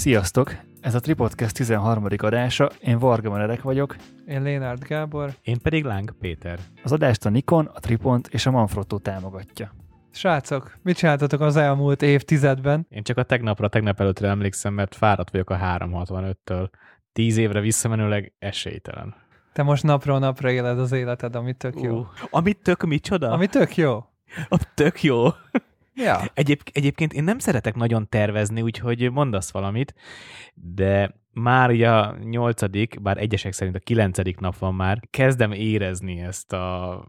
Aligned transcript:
Sziasztok! 0.00 0.56
Ez 0.80 0.94
a 0.94 1.00
Tripodcast 1.00 1.54
13. 1.54 2.06
adása, 2.16 2.70
én 2.80 2.98
Varga 2.98 3.30
Meredek 3.30 3.62
vagyok. 3.62 3.96
Én 4.26 4.42
Lénárd 4.42 4.82
Gábor. 4.84 5.34
Én 5.42 5.58
pedig 5.62 5.84
Láng 5.84 6.14
Péter. 6.20 6.58
Az 6.82 6.92
adást 6.92 7.24
a 7.24 7.28
Nikon, 7.28 7.66
a 7.74 7.80
Tripont 7.80 8.28
és 8.32 8.46
a 8.46 8.50
Manfrotto 8.50 8.98
támogatja. 8.98 9.72
Srácok, 10.10 10.78
mit 10.82 10.96
csináltatok 10.96 11.40
az 11.40 11.56
elmúlt 11.56 12.02
évtizedben? 12.02 12.86
Én 12.88 13.02
csak 13.02 13.16
a 13.16 13.22
tegnapra, 13.22 13.68
tegnap 13.68 14.00
előttre 14.00 14.28
emlékszem, 14.28 14.74
mert 14.74 14.94
fáradt 14.94 15.30
vagyok 15.30 15.50
a 15.50 15.56
365-től. 15.56 16.68
Tíz 17.12 17.36
évre 17.36 17.60
visszamenőleg 17.60 18.32
esélytelen. 18.38 19.14
Te 19.52 19.62
most 19.62 19.82
napról 19.82 20.18
napra 20.18 20.50
éled 20.50 20.78
az 20.78 20.92
életed, 20.92 21.36
ami 21.36 21.52
tök 21.52 21.80
jó. 21.80 21.98
Uh, 21.98 22.06
amit 22.30 22.62
tök 22.62 22.82
micsoda? 22.82 23.30
Ami 23.30 23.46
tök 23.46 23.76
jó. 23.76 24.04
A 24.48 24.60
tök 24.74 25.02
jó. 25.02 25.26
Ja. 25.94 26.20
Egyéb, 26.34 26.60
egyébként 26.72 27.12
én 27.12 27.24
nem 27.24 27.38
szeretek 27.38 27.74
nagyon 27.74 28.08
tervezni, 28.08 28.62
úgyhogy 28.62 29.10
mondasz 29.10 29.50
valamit, 29.50 29.94
de 30.54 31.14
már 31.32 31.70
ugye 31.70 31.90
a 31.90 32.16
nyolcadik, 32.18 33.02
bár 33.02 33.18
egyesek 33.18 33.52
szerint 33.52 33.76
a 33.76 33.80
kilencedik 33.80 34.38
nap 34.38 34.58
van 34.58 34.74
már, 34.74 35.00
kezdem 35.10 35.52
érezni 35.52 36.20
ezt 36.20 36.52
a 36.52 37.04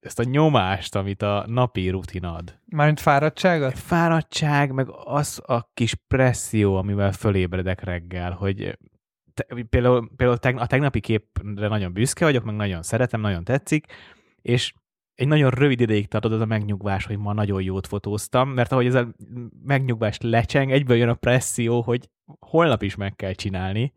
ezt 0.00 0.18
a 0.18 0.24
nyomást, 0.24 0.94
amit 0.94 1.22
a 1.22 1.44
napi 1.46 1.88
rutin 1.88 2.24
ad. 2.24 2.58
Mármint 2.66 3.00
fáradtságot? 3.00 3.78
Fáradtság, 3.78 4.72
meg 4.72 4.86
az 5.04 5.42
a 5.46 5.70
kis 5.74 5.94
presszió, 6.08 6.76
amivel 6.76 7.12
fölébredek 7.12 7.82
reggel, 7.82 8.32
hogy 8.32 8.78
te, 9.34 9.46
például, 9.70 10.10
például 10.16 10.58
a 10.58 10.66
tegnapi 10.66 11.00
képre 11.00 11.68
nagyon 11.68 11.92
büszke 11.92 12.24
vagyok, 12.24 12.44
meg 12.44 12.54
nagyon 12.54 12.82
szeretem, 12.82 13.20
nagyon 13.20 13.44
tetszik, 13.44 13.86
és 14.42 14.74
egy 15.14 15.28
nagyon 15.28 15.50
rövid 15.50 15.80
ideig 15.80 16.08
tartott 16.08 16.32
az 16.32 16.40
a 16.40 16.46
megnyugvás, 16.46 17.06
hogy 17.06 17.18
ma 17.18 17.32
nagyon 17.32 17.62
jót 17.62 17.86
fotóztam, 17.86 18.48
mert 18.48 18.72
ahogy 18.72 18.86
ez 18.86 18.94
a 18.94 19.08
megnyugvást 19.64 20.22
lecseng, 20.22 20.70
egyből 20.70 20.96
jön 20.96 21.08
a 21.08 21.14
presszió, 21.14 21.80
hogy 21.80 22.08
holnap 22.40 22.82
is 22.82 22.94
meg 22.94 23.16
kell 23.16 23.32
csinálni, 23.32 23.92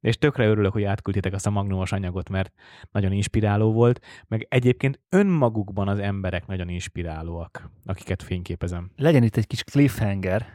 és 0.00 0.18
tökre 0.18 0.46
örülök, 0.46 0.72
hogy 0.72 0.84
átküldtétek 0.84 1.32
azt 1.32 1.46
a 1.46 1.50
magnumos 1.50 1.92
anyagot, 1.92 2.28
mert 2.28 2.52
nagyon 2.90 3.12
inspiráló 3.12 3.72
volt, 3.72 4.04
meg 4.26 4.46
egyébként 4.48 5.00
önmagukban 5.08 5.88
az 5.88 5.98
emberek 5.98 6.46
nagyon 6.46 6.68
inspirálóak, 6.68 7.70
akiket 7.84 8.22
fényképezem. 8.22 8.90
Legyen 8.96 9.22
itt 9.22 9.36
egy 9.36 9.46
kis 9.46 9.64
cliffhanger, 9.64 10.46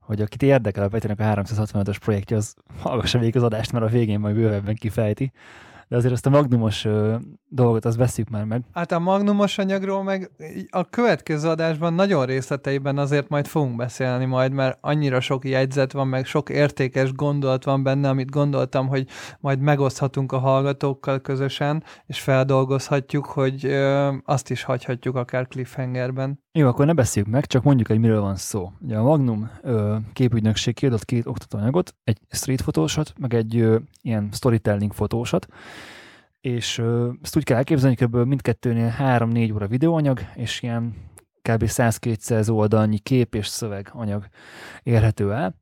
hogy 0.00 0.20
akit 0.20 0.42
érdekel 0.42 0.84
a 0.84 0.88
Petinek 0.88 1.20
a 1.20 1.24
365-os 1.24 1.96
projektje, 2.00 2.36
az 2.36 2.54
hallgassa 2.78 3.18
végig 3.18 3.36
az 3.36 3.42
adást, 3.42 3.72
mert 3.72 3.84
a 3.84 3.88
végén 3.88 4.20
majd 4.20 4.34
bővebben 4.34 4.74
kifejti 4.74 5.32
de 5.88 5.96
azért 5.96 6.12
azt 6.12 6.26
a 6.26 6.30
magnumos 6.30 6.84
ö, 6.84 7.16
dolgot, 7.48 7.84
azt 7.84 7.96
veszük 7.96 8.28
már 8.28 8.44
meg. 8.44 8.62
Hát 8.72 8.92
a 8.92 8.98
magnumos 8.98 9.58
anyagról 9.58 10.02
meg 10.02 10.30
a 10.70 10.84
következő 10.84 11.48
adásban 11.48 11.94
nagyon 11.94 12.26
részleteiben 12.26 12.98
azért 12.98 13.28
majd 13.28 13.46
fogunk 13.46 13.76
beszélni 13.76 14.24
majd, 14.24 14.52
mert 14.52 14.78
annyira 14.80 15.20
sok 15.20 15.44
jegyzet 15.44 15.92
van, 15.92 16.08
meg 16.08 16.26
sok 16.26 16.50
értékes 16.50 17.12
gondolat 17.12 17.64
van 17.64 17.82
benne, 17.82 18.08
amit 18.08 18.30
gondoltam, 18.30 18.88
hogy 18.88 19.06
majd 19.40 19.60
megoszthatunk 19.60 20.32
a 20.32 20.38
hallgatókkal 20.38 21.20
közösen, 21.20 21.84
és 22.06 22.20
feldolgozhatjuk, 22.20 23.26
hogy 23.26 23.64
ö, 23.64 24.12
azt 24.24 24.50
is 24.50 24.62
hagyhatjuk 24.62 25.16
akár 25.16 25.46
cliffhangerben. 25.46 26.44
Jó, 26.56 26.68
akkor 26.68 26.86
ne 26.86 26.92
beszéljük 26.92 27.32
meg, 27.32 27.46
csak 27.46 27.62
mondjuk, 27.62 27.88
hogy 27.88 27.98
miről 27.98 28.20
van 28.20 28.36
szó. 28.36 28.72
Ugye 28.80 28.96
a 28.96 29.02
Magnum 29.02 29.50
ö, 29.62 29.96
képügynökség 30.12 30.74
kiadott 30.74 31.04
két 31.04 31.26
oktatóanyagot, 31.26 31.94
egy 32.04 32.18
street 32.30 32.60
fotósat, 32.60 33.12
meg 33.18 33.34
egy 33.34 33.56
ö, 33.56 33.78
ilyen 34.02 34.28
storytelling 34.32 34.92
fotósat, 34.92 35.46
és 36.40 36.78
ö, 36.78 37.10
ezt 37.22 37.36
úgy 37.36 37.44
kell 37.44 37.56
elképzelni, 37.56 37.96
hogy 37.98 38.26
mindkettőnél 38.26 38.94
3-4 38.98 39.54
óra 39.54 39.66
videóanyag, 39.66 40.20
és 40.34 40.62
ilyen 40.62 40.94
kb. 41.42 41.62
100-200 41.66 42.50
oldalnyi 42.50 42.98
kép 42.98 43.34
és 43.34 43.46
szöveganyag 43.46 44.26
érhető 44.82 45.32
el 45.32 45.54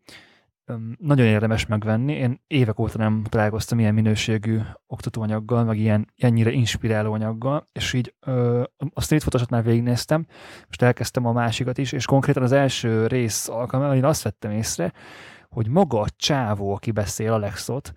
nagyon 0.98 1.26
érdemes 1.26 1.66
megvenni. 1.66 2.12
Én 2.12 2.40
évek 2.46 2.78
óta 2.78 2.98
nem 2.98 3.24
találkoztam 3.28 3.78
ilyen 3.78 3.94
minőségű 3.94 4.60
oktatóanyaggal, 4.86 5.64
meg 5.64 5.78
ilyen 5.78 6.12
ennyire 6.16 6.50
inspiráló 6.50 7.12
anyaggal, 7.12 7.68
és 7.72 7.92
így 7.92 8.14
ö, 8.20 8.62
a 8.92 9.00
street 9.00 9.22
photosat 9.22 9.50
már 9.50 9.64
végignéztem, 9.64 10.26
most 10.66 10.82
elkezdtem 10.82 11.26
a 11.26 11.32
másikat 11.32 11.78
is, 11.78 11.92
és 11.92 12.04
konkrétan 12.04 12.42
az 12.42 12.52
első 12.52 13.06
rész 13.06 13.48
alkalmával 13.48 13.96
én 13.96 14.04
azt 14.04 14.22
vettem 14.22 14.50
észre, 14.50 14.92
hogy 15.48 15.68
maga 15.68 16.00
a 16.00 16.08
csávó, 16.16 16.74
aki 16.74 16.90
beszél 16.90 17.32
Alexot, 17.32 17.92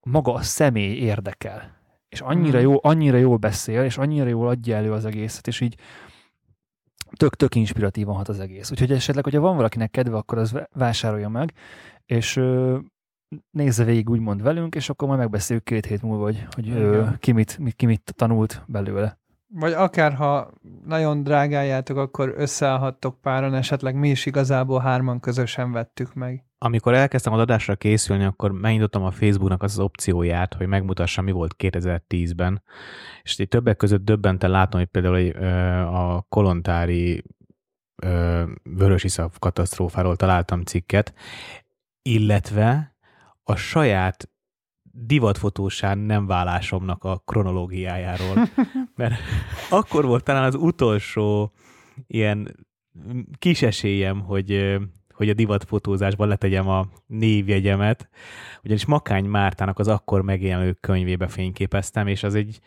maga 0.00 0.34
a 0.34 0.42
személy 0.42 0.96
érdekel. 0.96 1.80
És 2.08 2.20
annyira, 2.20 2.58
hmm. 2.58 2.70
jó, 2.70 2.78
annyira 2.82 3.16
jól 3.16 3.36
beszél, 3.36 3.82
és 3.82 3.98
annyira 3.98 4.28
jól 4.28 4.48
adja 4.48 4.76
elő 4.76 4.92
az 4.92 5.04
egészet, 5.04 5.46
és 5.46 5.60
így 5.60 5.74
tök-tök 7.16 7.54
inspiratívan 7.54 8.14
hat 8.14 8.28
az 8.28 8.40
egész. 8.40 8.70
Úgyhogy 8.70 8.92
esetleg, 8.92 9.24
hogyha 9.24 9.40
van 9.40 9.56
valakinek 9.56 9.90
kedve, 9.90 10.16
akkor 10.16 10.38
az 10.38 10.54
vásárolja 10.72 11.28
meg, 11.28 11.52
és 12.06 12.40
nézze 13.50 13.84
végig 13.84 14.10
úgymond 14.10 14.42
velünk, 14.42 14.74
és 14.74 14.88
akkor 14.88 15.08
majd 15.08 15.20
megbeszéljük 15.20 15.64
két 15.64 15.86
hét 15.86 16.02
múlva, 16.02 16.24
hogy, 16.24 16.46
hogy 16.50 16.70
ö, 16.70 17.06
ki, 17.18 17.32
mit, 17.32 17.58
ki 17.76 17.86
mit 17.86 18.12
tanult 18.16 18.62
belőle. 18.66 19.20
Vagy 19.54 19.72
akár 19.72 20.14
ha 20.14 20.50
nagyon 20.84 21.22
drágájátok, 21.22 21.96
akkor 21.96 22.34
összeállhattok 22.36 23.20
páran, 23.20 23.54
esetleg 23.54 23.94
mi 23.94 24.10
is 24.10 24.26
igazából 24.26 24.80
hárman 24.80 25.20
közösen 25.20 25.72
vettük 25.72 26.14
meg. 26.14 26.44
Amikor 26.58 26.94
elkezdtem 26.94 27.32
az 27.32 27.40
adásra 27.40 27.76
készülni, 27.76 28.24
akkor 28.24 28.52
megnyitottam 28.52 29.02
a 29.02 29.10
Facebooknak 29.10 29.62
az, 29.62 29.72
az 29.72 29.84
opcióját, 29.84 30.54
hogy 30.54 30.66
megmutassam, 30.66 31.24
mi 31.24 31.30
volt 31.30 31.54
2010-ben, 31.58 32.62
és 33.22 33.38
így 33.38 33.48
többek 33.48 33.76
között 33.76 34.04
döbbenten 34.04 34.50
látom, 34.50 34.80
hogy 34.80 34.88
például 34.88 35.14
hogy, 35.14 35.36
a 35.94 36.26
kolontári 36.28 37.24
vörösiszap 38.62 39.38
katasztrófáról 39.38 40.16
találtam 40.16 40.62
cikket, 40.62 41.14
illetve 42.02 42.96
a 43.42 43.56
saját 43.56 44.30
divatfotósán 44.82 45.98
nem 45.98 46.26
válásomnak 46.26 47.04
a 47.04 47.22
kronológiájáról. 47.24 48.48
Mert 48.96 49.14
akkor 49.70 50.04
volt 50.04 50.24
talán 50.24 50.44
az 50.44 50.54
utolsó 50.54 51.52
ilyen 52.06 52.66
kis 53.38 53.62
esélyem, 53.62 54.20
hogy, 54.20 54.78
hogy 55.14 55.28
a 55.28 55.34
divatfotózásban 55.34 56.28
letegyem 56.28 56.68
a 56.68 56.88
névjegyemet, 57.06 58.08
ugyanis 58.62 58.84
Makány 58.84 59.24
Mártának 59.24 59.78
az 59.78 59.88
akkor 59.88 60.22
megjelenő 60.22 60.72
könyvébe 60.72 61.28
fényképeztem, 61.28 62.06
és 62.06 62.22
az 62.22 62.34
egy 62.34 62.60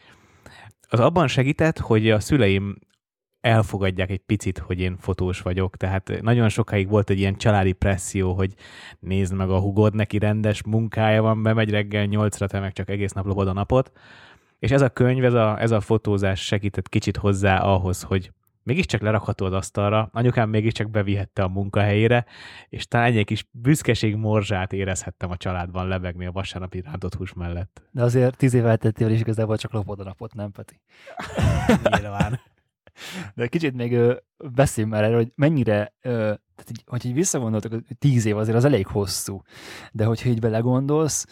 az 0.89 0.99
abban 0.99 1.27
segített, 1.27 1.79
hogy 1.79 2.09
a 2.09 2.19
szüleim 2.19 2.75
elfogadják 3.45 4.09
egy 4.09 4.21
picit, 4.25 4.57
hogy 4.57 4.79
én 4.79 4.97
fotós 4.97 5.41
vagyok, 5.41 5.77
tehát 5.77 6.11
nagyon 6.21 6.49
sokáig 6.49 6.89
volt 6.89 7.09
egy 7.09 7.19
ilyen 7.19 7.35
családi 7.35 7.71
presszió, 7.71 8.33
hogy 8.33 8.53
nézd 8.99 9.33
meg 9.33 9.49
a 9.49 9.59
hugod, 9.59 9.95
neki 9.95 10.17
rendes 10.17 10.63
munkája 10.63 11.21
van, 11.21 11.43
bemegy 11.43 11.69
reggel 11.69 12.05
nyolcra, 12.05 12.47
te 12.47 12.59
meg 12.59 12.73
csak 12.73 12.89
egész 12.89 13.11
nap 13.11 13.25
lopod 13.25 13.47
a 13.47 13.53
napot, 13.53 13.91
és 14.59 14.71
ez 14.71 14.81
a 14.81 14.89
könyv, 14.89 15.23
ez 15.23 15.33
a, 15.33 15.61
ez 15.61 15.71
a 15.71 15.79
fotózás 15.79 16.45
segített 16.45 16.89
kicsit 16.89 17.17
hozzá 17.17 17.57
ahhoz, 17.57 18.01
hogy 18.01 18.31
mégiscsak 18.63 19.01
lerakható 19.01 19.45
az 19.45 19.53
asztalra, 19.53 20.09
anyukám 20.13 20.49
mégiscsak 20.49 20.89
bevihette 20.89 21.43
a 21.43 21.47
munkahelyére, 21.47 22.25
és 22.69 22.87
talán 22.87 23.13
egy 23.13 23.25
kis 23.25 23.45
büszkeség 23.51 24.15
morzsát 24.15 24.73
érezhettem 24.73 25.31
a 25.31 25.37
családban 25.37 25.87
lebegni 25.87 26.25
a 26.25 26.31
vasárnapi 26.31 26.81
rántott 26.81 27.15
hús 27.15 27.33
mellett. 27.33 27.81
De 27.91 28.03
azért 28.03 28.37
tíz 28.37 28.53
év 28.53 28.65
elteltével 28.65 29.13
is 29.13 29.19
igazából 29.19 29.57
csak 29.57 29.71
lopod 29.71 29.99
a 29.99 30.03
napot, 30.03 30.33
nem 30.33 30.51
Peti? 30.51 30.79
Nyilván. 31.99 32.39
De 33.33 33.47
kicsit 33.47 33.73
még 33.73 33.97
beszéljünk 34.37 34.95
már 34.95 35.03
erről, 35.03 35.17
hogy 35.17 35.31
mennyire, 35.35 35.93
tehát 36.01 36.69
így, 36.69 36.83
hogy 36.85 37.05
így 37.05 37.13
visszagondoltok, 37.13 37.71
hogy 37.71 37.83
tíz 37.99 38.25
év 38.25 38.37
azért 38.37 38.57
az 38.57 38.65
elég 38.65 38.87
hosszú, 38.87 39.41
de 39.91 40.05
hogyha 40.05 40.29
így 40.29 40.39
belegondolsz, 40.39 41.25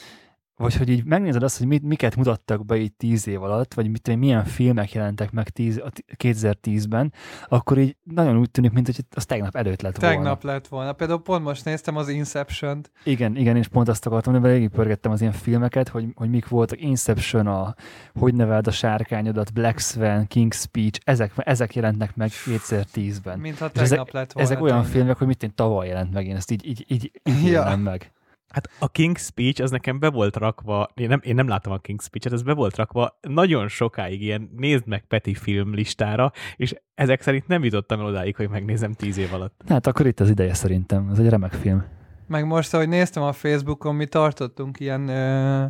vagy 0.63 0.75
hogy 0.75 0.89
így 0.89 1.03
megnézed 1.05 1.43
azt, 1.43 1.57
hogy 1.57 1.67
mit, 1.67 1.83
miket 1.83 2.15
mutattak 2.15 2.65
be 2.65 2.75
így 2.75 2.93
tíz 2.93 3.27
év 3.27 3.43
alatt, 3.43 3.73
vagy 3.73 3.89
mit, 3.89 4.15
milyen 4.15 4.45
filmek 4.45 4.93
jelentek 4.93 5.31
meg 5.31 5.49
tíz, 5.49 5.81
2010-ben, 6.17 7.13
akkor 7.47 7.77
így 7.77 7.95
nagyon 8.03 8.37
úgy 8.37 8.51
tűnik, 8.51 8.71
mint 8.71 8.85
hogy 8.85 8.99
az 9.15 9.25
tegnap 9.25 9.55
előtt 9.55 9.81
lett 9.81 9.93
tegnap 9.93 10.13
volna. 10.13 10.29
Tegnap 10.29 10.43
lett 10.43 10.67
volna. 10.67 10.93
Például 10.93 11.21
pont 11.21 11.43
most 11.43 11.65
néztem 11.65 11.95
az 11.95 12.09
Inception-t. 12.09 12.91
Igen, 13.03 13.35
igen, 13.35 13.55
és 13.55 13.67
pont 13.67 13.87
azt 13.87 14.05
akartam, 14.05 14.33
hogy 14.33 14.41
végigpörgettem 14.41 15.11
az 15.11 15.21
ilyen 15.21 15.33
filmeket, 15.33 15.89
hogy, 15.89 16.05
hogy 16.15 16.29
mik 16.29 16.47
voltak. 16.47 16.81
Inception, 16.81 17.47
a 17.47 17.75
Hogy 18.19 18.35
neveld 18.35 18.67
a 18.67 18.71
sárkányodat, 18.71 19.53
Black 19.53 19.79
Swan, 19.79 20.27
King's 20.29 20.55
Speech, 20.55 20.99
ezek, 21.03 21.31
ezek 21.35 21.75
jelentnek 21.75 22.15
meg 22.15 22.29
2010-ben. 22.45 23.39
Mintha 23.39 23.69
tegnap 23.69 23.83
ezek, 23.83 24.11
lett 24.11 24.31
volna. 24.33 24.49
Ezek 24.49 24.61
olyan 24.61 24.75
tényleg. 24.75 24.91
filmek, 24.91 25.17
hogy 25.17 25.27
mit 25.27 25.43
én 25.43 25.55
tavaly 25.55 25.87
jelent 25.87 26.13
meg, 26.13 26.27
én 26.27 26.35
ezt 26.35 26.51
így, 26.51 26.65
így, 26.65 26.85
így, 26.87 27.11
így 27.23 27.43
ja. 27.43 27.75
meg. 27.75 28.11
Hát 28.53 28.69
a 28.79 28.91
King's 28.91 29.19
Speech 29.19 29.61
az 29.61 29.71
nekem 29.71 29.99
be 29.99 30.09
volt 30.09 30.35
rakva, 30.35 30.87
én 30.93 31.07
nem, 31.07 31.19
én 31.23 31.35
nem 31.35 31.47
látom 31.47 31.73
a 31.73 31.79
King's 31.79 32.03
Speech-et, 32.03 32.33
ez 32.33 32.41
be 32.41 32.53
volt 32.53 32.75
rakva 32.75 33.19
nagyon 33.21 33.67
sokáig 33.67 34.21
ilyen 34.21 34.49
nézd 34.57 34.87
meg 34.87 35.05
Peti 35.07 35.33
film 35.33 35.73
listára, 35.73 36.31
és 36.55 36.75
ezek 36.95 37.21
szerint 37.21 37.47
nem 37.47 37.63
jutottam 37.63 37.99
el 37.99 38.05
odáig, 38.05 38.35
hogy 38.35 38.49
megnézem 38.49 38.93
tíz 38.93 39.17
év 39.17 39.33
alatt. 39.33 39.61
Hát 39.67 39.87
akkor 39.87 40.05
itt 40.05 40.19
az 40.19 40.29
ideje 40.29 40.53
szerintem, 40.53 41.09
ez 41.11 41.19
egy 41.19 41.29
remek 41.29 41.53
film. 41.53 41.83
Meg 42.27 42.45
most, 42.45 42.73
ahogy 42.73 42.87
néztem 42.87 43.23
a 43.23 43.31
Facebookon, 43.31 43.95
mi 43.95 44.05
tartottunk 44.05 44.79
ilyen 44.79 45.07
ö, 45.07 45.65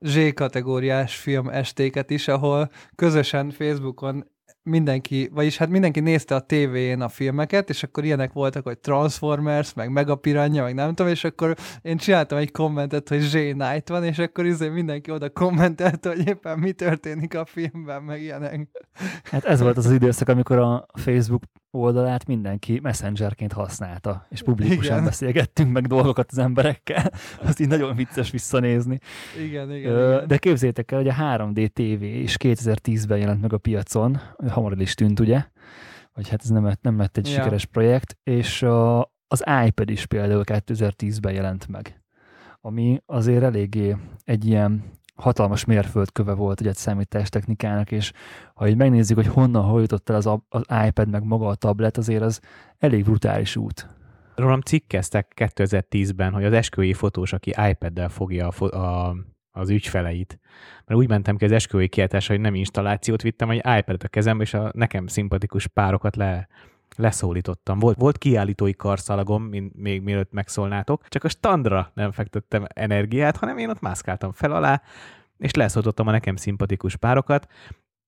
Z-kategóriás 0.00 1.16
film 1.16 1.48
estéket 1.48 2.10
is, 2.10 2.28
ahol 2.28 2.70
közösen 2.94 3.50
Facebookon 3.50 4.26
mindenki, 4.66 5.30
vagyis 5.34 5.56
hát 5.56 5.68
mindenki 5.68 6.00
nézte 6.00 6.34
a 6.34 6.40
tévén 6.40 7.00
a 7.00 7.08
filmeket, 7.08 7.68
és 7.68 7.82
akkor 7.82 8.04
ilyenek 8.04 8.32
voltak, 8.32 8.64
hogy 8.64 8.78
Transformers, 8.78 9.74
meg 9.74 9.90
Megapiranya, 9.90 10.62
meg 10.62 10.74
nem 10.74 10.94
tudom, 10.94 11.12
és 11.12 11.24
akkor 11.24 11.56
én 11.82 11.96
csináltam 11.96 12.38
egy 12.38 12.50
kommentet, 12.50 13.08
hogy 13.08 13.32
J. 13.32 13.50
Knight 13.50 13.88
van, 13.88 14.04
és 14.04 14.18
akkor 14.18 14.46
izé 14.46 14.68
mindenki 14.68 15.10
oda 15.10 15.30
kommentelt, 15.30 16.06
hogy 16.06 16.28
éppen 16.28 16.58
mi 16.58 16.72
történik 16.72 17.34
a 17.34 17.44
filmben, 17.44 18.02
meg 18.02 18.22
ilyenek. 18.22 18.68
Hát 19.22 19.44
ez 19.44 19.60
volt 19.60 19.76
az, 19.76 19.86
az 19.86 19.92
időszak, 19.92 20.28
amikor 20.28 20.58
a 20.58 20.86
Facebook 20.92 21.42
oldalát 21.70 22.26
mindenki 22.26 22.78
messengerként 22.82 23.52
használta, 23.52 24.26
és 24.28 24.42
publikusan 24.42 24.92
Igen. 24.92 25.04
beszélgettünk 25.04 25.72
meg 25.72 25.86
dolgokat 25.86 26.30
az 26.30 26.38
emberekkel. 26.38 27.12
Azt 27.44 27.60
így 27.60 27.68
nagyon 27.68 27.96
vicces 27.96 28.30
visszanézni. 28.30 28.98
Igen, 29.44 29.72
igen, 29.72 29.92
Ö, 29.92 30.14
igen. 30.14 30.26
De 30.26 30.36
képzétek 30.36 30.90
el, 30.90 30.98
hogy 30.98 31.08
a 31.08 31.14
3D 31.14 31.68
TV 31.72 32.02
is 32.02 32.36
2010-ben 32.38 33.18
jelent 33.18 33.40
meg 33.40 33.52
a 33.52 33.58
piacon, 33.58 34.20
hamar 34.48 34.72
el 34.72 34.80
is 34.80 34.94
tűnt, 34.94 35.20
ugye? 35.20 35.44
Vagy 36.14 36.28
hát 36.28 36.42
ez 36.42 36.48
nem, 36.48 36.72
nem 36.80 36.98
lett 36.98 37.16
egy 37.16 37.26
Ja. 37.28 37.32
sikeres 37.34 37.64
projekt, 37.64 38.18
és 38.22 38.62
a, 38.62 39.00
az 39.28 39.44
iPad 39.66 39.90
is 39.90 40.06
például 40.06 40.42
2010-ben 40.46 41.32
jelent 41.32 41.68
meg, 41.68 42.00
ami 42.60 43.02
azért 43.06 43.42
eléggé 43.42 43.96
egy 44.24 44.46
ilyen 44.46 44.84
hatalmas 45.16 45.64
mérföldköve 45.64 46.32
volt 46.32 46.60
ugye 46.60 46.70
a 46.70 46.74
számítástechnikának, 46.74 47.90
és 47.90 48.12
ha 48.54 48.68
így 48.68 48.76
megnézzük, 48.76 49.16
hogy 49.16 49.26
honnan 49.26 49.64
hol 49.64 49.80
jutott 49.80 50.08
el 50.08 50.16
az, 50.16 50.26
az 50.48 50.62
iPad, 50.86 51.10
meg 51.10 51.24
maga 51.24 51.46
a 51.46 51.54
tablet, 51.54 51.96
azért 51.96 52.22
az 52.22 52.40
elég 52.78 53.04
brutális 53.04 53.56
út. 53.56 53.86
Rólam 54.34 54.60
cikkeztek 54.60 55.32
2010-ben, 55.36 56.32
hogy 56.32 56.44
az 56.44 56.52
esküvői 56.52 56.92
fotós, 56.92 57.32
aki 57.32 57.54
iPad-del 57.68 58.08
fogja 58.08 58.48
a, 58.48 58.64
a, 58.76 59.16
az 59.50 59.70
ügyfeleit. 59.70 60.38
Mert 60.84 61.00
úgy 61.00 61.08
mentem 61.08 61.36
ki 61.36 61.44
az 61.44 61.52
esküvői 61.52 61.88
kiáltásra, 61.88 62.34
hogy 62.34 62.42
nem 62.42 62.54
installációt 62.54 63.22
vittem, 63.22 63.48
hogy 63.48 63.56
iPad-et 63.56 64.02
a 64.02 64.08
kezembe, 64.08 64.42
és 64.42 64.54
a 64.54 64.70
nekem 64.74 65.06
szimpatikus 65.06 65.66
párokat 65.66 66.16
le, 66.16 66.48
leszólítottam. 66.96 67.78
Volt, 67.78 67.98
volt 67.98 68.18
kiállítói 68.18 68.74
karszalagom, 68.74 69.42
mint 69.42 69.76
még 69.76 70.02
mielőtt 70.02 70.32
megszólnátok, 70.32 71.08
csak 71.08 71.24
a 71.24 71.28
standra 71.28 71.90
nem 71.94 72.10
fektettem 72.10 72.64
energiát, 72.68 73.36
hanem 73.36 73.58
én 73.58 73.68
ott 73.68 73.80
mászkáltam 73.80 74.32
fel 74.32 74.52
alá, 74.52 74.82
és 75.38 75.54
leszólítottam 75.54 76.06
a 76.06 76.10
nekem 76.10 76.36
szimpatikus 76.36 76.96
párokat. 76.96 77.46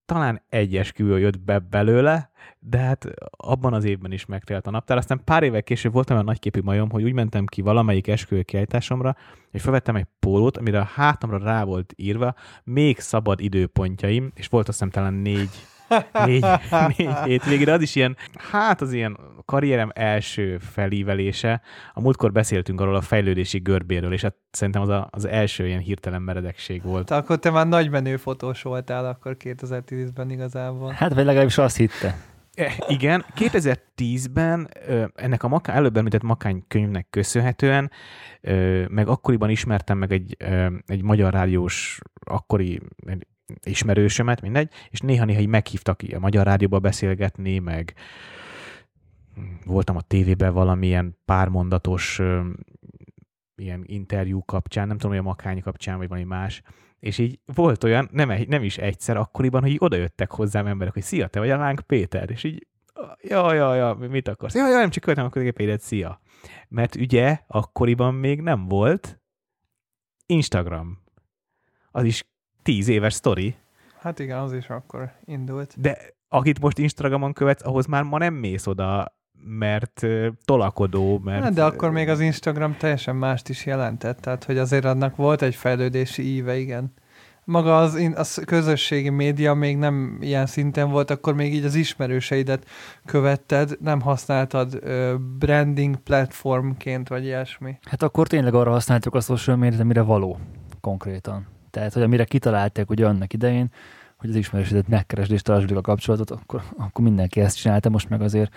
Talán 0.05 0.43
egy 0.49 0.76
esküvő 0.76 1.19
jött 1.19 1.40
be 1.40 1.58
belőle, 1.58 2.31
de 2.58 2.79
hát 2.79 3.06
abban 3.31 3.75
az 3.75 3.85
évben 3.85 4.12
is 4.12 4.26
megtelt 4.26 4.67
a 4.67 4.70
naptár. 4.70 4.96
Aztán 4.96 5.25
pár 5.25 5.43
évek 5.43 5.64
később 5.64 5.93
voltam 5.93 6.14
olyan 6.14 6.29
nagyképű 6.29 6.61
majom, 6.61 6.90
hogy 6.90 7.02
úgy 7.02 7.12
mentem 7.12 7.46
ki 7.46 7.61
valamelyik 7.61 8.08
esküvő 8.08 8.43
kiállításomra, 8.43 9.17
hogy 9.50 9.61
felvettem 9.61 9.96
egy 9.96 10.06
pólót, 10.19 10.56
amire 10.56 10.81
a 10.81 10.90
hátamra 10.94 11.38
rá 11.38 11.64
volt 11.64 11.93
írva, 11.96 12.35
még 12.64 12.99
szabad 12.99 13.40
időpontjaim, 13.40 14.32
és 14.35 14.46
volt 14.46 14.69
azt 14.69 14.79
hiszem 14.79 14.93
talán 14.93 15.14
négy, 15.14 15.50
négy, 16.25 16.44
négy 16.96 17.14
hétvégére. 17.25 17.73
Az 17.73 17.82
is 17.82 17.94
ilyen, 17.94 18.17
hát 18.50 18.81
az 18.81 18.93
ilyen 18.93 19.19
karrierem 19.44 19.90
első 19.94 20.58
felívelése. 20.58 21.61
A 21.93 22.00
múltkor 22.00 22.32
beszéltünk 22.32 22.81
arról 22.81 22.94
a 22.94 23.00
fejlődési 23.00 23.58
görbéről, 23.58 24.12
és 24.12 24.23
hát 24.23 24.35
szerintem 24.50 24.82
az 24.82 24.88
a, 24.88 25.08
az 25.11 25.25
első 25.25 25.67
ilyen 25.67 25.81
hirtelen 25.81 26.23
meredekség 26.23 26.82
volt. 26.82 27.06
Te 27.06 27.17
akkor 27.17 27.38
te 27.38 27.50
már 27.50 27.67
nagy 27.67 27.90
menő 27.90 28.17
fotós 28.17 28.62
voltál 28.62 29.06
akkor 29.06 29.37
2010-ben 29.44 30.31
igazából. 30.31 30.93
Hát, 30.93 31.14
vagy 31.14 31.25
legalábbis 31.25 31.58
azt 31.58 31.76
hitte. 31.76 32.17
Eh, 32.55 32.76
Igen, 32.88 33.25
2010-ben 33.37 34.69
ö, 34.87 35.05
ennek 35.14 35.43
a 35.43 35.49
maká, 35.49 35.73
előbb 35.73 35.96
említett 35.96 36.23
Makány 36.23 36.64
könyvnek 36.69 37.06
köszönhetően, 37.11 37.90
meg 38.88 39.08
akkoriban 39.08 39.50
ismertem 39.50 39.99
meg 39.99 40.12
egy, 40.12 40.37
egy 40.87 41.02
magyar 41.02 41.32
rádiós 41.32 41.99
akkori 42.25 42.81
ismerősömet, 43.62 44.41
mindegy, 44.41 44.71
és 44.91 45.00
néha-néha 45.00 45.41
így 45.41 45.49
meghívtak 45.49 46.00
a 46.15 46.19
magyar 46.19 46.47
rádióba 46.47 46.79
beszélgetni, 46.79 47.59
meg 47.59 47.95
voltam 49.65 49.97
a 49.97 50.00
tévében 50.00 50.53
valamilyen 50.53 51.17
pármondatos 51.25 52.21
ilyen 53.56 53.83
interjú 53.85 54.45
kapcsán, 54.45 54.87
nem 54.87 54.97
tudom, 54.97 55.17
hogy 55.17 55.25
a 55.25 55.29
Makány 55.29 55.62
kapcsán, 55.62 55.99
vagy 55.99 56.09
valami 56.09 56.27
más, 56.27 56.62
és 56.99 57.19
így 57.19 57.41
volt 57.45 57.85
olyan, 57.85 58.09
nem, 58.12 58.33
nem 58.49 58.62
is 58.62 58.79
egyszer 58.79 59.17
akkoriban, 59.17 59.61
hogy 59.61 59.71
így 59.71 59.79
odajöttek 59.81 60.31
hozzám 60.31 60.67
emberek, 60.67 60.93
hogy 60.93 61.03
szia, 61.03 61.27
te 61.27 61.39
vagy 61.39 61.50
a 61.50 61.56
Lánk 61.56 61.81
Péter, 61.81 62.31
és 62.31 62.45
így, 62.45 62.67
ja, 63.23 63.55
ja, 63.55 63.75
ja, 63.75 63.95
mit 63.95 64.29
akarsz? 64.29 64.55
Ja, 64.55 64.69
ja, 64.69 64.79
nem 64.79 64.91
csak 64.91 65.03
követem 65.03 65.25
akkor 65.25 65.53
Péter, 65.53 65.81
szia. 65.81 66.21
Mert 66.69 66.95
ugye 66.95 67.39
akkoriban 67.47 68.15
még 68.15 68.41
nem 68.41 68.69
volt 68.69 69.21
Instagram. 70.27 70.99
Az 71.91 72.05
is 72.05 72.27
tíz 72.69 72.88
éves 72.88 73.15
sztori, 73.15 73.55
Hát 74.00 74.19
igen, 74.19 74.38
az 74.38 74.53
is 74.53 74.69
akkor 74.69 75.12
indult. 75.25 75.75
de 75.81 75.99
akit 76.29 76.61
most 76.61 76.79
Instagramon 76.79 77.32
követsz, 77.32 77.67
ahhoz 77.67 77.87
már 77.87 78.03
ma 78.03 78.19
nem 78.19 78.35
mész 78.35 78.67
oda, 78.67 79.15
mert 79.44 80.06
tolakodó, 80.44 81.20
mert... 81.25 81.43
Hát, 81.43 81.53
de 81.53 81.65
akkor 81.65 81.91
még 81.91 82.09
az 82.09 82.20
Instagram 82.20 82.76
teljesen 82.76 83.17
mást 83.17 83.49
is 83.49 83.67
jelentett, 83.67 84.19
tehát 84.19 84.44
hogy 84.44 84.59
azért 84.59 84.85
annak 84.85 85.17
volt 85.17 85.43
egy 85.43 85.55
fejlődési 85.55 86.23
íve, 86.23 86.56
igen. 86.56 86.93
Maga 87.44 87.79
az, 87.79 88.11
az 88.15 88.43
közösségi 88.47 89.09
média 89.09 89.55
még 89.55 89.76
nem 89.76 90.19
ilyen 90.21 90.47
szinten 90.47 90.91
volt, 90.91 91.11
akkor 91.11 91.35
még 91.35 91.55
így 91.55 91.64
az 91.64 91.75
ismerőseidet 91.75 92.67
követted, 93.05 93.76
nem 93.81 94.00
használtad 94.00 94.79
ö, 94.82 95.14
branding 95.38 95.97
platformként, 95.97 97.09
vagy 97.09 97.25
ilyesmi. 97.25 97.79
Hát 97.82 98.03
akkor 98.03 98.26
tényleg 98.26 98.55
arra 98.55 98.71
használtuk 98.71 99.14
a 99.14 99.21
social 99.21 99.56
media, 99.56 99.81
amire 99.81 100.03
való 100.03 100.38
konkrétan. 100.81 101.56
Tehát, 101.78 101.92
hogy 101.92 102.02
amire 102.02 102.25
kitalálták 102.25 102.90
ugye 102.90 103.06
annak 103.06 103.32
idején, 103.32 103.70
hogy 104.16 104.30
az 104.30 104.36
ismerősödet 104.36 104.88
megkeresd 104.88 105.32
és 105.32 105.42
tartsd 105.42 105.76
a 105.76 105.80
kapcsolatot, 105.80 106.30
akkor, 106.30 106.62
akkor 106.76 107.04
mindenki 107.04 107.40
ezt 107.40 107.56
csinálta, 107.56 107.88
most 107.88 108.08
meg 108.08 108.22
azért 108.22 108.54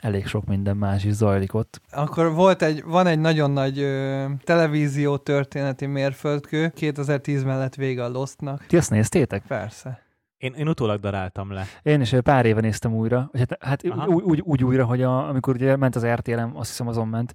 elég 0.00 0.26
sok 0.26 0.46
minden 0.46 0.76
más 0.76 1.04
is 1.04 1.12
zajlik 1.12 1.54
ott. 1.54 1.80
Akkor 1.90 2.32
volt 2.32 2.62
egy, 2.62 2.82
van 2.84 3.06
egy 3.06 3.18
nagyon 3.18 3.50
nagy 3.50 3.78
ö, 3.78 4.24
televízió 4.44 5.16
történeti 5.16 5.86
mérföldkő, 5.86 6.72
2010-ben 6.76 7.58
lett 7.58 7.74
vége 7.74 8.04
a 8.04 8.08
Lostnak. 8.08 8.66
Ti 8.66 8.76
azt 8.76 8.90
néztétek? 8.90 9.42
Persze. 9.46 10.02
Én, 10.40 10.52
én 10.54 10.68
utólag 10.68 11.00
daráltam 11.00 11.52
le. 11.52 11.64
Én 11.82 12.00
is 12.00 12.14
pár 12.22 12.46
éve 12.46 12.60
néztem 12.60 12.94
újra, 12.94 13.30
hát, 13.32 13.56
hát 13.60 13.82
Aha. 13.84 14.06
úgy, 14.06 14.22
úgy, 14.22 14.40
úgy, 14.40 14.64
újra, 14.64 14.84
hogy 14.84 15.02
a, 15.02 15.28
amikor 15.28 15.54
ugye 15.54 15.76
ment 15.76 15.96
az 15.96 16.06
RTL-em, 16.06 16.56
azt 16.56 16.68
hiszem 16.68 16.88
azon 16.88 17.08
ment, 17.08 17.34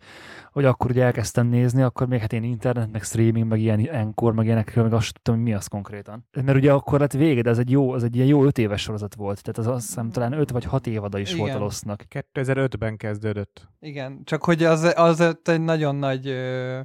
hogy 0.51 0.65
akkor 0.65 0.89
ugye 0.91 1.03
elkezdtem 1.03 1.47
nézni, 1.47 1.81
akkor 1.81 2.07
még 2.07 2.19
hát 2.19 2.33
én 2.33 2.43
internet, 2.43 2.91
meg 2.91 3.03
streaming, 3.03 3.47
meg 3.47 3.59
ilyen 3.59 3.87
enkor, 3.87 4.33
meg 4.33 4.45
ilyenekről, 4.45 4.83
meg 4.83 4.93
azt 4.93 5.13
tudtam, 5.13 5.35
hogy 5.35 5.43
mi 5.43 5.53
az 5.53 5.67
konkrétan. 5.67 6.27
Mert 6.45 6.57
ugye 6.57 6.71
akkor 6.71 6.99
lett 6.99 7.13
vége, 7.13 7.41
de 7.41 7.49
ez 7.49 7.57
egy 7.57 7.71
jó, 7.71 7.91
az 7.91 8.03
egy 8.03 8.15
ilyen 8.15 8.27
jó 8.27 8.45
öt 8.45 8.57
éves 8.57 8.81
sorozat 8.81 9.15
volt, 9.15 9.41
tehát 9.41 9.57
az 9.57 9.75
azt 9.75 9.87
hiszem 9.87 10.11
talán 10.11 10.33
öt 10.33 10.51
vagy 10.51 10.65
hat 10.65 10.87
évada 10.87 11.17
is 11.17 11.33
volt 11.33 11.49
a 11.49 11.51
Igen. 11.51 11.61
Losznak. 11.61 12.03
2005-ben 12.33 12.97
kezdődött. 12.97 13.67
Igen, 13.79 14.21
csak 14.23 14.43
hogy 14.43 14.63
az, 14.63 14.93
az 14.95 15.37
egy 15.43 15.61
nagyon 15.61 15.95
nagy 15.95 16.27
ö, 16.27 16.79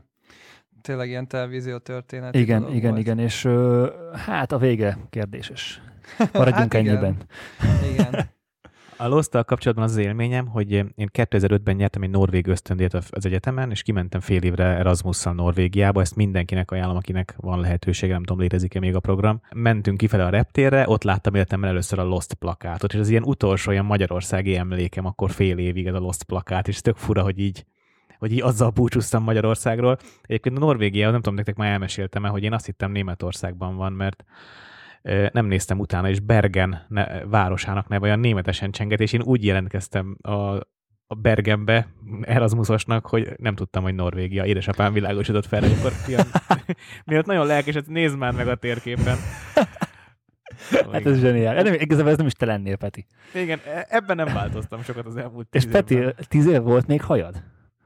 tényleg 0.83 1.09
ilyen 1.09 1.29
televízió 1.29 1.79
történet. 1.79 2.35
Igen, 2.35 2.73
igen, 2.73 2.97
igen, 2.97 3.19
és 3.19 3.45
ö, 3.45 3.89
hát 4.27 4.53
a 4.53 4.59
vége 4.59 4.99
kérdéses. 5.11 5.81
Maradjunk 6.33 6.73
Hát 6.73 6.83
igen. 6.83 6.87
ennyiben. 6.87 7.17
Igen. 7.93 8.29
A 9.01 9.09
lost 9.09 9.31
kapcsolatban 9.31 9.85
az, 9.85 9.91
az 9.91 9.97
élményem, 9.97 10.47
hogy 10.47 10.73
én 10.73 10.93
2005-ben 10.97 11.77
nyertem 11.77 12.03
egy 12.03 12.11
norvég 12.11 12.47
ösztöndíjat 12.47 12.95
az 12.95 13.27
egyetemen, 13.27 13.71
és 13.71 13.83
kimentem 13.83 14.21
fél 14.21 14.43
évre 14.43 14.65
Erasmusszal 14.65 15.33
Norvégiába, 15.33 16.01
ezt 16.01 16.17
mindenkinek 16.17 16.71
ajánlom, 16.71 16.97
akinek 16.97 17.35
van 17.37 17.61
lehetősége, 17.61 18.13
nem 18.13 18.23
tudom, 18.23 18.41
létezik-e 18.41 18.79
még 18.79 18.95
a 18.95 19.01
program. 19.01 19.41
Mentünk 19.55 19.99
kifele 19.99 20.25
a 20.25 20.29
reptérre, 20.29 20.89
ott 20.89 21.03
láttam 21.03 21.35
életemben 21.35 21.71
először 21.71 21.99
a 21.99 22.05
Lost 22.05 22.35
plakátot, 22.35 22.93
és 22.93 22.99
az 22.99 23.09
ilyen 23.09 23.23
utolsó 23.23 23.71
olyan 23.71 23.85
magyarországi 23.85 24.57
emlékem, 24.57 25.07
akkor 25.07 25.31
fél 25.31 25.59
évig 25.59 25.87
ez 25.87 25.95
a 25.95 25.99
Lost 25.99 26.23
plakát, 26.23 26.69
és 26.69 26.81
tök 26.81 26.97
fura, 26.97 27.23
hogy 27.23 27.39
így 27.39 27.65
hogy 28.19 28.33
így 28.33 28.43
azzal 28.43 28.71
búcsúztam 28.71 29.23
Magyarországról. 29.23 29.99
Egyébként 30.23 30.57
a 30.57 30.61
Norvégia, 30.61 31.11
nem 31.11 31.21
tudom, 31.21 31.35
nektek 31.35 31.57
már 31.57 31.73
elmeséltem 31.73 32.25
el, 32.25 32.31
hogy 32.31 32.43
én 32.43 32.53
azt 32.53 32.67
hittem 32.67 32.93
Németországban 32.93 33.77
van, 33.77 33.93
mert 33.93 34.25
nem 35.33 35.47
néztem 35.47 35.79
utána, 35.79 36.09
és 36.09 36.21
Bergen 36.21 36.85
ne, 36.89 37.25
városának 37.25 37.89
neve 37.89 38.07
olyan 38.07 38.21
németesen 38.21 38.71
csenget, 38.71 39.01
és 39.01 39.13
én 39.13 39.23
úgy 39.23 39.45
jelentkeztem 39.45 40.17
a, 40.23 40.33
a 41.07 41.15
Bergenbe 41.21 41.89
Erasmusosnak, 42.23 43.07
hogy 43.07 43.33
nem 43.37 43.55
tudtam, 43.55 43.83
hogy 43.83 43.95
Norvégia. 43.95 44.45
Édesapám 44.45 44.93
világosodott 44.93 45.47
fel, 45.47 45.63
akkor 45.63 45.93
fiam, 45.93 46.27
miatt 47.07 47.27
nagyon 47.27 47.47
lelkes, 47.47 47.75
hogy 47.75 47.87
nézd 47.87 48.19
már 48.19 48.33
meg 48.33 48.49
a 48.49 48.55
térképen. 48.55 49.17
Hát 50.93 51.07
ez 51.07 51.19
zseniál. 51.21 51.63
Nem, 51.63 51.75
igazából 51.75 52.11
ez 52.11 52.17
nem 52.17 52.27
is 52.27 52.33
te 52.33 52.47
lennél, 52.47 52.77
Peti. 52.77 53.07
Igen, 53.35 53.61
e- 53.67 53.87
ebben 53.89 54.17
nem 54.17 54.35
változtam 54.35 54.83
sokat 54.83 55.07
az 55.07 55.17
elmúlt 55.17 55.47
És 55.51 55.63
tíz 55.63 55.73
Peti, 55.73 55.95
évben. 55.95 56.15
tíz 56.29 56.47
év 56.47 56.61
volt 56.61 56.87
még 56.87 57.03
hajad? 57.03 57.43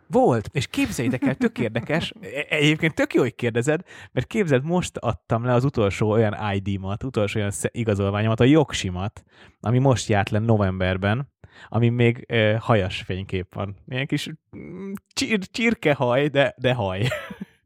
Volt, 0.07 0.49
és 0.53 0.67
képzeljétek 0.67 1.23
el, 1.23 1.35
tök 1.35 1.59
érdekes, 1.59 2.13
E- 2.21 2.47
egyébként 2.49 2.95
tök 2.95 3.15
jó, 3.15 3.21
hogy 3.21 3.35
kérdezed, 3.35 3.81
mert 4.13 4.27
képzeld, 4.27 4.65
most 4.65 4.97
adtam 4.97 5.45
le 5.45 5.53
az 5.53 5.65
utolsó 5.65 6.11
olyan 6.11 6.37
ID-mat, 6.55 7.05
utolsó 7.05 7.39
olyan 7.39 7.53
igazolványomat, 7.63 8.41
a 8.41 8.45
jogsimat, 8.45 9.25
ami 9.61 9.79
most 9.79 10.09
járt 10.09 10.31
le 10.31 10.39
novemberben, 10.39 11.33
ami 11.69 11.89
még 11.89 12.25
e, 12.29 12.59
hajas 12.59 13.03
fénykép 13.03 13.55
van. 13.55 13.77
Ilyen 13.87 14.07
kis 14.07 14.31
mm, 14.57 14.93
csir, 15.13 15.39
csirkehaj, 15.39 16.29
de, 16.29 16.55
de 16.59 16.75
haj. 16.75 17.07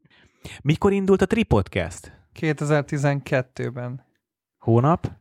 Mikor 0.63 0.91
indult 0.91 1.21
a 1.21 1.25
Tripodcast? 1.25 2.17
2012-ben. 2.39 4.05
Hónap? 4.57 5.11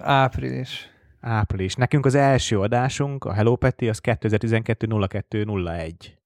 Április. 0.00 0.88
Április. 1.20 1.74
Nekünk 1.74 2.06
az 2.06 2.14
első 2.14 2.60
adásunk, 2.60 3.24
a 3.24 3.32
Hello 3.32 3.56
Peti, 3.56 3.88
az 3.88 3.98
2012 3.98 4.86
0201. 5.28 6.17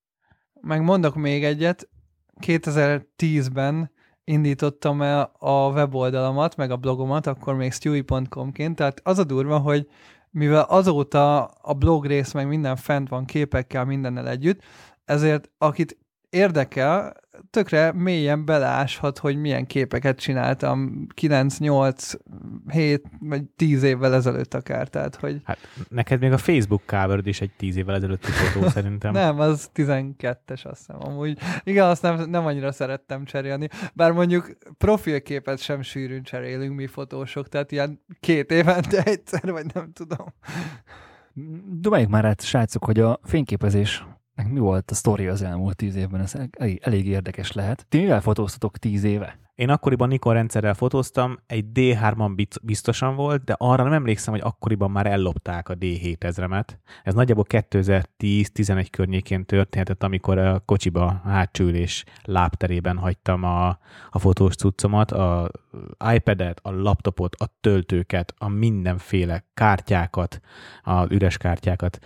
Meg 0.63 0.83
mondok 0.83 1.15
még 1.15 1.45
egyet, 1.45 1.89
2010-ben 2.41 3.91
indítottam 4.25 5.03
el 5.03 5.33
a 5.39 5.71
weboldalamat, 5.71 6.57
meg 6.57 6.71
a 6.71 6.77
blogomat, 6.77 7.27
akkor 7.27 7.55
még 7.55 7.73
stewie.com-ként, 7.73 8.77
tehát 8.77 9.01
az 9.05 9.19
a 9.19 9.25
durva, 9.25 9.59
hogy 9.59 9.87
mivel 10.31 10.63
azóta 10.63 11.45
a 11.45 11.73
blog 11.75 12.07
rész 12.07 12.33
meg 12.33 12.49
minden 12.49 12.77
fent 12.77 13.09
van 13.09 13.25
képekkel, 13.25 13.85
mindennel 13.85 14.29
együtt, 14.29 14.63
ezért 15.05 15.51
akit 15.59 15.99
érdekel, 16.33 17.13
tökre 17.51 17.93
mélyen 17.93 18.45
beleáshat, 18.45 19.19
hogy 19.19 19.37
milyen 19.37 19.67
képeket 19.67 20.19
csináltam 20.19 21.07
9, 21.15 21.59
8, 21.59 22.13
7 22.69 23.03
vagy 23.21 23.45
10 23.45 23.83
évvel 23.83 24.15
ezelőtt 24.15 24.55
akár. 24.55 24.89
Tehát, 24.89 25.17
hogy... 25.17 25.41
Hát 25.45 25.59
neked 25.89 26.21
még 26.21 26.33
a 26.33 26.39
Facebook 26.39 26.83
cover 26.87 27.27
is 27.27 27.41
egy 27.41 27.51
10 27.57 27.77
évvel 27.77 27.95
ezelőtti 27.95 28.31
fotó 28.31 28.69
szerintem. 28.79 29.13
nem, 29.13 29.41
az 29.41 29.71
12-es 29.75 30.65
azt 30.65 30.79
hiszem 30.87 30.97
amúgy. 30.99 31.39
Igen, 31.65 31.87
azt 31.87 32.03
nem, 32.03 32.31
nem 32.31 32.47
annyira 32.47 32.73
szerettem 32.73 33.25
cserélni. 33.25 33.69
Bár 33.95 34.13
mondjuk 34.13 34.57
profilképet 34.79 35.59
sem 35.59 35.83
sűrűn 35.83 36.23
cserélünk 36.23 36.75
mi 36.75 36.87
fotósok, 36.87 37.49
tehát 37.49 37.73
ilyen 37.73 38.01
két 38.21 38.51
évente 38.51 39.03
egyszer, 39.03 39.51
vagy 39.53 39.67
nem 39.75 39.93
tudom. 39.93 40.27
Dobáljuk 41.81 42.11
már 42.11 42.25
át, 42.25 42.43
srácok, 42.43 42.85
hogy 42.85 43.01
a 43.01 43.21
fényképezés 43.23 44.05
mi 44.35 44.59
volt 44.59 44.91
a 44.91 44.95
sztori 44.95 45.27
az 45.27 45.43
elmúlt 45.43 45.77
tíz 45.77 45.97
évben, 45.97 46.21
ez 46.21 46.35
elég, 46.51 46.81
elég 46.83 47.07
érdekes 47.07 47.53
lehet. 47.53 47.87
Ti 47.89 47.99
mivel 47.99 48.21
fotóztatok 48.21 48.79
tíz 48.79 49.05
éve? 49.05 49.41
Én 49.55 49.71
akkoriban 49.71 50.09
Nikon 50.09 50.33
rendszerrel 50.33 50.75
fotóztam, 50.75 51.39
egy 51.47 51.65
D3-an 51.75 52.47
biztosan 52.63 53.15
volt, 53.15 53.45
de 53.45 53.55
arra 53.59 53.83
nem 53.83 53.93
emlékszem, 53.93 54.33
hogy 54.33 54.43
akkoriban 54.45 54.91
már 54.91 55.07
ellopták 55.07 55.69
a 55.69 55.75
D7000-emet. 55.75 56.69
Ez 57.03 57.15
nagyjából 57.15 57.45
2010-11 57.49 58.87
környékén 58.91 59.45
történhetett, 59.45 60.03
amikor 60.03 60.39
a 60.39 60.59
kocsiba 60.59 61.21
hátsó 61.25 61.65
ülés 61.65 62.05
lábterében 62.23 62.97
hagytam 62.97 63.43
a, 63.43 63.69
a 64.11 64.19
fotós 64.19 64.55
cuccomat, 64.55 65.11
a 65.11 65.51
iPad-et, 66.15 66.61
a 66.63 66.71
laptopot, 66.71 67.35
a 67.35 67.47
töltőket, 67.61 68.35
a 68.39 68.49
mindenféle 68.49 69.45
kártyákat, 69.55 70.41
az 70.83 71.07
üres 71.11 71.37
kártyákat 71.37 71.99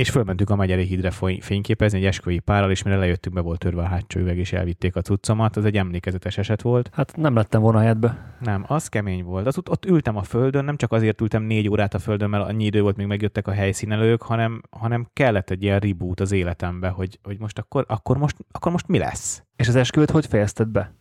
és 0.00 0.10
fölmentünk 0.10 0.50
a 0.50 0.56
Megyeri 0.56 0.84
hídre 0.84 1.10
fényképezni 1.40 1.98
egy 1.98 2.04
esküvői 2.04 2.38
párral, 2.38 2.70
és 2.70 2.82
mire 2.82 2.96
lejöttünk, 2.96 3.34
be 3.34 3.40
volt 3.40 3.58
törve 3.58 3.82
a 3.82 3.86
hátsó 3.86 4.20
üveg, 4.20 4.38
és 4.38 4.52
elvitték 4.52 4.96
a 4.96 5.00
cuccomat. 5.00 5.56
Az 5.56 5.64
egy 5.64 5.76
emlékezetes 5.76 6.38
eset 6.38 6.62
volt. 6.62 6.90
Hát 6.92 7.16
nem 7.16 7.34
lettem 7.34 7.60
volna 7.60 7.78
helyetbe. 7.78 8.36
Nem, 8.40 8.64
az 8.66 8.88
kemény 8.88 9.24
volt. 9.24 9.46
Az, 9.46 9.58
ott, 9.58 9.70
ott 9.70 9.84
ültem 9.84 10.16
a 10.16 10.22
földön, 10.22 10.64
nem 10.64 10.76
csak 10.76 10.92
azért 10.92 11.20
ültem 11.20 11.42
négy 11.42 11.68
órát 11.68 11.94
a 11.94 11.98
földön, 11.98 12.30
mert 12.30 12.48
annyi 12.48 12.64
idő 12.64 12.82
volt, 12.82 12.96
még 12.96 13.06
megjöttek 13.06 13.46
a 13.46 13.52
helyszínelők, 13.52 14.22
hanem, 14.22 14.62
hanem 14.70 15.08
kellett 15.12 15.50
egy 15.50 15.62
ilyen 15.62 15.78
reboot 15.78 16.20
az 16.20 16.32
életembe, 16.32 16.88
hogy, 16.88 17.18
hogy 17.22 17.38
most 17.38 17.58
akkor, 17.58 17.84
akkor, 17.88 18.18
most, 18.18 18.36
akkor 18.50 18.72
most 18.72 18.88
mi 18.88 18.98
lesz. 18.98 19.42
És 19.56 19.68
az 19.68 19.76
esküvőt 19.76 20.10
hogy 20.10 20.26
fejezted 20.26 20.68
be? 20.68 20.94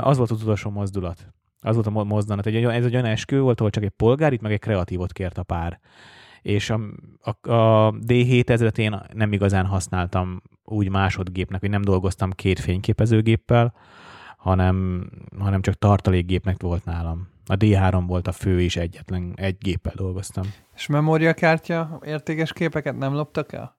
Az 0.00 0.16
volt 0.16 0.30
az 0.30 0.42
utolsó 0.42 0.70
mozdulat. 0.70 1.26
Az 1.60 1.74
volt 1.74 1.86
a 1.86 2.04
mozdanat. 2.04 2.46
Egy, 2.46 2.64
ez 2.64 2.84
egy 2.84 2.94
olyan 2.94 3.04
eskü 3.04 3.38
volt, 3.38 3.58
ahol 3.58 3.70
csak 3.70 3.82
egy 3.82 3.92
polgár, 3.96 4.32
itt 4.32 4.40
meg 4.40 4.52
egy 4.52 4.60
kreatívot 4.60 5.12
kért 5.12 5.38
a 5.38 5.42
pár 5.42 5.80
és 6.44 6.70
a, 6.70 6.80
a, 7.20 7.52
a 7.52 7.92
D7000-et 7.92 8.78
én 8.78 9.00
nem 9.12 9.32
igazán 9.32 9.66
használtam 9.66 10.42
úgy 10.64 10.88
másodgépnek, 10.88 11.60
hogy 11.60 11.70
nem 11.70 11.82
dolgoztam 11.82 12.30
két 12.30 12.58
fényképezőgéppel, 12.58 13.74
hanem, 14.36 15.08
hanem 15.38 15.60
csak 15.60 15.74
tartalékgépnek 15.74 16.62
volt 16.62 16.84
nálam. 16.84 17.28
A 17.46 17.54
D3 17.54 18.02
volt 18.06 18.26
a 18.26 18.32
fő, 18.32 18.60
és 18.60 18.76
egyetlen 18.76 19.32
egy 19.36 19.56
géppel 19.58 19.92
dolgoztam. 19.96 20.44
És 20.74 20.86
memóriakártya 20.86 22.00
értékes 22.04 22.52
képeket 22.52 22.98
nem 22.98 23.14
loptak 23.14 23.52
el? 23.52 23.78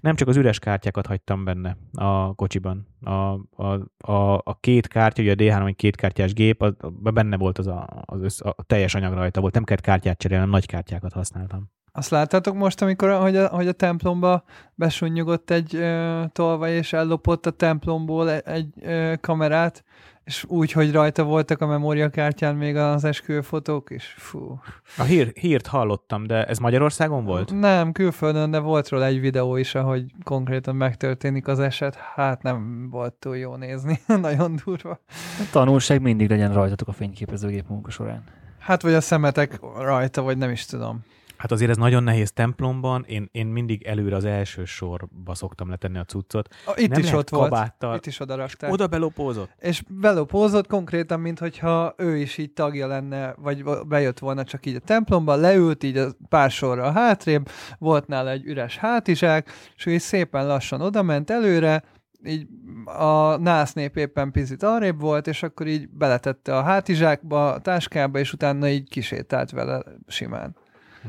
Nem, 0.00 0.14
csak 0.14 0.28
az 0.28 0.36
üres 0.36 0.58
kártyákat 0.58 1.06
hagytam 1.06 1.44
benne 1.44 1.76
a 1.92 2.34
kocsiban. 2.34 2.86
A, 3.00 3.10
a, 3.10 3.88
a, 3.98 4.34
a 4.34 4.58
két 4.60 4.88
kártya, 4.88 5.22
ugye 5.22 5.32
a 5.32 5.34
D3 5.34 5.66
egy 5.66 5.76
kétkártyás 5.76 6.32
gép, 6.32 6.62
az, 6.62 6.74
benne 6.90 7.36
volt 7.36 7.58
az 7.58 7.66
a, 7.66 8.02
az 8.04 8.22
össz, 8.22 8.40
a 8.40 8.54
teljes 8.66 8.94
anyag 8.94 9.12
rajta 9.12 9.40
volt. 9.40 9.54
Nem 9.54 9.64
kellett 9.64 9.82
kártyát 9.82 10.18
cserélni, 10.18 10.50
nagy 10.50 10.66
kártyákat 10.66 11.12
használtam. 11.12 11.74
Azt 11.96 12.10
láttátok 12.10 12.54
most, 12.54 12.82
amikor 12.82 13.10
hogy 13.20 13.36
a, 13.36 13.48
hogy 13.48 13.68
a 13.68 13.72
templomba 13.72 14.44
besunnyogott 14.74 15.50
egy 15.50 15.74
ö, 15.74 16.22
tolvaj, 16.32 16.72
és 16.72 16.92
ellopott 16.92 17.46
a 17.46 17.50
templomból 17.50 18.30
egy, 18.30 18.42
egy 18.44 18.72
ö, 18.82 19.12
kamerát, 19.20 19.84
és 20.24 20.44
úgy, 20.48 20.72
hogy 20.72 20.92
rajta 20.92 21.24
voltak 21.24 21.60
a 21.60 21.66
memóriakártyán 21.66 22.54
még 22.54 22.76
az 22.76 23.04
esküvőfotók 23.04 23.90
is. 23.90 24.14
Fú. 24.18 24.60
A 24.96 25.02
hír, 25.02 25.32
hírt 25.34 25.66
hallottam, 25.66 26.26
de 26.26 26.44
ez 26.44 26.58
Magyarországon 26.58 27.24
volt? 27.24 27.60
Nem, 27.60 27.92
külföldön, 27.92 28.50
de 28.50 28.58
volt 28.58 28.88
róla 28.88 29.04
egy 29.04 29.20
videó 29.20 29.56
is, 29.56 29.74
ahogy 29.74 30.04
konkrétan 30.22 30.76
megtörténik 30.76 31.48
az 31.48 31.60
eset. 31.60 31.94
Hát 31.94 32.42
nem 32.42 32.88
volt 32.90 33.14
túl 33.14 33.36
jó 33.36 33.54
nézni. 33.54 34.00
Nagyon 34.20 34.60
durva. 34.64 35.00
A 35.38 35.48
tanulság 35.52 36.00
mindig 36.00 36.28
legyen 36.30 36.52
rajtatok 36.52 36.88
a 36.88 36.92
fényképezőgép 36.92 37.68
munka 37.68 37.90
során. 37.90 38.24
Hát 38.58 38.82
vagy 38.82 38.94
a 38.94 39.00
szemetek 39.00 39.60
rajta, 39.78 40.22
vagy 40.22 40.38
nem 40.38 40.50
is 40.50 40.64
tudom. 40.64 41.04
Hát 41.36 41.52
azért 41.52 41.70
ez 41.70 41.76
nagyon 41.76 42.02
nehéz 42.02 42.32
templomban, 42.32 43.04
én, 43.08 43.28
én 43.32 43.46
mindig 43.46 43.82
előre 43.82 44.16
az 44.16 44.24
első 44.24 44.64
sorba 44.64 45.34
szoktam 45.34 45.70
letenni 45.70 45.98
a 45.98 46.04
cuccot. 46.04 46.54
A, 46.66 46.72
itt 46.76 46.90
Nem 46.90 47.00
is 47.00 47.12
ott 47.12 47.30
kabáttal. 47.30 47.88
volt, 47.90 48.00
itt 48.00 48.12
is 48.12 48.20
oda 48.20 48.34
rakták. 48.34 48.72
Oda 48.72 48.86
belopózott? 48.86 49.50
És 49.58 49.82
belopózott 49.88 50.66
konkrétan, 50.66 51.20
mintha 51.20 51.94
ő 51.96 52.16
is 52.16 52.38
így 52.38 52.52
tagja 52.52 52.86
lenne, 52.86 53.34
vagy 53.38 53.64
bejött 53.88 54.18
volna 54.18 54.44
csak 54.44 54.66
így 54.66 54.74
a 54.74 54.78
templomba, 54.80 55.34
leült 55.34 55.84
így 55.84 55.96
a 55.96 56.08
pár 56.28 56.50
sorra 56.50 56.90
hátrébb, 56.90 57.48
volt 57.78 58.06
nála 58.06 58.30
egy 58.30 58.44
üres 58.44 58.76
hátizsák, 58.76 59.50
és 59.76 59.86
ő 59.86 59.90
is 59.90 60.02
szépen 60.02 60.46
lassan 60.46 60.80
oda 60.80 61.02
ment 61.02 61.30
előre, 61.30 61.84
így 62.24 62.46
a 62.84 63.36
nász 63.36 63.72
nép 63.72 63.96
éppen 63.96 64.30
picit 64.30 64.62
arrébb 64.62 65.00
volt, 65.00 65.26
és 65.26 65.42
akkor 65.42 65.66
így 65.66 65.88
beletette 65.88 66.56
a 66.56 66.62
hátizsákba, 66.62 67.52
a 67.52 67.58
táskába, 67.58 68.18
és 68.18 68.32
utána 68.32 68.68
így 68.68 68.88
kisétált 68.88 69.50
vele 69.50 69.82
simán. 70.06 70.56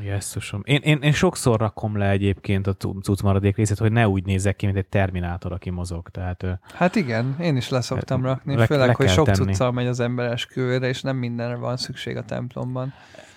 Jesszusom. 0.02 0.62
Én, 0.64 0.80
én, 0.82 0.98
én 1.02 1.12
sokszor 1.12 1.60
rakom 1.60 1.96
le 1.96 2.10
egyébként 2.10 2.66
a 2.66 2.74
cucc 2.76 3.20
maradék 3.22 3.56
részét, 3.56 3.78
hogy 3.78 3.92
ne 3.92 4.08
úgy 4.08 4.24
nézzek 4.24 4.56
ki, 4.56 4.66
mint 4.66 4.78
egy 4.78 4.86
terminátor, 4.86 5.52
aki 5.52 5.70
mozog. 5.70 6.08
Tehát, 6.08 6.44
hát 6.74 6.96
igen, 6.96 7.36
én 7.40 7.56
is 7.56 7.68
leszoktam 7.68 8.22
rakni, 8.22 8.56
le, 8.56 8.66
főleg, 8.66 8.86
le 8.86 8.94
hogy 8.96 9.08
sok 9.08 9.28
cuccal 9.28 9.72
megy 9.72 9.86
az 9.86 10.00
ember 10.00 10.32
esküvőre, 10.32 10.88
és 10.88 11.02
nem 11.02 11.16
mindenre 11.16 11.56
van 11.56 11.76
szükség 11.76 12.16
a 12.16 12.24
templomban. 12.24 12.92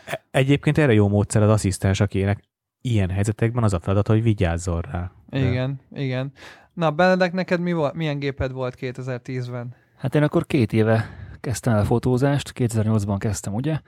E, 0.05 0.23
egyébként 0.31 0.77
erre 0.77 0.93
jó 0.93 1.07
módszer 1.07 1.41
az 1.41 1.49
asszisztens, 1.49 1.99
akinek 1.99 2.43
ilyen 2.81 3.09
helyzetekben 3.09 3.63
az 3.63 3.73
a 3.73 3.79
feladat, 3.79 4.07
hogy 4.07 4.23
vigyázzon 4.23 4.81
rá. 4.81 5.11
Igen, 5.29 5.79
De... 5.89 6.01
igen. 6.01 6.31
Na, 6.73 6.91
Benedek, 6.91 7.33
neked 7.33 7.59
mi 7.59 7.73
volt, 7.73 7.93
milyen 7.93 8.19
géped 8.19 8.51
volt 8.51 8.77
2010-ben? 8.79 9.75
Hát 9.97 10.15
én 10.15 10.23
akkor 10.23 10.45
két 10.45 10.73
éve 10.73 11.09
kezdtem 11.41 11.73
el 11.73 11.85
fotózást, 11.85 12.51
2008-ban 12.55 13.15
kezdtem, 13.19 13.53
ugye? 13.53 13.79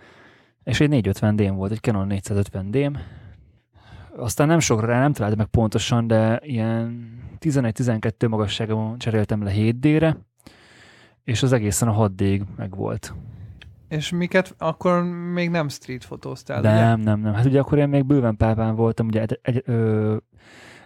És 0.63 0.79
egy 0.79 0.89
450 0.89 1.35
d 1.35 1.49
volt, 1.49 1.71
egy 1.71 1.79
Canon 1.79 2.07
450 2.07 2.71
d 2.71 2.97
Aztán 4.15 4.47
nem 4.47 4.59
sokra 4.59 4.99
nem 4.99 5.13
találtam 5.13 5.39
meg 5.39 5.47
pontosan, 5.47 6.07
de 6.07 6.39
ilyen 6.43 7.11
11-12 7.39 8.29
magasságon 8.29 8.97
cseréltem 8.97 9.43
le 9.43 9.51
7D-re, 9.55 10.17
és 11.23 11.43
az 11.43 11.51
egészen 11.51 11.87
a 11.87 11.91
6 11.91 12.15
d 12.15 12.43
meg 12.55 12.75
volt. 12.75 13.13
És 13.87 14.09
miket 14.09 14.55
akkor 14.57 15.03
még 15.33 15.49
nem 15.49 15.69
street 15.69 16.03
fotóztál, 16.03 16.61
Nem, 16.61 16.99
ugye? 16.99 17.09
nem, 17.09 17.19
nem. 17.19 17.33
Hát 17.33 17.45
ugye 17.45 17.59
akkor 17.59 17.77
én 17.77 17.89
még 17.89 18.05
bőven 18.05 18.37
pápán 18.37 18.75
voltam, 18.75 19.07
ugye 19.07 19.21
egy, 19.21 19.39
egy, 19.41 19.63
ö, 19.65 20.15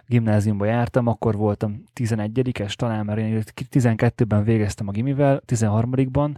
gimnáziumba 0.06 0.64
jártam, 0.64 1.06
akkor 1.06 1.36
voltam 1.36 1.82
11-es 1.94 2.72
talán, 2.72 3.04
mert 3.04 3.18
én 3.18 3.42
12-ben 3.70 4.44
végeztem 4.44 4.88
a 4.88 4.90
gimivel, 4.90 5.42
13-ban, 5.46 6.34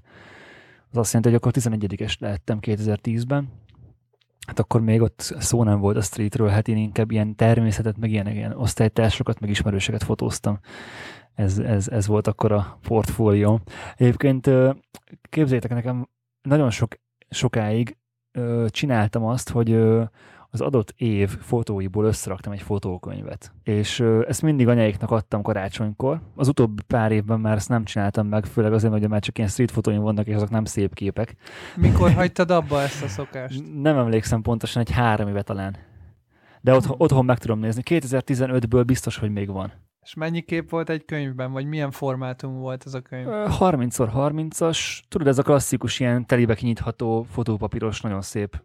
az 0.91 0.97
azt 0.97 1.13
jelenti, 1.13 1.29
hogy 1.29 1.35
akkor 1.35 1.79
11-es 1.79 2.19
lehettem 2.19 2.59
2010-ben, 2.61 3.49
hát 4.47 4.59
akkor 4.59 4.81
még 4.81 5.01
ott 5.01 5.35
szó 5.39 5.65
nem 5.65 5.81
volt 5.81 5.97
a 5.97 6.01
streetről, 6.01 6.49
hát 6.49 6.69
én 6.69 6.77
inkább 6.77 7.11
ilyen 7.11 7.37
természetet, 7.37 7.97
meg 7.97 8.11
ilyen, 8.11 8.27
ilyen 8.27 8.53
osztálytársokat, 8.53 9.41
meg 9.41 9.51
ismerőseket 9.51 10.03
fotóztam. 10.03 10.59
Ez, 11.35 11.59
ez, 11.59 11.89
ez 11.89 12.07
volt 12.07 12.27
akkor 12.27 12.53
a 12.53 12.79
portfólió. 12.83 13.61
Egyébként 13.97 14.51
képzeljétek 15.23 15.71
nekem, 15.71 16.09
nagyon 16.43 16.71
sok, 16.71 16.95
sokáig 17.31 17.97
csináltam 18.67 19.25
azt, 19.25 19.51
hogy 19.51 19.81
az 20.51 20.61
adott 20.61 20.95
év 20.97 21.29
fotóiból 21.29 22.05
összeraktam 22.05 22.53
egy 22.53 22.63
fotókönyvet. 22.63 23.53
És 23.63 24.01
ezt 24.27 24.43
mindig 24.43 24.69
anyáiknak 24.69 25.11
adtam 25.11 25.43
karácsonykor. 25.43 26.21
Az 26.35 26.49
utóbbi 26.49 26.83
pár 26.83 27.13
évben 27.13 27.41
már 27.41 27.57
ezt 27.57 27.69
nem 27.69 27.85
csináltam 27.85 28.27
meg, 28.27 28.45
főleg 28.45 28.73
azért, 28.73 28.93
hogy 28.93 29.09
már 29.09 29.21
csak 29.21 29.39
ilyen 29.39 29.51
street 29.51 29.71
fotóim 29.71 30.01
vannak, 30.01 30.27
és 30.27 30.35
azok 30.35 30.51
nem 30.51 30.65
szép 30.65 30.95
képek. 30.95 31.37
Mikor 31.77 32.13
hagytad 32.13 32.51
abba 32.51 32.81
ezt 32.81 33.03
a 33.03 33.09
szokást? 33.09 33.63
Nem 33.75 33.99
emlékszem 33.99 34.43
pontosan, 34.43 34.83
egy 34.83 34.91
három 34.91 35.29
éve 35.29 35.43
talán. 35.43 35.77
De 36.61 36.75
otthon, 36.75 36.97
otthon 36.99 37.25
meg 37.25 37.39
tudom 37.39 37.59
nézni. 37.59 37.83
2015-ből 37.85 38.83
biztos, 38.87 39.17
hogy 39.17 39.33
még 39.33 39.49
van. 39.51 39.73
És 40.03 40.15
mennyi 40.15 40.41
kép 40.41 40.71
volt 40.71 40.89
egy 40.89 41.05
könyvben, 41.05 41.53
vagy 41.53 41.67
milyen 41.67 41.91
formátum 41.91 42.59
volt 42.59 42.83
ez 42.87 42.95
a 42.95 43.01
könyv? 43.01 43.27
30x30-as, 43.29 45.01
tudod, 45.09 45.27
ez 45.27 45.39
a 45.39 45.43
klasszikus 45.43 46.01
ilyen 46.01 46.27
telibe 46.27 46.55
kinyitható 46.55 47.23
fotópapíros, 47.23 48.01
nagyon 48.01 48.23
szép 48.23 48.63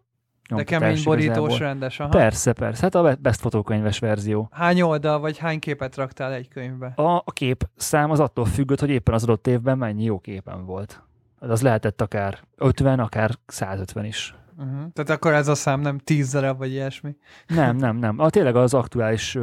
De 0.54 0.64
kemény 0.64 1.00
borítós 1.04 1.36
igazából. 1.36 1.58
rendes, 1.58 2.00
aha. 2.00 2.08
Persze, 2.08 2.52
persze. 2.52 2.82
Hát 2.82 2.94
a 2.94 3.16
best 3.20 3.40
fotókönyves 3.40 3.98
verzió. 3.98 4.48
Hány 4.52 4.80
oldal, 4.80 5.18
vagy 5.18 5.38
hány 5.38 5.58
képet 5.58 5.96
raktál 5.96 6.32
egy 6.32 6.48
könyvbe? 6.48 6.92
A, 6.96 7.16
a 7.16 7.32
kép 7.32 7.68
szám 7.76 8.10
az 8.10 8.20
attól 8.20 8.44
függött, 8.44 8.80
hogy 8.80 8.90
éppen 8.90 9.14
az 9.14 9.22
adott 9.22 9.46
évben 9.46 9.78
mennyi 9.78 10.04
jó 10.04 10.18
képen 10.18 10.64
volt. 10.64 11.02
Az 11.38 11.62
lehetett 11.62 12.00
akár 12.00 12.38
50, 12.56 12.98
akár 12.98 13.30
150 13.46 14.04
is. 14.04 14.34
Uh-huh. 14.58 14.92
Tehát 14.92 15.10
akkor 15.10 15.32
ez 15.32 15.48
a 15.48 15.54
szám 15.54 15.80
nem 15.80 15.98
tíz 15.98 16.32
darab, 16.32 16.58
vagy 16.58 16.70
ilyesmi. 16.70 17.16
Nem, 17.46 17.76
nem, 17.76 17.96
nem. 17.96 18.18
A, 18.18 18.30
tényleg 18.30 18.56
az 18.56 18.74
aktuális, 18.74 19.38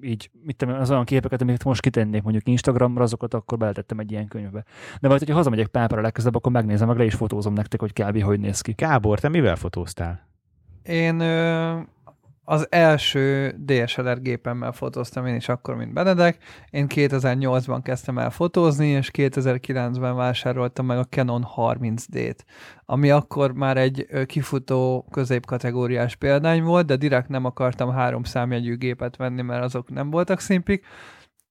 így, 0.00 0.30
mit 0.42 0.56
tudom, 0.56 0.74
az 0.74 0.90
olyan 0.90 1.04
képeket, 1.04 1.40
amiket 1.40 1.64
most 1.64 1.80
kitennék 1.80 2.22
mondjuk 2.22 2.48
Instagramra, 2.48 3.02
azokat 3.02 3.34
akkor 3.34 3.58
beletettem 3.58 3.98
egy 3.98 4.10
ilyen 4.10 4.28
könyvbe. 4.28 4.64
De 5.00 5.08
majd, 5.08 5.20
hogyha 5.20 5.34
hazamegyek 5.34 5.66
Pápára 5.66 6.02
legközelebb, 6.02 6.36
akkor 6.36 6.52
megnézem, 6.52 6.88
meg 6.88 6.96
le 6.96 7.04
is 7.04 7.14
fotózom 7.14 7.52
nektek, 7.52 7.80
hogy 7.80 7.92
kb. 7.92 8.22
hogy 8.22 8.40
néz 8.40 8.60
ki. 8.60 8.72
Gábor, 8.72 9.20
te 9.20 9.28
mivel 9.28 9.56
fotóztál? 9.56 10.26
Én 10.82 11.20
az 12.50 12.66
első 12.70 13.54
DSLR 13.64 14.20
gépemmel 14.20 14.72
fotóztam 14.72 15.26
én 15.26 15.34
is 15.34 15.48
akkor, 15.48 15.76
mint 15.76 15.92
Benedek. 15.92 16.38
Én 16.70 16.86
2008-ban 16.94 17.80
kezdtem 17.82 18.18
el 18.18 18.30
fotózni, 18.30 18.86
és 18.86 19.10
2009-ben 19.12 20.16
vásároltam 20.16 20.86
meg 20.86 20.98
a 20.98 21.04
Canon 21.04 21.46
30D-t, 21.56 22.38
ami 22.84 23.10
akkor 23.10 23.52
már 23.52 23.76
egy 23.76 24.06
kifutó 24.26 25.06
középkategóriás 25.10 26.16
példány 26.16 26.62
volt, 26.62 26.86
de 26.86 26.96
direkt 26.96 27.28
nem 27.28 27.44
akartam 27.44 27.90
három 27.90 28.22
számjegyű 28.22 28.76
gépet 28.76 29.16
venni, 29.16 29.42
mert 29.42 29.64
azok 29.64 29.90
nem 29.90 30.10
voltak 30.10 30.40
szimpik, 30.40 30.84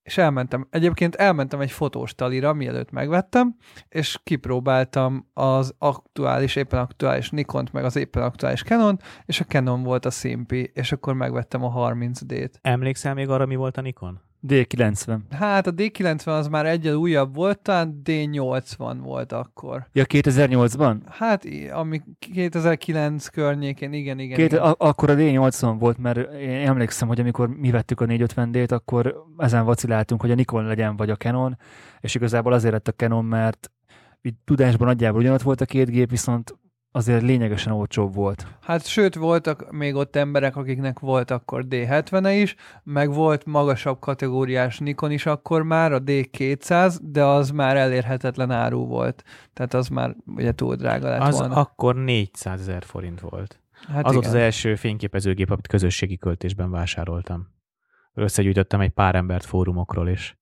és 0.08 0.18
elmentem, 0.18 0.68
egyébként 0.70 1.16
elmentem 1.16 1.60
egy 1.60 1.72
fotós 1.72 2.16
talira, 2.16 2.54
mielőtt 2.54 2.92
megvettem, 2.92 3.56
és 3.90 4.20
kipróbáltam 4.24 5.30
az 5.34 5.74
aktuális, 5.78 6.56
éppen 6.56 6.80
aktuális 6.80 7.30
Nikont, 7.30 7.74
meg 7.74 7.84
az 7.84 7.96
éppen 7.96 8.24
aktuális 8.24 8.64
Canon, 8.64 9.00
és 9.26 9.40
a 9.40 9.44
Canon 9.44 9.84
volt 9.84 10.06
a 10.06 10.12
szimpi, 10.12 10.72
és 10.74 10.92
akkor 10.92 11.14
megvettem 11.14 11.64
a 11.64 11.90
30D-t. 11.90 12.52
Emlékszel 12.62 13.14
még 13.14 13.30
arra, 13.30 13.46
mi 13.46 13.56
volt 13.56 13.78
a 13.78 13.82
Nikon? 13.82 14.27
D90. 14.48 15.18
Hát 15.32 15.68
a 15.68 15.74
D90 15.74 16.26
az 16.26 16.48
már 16.48 16.66
egyel 16.66 16.96
újabb 16.96 17.36
volt, 17.36 17.60
talán 17.60 18.02
D80 18.06 18.98
volt 19.02 19.32
akkor. 19.32 19.88
Ja, 19.94 20.04
2008-ban? 20.08 20.98
Hát, 21.10 21.46
ami 21.72 22.02
2009 22.34 23.28
környékén, 23.28 23.94
igen, 23.94 24.20
igen. 24.20 24.38
Két, 24.38 24.52
igen. 24.52 24.64
a, 24.64 24.76
akkor 24.78 25.10
a 25.10 25.16
D80 25.16 25.76
volt, 25.80 25.98
mert 25.98 26.34
én 26.34 26.68
emlékszem, 26.68 27.08
hogy 27.08 27.20
amikor 27.20 27.48
mi 27.48 27.72
vettük 27.72 28.02
a 28.02 28.06
450D-t, 28.06 28.72
akkor 28.72 29.24
ezen 29.38 29.66
vaciláltunk, 29.66 30.22
hogy 30.22 30.32
a 30.32 30.36
Nikon 30.36 30.66
legyen, 30.66 30.96
vagy 30.96 31.10
a 31.10 31.16
Canon, 31.16 31.58
és 32.00 32.16
igazából 32.16 32.54
azért 32.54 32.74
lett 32.74 32.88
a 32.88 32.92
Canon, 32.92 33.26
mert 33.26 33.72
így 34.22 34.36
tudásban 34.46 34.88
nagyjából 34.88 35.20
ugyanott 35.20 35.42
volt 35.42 35.62
a 35.62 35.66
két 35.66 35.90
gép, 35.90 36.10
viszont 36.10 36.58
azért 36.92 37.22
lényegesen 37.22 37.74
olcsóbb 37.74 38.14
volt. 38.14 38.48
Hát 38.62 38.86
sőt, 38.86 39.16
voltak 39.16 39.72
még 39.72 39.96
ott 39.96 40.16
emberek, 40.16 40.56
akiknek 40.56 41.00
volt 41.00 41.32
akkor 41.32 41.66
D70-e 41.70 42.34
is, 42.34 42.56
meg 42.84 43.14
volt 43.14 43.46
magasabb 43.46 44.00
kategóriás 44.00 44.80
Nikon 44.80 45.12
is 45.12 45.26
akkor 45.26 45.64
már, 45.64 45.92
a 45.92 46.02
D200, 46.04 46.98
de 47.02 47.24
az 47.24 47.52
már 47.52 47.78
elérhetetlen 47.78 48.52
áru 48.52 48.86
volt. 48.86 49.24
Tehát 49.54 49.74
az 49.74 49.88
már 49.88 50.16
ugye 50.26 50.52
túl 50.52 50.76
drága 50.76 51.10
lett 51.10 51.22
Az 51.22 51.40
volna. 51.40 51.56
akkor 51.56 51.96
400 51.96 52.60
ezer 52.60 52.84
forint 52.84 53.20
volt. 53.20 53.60
hát 53.88 54.06
az 54.06 54.14
volt 54.14 54.26
igen. 54.26 54.36
az 54.36 54.44
első 54.44 54.76
fényképezőgép, 54.76 55.50
amit 55.52 55.68
közösségi 55.68 56.18
költésben 56.18 56.72
vásároltam. 56.72 57.48
Összegyűjtöttem 58.14 58.80
egy 58.82 58.92
pár 58.92 59.16
embert 59.16 59.46
fórumokról, 59.46 60.10
és, 60.10 60.36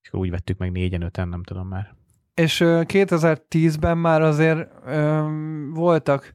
és 0.00 0.08
akkor 0.08 0.20
úgy 0.20 0.30
vettük 0.30 0.58
meg 0.58 0.72
négyen, 0.72 1.02
öten, 1.02 1.28
nem 1.28 1.42
tudom 1.42 1.68
már. 1.68 1.98
És 2.40 2.60
ö, 2.60 2.80
2010-ben 2.86 3.98
már 3.98 4.22
azért 4.22 4.68
ö, 4.86 5.26
voltak 5.74 6.34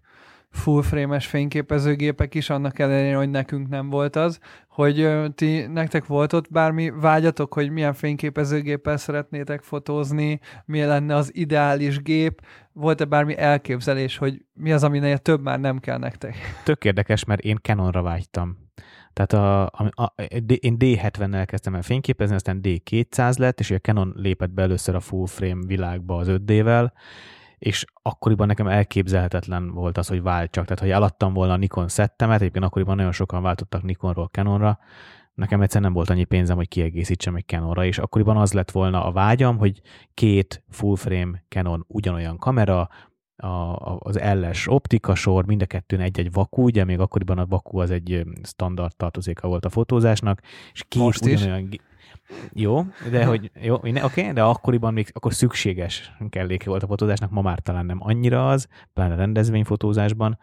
full 0.52 0.82
frame-es 0.82 1.28
fényképezőgépek 1.28 2.36
is, 2.36 2.50
annak 2.50 2.80
ellenére, 2.80 3.18
hogy 3.18 3.30
nekünk 3.30 3.70
nem 3.70 3.90
volt 3.90 4.16
az, 4.16 4.40
hogy 4.68 5.00
ö, 5.00 5.26
ti, 5.36 5.66
nektek 5.66 6.06
volt 6.06 6.34
ott 6.34 6.52
bármi 6.52 6.90
vágyatok, 6.90 7.54
hogy 7.54 7.70
milyen 7.70 7.94
fényképezőgéppel 7.94 8.98
szeretnétek 8.98 9.62
fotózni, 9.62 10.40
mi 10.66 10.84
lenne 10.84 11.16
az 11.16 11.36
ideális 11.36 12.02
gép, 12.02 12.42
volt-e 12.74 13.06
bármi 13.06 13.38
elképzelés, 13.38 14.18
hogy 14.18 14.46
mi 14.54 14.72
az, 14.72 14.84
aminél 14.84 15.18
több 15.18 15.42
már 15.42 15.60
nem 15.60 15.80
kell 15.80 15.98
nektek? 15.98 16.36
Tök 16.64 16.86
érdekes, 16.86 17.24
mert 17.24 17.42
én 17.42 17.58
Canonra 17.62 18.02
vágytam. 18.02 18.65
Tehát 19.16 19.34
a, 19.34 19.64
a, 19.64 20.04
a, 20.04 20.22
én 20.60 20.76
D70-nel 20.80 21.44
kezdtem 21.46 21.76
el 21.76 21.82
fényképezni, 21.82 22.36
aztán 22.36 22.60
D200 22.64 23.38
lett, 23.38 23.60
és 23.60 23.72
a 23.72 23.80
Canon 23.80 24.14
lépett 24.16 24.50
be 24.50 24.62
először 24.62 24.96
a 24.96 25.00
full 25.00 25.28
frame 25.28 25.66
világba 25.66 26.18
az 26.18 26.28
5D-vel, 26.30 26.92
és 27.58 27.86
akkoriban 28.02 28.48
nekem 28.48 28.68
elképzelhetetlen 28.68 29.72
volt 29.72 29.98
az, 29.98 30.08
hogy 30.08 30.22
váltsak. 30.22 30.64
Tehát, 30.64 30.80
hogy 30.80 30.90
eladtam 30.90 31.34
volna 31.34 31.54
a 31.54 31.58
Nikon 31.58 31.88
szettemet, 31.88 32.42
egyébként 32.42 32.66
akkoriban 32.66 32.96
nagyon 32.96 33.12
sokan 33.12 33.42
váltottak 33.42 33.84
Nikonról 33.84 34.30
Canonra, 34.32 34.80
nekem 35.34 35.62
egyszerűen 35.62 35.84
nem 35.84 35.94
volt 35.94 36.10
annyi 36.10 36.24
pénzem, 36.24 36.56
hogy 36.56 36.68
kiegészítsem 36.68 37.36
egy 37.36 37.46
Canonra, 37.46 37.86
és 37.86 37.98
akkoriban 37.98 38.38
az 38.38 38.54
lett 38.54 38.72
volna 38.72 39.06
a 39.06 39.12
vágyam, 39.12 39.58
hogy 39.58 39.82
két 40.14 40.64
full 40.70 40.96
frame 40.96 41.44
Canon 41.50 41.86
ugyanolyan 41.88 42.38
kamera, 42.38 42.90
a, 43.38 43.98
az 44.00 44.20
LS 44.34 44.68
optika 44.68 45.16
sor, 45.16 45.46
mind 45.46 45.62
a 45.62 45.66
kettőn 45.66 46.00
egy-egy 46.00 46.32
vaku, 46.32 46.64
ugye 46.64 46.84
még 46.84 47.00
akkoriban 47.00 47.38
a 47.38 47.46
vaku 47.46 47.80
az 47.80 47.92
egy 47.92 48.26
standard 48.44 48.96
tartozéka 48.96 49.48
volt 49.48 49.66
a 49.66 49.70
fotózásnak, 49.70 50.42
és 50.74 50.84
két 50.88 51.02
Most 51.02 51.26
is. 51.26 51.42
ugyanolyan... 51.42 51.70
gi- 51.70 51.82
Jó, 52.54 52.86
de 53.12 53.26
hogy 53.26 53.52
jó, 53.62 53.74
oké, 53.76 54.02
okay, 54.02 54.32
de 54.32 54.44
akkoriban 54.44 54.94
még 54.94 55.10
akkor 55.14 55.34
szükséges 55.34 56.12
kelléke 56.30 56.70
volt 56.70 56.84
a 56.84 56.88
fotózásnak, 56.88 57.32
ma 57.32 57.42
már 57.42 57.60
talán 57.60 57.86
nem 57.86 57.98
annyira 58.02 58.50
az, 58.50 58.68
pláne 58.94 59.16
rendezvényfotózásban. 59.16 60.40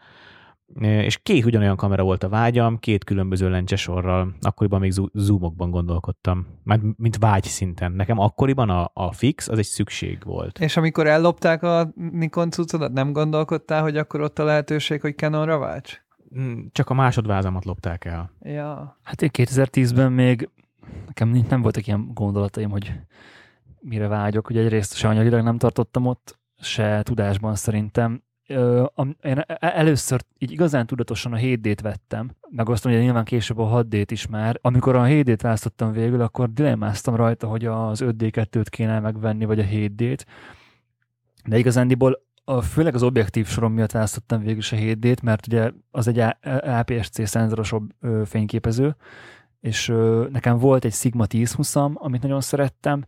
És 0.80 1.18
két 1.22 1.44
ugyanolyan 1.44 1.76
kamera 1.76 2.02
volt 2.02 2.22
a 2.22 2.28
vágyam, 2.28 2.78
két 2.78 3.04
különböző 3.04 3.50
lencsesorral. 3.50 4.34
Akkoriban 4.40 4.80
még 4.80 4.90
zo- 4.90 5.10
zoomokban 5.14 5.70
gondolkodtam, 5.70 6.46
már 6.64 6.80
mint 6.96 7.16
vágy 7.16 7.44
szinten. 7.44 7.92
Nekem 7.92 8.18
akkoriban 8.18 8.70
a, 8.70 8.90
a 8.94 9.12
fix 9.12 9.48
az 9.48 9.58
egy 9.58 9.64
szükség 9.64 10.18
volt. 10.24 10.58
És 10.58 10.76
amikor 10.76 11.06
ellopták 11.06 11.62
a 11.62 11.92
Nikon 11.94 12.50
cuccodat, 12.50 12.92
nem 12.92 13.12
gondolkodtál, 13.12 13.82
hogy 13.82 13.96
akkor 13.96 14.20
ott 14.20 14.38
a 14.38 14.44
lehetőség, 14.44 15.00
hogy 15.00 15.16
Canonra 15.16 15.58
válts? 15.58 16.02
Mm, 16.38 16.60
Csak 16.72 16.90
a 16.90 16.94
másodvázamat 16.94 17.64
lopták 17.64 18.04
el. 18.04 18.30
Ja. 18.40 18.98
Hát 19.02 19.22
én 19.22 19.30
2010-ben 19.32 20.12
még 20.12 20.48
nekem 21.06 21.28
nincs- 21.28 21.48
nem 21.50 21.62
voltak 21.62 21.86
ilyen 21.86 22.10
gondolataim, 22.14 22.70
hogy 22.70 22.92
mire 23.80 24.06
vágyok. 24.08 24.50
Ugye 24.50 24.60
egyrészt 24.60 24.94
se 24.96 25.08
anyagilag 25.08 25.42
nem 25.42 25.58
tartottam 25.58 26.06
ott, 26.06 26.38
se 26.60 27.02
tudásban 27.02 27.54
szerintem. 27.54 28.22
Én 29.22 29.38
e- 29.38 29.56
először 29.58 30.20
így 30.38 30.50
igazán 30.50 30.86
tudatosan 30.86 31.32
a 31.32 31.36
7D-t 31.36 31.78
vettem, 31.82 32.30
meg 32.50 32.68
azt 32.68 32.84
mondom, 32.84 33.02
hogy 33.02 33.10
nyilván 33.10 33.24
később 33.24 33.58
a 33.58 33.84
6D-t 33.84 34.06
is 34.08 34.26
már. 34.26 34.58
Amikor 34.60 34.96
a 34.96 35.02
7D-t 35.02 35.38
választottam 35.42 35.92
végül, 35.92 36.20
akkor 36.20 36.52
dilemmáztam 36.52 37.14
rajta, 37.14 37.46
hogy 37.46 37.64
az 37.64 38.02
5D2-t 38.04 38.66
kéne 38.68 39.00
megvenni, 39.00 39.44
vagy 39.44 39.58
a 39.58 39.64
7D-t. 39.64 40.24
De 41.44 41.58
igazándiból 41.58 42.22
a, 42.44 42.60
főleg 42.60 42.94
az 42.94 43.02
objektív 43.02 43.46
sorom 43.46 43.72
miatt 43.72 43.92
választottam 43.92 44.40
végül 44.40 44.58
is 44.58 44.72
a 44.72 44.76
7D-t, 44.76 45.22
mert 45.22 45.46
ugye 45.46 45.70
az 45.90 46.08
egy 46.08 46.18
APS-C 46.62 47.28
szenzoros 47.28 47.74
fényképező, 48.24 48.96
és 49.60 49.86
nekem 50.30 50.58
volt 50.58 50.84
egy 50.84 50.92
Sigma 50.92 51.24
1020-am, 51.28 51.94
amit 51.94 52.22
nagyon 52.22 52.40
szerettem 52.40 53.04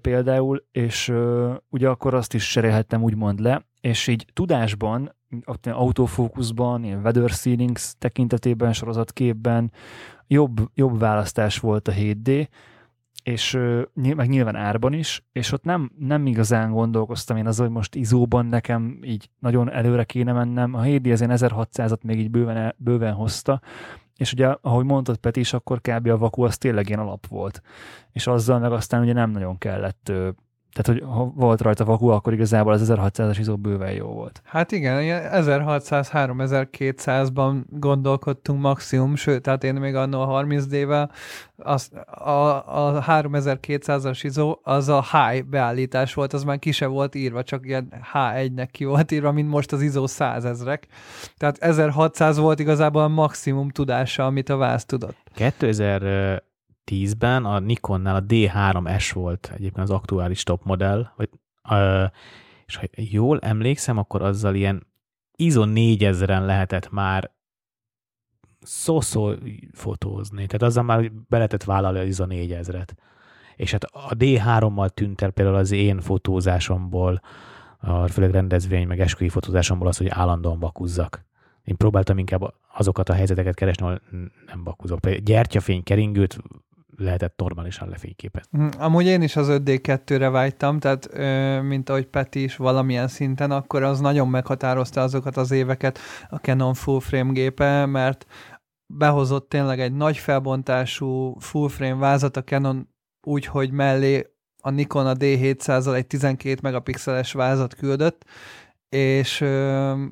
például, 0.00 0.64
és 0.72 1.08
ö, 1.08 1.54
ugye 1.68 1.88
akkor 1.88 2.14
azt 2.14 2.34
is 2.34 2.50
cserélhettem 2.50 3.02
úgymond 3.02 3.40
le, 3.40 3.66
és 3.84 4.06
így 4.06 4.26
tudásban, 4.32 5.14
autofókuszban, 5.62 6.84
ilyen 6.84 7.00
weather 7.00 7.30
sealings 7.30 7.94
tekintetében, 7.98 8.72
sorozatképben 8.72 9.72
jobb, 10.26 10.70
jobb 10.74 10.98
választás 10.98 11.58
volt 11.58 11.88
a 11.88 11.92
7D, 11.92 12.48
és 13.22 13.58
meg 13.94 14.28
nyilván 14.28 14.56
árban 14.56 14.92
is, 14.92 15.24
és 15.32 15.52
ott 15.52 15.64
nem, 15.64 15.90
nem 15.98 16.26
igazán 16.26 16.70
gondolkoztam 16.70 17.36
én 17.36 17.46
az, 17.46 17.58
hogy 17.58 17.70
most 17.70 17.94
izóban 17.94 18.46
nekem 18.46 18.98
így 19.02 19.30
nagyon 19.38 19.70
előre 19.70 20.04
kéne 20.04 20.32
mennem. 20.32 20.74
A 20.74 20.80
7D 20.82 21.12
az 21.12 21.20
ilyen 21.20 21.36
1600-at 21.38 22.02
még 22.02 22.18
így 22.18 22.30
bőven, 22.30 22.56
el- 22.56 22.74
bőven 22.78 23.14
hozta, 23.14 23.60
és 24.16 24.32
ugye, 24.32 24.56
ahogy 24.60 24.84
mondtad 24.84 25.16
Peti 25.16 25.40
is, 25.40 25.52
akkor 25.52 25.80
kb. 25.80 26.06
a 26.06 26.18
vaku 26.18 26.42
az 26.42 26.58
tényleg 26.58 26.88
ilyen 26.88 27.00
alap 27.00 27.26
volt. 27.26 27.60
És 28.12 28.26
azzal 28.26 28.58
meg 28.58 28.72
aztán 28.72 29.02
ugye 29.02 29.12
nem 29.12 29.30
nagyon 29.30 29.58
kellett, 29.58 30.12
tehát 30.74 31.00
hogy 31.00 31.10
ha 31.10 31.24
volt 31.24 31.60
rajta 31.60 31.84
vaku, 31.84 32.08
akkor 32.08 32.32
igazából 32.32 32.72
az 32.72 32.92
1600-as 32.92 33.36
izó 33.38 33.56
bőven 33.56 33.92
jó 33.92 34.06
volt. 34.06 34.42
Hát 34.44 34.72
igen, 34.72 35.02
ilyen 35.02 35.30
1600-3200-ban 35.32 37.56
gondolkodtunk 37.70 38.60
maximum, 38.60 39.16
sőt, 39.16 39.42
tehát 39.42 39.64
én 39.64 39.74
még 39.74 39.94
annó 39.94 40.20
a 40.20 40.42
30D-vel, 40.42 41.10
az, 41.56 41.90
a, 42.06 42.30
a 42.86 43.04
3200-as 43.06 44.20
izó, 44.22 44.58
az 44.62 44.88
a 44.88 45.04
high 45.12 45.44
beállítás 45.44 46.14
volt, 46.14 46.32
az 46.32 46.44
már 46.44 46.58
ki 46.58 46.72
se 46.72 46.86
volt 46.86 47.14
írva, 47.14 47.42
csak 47.42 47.66
ilyen 47.66 47.92
H1-nek 48.12 48.68
ki 48.70 48.84
volt 48.84 49.12
írva, 49.12 49.32
mint 49.32 49.50
most 49.50 49.72
az 49.72 49.82
izó 49.82 50.06
100 50.06 50.44
ezrek. 50.44 50.86
Tehát 51.36 51.58
1600 51.58 52.38
volt 52.38 52.58
igazából 52.58 53.02
a 53.02 53.08
maximum 53.08 53.70
tudása, 53.70 54.26
amit 54.26 54.48
a 54.48 54.56
vász 54.56 54.84
tudott. 54.84 55.16
2010-ben 56.90 57.44
a 57.44 57.58
Nikonnál 57.58 58.14
a 58.14 58.22
D3S 58.22 59.10
volt 59.12 59.50
egyébként 59.54 59.84
az 59.84 59.90
aktuális 59.90 60.42
top 60.42 60.64
modell, 60.64 61.06
vagy, 61.16 61.28
és 62.66 62.76
ha 62.76 62.86
jól 62.94 63.38
emlékszem, 63.38 63.98
akkor 63.98 64.22
azzal 64.22 64.54
ilyen 64.54 64.86
ISO 65.36 65.64
4000-en 65.66 66.44
lehetett 66.44 66.90
már 66.90 67.30
szó 68.60 68.98
fotózni, 69.72 70.46
tehát 70.46 70.62
azzal 70.62 70.82
már 70.82 71.12
be 71.12 71.36
lehetett 71.36 71.64
vállalni 71.64 71.98
az 71.98 72.06
ISO 72.06 72.24
4000-et. 72.28 72.88
És 73.56 73.72
hát 73.72 73.84
a 73.84 74.14
D3-mal 74.14 74.88
tűnt 74.88 75.22
el 75.22 75.30
például 75.30 75.56
az 75.56 75.70
én 75.70 76.00
fotózásomból, 76.00 77.20
a 77.78 78.08
főleg 78.08 78.30
rendezvény, 78.30 78.86
meg 78.86 79.00
esküvői 79.00 79.28
fotózásomból 79.28 79.88
az, 79.88 79.96
hogy 79.96 80.08
állandóan 80.08 80.58
bakuzzak. 80.58 81.24
Én 81.64 81.76
próbáltam 81.76 82.18
inkább 82.18 82.54
azokat 82.74 83.08
a 83.08 83.12
helyzeteket 83.12 83.54
keresni, 83.54 83.84
ahol 83.84 84.00
nem 84.46 84.64
bakuzok. 84.64 85.10
Gyertyafény 85.10 85.82
keringőt 85.82 86.38
lehetett 86.96 87.38
normálisan 87.38 87.88
lefényképezni. 87.88 88.58
Mhm. 88.58 88.68
Amúgy 88.78 89.06
én 89.06 89.22
is 89.22 89.36
az 89.36 89.48
5D2-re 89.50 90.28
vágytam, 90.28 90.78
tehát 90.78 91.08
mint 91.62 91.88
ahogy 91.88 92.06
Peti 92.06 92.42
is 92.42 92.56
valamilyen 92.56 93.08
szinten, 93.08 93.50
akkor 93.50 93.82
az 93.82 94.00
nagyon 94.00 94.28
meghatározta 94.28 95.02
azokat 95.02 95.36
az 95.36 95.50
éveket 95.50 95.98
a 96.28 96.36
Canon 96.36 96.74
full 96.74 97.00
frame 97.00 97.32
gépe, 97.32 97.86
mert 97.86 98.26
behozott 98.86 99.48
tényleg 99.48 99.80
egy 99.80 99.92
nagy 99.92 100.16
felbontású 100.16 101.36
full 101.38 101.68
frame 101.68 101.94
vázat 101.94 102.36
a 102.36 102.44
Canon 102.44 102.88
úgy, 103.26 103.46
hogy 103.46 103.70
mellé 103.70 104.26
a 104.62 104.70
Nikon 104.70 105.06
a 105.06 105.14
D700-al 105.14 105.94
egy 105.94 106.06
12 106.06 106.58
megapixeles 106.62 107.32
vázat 107.32 107.74
küldött, 107.74 108.24
és 108.88 109.40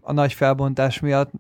a 0.01 0.13
nagy 0.13 0.33
felbontás 0.33 1.01
miatt 1.01 1.31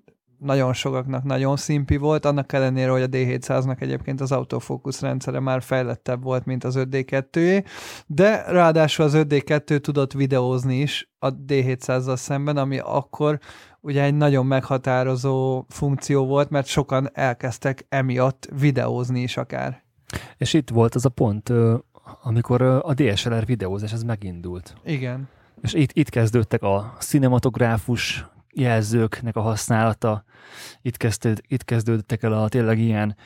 nagyon 0.43 0.73
sokaknak 0.73 1.23
nagyon 1.25 1.57
szimpi 1.57 1.97
volt, 1.97 2.25
annak 2.25 2.53
ellenére, 2.53 2.91
hogy 2.91 3.03
a 3.03 3.09
D700-nak 3.09 3.81
egyébként 3.81 4.21
az 4.21 4.33
autofókusz 4.33 5.01
rendszere 5.01 5.41
már 5.41 5.63
fejlettebb 5.63 6.23
volt, 6.23 6.45
mint 6.45 6.65
az 6.65 6.75
5D2-é, 6.79 7.65
de 8.07 8.45
ráadásul 8.49 9.05
az 9.05 9.13
5D2 9.17 9.79
tudott 9.79 10.13
videózni 10.13 10.81
is 10.81 11.11
a 11.19 11.35
D700-zal 11.35 12.17
szemben, 12.17 12.57
ami 12.57 12.79
akkor 12.79 13.39
ugye 13.81 14.03
egy 14.03 14.15
nagyon 14.15 14.47
meghatározó 14.47 15.65
funkció 15.69 16.27
volt, 16.27 16.51
mert 16.51 16.67
sokan 16.67 17.09
elkezdtek 17.13 17.87
emiatt 17.89 18.49
videózni 18.59 19.21
is 19.21 19.37
akár. 19.37 19.83
És 20.37 20.55
itt 20.55 20.71
volt 20.71 20.95
az 20.95 21.05
a 21.05 21.09
pont, 21.09 21.53
amikor 22.23 22.63
a 22.63 22.95
DSLR 22.95 23.47
videózás 23.47 23.93
ez 23.93 24.03
megindult. 24.03 24.75
Igen. 24.85 25.29
És 25.63 25.73
itt, 25.73 25.91
itt 25.93 26.09
kezdődtek 26.09 26.63
a 26.63 26.97
cinematográfus 26.99 28.27
jelzőknek 28.53 29.37
a 29.37 29.41
használata, 29.41 30.25
itt, 30.83 30.97
kezdőd, 30.97 31.41
itt 31.47 31.65
kezdődtek 31.65 32.23
el 32.23 32.33
a 32.33 32.49
tényleg 32.49 32.79
ilyen 32.79 33.17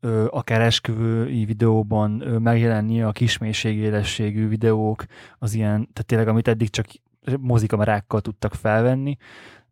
ö, 0.00 0.26
akár 0.30 0.60
esküvői 0.60 1.44
videóban 1.44 2.20
ö, 2.20 2.38
megjelenni 2.38 3.02
a 3.02 3.12
kismélységélességű 3.12 4.48
videók, 4.48 5.04
az 5.38 5.54
ilyen, 5.54 5.88
tehát 5.92 6.06
tényleg 6.06 6.28
amit 6.28 6.48
eddig 6.48 6.70
csak 6.70 6.86
mozikamerákkal 7.40 8.20
tudtak 8.20 8.54
felvenni, 8.54 9.16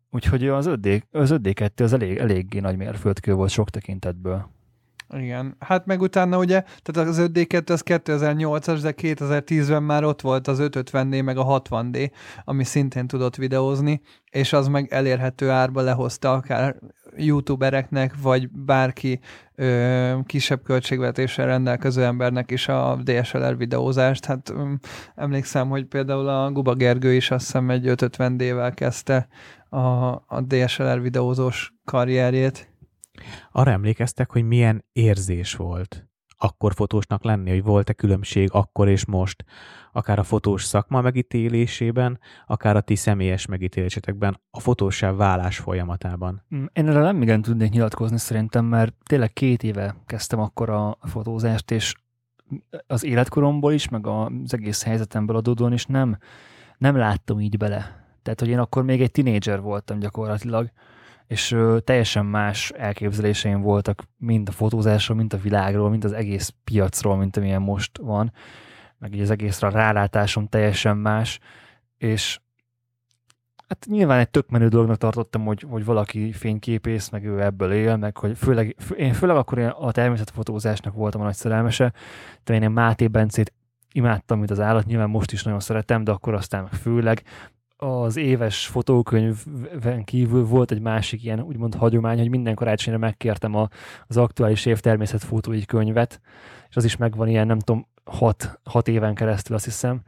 úgyhogy 0.09 0.47
az 0.47 0.65
5D, 0.69 1.01
az 1.11 1.29
5D2 1.33 1.83
az 1.83 1.93
elég, 1.93 2.17
eléggé 2.17 2.59
nagy 2.59 2.77
mérföldkő 2.77 3.33
volt 3.33 3.49
sok 3.49 3.69
tekintetből. 3.69 4.53
Igen, 5.17 5.55
hát 5.59 5.85
meg 5.85 6.01
utána 6.01 6.37
ugye, 6.37 6.63
tehát 6.81 7.09
az 7.09 7.21
5D2 7.21 7.69
az 7.69 7.83
2008-as, 7.85 8.79
de 8.81 8.93
2010-ben 8.97 9.83
már 9.83 10.03
ott 10.03 10.21
volt 10.21 10.47
az 10.47 10.57
550D 10.61 11.23
meg 11.23 11.37
a 11.37 11.61
60D, 11.61 12.11
ami 12.43 12.63
szintén 12.63 13.07
tudott 13.07 13.35
videózni, 13.35 14.01
és 14.31 14.53
az 14.53 14.67
meg 14.67 14.93
elérhető 14.93 15.49
árba 15.49 15.81
lehozta 15.81 16.33
akár 16.33 16.75
youtubereknek, 17.17 18.15
vagy 18.21 18.49
bárki 18.49 19.19
ö, 19.55 20.17
kisebb 20.25 20.63
költségvetéssel 20.63 21.45
rendelkező 21.45 22.03
embernek 22.03 22.51
is 22.51 22.67
a 22.67 22.99
DSLR 23.03 23.57
videózást. 23.57 24.25
Hát 24.25 24.49
ö, 24.49 24.73
emlékszem, 25.15 25.69
hogy 25.69 25.85
például 25.85 26.27
a 26.27 26.51
Guba 26.51 26.73
Gergő 26.73 27.13
is 27.13 27.31
azt 27.31 27.45
hiszem 27.45 27.69
egy 27.69 27.85
550D-vel 27.87 28.71
kezdte 28.75 29.27
a, 29.69 29.77
a 30.27 30.41
DSLR 30.41 31.01
videózós 31.01 31.73
karrierjét. 31.85 32.74
Arra 33.51 33.71
emlékeztek, 33.71 34.31
hogy 34.31 34.43
milyen 34.43 34.85
érzés 34.91 35.55
volt 35.55 36.07
akkor 36.37 36.73
fotósnak 36.73 37.23
lenni, 37.23 37.49
hogy 37.49 37.63
volt-e 37.63 37.93
különbség 37.93 38.49
akkor 38.51 38.87
és 38.87 39.05
most, 39.05 39.45
akár 39.91 40.19
a 40.19 40.23
fotós 40.23 40.63
szakma 40.63 41.01
megítélésében, 41.01 42.19
akár 42.47 42.75
a 42.75 42.81
ti 42.81 42.95
személyes 42.95 43.45
megítélésetekben, 43.45 44.41
a 44.51 44.59
fotósá 44.59 45.11
válás 45.11 45.57
folyamatában? 45.57 46.43
Mm, 46.55 46.65
én 46.73 46.87
erre 46.87 46.99
nem 46.99 47.21
igen 47.21 47.41
tudnék 47.41 47.71
nyilatkozni 47.71 48.17
szerintem, 48.17 48.65
mert 48.65 48.93
tényleg 49.03 49.33
két 49.33 49.63
éve 49.63 49.95
kezdtem 50.05 50.39
akkor 50.39 50.69
a 50.69 50.97
fotózást, 51.01 51.71
és 51.71 51.93
az 52.87 53.03
életkoromból 53.03 53.73
is, 53.73 53.89
meg 53.89 54.07
az 54.07 54.53
egész 54.53 54.83
helyzetemből 54.83 55.35
adódóan 55.35 55.73
is 55.73 55.85
nem, 55.85 56.17
nem 56.77 56.95
láttam 56.95 57.39
így 57.39 57.57
bele. 57.57 58.03
Tehát, 58.23 58.39
hogy 58.39 58.49
én 58.49 58.59
akkor 58.59 58.83
még 58.83 59.01
egy 59.01 59.11
tinédzser 59.11 59.61
voltam 59.61 59.99
gyakorlatilag, 59.99 60.71
és 61.27 61.51
ö, 61.51 61.77
teljesen 61.79 62.25
más 62.25 62.71
elképzeléseim 62.71 63.61
voltak 63.61 64.03
mind 64.17 64.47
a 64.47 64.51
fotózásról, 64.51 65.17
mind 65.17 65.33
a 65.33 65.37
világról, 65.37 65.89
mind 65.89 66.03
az 66.03 66.11
egész 66.11 66.53
piacról, 66.63 67.15
mint 67.17 67.37
amilyen 67.37 67.61
most 67.61 67.97
van, 67.97 68.31
meg 68.97 69.13
így 69.13 69.21
az 69.21 69.29
egészre 69.29 69.67
a 69.67 69.71
rálátásom 69.71 70.47
teljesen 70.47 70.97
más, 70.97 71.39
és 71.97 72.39
hát 73.67 73.85
nyilván 73.89 74.19
egy 74.19 74.29
tök 74.29 74.49
menő 74.49 74.67
dolognak 74.67 74.97
tartottam, 74.97 75.45
hogy, 75.45 75.65
hogy 75.69 75.85
valaki 75.85 76.31
fényképész, 76.31 77.09
meg 77.09 77.25
ő 77.25 77.41
ebből 77.41 77.71
él, 77.71 77.95
meg 77.95 78.17
hogy 78.17 78.37
főleg, 78.37 78.75
én 78.97 79.13
főleg 79.13 79.35
akkor 79.35 79.57
én 79.57 79.67
a 79.67 79.91
természetfotózásnak 79.91 80.93
voltam 80.93 81.21
a 81.21 81.23
nagy 81.23 81.35
szerelmese, 81.35 81.93
de 82.43 82.53
én 82.53 82.71
Máté 82.71 83.07
Bencét 83.07 83.53
imádtam, 83.91 84.37
mint 84.37 84.51
az 84.51 84.59
állat, 84.59 84.85
nyilván 84.85 85.09
most 85.09 85.31
is 85.31 85.43
nagyon 85.43 85.59
szeretem, 85.59 86.03
de 86.03 86.11
akkor 86.11 86.33
aztán 86.33 86.63
meg 86.63 86.73
főleg 86.73 87.23
az 87.77 88.17
éves 88.17 88.67
fotókönyvben 88.67 90.03
kívül 90.03 90.45
volt 90.45 90.71
egy 90.71 90.81
másik 90.81 91.23
ilyen 91.23 91.41
úgymond 91.41 91.75
hagyomány, 91.75 92.17
hogy 92.17 92.29
minden 92.29 92.55
karácsonyra 92.55 92.99
megkértem 92.99 93.55
a, 93.55 93.67
az 94.07 94.17
aktuális 94.17 94.65
év 94.65 94.79
természetfotói 94.79 95.65
könyvet, 95.65 96.21
és 96.69 96.75
az 96.75 96.83
is 96.83 96.97
megvan 96.97 97.27
ilyen, 97.27 97.47
nem 97.47 97.59
tudom, 97.59 97.87
hat, 98.03 98.59
hat 98.63 98.87
éven 98.87 99.15
keresztül 99.15 99.55
azt 99.55 99.65
hiszem, 99.65 100.01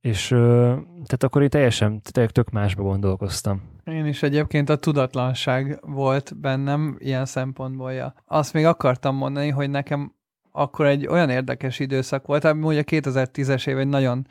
és 0.00 0.26
tehát 0.28 1.22
akkor 1.22 1.42
én 1.42 1.48
teljesen 1.48 2.00
tök 2.02 2.50
másba 2.50 2.82
gondolkoztam. 2.82 3.62
Én 3.84 4.06
is 4.06 4.22
egyébként 4.22 4.68
a 4.68 4.76
tudatlanság 4.76 5.78
volt 5.82 6.40
bennem 6.40 6.96
ilyen 6.98 7.24
szempontból. 7.24 7.92
Ja. 7.92 8.14
Azt 8.26 8.52
még 8.52 8.64
akartam 8.64 9.16
mondani, 9.16 9.48
hogy 9.48 9.70
nekem 9.70 10.12
akkor 10.52 10.86
egy 10.86 11.06
olyan 11.06 11.30
érdekes 11.30 11.78
időszak 11.78 12.26
volt, 12.26 12.44
ami 12.44 12.78
a 12.78 12.82
2010-es 12.82 13.66
év 13.66 13.78
egy 13.78 13.88
nagyon 13.88 14.26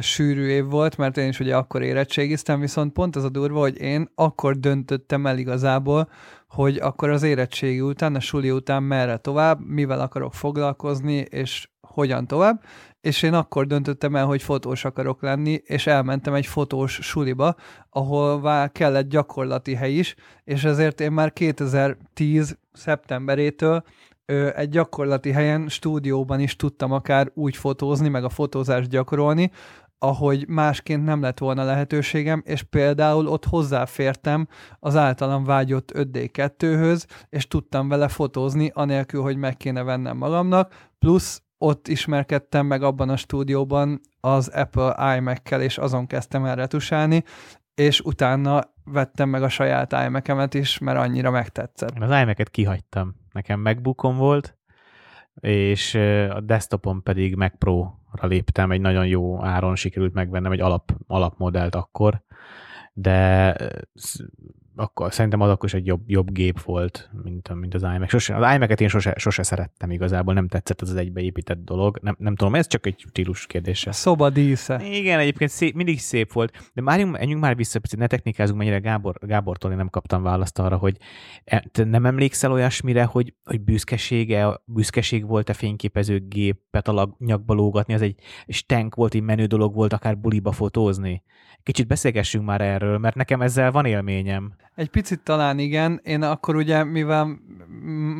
sűrű 0.00 0.46
év 0.46 0.64
volt, 0.64 0.96
mert 0.96 1.16
én 1.16 1.28
is 1.28 1.40
ugye 1.40 1.56
akkor 1.56 1.82
érettségiztem, 1.82 2.60
viszont 2.60 2.92
pont 2.92 3.16
az 3.16 3.24
a 3.24 3.28
durva, 3.28 3.60
hogy 3.60 3.80
én 3.80 4.08
akkor 4.14 4.56
döntöttem 4.56 5.26
el 5.26 5.38
igazából, 5.38 6.08
hogy 6.48 6.76
akkor 6.76 7.10
az 7.10 7.22
érettségi 7.22 7.80
után, 7.80 8.14
a 8.14 8.20
suli 8.20 8.50
után 8.50 8.82
merre 8.82 9.16
tovább, 9.16 9.60
mivel 9.66 10.00
akarok 10.00 10.34
foglalkozni, 10.34 11.14
és 11.14 11.68
hogyan 11.80 12.26
tovább, 12.26 12.62
és 13.00 13.22
én 13.22 13.34
akkor 13.34 13.66
döntöttem 13.66 14.16
el, 14.16 14.26
hogy 14.26 14.42
fotós 14.42 14.84
akarok 14.84 15.22
lenni, 15.22 15.60
és 15.64 15.86
elmentem 15.86 16.34
egy 16.34 16.46
fotós 16.46 16.98
suliba, 17.02 17.54
ahol 17.90 18.68
kellett 18.68 19.08
gyakorlati 19.08 19.74
hely 19.74 19.92
is, 19.92 20.14
és 20.44 20.64
ezért 20.64 21.00
én 21.00 21.12
már 21.12 21.32
2010 21.32 22.58
szeptemberétől 22.72 23.84
egy 24.54 24.68
gyakorlati 24.68 25.30
helyen, 25.30 25.68
stúdióban 25.68 26.40
is 26.40 26.56
tudtam 26.56 26.92
akár 26.92 27.30
úgy 27.34 27.56
fotózni, 27.56 28.08
meg 28.08 28.24
a 28.24 28.28
fotózást 28.28 28.88
gyakorolni, 28.88 29.50
ahogy 29.98 30.48
másként 30.48 31.04
nem 31.04 31.20
lett 31.20 31.38
volna 31.38 31.64
lehetőségem, 31.64 32.42
és 32.44 32.62
például 32.62 33.26
ott 33.26 33.44
hozzáfértem 33.44 34.48
az 34.78 34.96
általam 34.96 35.44
vágyott 35.44 35.92
5D2-höz, 35.94 37.06
és 37.28 37.48
tudtam 37.48 37.88
vele 37.88 38.08
fotózni, 38.08 38.70
anélkül, 38.74 39.22
hogy 39.22 39.36
meg 39.36 39.56
kéne 39.56 39.82
vennem 39.82 40.16
magamnak, 40.16 40.90
plusz 40.98 41.42
ott 41.58 41.88
ismerkedtem 41.88 42.66
meg 42.66 42.82
abban 42.82 43.08
a 43.08 43.16
stúdióban 43.16 44.00
az 44.20 44.48
Apple 44.48 45.16
iMac-kel, 45.16 45.62
és 45.62 45.78
azon 45.78 46.06
kezdtem 46.06 46.44
el 46.44 46.56
retusálni, 46.56 47.24
és 47.76 48.00
utána 48.00 48.60
vettem 48.84 49.28
meg 49.28 49.42
a 49.42 49.48
saját 49.48 49.92
iMac-emet 49.92 50.54
is, 50.54 50.78
mert 50.78 50.98
annyira 50.98 51.30
megtetszett. 51.30 51.98
Az 51.98 52.20
iMac-et 52.22 52.50
kihagytam. 52.50 53.14
Nekem 53.32 53.60
MacBookom 53.60 54.16
volt, 54.16 54.56
és 55.40 55.94
a 56.30 56.40
desktopon 56.40 57.02
pedig 57.02 57.34
Mac 57.34 57.58
Pro-ra 57.58 58.26
léptem, 58.26 58.70
egy 58.70 58.80
nagyon 58.80 59.06
jó 59.06 59.44
áron 59.44 59.76
sikerült 59.76 60.12
megvennem 60.12 60.52
egy 60.52 60.60
alap, 60.60 60.92
alapmodellt 61.06 61.74
akkor, 61.74 62.22
de 62.92 63.56
akkor 64.76 65.12
szerintem 65.12 65.40
az 65.40 65.50
akkor 65.50 65.64
is 65.64 65.74
egy 65.74 65.86
jobb, 65.86 66.02
jobb 66.06 66.32
gép 66.32 66.60
volt, 66.60 67.10
mint, 67.22 67.54
mint 67.54 67.74
az 67.74 67.82
iMac. 67.82 68.08
Sose, 68.08 68.36
az 68.36 68.54
iMac-et 68.54 68.80
én 68.80 68.88
sose, 68.88 69.14
sose 69.18 69.42
szerettem 69.42 69.90
igazából, 69.90 70.34
nem 70.34 70.48
tetszett 70.48 70.80
az, 70.80 70.90
az 70.90 70.96
egybeépített 70.96 71.64
dolog. 71.64 71.98
Nem, 72.02 72.16
nem 72.18 72.36
tudom, 72.36 72.54
ez 72.54 72.66
csak 72.66 72.86
egy 72.86 73.04
stílus 73.08 73.46
kérdése. 73.46 73.92
Szoba 73.92 74.30
dísze. 74.30 74.80
Igen, 74.84 75.18
egyébként 75.18 75.50
szép, 75.50 75.74
mindig 75.74 75.98
szép 75.98 76.32
volt, 76.32 76.70
de 76.74 76.82
már 76.82 77.04
menjünk 77.04 77.40
már 77.40 77.56
vissza, 77.56 77.78
picit 77.78 77.98
ne 77.98 78.06
technikázunk, 78.06 78.58
mennyire 78.58 78.78
Gábor, 78.78 79.14
Gábortól 79.20 79.70
én 79.70 79.76
nem 79.76 79.90
kaptam 79.90 80.22
választ 80.22 80.58
arra, 80.58 80.76
hogy 80.76 80.96
e, 81.44 81.64
te 81.72 81.84
nem 81.84 82.06
emlékszel 82.06 82.52
olyasmire, 82.52 83.04
hogy, 83.04 83.34
hogy 83.44 83.60
büszkesége, 83.60 84.60
büszkeség 84.64 85.26
volt 85.26 85.48
a 85.48 85.54
fényképezőgépet 85.54 86.88
a 86.88 87.16
nyakba 87.18 87.54
lógatni, 87.54 87.94
az 87.94 88.02
egy 88.02 88.14
stank 88.46 88.94
volt, 88.94 89.14
egy 89.14 89.22
menő 89.22 89.46
dolog 89.46 89.74
volt 89.74 89.92
akár 89.92 90.18
buliba 90.18 90.52
fotózni. 90.52 91.22
Kicsit 91.62 91.86
beszélgessünk 91.86 92.44
már 92.44 92.60
erről, 92.60 92.98
mert 92.98 93.14
nekem 93.14 93.42
ezzel 93.42 93.70
van 93.70 93.84
élményem. 93.84 94.54
Egy 94.76 94.88
picit 94.88 95.20
talán 95.20 95.58
igen. 95.58 96.00
Én 96.04 96.22
akkor 96.22 96.56
ugye, 96.56 96.84
mivel 96.84 97.38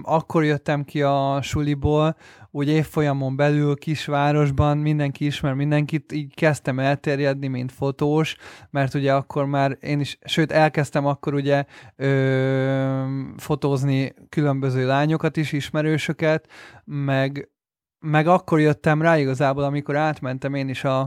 akkor 0.02 0.44
jöttem 0.44 0.84
ki 0.84 1.02
a 1.02 1.38
suliból, 1.42 2.16
úgy 2.50 2.68
évfolyamon 2.68 3.36
belül 3.36 3.76
kisvárosban 3.76 4.78
mindenki 4.78 5.24
ismer 5.24 5.54
mindenkit, 5.54 6.12
így 6.12 6.34
kezdtem 6.34 6.78
elterjedni, 6.78 7.46
mint 7.46 7.72
fotós, 7.72 8.36
mert 8.70 8.94
ugye 8.94 9.14
akkor 9.14 9.46
már 9.46 9.78
én 9.80 10.00
is, 10.00 10.18
sőt 10.24 10.52
elkezdtem 10.52 11.06
akkor 11.06 11.34
ugye 11.34 11.64
ö, 11.96 13.04
fotózni 13.36 14.14
különböző 14.28 14.86
lányokat 14.86 15.36
is, 15.36 15.52
ismerősöket, 15.52 16.48
meg 16.84 17.50
meg 17.98 18.26
akkor 18.26 18.60
jöttem 18.60 19.02
rá 19.02 19.18
igazából, 19.18 19.64
amikor 19.64 19.96
átmentem 19.96 20.54
én 20.54 20.68
is 20.68 20.84
a, 20.84 21.00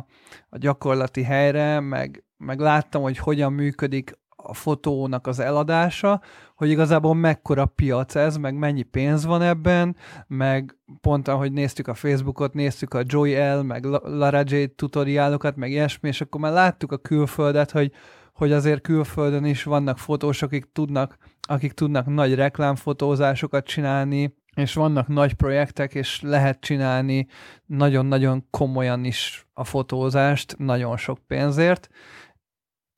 a 0.49 0.57
gyakorlati 0.57 1.23
helyre, 1.23 1.79
meg, 1.79 2.23
meg 2.37 2.59
láttam, 2.59 3.01
hogy 3.01 3.17
hogyan 3.17 3.53
működik 3.53 4.17
a 4.49 4.53
fotónak 4.53 5.27
az 5.27 5.39
eladása, 5.39 6.21
hogy 6.55 6.69
igazából 6.69 7.15
mekkora 7.15 7.65
piac 7.65 8.15
ez, 8.15 8.37
meg 8.37 8.57
mennyi 8.57 8.83
pénz 8.83 9.25
van 9.25 9.41
ebben, 9.41 9.95
meg 10.27 10.77
pont 11.01 11.27
ahogy 11.27 11.51
néztük 11.51 11.87
a 11.87 11.93
Facebookot, 11.93 12.53
néztük 12.53 12.93
a 12.93 13.01
Joy 13.03 13.35
L, 13.35 13.61
meg 13.61 13.83
Lara 14.03 14.43
J 14.45 14.63
tutoriálokat, 14.75 15.55
meg 15.55 15.71
ilyesmi, 15.71 16.07
és 16.07 16.21
akkor 16.21 16.41
már 16.41 16.51
láttuk 16.51 16.91
a 16.91 16.97
külföldet, 16.97 17.71
hogy, 17.71 17.91
hogy 18.33 18.51
azért 18.51 18.81
külföldön 18.81 19.45
is 19.45 19.63
vannak 19.63 19.97
fotósok, 19.97 20.49
akik 20.49 20.71
tudnak, 20.71 21.17
akik 21.41 21.71
tudnak 21.71 22.05
nagy 22.05 22.35
reklámfotózásokat 22.35 23.65
csinálni, 23.65 24.37
és 24.55 24.73
vannak 24.73 25.07
nagy 25.07 25.33
projektek, 25.33 25.95
és 25.95 26.21
lehet 26.21 26.59
csinálni 26.59 27.27
nagyon-nagyon 27.65 28.47
komolyan 28.49 29.05
is 29.05 29.47
a 29.53 29.63
fotózást, 29.63 30.55
nagyon 30.57 30.97
sok 30.97 31.19
pénzért, 31.27 31.89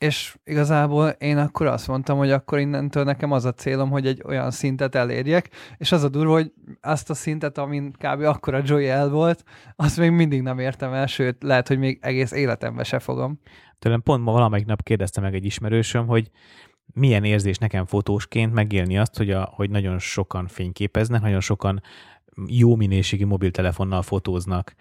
és 0.01 0.35
igazából 0.43 1.09
én 1.09 1.37
akkor 1.37 1.67
azt 1.67 1.87
mondtam, 1.87 2.17
hogy 2.17 2.31
akkor 2.31 2.59
innentől 2.59 3.03
nekem 3.03 3.31
az 3.31 3.45
a 3.45 3.53
célom, 3.53 3.89
hogy 3.89 4.07
egy 4.07 4.21
olyan 4.25 4.51
szintet 4.51 4.95
elérjek, 4.95 5.49
és 5.77 5.91
az 5.91 6.03
a 6.03 6.09
durva, 6.09 6.31
hogy 6.31 6.51
azt 6.81 7.09
a 7.09 7.13
szintet, 7.13 7.57
amin 7.57 7.91
kb. 7.91 8.21
akkor 8.21 8.53
a 8.53 8.61
Joy 8.65 8.87
el 8.87 9.09
volt, 9.09 9.43
azt 9.75 9.97
még 9.97 10.11
mindig 10.11 10.41
nem 10.41 10.59
értem 10.59 10.93
el, 10.93 11.07
sőt, 11.07 11.43
lehet, 11.43 11.67
hogy 11.67 11.77
még 11.77 11.99
egész 12.01 12.31
életemben 12.31 12.83
se 12.83 12.99
fogom. 12.99 13.39
Tőlem 13.79 14.01
pont 14.01 14.23
ma 14.23 14.31
valamelyik 14.31 14.65
nap 14.65 14.83
kérdezte 14.83 15.21
meg 15.21 15.33
egy 15.33 15.45
ismerősöm, 15.45 16.07
hogy 16.07 16.31
milyen 16.93 17.23
érzés 17.23 17.57
nekem 17.57 17.85
fotósként 17.85 18.53
megélni 18.53 18.97
azt, 18.97 19.17
hogy, 19.17 19.31
a, 19.31 19.51
hogy 19.53 19.69
nagyon 19.69 19.99
sokan 19.99 20.47
fényképeznek, 20.47 21.21
nagyon 21.21 21.39
sokan 21.39 21.81
jó 22.47 22.75
minőségi 22.75 23.23
mobiltelefonnal 23.23 24.01
fotóznak, 24.01 24.73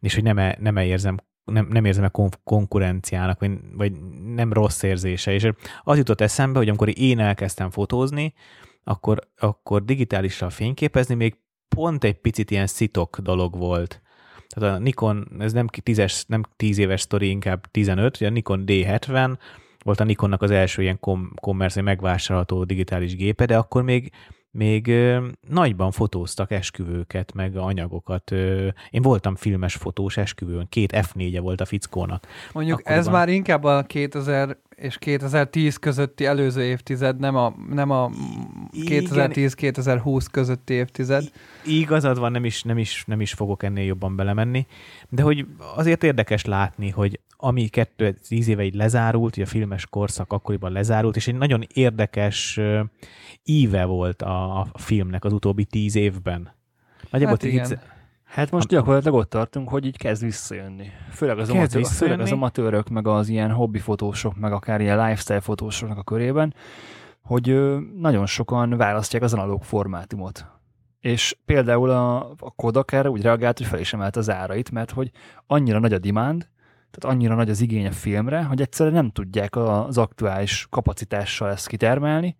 és 0.00 0.14
hogy 0.14 0.22
nem, 0.22 0.54
nem 0.58 0.76
érzem 0.76 1.16
nem, 1.44 1.66
nem 1.70 1.84
érzem 1.84 2.10
a 2.12 2.30
konkurenciának, 2.44 3.40
vagy, 3.40 3.52
vagy 3.72 3.92
nem 4.34 4.52
rossz 4.52 4.82
érzése. 4.82 5.32
És 5.32 5.48
az 5.82 5.96
jutott 5.96 6.20
eszembe, 6.20 6.58
hogy 6.58 6.68
amikor 6.68 6.98
én 6.98 7.18
elkezdtem 7.18 7.70
fotózni, 7.70 8.34
akkor, 8.84 9.18
akkor 9.38 9.84
digitálisan 9.84 10.50
fényképezni 10.50 11.14
még 11.14 11.36
pont 11.68 12.04
egy 12.04 12.20
picit 12.20 12.50
ilyen 12.50 12.66
szitok 12.66 13.18
dolog 13.18 13.58
volt. 13.58 14.02
Tehát 14.48 14.74
a 14.74 14.78
Nikon, 14.78 15.28
ez 15.38 15.52
nem, 15.52 15.66
tízes, 15.66 16.24
nem 16.26 16.42
tíz 16.56 16.78
éves 16.78 17.00
sztori, 17.00 17.28
inkább 17.28 17.66
15, 17.66 18.16
ugye 18.16 18.26
a 18.26 18.30
Nikon 18.30 18.64
D70 18.66 19.36
volt 19.84 20.00
a 20.00 20.04
Nikonnak 20.04 20.42
az 20.42 20.50
első 20.50 20.82
ilyen 20.82 21.00
commerce 21.34 21.82
megvásárolható 21.82 22.64
digitális 22.64 23.16
gépe, 23.16 23.44
de 23.44 23.56
akkor 23.56 23.82
még 23.82 24.12
még 24.54 24.88
ö, 24.88 25.26
nagyban 25.48 25.90
fotóztak 25.90 26.50
esküvőket, 26.50 27.32
meg 27.32 27.56
anyagokat. 27.56 28.30
Ö, 28.30 28.68
én 28.90 29.02
voltam 29.02 29.36
filmes 29.36 29.74
fotós 29.74 30.16
esküvőn, 30.16 30.66
két 30.68 30.92
F4-e 30.96 31.40
volt 31.40 31.60
a 31.60 31.64
fickónak. 31.64 32.26
Mondjuk 32.52 32.78
Akkoriban. 32.78 33.06
ez 33.06 33.08
már 33.12 33.28
inkább 33.28 33.64
a 33.64 33.82
2000 33.82 34.56
és 34.76 34.98
2010 34.98 35.76
közötti 35.76 36.24
előző 36.24 36.62
évtized, 36.62 37.18
nem 37.18 37.36
a, 37.36 37.54
nem 37.70 37.90
a 37.90 38.10
2010-2020 38.72 40.26
közötti 40.30 40.74
évtized. 40.74 41.30
Igazad 41.64 42.18
van, 42.18 42.32
nem 42.32 42.44
is, 42.44 42.62
nem, 42.62 42.78
is, 42.78 43.04
nem 43.06 43.20
is 43.20 43.32
fogok 43.32 43.62
ennél 43.62 43.84
jobban 43.84 44.16
belemenni, 44.16 44.66
de 45.08 45.22
hogy 45.22 45.46
azért 45.76 46.02
érdekes 46.02 46.44
látni, 46.44 46.90
hogy 46.90 47.20
ami 47.36 47.68
2010 47.68 48.48
éve 48.48 48.64
így 48.64 48.74
lezárult, 48.74 49.36
ugye 49.36 49.44
a 49.44 49.48
filmes 49.48 49.86
korszak 49.86 50.32
akkoriban 50.32 50.72
lezárult, 50.72 51.16
és 51.16 51.28
egy 51.28 51.34
nagyon 51.34 51.66
érdekes 51.74 52.60
íve 53.44 53.84
volt 53.84 54.22
a, 54.22 54.60
a 54.60 54.66
filmnek 54.74 55.24
az 55.24 55.32
utóbbi 55.32 55.64
tíz 55.64 55.96
évben. 55.96 56.52
Nagyjából 57.10 57.36
hát 57.40 57.50
igen. 57.50 57.80
Hát 58.34 58.50
most 58.50 58.68
gyakorlatilag 58.68 59.14
ott 59.14 59.30
tartunk, 59.30 59.68
hogy 59.68 59.86
így 59.86 59.96
kezd 59.96 60.22
visszajönni. 60.22 60.90
Főleg 61.10 61.38
az, 61.38 61.48
amatőr, 61.48 61.78
visszajönni. 61.78 62.16
főleg 62.16 62.20
az 62.20 62.32
amatőrök, 62.32 62.88
meg 62.88 63.06
az 63.06 63.28
ilyen 63.28 63.50
hobbi 63.50 63.78
fotósok, 63.78 64.36
meg 64.36 64.52
akár 64.52 64.80
ilyen 64.80 64.98
lifestyle 64.98 65.40
fotósoknak 65.40 65.98
a 65.98 66.02
körében, 66.02 66.54
hogy 67.22 67.76
nagyon 67.98 68.26
sokan 68.26 68.76
választják 68.76 69.22
az 69.22 69.32
analóg 69.32 69.62
formátumot. 69.62 70.46
És 71.00 71.36
például 71.44 71.90
a, 71.90 72.30
a 72.30 72.50
Kodak 72.56 72.92
erre 72.92 73.10
úgy 73.10 73.22
reagált, 73.22 73.58
hogy 73.58 73.66
fel 73.66 73.78
is 73.78 73.92
emelt 73.92 74.16
az 74.16 74.30
árait, 74.30 74.70
mert 74.70 74.90
hogy 74.90 75.10
annyira 75.46 75.78
nagy 75.78 75.92
a 75.92 75.98
demand, 75.98 76.48
tehát 76.90 77.16
annyira 77.16 77.34
nagy 77.34 77.50
az 77.50 77.60
igény 77.60 77.86
a 77.86 77.92
filmre, 77.92 78.42
hogy 78.42 78.60
egyszerűen 78.60 78.94
nem 78.94 79.10
tudják 79.10 79.56
az 79.56 79.98
aktuális 79.98 80.66
kapacitással 80.70 81.50
ezt 81.50 81.66
kitermelni, 81.66 82.36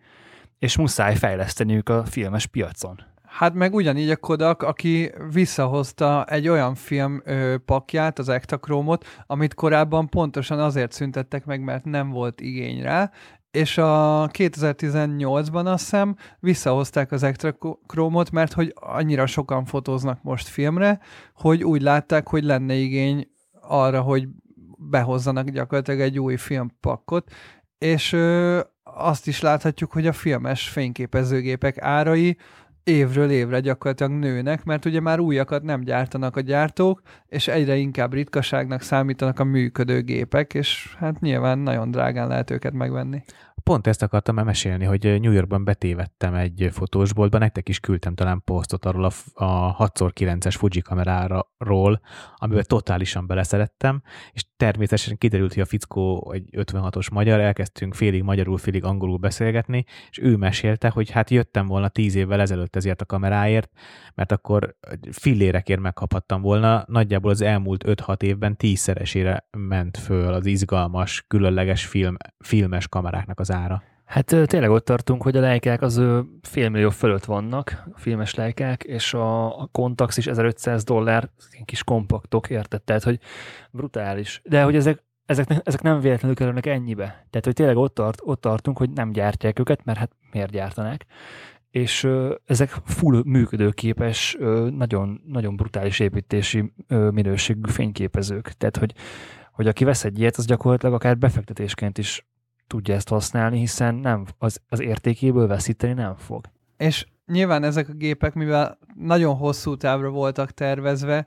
és 0.59 0.77
muszáj 0.77 1.17
fejleszteniük 1.17 1.89
a 1.89 2.05
filmes 2.05 2.47
piacon. 2.47 3.13
Hát 3.39 3.55
meg 3.55 3.75
ugyanígy 3.75 4.11
a 4.11 4.17
Kodak, 4.17 4.63
aki 4.63 5.13
visszahozta 5.33 6.25
egy 6.25 6.49
olyan 6.49 6.75
film 6.75 7.23
ö, 7.25 7.55
pakját, 7.65 8.19
az 8.19 8.29
Ektachromot, 8.29 9.07
amit 9.27 9.55
korábban 9.55 10.09
pontosan 10.09 10.59
azért 10.59 10.93
szüntettek 10.93 11.45
meg, 11.45 11.61
mert 11.61 11.85
nem 11.85 12.11
volt 12.11 12.41
igény 12.41 12.83
rá, 12.83 13.11
és 13.51 13.79
a 13.79 14.29
2018-ban 14.33 15.65
azt 15.65 15.83
hiszem 15.83 16.17
visszahozták 16.41 17.13
az 17.13 17.23
Ektachromot, 17.23 18.31
mert 18.31 18.53
hogy 18.53 18.73
annyira 18.75 19.27
sokan 19.27 19.65
fotóznak 19.65 20.23
most 20.23 20.49
filmre, 20.49 21.01
hogy 21.35 21.65
úgy 21.65 21.83
látták, 21.83 22.29
hogy 22.29 22.45
lenne 22.45 22.75
igény 22.75 23.29
arra, 23.61 24.01
hogy 24.01 24.29
behozzanak 24.79 25.49
gyakorlatilag 25.49 26.01
egy 26.01 26.19
új 26.19 26.37
filmpakkot, 26.37 27.33
és 27.79 28.13
ö, 28.13 28.61
azt 28.83 29.27
is 29.27 29.41
láthatjuk, 29.41 29.93
hogy 29.93 30.07
a 30.07 30.13
filmes 30.13 30.69
fényképezőgépek 30.69 31.83
árai 31.83 32.37
évről 32.85 33.31
évre 33.31 33.61
gyakorlatilag 33.61 34.13
nőnek, 34.13 34.65
mert 34.65 34.85
ugye 34.85 35.01
már 35.01 35.21
újakat 35.21 35.63
nem 35.63 35.81
gyártanak 35.81 36.37
a 36.37 36.41
gyártók, 36.41 37.03
és 37.27 37.49
egyre 37.49 37.77
inkább 37.77 38.13
ritkaságnak 38.13 38.83
számítanak 38.83 39.39
a 39.39 39.45
működő 39.45 40.03
gépek, 40.03 40.55
és 40.55 40.97
hát 40.99 41.21
nyilván 41.21 41.59
nagyon 41.59 41.91
drágán 41.91 42.29
lehet 42.29 42.51
őket 42.51 42.73
megvenni. 42.73 43.23
Pont 43.71 43.87
ezt 43.87 44.03
akartam 44.03 44.45
mesélni, 44.45 44.85
hogy 44.85 45.21
New 45.21 45.33
Yorkban 45.33 45.65
betévettem 45.65 46.35
egy 46.35 46.69
fotósboltba, 46.73 47.39
nektek 47.39 47.69
is 47.69 47.81
küldtem 47.81 48.15
talán 48.15 48.43
posztot 48.45 48.85
arról 48.85 49.05
a, 49.05 49.45
a 49.45 49.77
6x9-es 49.77 50.55
Fuji 50.59 50.81
kameráról, 50.81 52.01
amiben 52.35 52.65
totálisan 52.67 53.27
beleszerettem, 53.27 54.03
és 54.33 54.45
természetesen 54.57 55.19
kiderült, 55.19 55.53
hogy 55.53 55.63
a 55.63 55.67
fickó 55.67 56.33
egy 56.33 56.49
56-os 56.53 57.13
magyar, 57.13 57.41
elkezdtünk 57.41 57.95
félig 57.95 58.23
magyarul, 58.23 58.59
félig 58.59 58.85
angolul 58.85 59.19
beszélgetni, 59.19 59.85
és 60.11 60.19
ő 60.19 60.37
mesélte, 60.37 60.89
hogy 60.89 61.11
hát 61.11 61.31
jöttem 61.31 61.67
volna 61.67 61.89
10 61.89 62.15
évvel 62.15 62.41
ezelőtt 62.41 62.77
ezért 62.77 63.01
a 63.01 63.07
kameráért, 63.07 63.71
mert 64.15 64.33
akkor 64.33 64.77
fillérekért 65.11 65.81
megkaphattam 65.81 66.43
volna, 66.43 66.85
nagyjából 66.87 67.31
az 67.31 67.41
elmúlt 67.41 67.85
5-6 67.87 68.23
évben 68.23 68.57
tízszeresére 68.57 69.49
ment 69.51 69.97
föl 69.97 70.33
az 70.33 70.47
izgalmas, 70.47 71.25
különleges 71.29 71.87
film, 71.87 72.17
filmes 72.39 72.89
kameráknak 72.89 73.41
az 73.41 73.53
ára. 73.55 73.83
Hát 74.05 74.25
tényleg 74.25 74.71
ott 74.71 74.85
tartunk, 74.85 75.23
hogy 75.23 75.37
a 75.37 75.41
lejkák 75.41 75.83
az 75.83 76.03
félmillió 76.43 76.91
fölött 76.91 77.25
vannak, 77.25 77.83
a 77.95 77.99
filmes 77.99 78.35
lejkák, 78.35 78.83
és 78.83 79.15
a, 79.15 79.61
a 79.61 79.69
Contax 79.73 80.17
is 80.17 80.27
1500 80.27 80.85
dollár, 80.85 81.31
kis 81.65 81.85
kompaktok, 81.85 82.51
érted? 82.51 82.83
Tehát, 82.83 83.03
hogy 83.03 83.19
brutális. 83.71 84.41
De 84.45 84.63
hogy 84.63 84.77
ezek, 84.77 85.05
ezek, 85.27 85.47
ezek 85.65 85.83
nem 85.83 86.01
véletlenül 86.01 86.37
kerülnek 86.37 86.67
ennyibe. 86.67 87.05
Tehát, 87.05 87.45
hogy 87.45 87.53
tényleg 87.53 87.77
ott, 87.77 87.95
tart, 87.95 88.21
ott 88.25 88.41
tartunk, 88.41 88.79
hogy 88.79 88.91
nem 88.91 89.13
gyártják 89.13 89.59
őket, 89.59 89.85
mert 89.85 89.99
hát 89.99 90.11
miért 90.31 90.51
gyártanák 90.51 91.07
és 91.75 92.03
ö, 92.03 92.35
ezek 92.45 92.71
full 92.85 93.23
működőképes, 93.25 94.37
ö, 94.39 94.69
nagyon, 94.71 95.21
nagyon 95.27 95.57
brutális 95.57 96.01
építési 96.01 96.73
ö, 96.89 97.11
minőségű 97.11 97.71
fényképezők. 97.71 98.49
Tehát, 98.49 98.77
hogy, 98.77 98.95
hogy 99.53 99.67
aki 99.67 99.85
vesz 99.85 100.05
egy 100.05 100.19
ilyet, 100.19 100.37
az 100.37 100.47
gyakorlatilag 100.47 100.95
akár 100.95 101.19
befektetésként 101.19 101.99
is 101.99 102.27
tudja 102.67 102.95
ezt 102.95 103.09
használni, 103.09 103.59
hiszen 103.59 103.95
nem, 103.95 104.25
az, 104.39 104.61
az 104.69 104.81
értékéből 104.81 105.47
veszíteni 105.47 105.93
nem 105.93 106.17
fog. 106.17 106.45
És 106.77 107.07
nyilván 107.27 107.63
ezek 107.63 107.89
a 107.89 107.93
gépek, 107.93 108.35
mivel 108.35 108.79
nagyon 108.95 109.37
hosszú 109.37 109.77
távra 109.77 110.11
voltak 110.11 110.51
tervezve, 110.51 111.27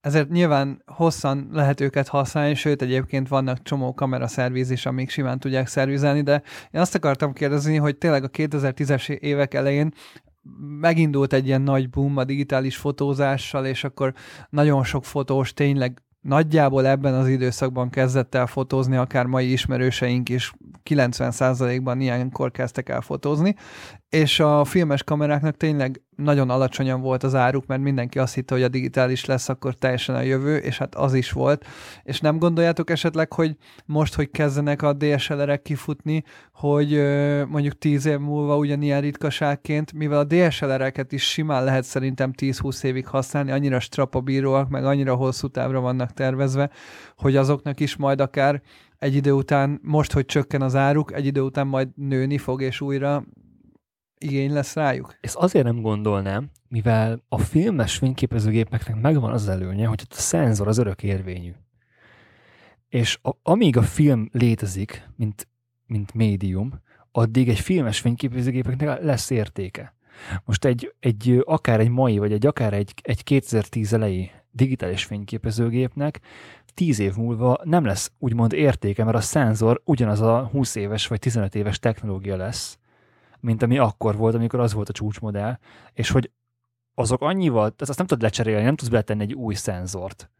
ezért 0.00 0.28
nyilván 0.28 0.82
hosszan 0.86 1.48
lehet 1.52 1.80
őket 1.80 2.08
használni, 2.08 2.54
sőt 2.54 2.82
egyébként 2.82 3.28
vannak 3.28 3.62
csomó 3.62 3.94
kameraszerviz 3.94 4.70
is, 4.70 4.86
amik 4.86 5.10
simán 5.10 5.38
tudják 5.38 5.66
szervizelni, 5.66 6.22
de 6.22 6.42
én 6.70 6.80
azt 6.80 6.94
akartam 6.94 7.32
kérdezni, 7.32 7.76
hogy 7.76 7.96
tényleg 7.96 8.24
a 8.24 8.28
2010-es 8.28 9.08
évek 9.08 9.54
elején 9.54 9.92
megindult 10.80 11.32
egy 11.32 11.46
ilyen 11.46 11.62
nagy 11.62 11.90
boom 11.90 12.16
a 12.16 12.24
digitális 12.24 12.76
fotózással, 12.76 13.66
és 13.66 13.84
akkor 13.84 14.14
nagyon 14.50 14.84
sok 14.84 15.04
fotós 15.04 15.52
tényleg 15.52 16.02
nagyjából 16.20 16.86
ebben 16.86 17.14
az 17.14 17.28
időszakban 17.28 17.90
kezdett 17.90 18.34
el 18.34 18.46
fotózni, 18.46 18.96
akár 18.96 19.26
mai 19.26 19.52
ismerőseink 19.52 20.28
is 20.28 20.52
90%-ban 20.84 22.00
ilyenkor 22.00 22.50
kezdtek 22.50 22.88
el 22.88 23.00
fotózni, 23.00 23.54
és 24.10 24.40
a 24.40 24.64
filmes 24.64 25.02
kameráknak 25.02 25.56
tényleg 25.56 26.02
nagyon 26.16 26.50
alacsonyan 26.50 27.00
volt 27.00 27.22
az 27.22 27.34
áruk, 27.34 27.66
mert 27.66 27.80
mindenki 27.80 28.18
azt 28.18 28.34
hitte, 28.34 28.54
hogy 28.54 28.62
a 28.62 28.68
digitális 28.68 29.24
lesz 29.24 29.48
akkor 29.48 29.74
teljesen 29.74 30.14
a 30.14 30.20
jövő, 30.20 30.56
és 30.56 30.78
hát 30.78 30.94
az 30.94 31.14
is 31.14 31.32
volt. 31.32 31.66
És 32.02 32.20
nem 32.20 32.38
gondoljátok 32.38 32.90
esetleg, 32.90 33.32
hogy 33.32 33.56
most, 33.86 34.14
hogy 34.14 34.30
kezdenek 34.30 34.82
a 34.82 34.92
DSLR-ek 34.92 35.62
kifutni, 35.62 36.24
hogy 36.52 37.02
mondjuk 37.48 37.78
10 37.78 38.06
év 38.06 38.18
múlva 38.18 38.56
ugyanilyen 38.56 39.00
ritkaságként, 39.00 39.92
mivel 39.92 40.18
a 40.18 40.24
DSLR-eket 40.24 41.12
is 41.12 41.30
simán 41.30 41.64
lehet 41.64 41.84
szerintem 41.84 42.32
10-20 42.36 42.84
évig 42.84 43.06
használni, 43.06 43.50
annyira 43.50 43.80
strapabíróak, 43.80 44.68
meg 44.68 44.84
annyira 44.84 45.14
hosszú 45.14 45.48
távra 45.48 45.80
vannak 45.80 46.12
tervezve, 46.12 46.70
hogy 47.16 47.36
azoknak 47.36 47.80
is 47.80 47.96
majd 47.96 48.20
akár 48.20 48.62
egy 48.98 49.14
idő 49.14 49.32
után, 49.32 49.80
most, 49.82 50.12
hogy 50.12 50.24
csökken 50.24 50.62
az 50.62 50.74
áruk, 50.74 51.12
egy 51.12 51.26
idő 51.26 51.40
után 51.40 51.66
majd 51.66 51.88
nőni 51.94 52.38
fog, 52.38 52.62
és 52.62 52.80
újra 52.80 53.24
igény 54.18 54.52
lesz 54.52 54.74
rájuk? 54.74 55.16
Ezt 55.20 55.36
azért 55.36 55.64
nem 55.64 55.80
gondolnám, 55.80 56.50
mivel 56.68 57.22
a 57.28 57.38
filmes 57.38 57.96
fényképezőgépeknek 57.96 59.00
megvan 59.00 59.32
az 59.32 59.48
előnye, 59.48 59.86
hogy 59.86 60.02
a 60.08 60.14
szenzor 60.14 60.68
az 60.68 60.78
örök 60.78 61.02
érvényű. 61.02 61.52
És 62.88 63.18
a, 63.22 63.30
amíg 63.42 63.76
a 63.76 63.82
film 63.82 64.28
létezik, 64.32 65.08
mint, 65.16 65.48
mint 65.86 66.14
médium, 66.14 66.80
addig 67.12 67.48
egy 67.48 67.60
filmes 67.60 68.00
fényképezőgépeknek 68.00 69.02
lesz 69.02 69.30
értéke. 69.30 69.96
Most 70.44 70.64
egy, 70.64 70.94
egy 71.00 71.42
akár 71.44 71.80
egy 71.80 71.88
mai, 71.88 72.18
vagy 72.18 72.32
egy 72.32 72.46
akár 72.46 72.72
egy, 72.72 72.94
egy 73.02 73.24
2010 73.24 73.92
elejé 73.92 74.30
digitális 74.50 75.04
fényképezőgépnek 75.04 76.20
10 76.78 76.98
év 76.98 77.14
múlva 77.14 77.60
nem 77.62 77.84
lesz 77.84 78.12
úgymond 78.18 78.52
értéke, 78.52 79.04
mert 79.04 79.16
a 79.16 79.20
szenzor 79.20 79.80
ugyanaz 79.84 80.20
a 80.20 80.48
20 80.52 80.74
éves 80.74 81.06
vagy 81.06 81.18
15 81.18 81.54
éves 81.54 81.78
technológia 81.78 82.36
lesz, 82.36 82.78
mint 83.40 83.62
ami 83.62 83.78
akkor 83.78 84.16
volt, 84.16 84.34
amikor 84.34 84.60
az 84.60 84.72
volt 84.72 84.88
a 84.88 84.92
csúcsmodell, 84.92 85.58
és 85.92 86.10
hogy 86.10 86.30
azok 86.94 87.22
annyival, 87.22 87.70
tehát 87.70 87.80
azt 87.88 87.98
nem 87.98 88.06
tudod 88.06 88.22
lecserélni, 88.22 88.64
nem 88.64 88.76
tudsz 88.76 88.90
beletenni 88.90 89.22
egy 89.22 89.34
új 89.34 89.54
szenzort. 89.54 90.30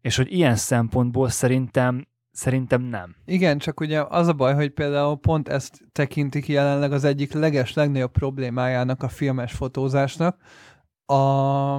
És 0.00 0.16
hogy 0.16 0.32
ilyen 0.32 0.56
szempontból 0.56 1.28
szerintem 1.28 2.06
Szerintem 2.38 2.82
nem. 2.82 3.14
Igen, 3.24 3.58
csak 3.58 3.80
ugye 3.80 4.02
az 4.08 4.26
a 4.26 4.32
baj, 4.32 4.54
hogy 4.54 4.70
például 4.70 5.16
pont 5.16 5.48
ezt 5.48 5.80
tekintik 5.92 6.48
jelenleg 6.48 6.92
az 6.92 7.04
egyik 7.04 7.32
leges, 7.32 7.74
legnagyobb 7.74 8.12
problémájának 8.12 9.02
a 9.02 9.08
filmes 9.08 9.52
fotózásnak, 9.52 10.36
a, 11.06 11.76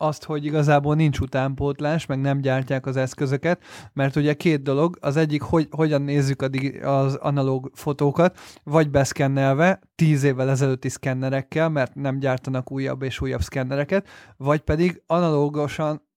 azt, 0.00 0.24
hogy 0.24 0.44
igazából 0.44 0.94
nincs 0.94 1.18
utánpótlás, 1.18 2.06
meg 2.06 2.20
nem 2.20 2.40
gyártják 2.40 2.86
az 2.86 2.96
eszközöket, 2.96 3.62
mert 3.92 4.16
ugye 4.16 4.34
két 4.34 4.62
dolog, 4.62 4.96
az 5.00 5.16
egyik, 5.16 5.42
hogy 5.42 5.68
hogyan 5.70 6.02
nézzük 6.02 6.42
az 6.82 7.14
analóg 7.14 7.70
fotókat, 7.74 8.38
vagy 8.64 8.90
beszkennelve, 8.90 9.80
tíz 9.94 10.22
évvel 10.22 10.50
ezelőtti 10.50 10.88
szkennerekkel, 10.88 11.68
mert 11.68 11.94
nem 11.94 12.18
gyártanak 12.18 12.72
újabb 12.72 13.02
és 13.02 13.20
újabb 13.20 13.42
szkennereket, 13.42 14.08
vagy 14.36 14.60
pedig 14.60 15.02
analógosan 15.06 16.08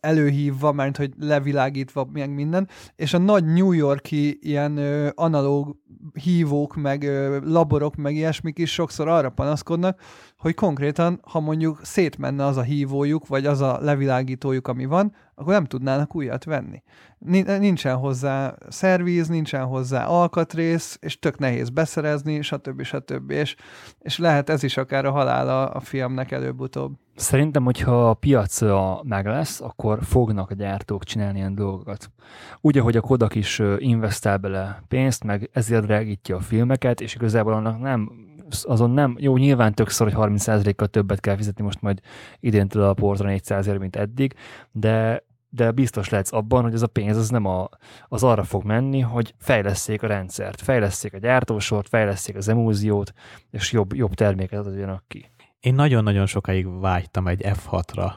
előhívva, 0.00 0.72
mert 0.72 0.96
hogy 0.96 1.12
levilágítva 1.18 2.08
meg 2.12 2.30
minden, 2.30 2.68
és 2.96 3.14
a 3.14 3.18
nagy 3.18 3.44
New 3.44 3.72
Yorki 3.72 4.38
ilyen 4.40 4.76
ö, 4.76 5.08
analóg 5.14 5.76
hívók, 6.22 6.76
meg 6.76 7.02
ö, 7.02 7.38
laborok, 7.44 7.94
meg 7.94 8.14
ilyesmik 8.14 8.58
is 8.58 8.72
sokszor 8.72 9.08
arra 9.08 9.30
panaszkodnak, 9.30 10.00
hogy 10.44 10.54
konkrétan, 10.54 11.20
ha 11.22 11.40
mondjuk 11.40 11.78
szétmenne 11.82 12.44
az 12.44 12.56
a 12.56 12.62
hívójuk, 12.62 13.26
vagy 13.26 13.46
az 13.46 13.60
a 13.60 13.78
levilágítójuk, 13.80 14.68
ami 14.68 14.84
van, 14.84 15.14
akkor 15.34 15.52
nem 15.52 15.64
tudnának 15.64 16.14
újat 16.14 16.44
venni. 16.44 16.82
Nincsen 17.18 17.96
hozzá 17.96 18.54
szervíz, 18.68 19.28
nincsen 19.28 19.64
hozzá 19.64 20.04
alkatrész, 20.04 20.98
és 21.00 21.18
tök 21.18 21.38
nehéz 21.38 21.70
beszerezni, 21.70 22.42
stb. 22.42 22.82
stb. 22.82 23.30
És, 23.30 23.56
és 23.98 24.18
lehet 24.18 24.50
ez 24.50 24.62
is 24.62 24.76
akár 24.76 25.04
a 25.04 25.10
halála 25.10 25.66
a 25.66 25.80
filmnek 25.80 26.30
előbb-utóbb. 26.30 26.92
Szerintem, 27.14 27.64
hogyha 27.64 28.08
a 28.08 28.14
piac 28.14 28.60
meg 29.02 29.26
lesz, 29.26 29.60
akkor 29.60 29.98
fognak 30.02 30.50
a 30.50 30.54
gyártók 30.54 31.04
csinálni 31.04 31.38
ilyen 31.38 31.54
dolgokat. 31.54 32.10
Úgy, 32.60 32.78
ahogy 32.78 32.96
a 32.96 33.00
Kodak 33.00 33.34
is 33.34 33.62
investál 33.78 34.38
bele 34.38 34.82
pénzt, 34.88 35.24
meg 35.24 35.50
ezért 35.52 35.84
drágítja 35.84 36.36
a 36.36 36.40
filmeket, 36.40 37.00
és 37.00 37.14
igazából 37.14 37.52
annak 37.52 37.80
nem 37.80 38.10
azon 38.62 38.90
nem, 38.90 39.16
jó, 39.18 39.36
nyilván 39.36 39.74
többször, 39.74 40.12
hogy 40.12 40.30
30%-kal 40.30 40.86
többet 40.86 41.20
kell 41.20 41.36
fizetni 41.36 41.64
most 41.64 41.80
majd 41.80 42.00
idéntől 42.40 42.82
a 42.82 42.94
portra 42.94 43.28
400 43.28 43.66
mint 43.66 43.96
eddig, 43.96 44.34
de 44.72 45.24
de 45.54 45.70
biztos 45.70 46.08
lehetsz 46.08 46.32
abban, 46.32 46.62
hogy 46.62 46.74
ez 46.74 46.82
a 46.82 46.86
pénz 46.86 47.16
az 47.16 47.28
nem 47.28 47.44
a, 47.44 47.68
az 48.08 48.22
arra 48.22 48.42
fog 48.42 48.64
menni, 48.64 49.00
hogy 49.00 49.34
fejleszték 49.38 50.02
a 50.02 50.06
rendszert, 50.06 50.60
fejleszték 50.60 51.14
a 51.14 51.18
gyártósort, 51.18 51.88
fejleszték 51.88 52.36
az 52.36 52.48
emúziót, 52.48 53.12
és 53.50 53.72
jobb, 53.72 53.94
jobb 53.94 54.14
terméket 54.14 54.66
adjanak 54.66 55.04
ki. 55.08 55.30
Én 55.60 55.74
nagyon-nagyon 55.74 56.26
sokáig 56.26 56.80
vágytam 56.80 57.28
egy 57.28 57.40
F6-ra, 57.44 58.12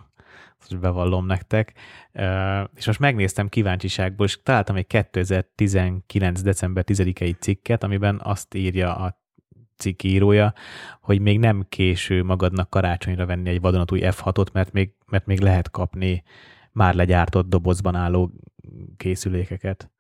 most 0.60 0.80
bevallom 0.80 1.26
nektek, 1.26 1.74
és 2.76 2.86
most 2.86 3.00
megnéztem 3.00 3.48
kíváncsiságból, 3.48 4.26
és 4.26 4.42
találtam 4.44 4.76
egy 4.76 4.88
2019. 4.88 6.42
december 6.42 6.84
10-i 6.88 7.40
cikket, 7.40 7.84
amiben 7.84 8.20
azt 8.24 8.54
írja 8.54 8.96
a 8.96 9.20
cikk 9.78 10.04
írója, 10.04 10.54
hogy 11.02 11.20
még 11.20 11.40
nem 11.40 11.66
késő 11.70 12.24
magadnak 12.24 12.70
karácsonyra 12.70 13.26
venni 13.26 13.50
egy 13.50 13.62
vadonatúj 13.62 14.00
F6-ot, 14.04 14.52
mert 14.52 14.72
még, 14.72 14.92
mert 15.06 15.26
még 15.26 15.40
lehet 15.40 15.72
kapni 15.72 16.24
már 16.72 16.94
legyártott 16.94 17.50
dobozban 17.50 17.96
álló 17.96 18.32
készülékeket. 18.98 19.92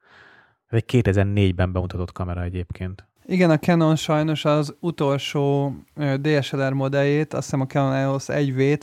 Ez 0.67 0.81
egy 0.85 1.03
2004-ben 1.03 1.71
bemutatott 1.71 2.11
kamera 2.11 2.43
egyébként. 2.43 3.07
Igen, 3.25 3.49
a 3.49 3.59
Canon 3.59 3.95
sajnos 3.95 4.45
az 4.45 4.75
utolsó 4.79 5.75
DSLR 6.21 6.73
modelljét, 6.73 7.33
azt 7.33 7.43
hiszem 7.43 7.61
a 7.61 7.65
Canon 7.65 7.93
EOS 7.93 8.25
1V-t, 8.27 8.81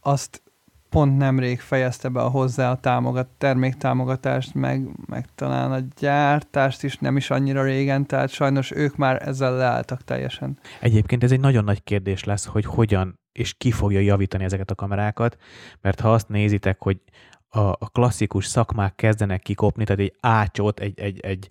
azt 0.00 0.42
pont 0.90 1.16
nemrég 1.16 1.60
fejezte 1.60 2.08
be 2.08 2.20
a 2.20 2.28
hozzá 2.28 2.70
a 2.70 2.76
támogat, 2.76 3.28
terméktámogatást, 3.38 4.54
meg, 4.54 4.88
meg 5.06 5.26
talán 5.34 5.72
a 5.72 5.80
gyártást 5.98 6.82
is 6.82 6.98
nem 6.98 7.16
is 7.16 7.30
annyira 7.30 7.62
régen, 7.62 8.06
tehát 8.06 8.30
sajnos 8.30 8.70
ők 8.70 8.96
már 8.96 9.28
ezzel 9.28 9.56
leálltak 9.56 10.04
teljesen. 10.04 10.58
Egyébként 10.80 11.22
ez 11.22 11.32
egy 11.32 11.40
nagyon 11.40 11.64
nagy 11.64 11.82
kérdés 11.84 12.24
lesz, 12.24 12.46
hogy 12.46 12.64
hogyan 12.64 13.18
és 13.32 13.54
ki 13.54 13.70
fogja 13.70 14.00
javítani 14.00 14.44
ezeket 14.44 14.70
a 14.70 14.74
kamerákat, 14.74 15.36
mert 15.80 16.00
ha 16.00 16.12
azt 16.12 16.28
nézitek, 16.28 16.82
hogy 16.82 17.00
a, 17.48 17.60
a 17.60 17.88
klasszikus 17.92 18.46
szakmák 18.46 18.94
kezdenek 18.94 19.42
kikopni, 19.42 19.84
tehát 19.84 20.00
egy 20.00 20.14
ácsot, 20.20 20.80
egy, 20.80 21.00
egy, 21.00 21.20
egy, 21.20 21.48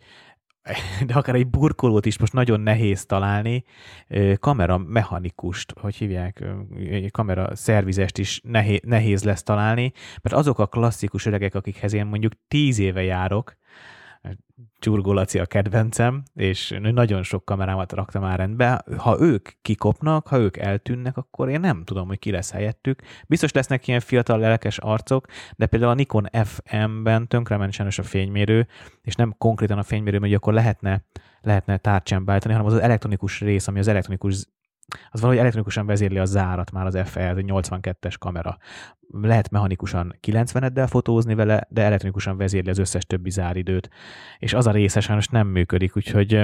de 1.05 1.13
akár 1.13 1.35
egy 1.35 1.47
burkolót 1.47 2.05
is 2.05 2.19
most 2.19 2.33
nagyon 2.33 2.59
nehéz 2.59 3.05
találni, 3.05 3.63
kamera 4.39 4.77
mechanikust, 4.77 5.73
hogy 5.79 5.95
hívják, 5.95 6.43
kamera 7.11 7.55
szervizest 7.55 8.17
is 8.17 8.41
nehéz, 8.83 9.23
lesz 9.23 9.43
találni, 9.43 9.91
mert 10.21 10.35
azok 10.35 10.59
a 10.59 10.67
klasszikus 10.67 11.25
öregek, 11.25 11.55
akikhez 11.55 11.93
én 11.93 12.05
mondjuk 12.05 12.33
tíz 12.47 12.79
éve 12.79 13.03
járok, 13.03 13.57
Csurgó 14.79 15.11
a 15.15 15.45
kedvencem, 15.45 16.23
és 16.33 16.77
nagyon 16.81 17.23
sok 17.23 17.45
kamerámat 17.45 17.91
raktam 17.91 18.21
már 18.21 18.37
rendbe. 18.37 18.83
Ha 18.97 19.17
ők 19.19 19.49
kikopnak, 19.61 20.27
ha 20.27 20.37
ők 20.37 20.57
eltűnnek, 20.57 21.17
akkor 21.17 21.49
én 21.49 21.59
nem 21.59 21.83
tudom, 21.83 22.07
hogy 22.07 22.19
ki 22.19 22.31
lesz 22.31 22.51
helyettük. 22.51 23.01
Biztos 23.27 23.51
lesznek 23.51 23.87
ilyen 23.87 23.99
fiatal 23.99 24.39
lelkes 24.39 24.77
arcok, 24.77 25.27
de 25.57 25.65
például 25.65 25.91
a 25.91 25.95
Nikon 25.95 26.27
FM-ben 26.43 27.27
tönkrement 27.27 27.73
sajnos 27.73 27.99
a 27.99 28.03
fénymérő, 28.03 28.67
és 29.01 29.15
nem 29.15 29.35
konkrétan 29.37 29.77
a 29.77 29.83
fénymérő, 29.83 30.19
mert 30.19 30.33
akkor 30.33 30.53
lehetne, 30.53 31.03
lehetne 31.41 31.77
tárcsán 31.77 32.25
beállítani, 32.25 32.53
hanem 32.53 32.67
az 32.67 32.73
az 32.73 32.81
elektronikus 32.81 33.39
rész, 33.39 33.67
ami 33.67 33.79
az 33.79 33.87
elektronikus 33.87 34.45
az 35.09 35.19
valahogy 35.19 35.39
elektronikusan 35.39 35.85
vezérli 35.85 36.17
a 36.17 36.25
zárat 36.25 36.71
már 36.71 36.85
az 36.85 36.95
ez 36.95 37.15
egy 37.15 37.45
82-es 37.47 38.15
kamera. 38.19 38.57
Lehet 39.21 39.49
mechanikusan 39.49 40.15
90-eddel 40.27 40.87
fotózni 40.89 41.35
vele, 41.35 41.67
de 41.69 41.83
elektronikusan 41.83 42.37
vezérli 42.37 42.69
az 42.69 42.77
összes 42.77 43.05
többi 43.05 43.29
záridőt. 43.29 43.89
És 44.39 44.53
az 44.53 44.67
a 44.67 44.71
része 44.71 44.99
sajnos 44.99 45.27
nem 45.27 45.47
működik, 45.47 45.95
úgyhogy 45.95 46.43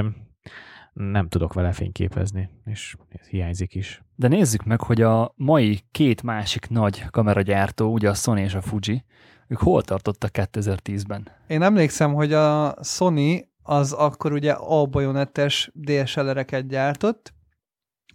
nem 0.93 1.27
tudok 1.27 1.53
vele 1.53 1.71
fényképezni, 1.71 2.49
és 2.65 2.95
ez 3.09 3.27
hiányzik 3.27 3.75
is. 3.75 4.03
De 4.15 4.27
nézzük 4.27 4.63
meg, 4.63 4.81
hogy 4.81 5.01
a 5.01 5.33
mai 5.35 5.79
két 5.91 6.23
másik 6.23 6.67
nagy 6.67 7.05
kameragyártó, 7.09 7.91
ugye 7.91 8.09
a 8.09 8.13
Sony 8.13 8.37
és 8.37 8.53
a 8.53 8.61
Fuji, 8.61 9.03
ők 9.47 9.59
hol 9.59 9.81
tartottak 9.81 10.29
2010-ben? 10.33 11.27
Én 11.47 11.61
emlékszem, 11.61 12.13
hogy 12.13 12.33
a 12.33 12.75
Sony 12.83 13.49
az 13.63 13.91
akkor 13.91 14.31
ugye 14.33 14.51
A-bajonettes 14.51 15.71
DSLR-eket 15.73 16.67
gyártott, 16.67 17.33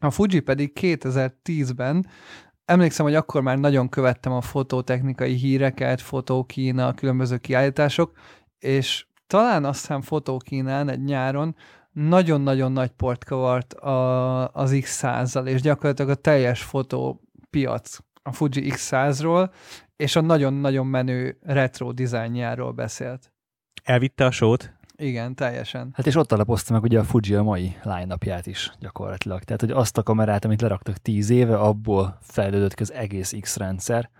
a 0.00 0.10
Fuji 0.10 0.40
pedig 0.40 0.72
2010-ben 0.80 2.06
emlékszem, 2.64 3.04
hogy 3.04 3.14
akkor 3.14 3.42
már 3.42 3.58
nagyon 3.58 3.88
követtem 3.88 4.32
a 4.32 4.40
fototechnikai 4.40 5.34
híreket, 5.34 6.00
fotókína, 6.00 6.94
különböző 6.94 7.36
kiállítások, 7.36 8.12
és 8.58 9.06
talán 9.26 9.64
azt 9.64 9.80
hiszem 9.80 10.00
fotókínán 10.00 10.88
egy 10.88 11.04
nyáron 11.04 11.56
nagyon-nagyon 11.92 12.72
nagy 12.72 12.90
port 12.90 13.24
kavart 13.24 13.72
a, 13.72 14.48
az 14.48 14.70
X100-zal, 14.74 15.46
és 15.46 15.60
gyakorlatilag 15.60 16.10
a 16.10 16.14
teljes 16.14 16.62
fotópiac 16.62 17.98
a 18.22 18.32
Fuji 18.32 18.72
X100-ról, 18.74 19.50
és 19.96 20.16
a 20.16 20.20
nagyon-nagyon 20.20 20.86
menő 20.86 21.38
retro 21.42 21.92
dizájnjáról 21.92 22.72
beszélt. 22.72 23.32
Elvitte 23.82 24.24
a 24.24 24.30
sót? 24.30 24.72
Igen, 25.00 25.34
teljesen. 25.34 25.90
Hát 25.94 26.06
és 26.06 26.16
ott 26.16 26.32
alapozta 26.32 26.72
meg 26.72 26.82
ugye 26.82 26.98
a 26.98 27.04
Fuji 27.04 27.34
a 27.34 27.42
mai 27.42 27.76
line 27.82 28.40
is 28.44 28.72
gyakorlatilag. 28.78 29.42
Tehát, 29.42 29.60
hogy 29.60 29.70
azt 29.70 29.98
a 29.98 30.02
kamerát, 30.02 30.44
amit 30.44 30.60
leraktak 30.60 30.96
tíz 30.96 31.30
éve, 31.30 31.58
abból 31.58 32.18
fejlődött 32.20 32.74
ki 32.74 32.82
az 32.82 32.92
egész 32.92 33.34
X 33.40 33.56
rendszer, 33.56 34.10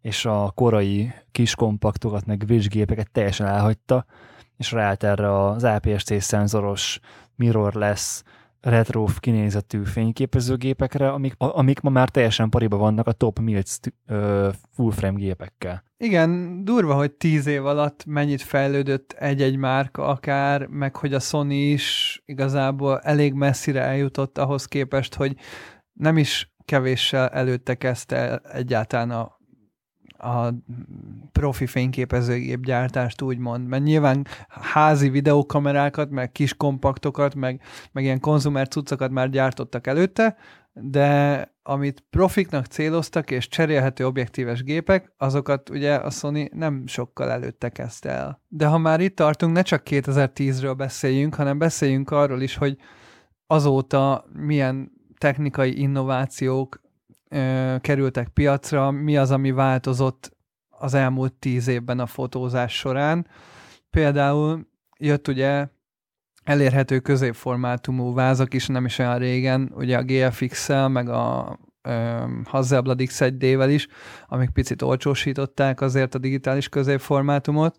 és 0.00 0.24
a 0.24 0.52
korai 0.54 1.12
kis 1.30 1.54
kompaktokat, 1.54 2.26
meg 2.26 2.46
vizsgépeket 2.46 3.10
teljesen 3.10 3.46
elhagyta, 3.46 4.04
és 4.56 4.72
ráállt 4.72 5.02
erre 5.02 5.46
az 5.46 5.64
APS-C 5.64 6.22
szenzoros 6.22 7.00
mirrorless 7.34 8.22
retro 8.60 9.06
kinézetű 9.18 9.84
fényképezőgépekre, 9.84 11.10
amik, 11.10 11.34
amik 11.36 11.80
ma 11.80 11.90
már 11.90 12.08
teljesen 12.08 12.50
pariba 12.50 12.76
vannak 12.76 13.06
a 13.06 13.12
top 13.12 13.38
Mills 13.38 13.78
full 14.70 14.90
frame 14.90 15.18
gépekkel. 15.18 15.84
Igen, 16.02 16.64
durva, 16.64 16.94
hogy 16.94 17.12
tíz 17.12 17.46
év 17.46 17.66
alatt 17.66 18.04
mennyit 18.04 18.42
fejlődött 18.42 19.12
egy-egy 19.12 19.56
márka 19.56 20.06
akár, 20.06 20.66
meg 20.66 20.96
hogy 20.96 21.14
a 21.14 21.20
Sony 21.20 21.50
is 21.50 22.22
igazából 22.24 23.00
elég 23.00 23.32
messzire 23.32 23.80
eljutott 23.80 24.38
ahhoz 24.38 24.64
képest, 24.64 25.14
hogy 25.14 25.36
nem 25.92 26.16
is 26.16 26.52
kevéssel 26.64 27.28
előtte 27.28 27.74
kezdte 27.74 28.36
egyáltalán 28.38 29.10
a 29.10 29.40
a 30.22 30.54
profi 31.32 31.66
fényképezőgép 31.66 32.64
gyártást 32.64 33.22
úgymond, 33.22 33.66
mert 33.66 33.82
nyilván 33.82 34.26
házi 34.48 35.08
videókamerákat, 35.08 36.10
meg 36.10 36.32
kis 36.32 36.54
kompaktokat, 36.54 37.34
meg, 37.34 37.60
meg 37.92 38.04
ilyen 38.04 38.20
konzumer 38.20 38.68
cuccokat 38.68 39.10
már 39.10 39.30
gyártottak 39.30 39.86
előtte, 39.86 40.36
de 40.72 41.50
amit 41.62 42.04
profiknak 42.10 42.66
céloztak, 42.66 43.30
és 43.30 43.48
cserélhető 43.48 44.06
objektíves 44.06 44.62
gépek, 44.62 45.12
azokat 45.16 45.68
ugye 45.68 45.94
a 45.94 46.10
Sony 46.10 46.48
nem 46.52 46.86
sokkal 46.86 47.30
előtte 47.30 47.68
kezdte 47.68 48.10
el. 48.10 48.42
De 48.48 48.66
ha 48.66 48.78
már 48.78 49.00
itt 49.00 49.16
tartunk, 49.16 49.52
ne 49.52 49.62
csak 49.62 49.82
2010-ről 49.90 50.74
beszéljünk, 50.76 51.34
hanem 51.34 51.58
beszéljünk 51.58 52.10
arról 52.10 52.40
is, 52.40 52.56
hogy 52.56 52.76
azóta 53.46 54.24
milyen 54.32 54.92
technikai 55.18 55.80
innovációk 55.80 56.80
ö, 57.28 57.76
kerültek 57.80 58.28
piacra, 58.28 58.90
mi 58.90 59.16
az, 59.16 59.30
ami 59.30 59.50
változott 59.50 60.36
az 60.68 60.94
elmúlt 60.94 61.32
tíz 61.32 61.68
évben 61.68 61.98
a 61.98 62.06
fotózás 62.06 62.74
során. 62.74 63.26
Például 63.90 64.68
jött 64.98 65.28
ugye 65.28 65.66
elérhető 66.44 66.98
középformátumú 66.98 68.14
vázak 68.14 68.54
is 68.54 68.66
nem 68.66 68.84
is 68.84 68.98
olyan 68.98 69.18
régen, 69.18 69.72
ugye 69.74 69.96
a 69.96 70.02
GFX-szel, 70.02 70.88
meg 70.88 71.08
a 71.08 71.58
Hasselblad 72.44 73.00
X1D-vel 73.02 73.68
is, 73.68 73.88
amik 74.28 74.50
picit 74.50 74.82
olcsósították 74.82 75.80
azért 75.80 76.14
a 76.14 76.18
digitális 76.18 76.68
középformátumot, 76.68 77.78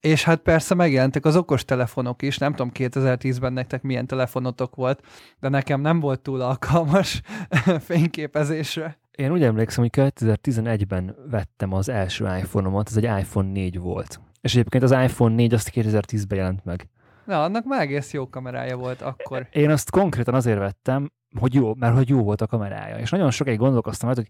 és 0.00 0.24
hát 0.24 0.40
persze 0.40 0.74
megjelentek 0.74 1.24
az 1.24 1.36
okos 1.36 1.64
telefonok 1.64 2.22
is, 2.22 2.38
nem 2.38 2.50
tudom 2.50 2.70
2010-ben 2.74 3.52
nektek 3.52 3.82
milyen 3.82 4.06
telefonotok 4.06 4.74
volt, 4.74 5.04
de 5.40 5.48
nekem 5.48 5.80
nem 5.80 6.00
volt 6.00 6.20
túl 6.20 6.40
alkalmas 6.40 7.20
fényképezésre. 7.88 8.98
Én 9.10 9.32
úgy 9.32 9.42
emlékszem, 9.42 9.88
hogy 9.90 10.12
2011-ben 10.14 11.16
vettem 11.30 11.72
az 11.72 11.88
első 11.88 12.24
iPhone-omat, 12.24 12.88
ez 12.88 12.96
egy 12.96 13.20
iPhone 13.20 13.50
4 13.50 13.78
volt. 13.78 14.20
És 14.40 14.52
egyébként 14.52 14.82
az 14.82 14.90
iPhone 14.90 15.34
4 15.34 15.54
azt 15.54 15.70
2010-ben 15.74 16.38
jelent 16.38 16.64
meg. 16.64 16.88
Na, 17.24 17.42
annak 17.42 17.64
már 17.64 17.80
egész 17.80 18.12
jó 18.12 18.28
kamerája 18.28 18.76
volt 18.76 19.02
akkor. 19.02 19.46
Én 19.52 19.70
azt 19.70 19.90
konkrétan 19.90 20.34
azért 20.34 20.58
vettem, 20.58 21.10
hogy 21.38 21.54
jó, 21.54 21.74
mert 21.74 21.94
hogy 21.94 22.08
jó 22.08 22.22
volt 22.22 22.40
a 22.40 22.46
kamerája. 22.46 22.98
És 22.98 23.10
nagyon 23.10 23.30
sokáig 23.30 23.58
gondolkoztam, 23.58 24.12
hogy 24.14 24.26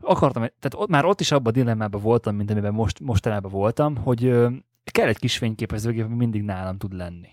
akartam, 0.00 0.42
tehát 0.42 0.74
ott, 0.74 0.88
már 0.88 1.04
ott 1.04 1.20
is 1.20 1.32
abban 1.32 1.52
a 1.52 1.56
dilemmában 1.56 2.00
voltam, 2.00 2.36
mint 2.36 2.50
amiben 2.50 2.74
most, 2.74 3.00
mostanában 3.00 3.50
voltam, 3.50 3.96
hogy 3.96 4.22
kell 4.84 5.08
egy 5.08 5.18
kis 5.18 5.38
fényképezőgép, 5.38 6.04
ami 6.04 6.14
mindig 6.14 6.42
nálam 6.42 6.76
tud 6.76 6.92
lenni. 6.92 7.28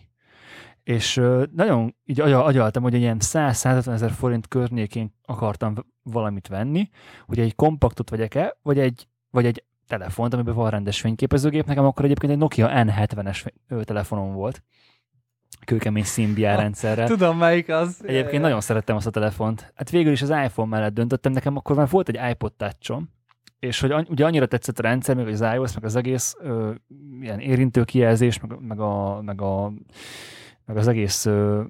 És 0.84 1.22
nagyon 1.56 1.96
így 2.04 2.20
agyaltam, 2.20 2.84
hogy 2.84 2.94
egy 2.94 3.02
ilyen 3.02 3.18
100-150 3.20 3.88
ezer 3.88 4.12
forint 4.12 4.48
környékén 4.48 5.14
akartam 5.26 5.76
valamit 6.04 6.48
venni, 6.48 6.90
hogy 7.26 7.40
egy 7.40 7.56
kompaktot 7.56 8.10
vegyek-e, 8.10 8.58
vagy 8.62 8.80
egy, 8.80 9.08
vagy 9.30 9.46
egy 9.46 9.64
telefont, 9.88 10.34
amiben 10.34 10.54
van 10.54 10.70
rendes 10.70 11.02
fényképezőgép. 11.02 11.66
Nekem 11.66 11.86
akkor 11.86 12.06
egyébként 12.06 12.32
egy 12.32 12.38
Nokia 12.38 12.70
N70-es 12.74 13.46
telefonom 13.84 14.34
volt, 14.34 14.64
kőkemény 15.66 16.04
Symbian 16.04 16.58
rendszerrel. 16.58 17.08
Tudom, 17.08 17.38
melyik 17.38 17.70
az. 17.70 18.02
Egyébként 18.06 18.42
nagyon 18.42 18.62
szerettem 18.62 18.96
azt 18.96 19.08
a 19.08 19.10
telefont. 19.10 19.72
Hát 19.76 19.90
végül 19.90 20.12
is 20.12 20.22
az 20.22 20.30
iPhone 20.30 20.70
mellett 20.70 20.94
döntöttem, 20.94 21.32
nekem 21.32 21.58
akkor 21.58 21.76
már 21.76 21.90
volt 21.90 22.10
egy 22.10 22.20
iPod 22.32 22.54
touch 22.54 22.92
és 23.60 23.80
hogy 23.80 23.94
ugye 24.10 24.26
annyira 24.26 24.46
tetszett 24.46 24.80
a 24.80 24.82
rendszer, 24.82 25.16
meg 25.16 25.28
az 25.28 25.42
iOS, 25.42 25.74
meg 25.74 25.84
az 25.84 25.96
egész 25.96 26.36
ö, 26.40 26.72
ilyen 27.22 27.40
érintő 27.40 27.84
kijelzés, 27.84 28.40
meg, 28.40 28.60
meg, 28.60 28.80
a, 28.80 29.22
meg, 29.22 29.42
a, 29.42 29.74
meg 30.66 30.78
az 30.78 30.88
egész 30.88 31.26
ö, 31.26 31.64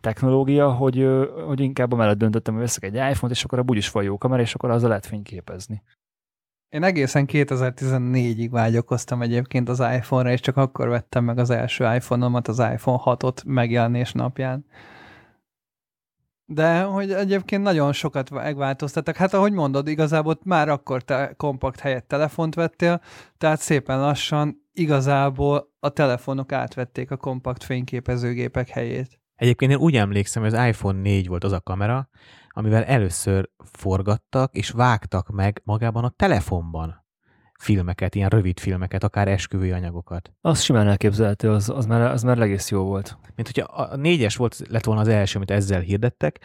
technológia, 0.00 0.72
hogy, 0.72 0.98
ö, 0.98 1.42
hogy 1.46 1.60
inkább 1.60 1.92
amellett 1.92 2.18
döntöttem, 2.18 2.54
hogy 2.54 2.62
veszek 2.62 2.82
egy 2.82 2.94
iPhone-t, 2.94 3.30
és 3.30 3.44
akkor 3.44 3.58
a 3.58 3.64
is 3.72 3.90
van 3.90 4.02
jó 4.02 4.18
kamera, 4.18 4.42
és 4.42 4.54
akkor 4.54 4.70
azzal 4.70 4.88
lehet 4.88 5.06
fényképezni. 5.06 5.82
Én 6.68 6.82
egészen 6.82 7.26
2014-ig 7.32 8.48
vágyakoztam 8.50 9.22
egyébként 9.22 9.68
az 9.68 9.80
iPhone-ra, 9.80 10.30
és 10.30 10.40
csak 10.40 10.56
akkor 10.56 10.88
vettem 10.88 11.24
meg 11.24 11.38
az 11.38 11.50
első 11.50 11.94
iPhone-omat, 11.94 12.48
az 12.48 12.58
iPhone 12.58 13.02
6-ot 13.04 13.46
megjelenés 13.46 14.12
napján. 14.12 14.66
De 16.44 16.82
hogy 16.82 17.12
egyébként 17.12 17.62
nagyon 17.62 17.92
sokat 17.92 18.30
megváltoztattak. 18.30 19.16
Hát 19.16 19.34
ahogy 19.34 19.52
mondod, 19.52 19.88
igazából 19.88 20.38
már 20.44 20.68
akkor 20.68 21.02
te 21.02 21.34
kompakt 21.36 21.80
helyett 21.80 22.08
telefont 22.08 22.54
vettél, 22.54 23.00
tehát 23.38 23.60
szépen 23.60 24.00
lassan 24.00 24.68
igazából 24.72 25.74
a 25.80 25.88
telefonok 25.88 26.52
átvették 26.52 27.10
a 27.10 27.16
kompakt 27.16 27.64
fényképezőgépek 27.64 28.68
helyét. 28.68 29.20
Egyébként 29.34 29.72
én 29.72 29.78
úgy 29.78 29.96
emlékszem, 29.96 30.42
hogy 30.42 30.54
az 30.54 30.66
iPhone 30.66 31.00
4 31.00 31.28
volt 31.28 31.44
az 31.44 31.52
a 31.52 31.60
kamera, 31.60 32.08
amivel 32.48 32.84
először 32.84 33.50
forgattak 33.72 34.54
és 34.54 34.70
vágtak 34.70 35.28
meg 35.28 35.60
magában 35.64 36.04
a 36.04 36.12
telefonban 36.16 37.06
filmeket, 37.58 38.14
ilyen 38.14 38.28
rövid 38.28 38.58
filmeket, 38.58 39.04
akár 39.04 39.28
esküvői 39.28 39.70
anyagokat. 39.70 40.32
Az 40.40 40.60
simán 40.60 40.88
elképzelhető, 40.88 41.50
az, 41.50 41.68
az, 41.68 41.86
már, 41.86 42.00
az 42.00 42.22
már 42.22 42.38
egész 42.38 42.70
jó 42.70 42.82
volt. 42.82 43.18
Mint 43.34 43.50
hogyha 43.54 43.82
a 43.82 43.96
négyes 43.96 44.36
volt, 44.36 44.62
lett 44.68 44.84
volna 44.84 45.00
az 45.00 45.08
első, 45.08 45.36
amit 45.36 45.50
ezzel 45.50 45.80
hirdettek 45.80 46.40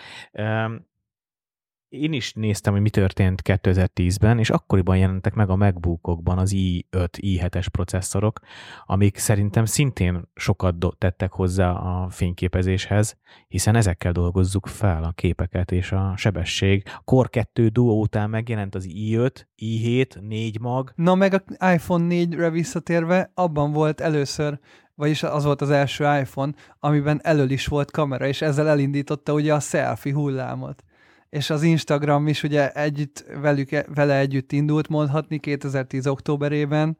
én 1.94 2.14
is 2.14 2.34
néztem, 2.34 2.74
hogy 2.74 2.82
mi 2.82 2.89
történt 2.89 3.41
2010-ben, 3.44 4.39
és 4.39 4.50
akkoriban 4.50 4.98
jelentek 4.98 5.34
meg 5.34 5.50
a 5.50 5.56
MacBookokban 5.56 6.38
az 6.38 6.52
i5, 6.56 7.08
i7-es 7.18 7.66
processzorok, 7.72 8.39
amik 8.86 9.18
szerintem 9.18 9.66
szintén 9.66 10.30
sokat 10.36 10.76
tettek 10.98 11.32
hozzá 11.32 11.72
a 11.72 12.10
fényképezéshez, 12.10 13.18
hiszen 13.48 13.76
ezekkel 13.76 14.12
dolgozzuk 14.12 14.68
fel 14.68 15.04
a 15.04 15.12
képeket 15.12 15.72
és 15.72 15.91
a 15.91 16.14
sebesség. 16.18 16.84
A 16.86 17.02
Core 17.04 17.30
2 17.30 17.68
Duo 17.68 18.00
után 18.00 18.30
megjelent 18.30 18.76
az 18.76 18.88
i5, 18.89 19.32
i7, 19.58 20.22
4 20.22 20.60
mag. 20.60 20.91
Na 20.96 21.16
meg 21.16 21.34
a 21.34 21.72
iPhone 21.74 22.06
4-re 22.10 22.50
visszatérve, 22.50 23.32
abban 23.34 23.72
volt 23.72 24.02
először 24.02 24.60
vagyis 24.96 25.24
az 25.24 25.44
volt 25.44 25.62
az 25.62 25.70
első 25.70 26.04
iPhone, 26.04 26.54
amiben 26.80 27.20
elől 27.24 27.50
is 27.50 27.68
volt 27.68 27.91
kamera, 27.91 28.28
és 28.28 28.41
ezzel 28.41 28.68
elindította 28.68 29.34
ugye 29.34 29.54
a 29.54 29.60
selfie 29.60 30.14
hullámot 30.14 30.84
és 31.34 31.50
az 31.50 31.64
Instagram 31.64 32.28
is 32.28 32.44
ugye 32.44 32.72
együtt 32.72 33.26
velük, 33.42 33.70
vele 33.94 34.18
együtt 34.18 34.52
indult 34.52 34.88
mondhatni 34.88 35.40
2010. 35.40 36.08
októberében. 36.08 36.98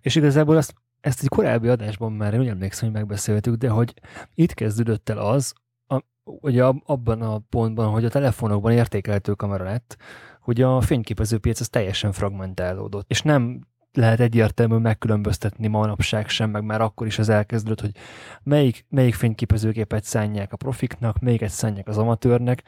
És 0.00 0.14
igazából 0.14 0.56
ezt, 0.56 0.74
ezt 1.00 1.22
egy 1.22 1.28
korábbi 1.28 1.68
adásban 1.68 2.12
már 2.12 2.38
úgy 2.38 2.46
emlékszem, 2.46 2.88
hogy 2.88 2.98
megbeszéltük, 2.98 3.54
de 3.54 3.68
hogy 3.68 3.94
itt 4.34 4.54
kezdődött 4.54 5.08
el 5.08 5.18
az, 5.18 5.52
a, 5.86 6.00
ugye 6.24 6.64
abban 6.64 7.22
a 7.22 7.38
pontban, 7.38 7.90
hogy 7.90 8.04
a 8.04 8.08
telefonokban 8.08 8.72
értékelhető 8.72 9.32
kamera 9.32 9.64
lett, 9.64 9.96
hogy 10.40 10.60
a 10.60 10.80
fényképezőpiac 10.80 11.60
az 11.60 11.68
teljesen 11.68 12.12
fragmentálódott, 12.12 13.10
és 13.10 13.22
nem 13.22 13.66
lehet 13.92 14.20
egyértelműen 14.20 14.80
megkülönböztetni 14.80 15.66
manapság 15.66 16.28
sem, 16.28 16.50
meg 16.50 16.64
már 16.64 16.80
akkor 16.80 17.06
is 17.06 17.18
az 17.18 17.28
elkezdődött, 17.28 17.80
hogy 17.80 17.94
melyik, 18.42 18.84
melyik 18.88 19.14
fényképezőgépet 19.14 20.04
szánják 20.04 20.52
a 20.52 20.56
profiknak, 20.56 21.20
melyiket 21.20 21.50
szánják 21.50 21.88
az 21.88 21.98
amatőrnek, 21.98 22.62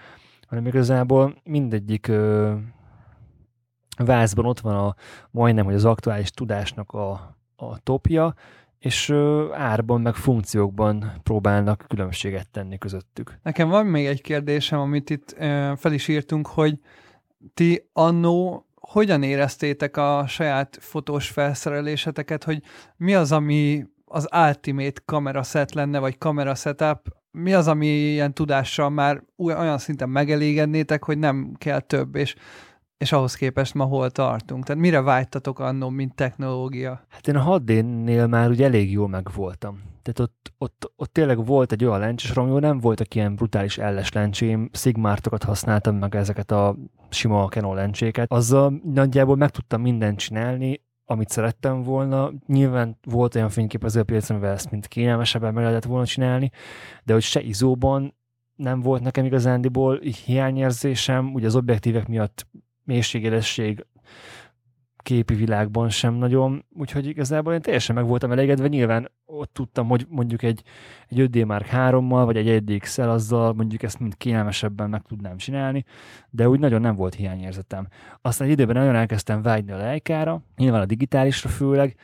hanem 0.49 0.67
igazából 0.67 1.41
mindegyik 1.45 2.09
ö, 2.09 2.55
vázban 3.97 4.47
ott 4.47 4.61
van 4.61 4.75
a 4.75 4.95
majdnem, 5.31 5.65
hogy 5.65 5.75
az 5.75 5.85
aktuális 5.85 6.31
tudásnak 6.31 6.93
a, 6.93 7.37
a 7.57 7.79
topja, 7.79 8.35
és 8.79 9.11
árban 9.53 10.01
meg 10.01 10.15
funkciókban 10.15 11.13
próbálnak 11.23 11.85
különbséget 11.89 12.51
tenni 12.51 12.79
közöttük. 12.79 13.39
Nekem 13.43 13.69
van 13.69 13.87
még 13.87 14.07
egy 14.07 14.21
kérdésem, 14.21 14.79
amit 14.79 15.11
itt 15.11 15.33
fel 15.77 15.93
is 15.93 16.09
írtunk, 16.09 16.47
hogy 16.47 16.79
ti 17.55 17.89
annó 17.93 18.67
hogyan 18.75 19.23
éreztétek 19.23 19.97
a 19.97 20.25
saját 20.27 20.79
fotós 20.81 21.29
felszereléseteket, 21.29 22.45
hogy 22.45 22.63
mi 22.97 23.15
az, 23.15 23.33
ami 23.33 23.87
az 24.05 24.29
ultimate 24.47 25.01
kamera 25.05 25.43
set 25.43 25.75
lenne, 25.75 25.99
vagy 25.99 26.19
kamera 26.19 26.55
setup, 26.55 27.09
mi 27.35 27.55
az, 27.55 27.69
ami 27.69 27.87
ilyen 27.87 28.35
tudással 28.35 28.91
már 28.91 29.23
olyan 29.37 29.79
szinten 29.79 30.09
megelégednétek, 30.09 31.05
hogy 31.05 31.19
nem 31.19 31.53
kell 31.59 31.81
több, 31.81 32.15
és 32.15 32.35
és 32.99 33.13
ahhoz 33.13 33.35
képest 33.35 33.75
ma 33.75 33.85
hol 33.85 34.11
tartunk? 34.11 34.65
Tehát 34.65 34.83
mire 34.83 35.01
vágytatok 35.01 35.59
annó, 35.59 35.89
mint 35.89 36.15
technológia? 36.15 37.05
Hát 37.09 37.29
én 37.29 37.37
a 37.37 37.59
6D-nél 37.59 38.29
már 38.29 38.49
ugye 38.51 38.65
elég 38.65 38.93
jól 38.93 39.09
megvoltam. 39.09 39.83
Tehát 40.03 40.19
ott, 40.19 40.53
ott, 40.59 40.93
ott 40.97 41.13
tényleg 41.13 41.47
volt 41.47 41.73
egy 41.73 41.85
olyan 41.85 41.99
lencs, 41.99 42.25
és 42.25 42.35
Romeo 42.35 42.59
nem 42.59 42.79
voltak 42.79 43.15
ilyen 43.15 43.35
brutális 43.35 43.79
elles 43.79 44.13
lencsém, 44.13 44.71
Sigmartokat 44.73 45.43
használtam 45.43 45.97
meg 45.97 46.17
ezeket 46.17 46.51
a 46.51 46.77
sima 47.09 47.49
Canon 47.49 47.75
lencséket. 47.75 48.33
Azzal 48.33 48.81
nagyjából 48.85 49.37
meg 49.37 49.51
tudtam 49.51 49.81
mindent 49.81 50.19
csinálni, 50.19 50.81
amit 51.05 51.29
szerettem 51.29 51.83
volna. 51.83 52.33
Nyilván 52.47 52.99
volt 53.03 53.35
olyan 53.35 53.49
fényképező 53.49 54.01
a 54.01 54.05
piacon, 54.05 54.37
amivel 54.37 54.55
ezt 54.55 54.71
mint 54.71 54.87
kényelmesebben 54.87 55.55
meg 55.55 55.65
lehetett 55.65 55.85
volna 55.85 56.07
csinálni, 56.07 56.51
de 57.05 57.13
hogy 57.13 57.23
se 57.23 57.41
izóban 57.41 58.15
nem 58.57 58.81
volt 58.81 59.03
nekem 59.03 59.25
igazándiból 59.25 59.99
hiányérzésem, 59.99 61.35
ugye 61.35 61.47
az 61.47 61.57
objektívek 61.57 62.09
miatt 62.09 62.47
mélységélesség 62.85 63.87
képi 65.05 65.35
világban 65.35 65.89
sem 65.89 66.15
nagyon, 66.15 66.65
úgyhogy 66.73 67.07
igazából 67.07 67.53
én 67.53 67.61
teljesen 67.61 67.95
meg 67.95 68.07
voltam 68.07 68.33
elégedve, 68.33 68.69
nyilván 68.69 69.11
ott 69.27 69.53
tudtam, 69.53 69.89
hogy 69.89 70.07
mondjuk 70.09 70.43
egy, 70.43 70.63
egy 71.09 71.19
5D 71.21 71.47
Mark 71.47 71.69
3-mal, 71.73 72.23
vagy 72.25 72.37
egy 72.37 72.49
1 72.49 72.65
dx 72.65 72.99
azzal 72.99 73.53
mondjuk 73.53 73.83
ezt 73.83 74.01
mind 74.01 74.17
kényelmesebben 74.17 74.91
meg 74.91 75.03
tudnám 75.03 75.37
csinálni, 75.37 75.85
de 76.31 76.49
úgy 76.49 76.59
nagyon 76.59 76.81
nem 76.81 76.95
volt 76.95 77.15
hiányérzetem. 77.15 77.89
Aztán 78.21 78.47
egy 78.47 78.53
időben 78.53 78.77
nagyon 78.77 78.95
elkezdtem 78.95 79.43
vágyni 79.43 79.73
a 79.73 79.77
lejkára, 79.77 80.43
nyilván 80.57 80.81
a 80.81 80.87
digitálisra 80.87 81.49
főleg, 81.49 81.97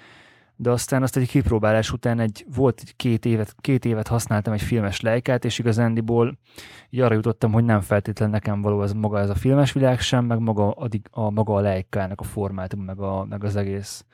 de 0.63 0.71
aztán 0.71 1.03
azt 1.03 1.17
egy 1.17 1.29
kipróbálás 1.29 1.93
után 1.93 2.19
egy, 2.21 2.45
volt 2.55 2.81
egy 2.81 2.97
két 2.97 3.25
évet, 3.25 3.55
két 3.61 3.85
évet 3.85 4.09
használtam 4.09 4.53
egy 4.53 4.63
filmes 4.63 5.01
lejkát, 5.01 5.45
és 5.45 5.59
igazándiból 5.59 6.39
így 6.91 7.01
arra 7.01 7.15
jutottam, 7.15 7.53
hogy 7.53 7.65
nem 7.65 7.81
feltétlenül 7.81 8.35
nekem 8.35 8.63
való 8.63 8.83
ez 8.83 8.93
maga 8.93 9.19
ez 9.19 9.31
a 9.31 9.35
filmes 9.35 9.73
világ 9.73 10.01
sem, 10.01 10.25
meg 10.25 10.39
maga, 10.39 10.71
addig 10.71 11.07
a, 11.11 11.31
maga 11.31 11.55
a 11.55 11.61
lejkának 11.61 12.21
a 12.21 12.25
formátum, 12.25 12.81
meg, 12.81 12.99
a, 12.99 13.25
meg 13.25 13.45
az 13.45 13.57
egész 13.57 14.05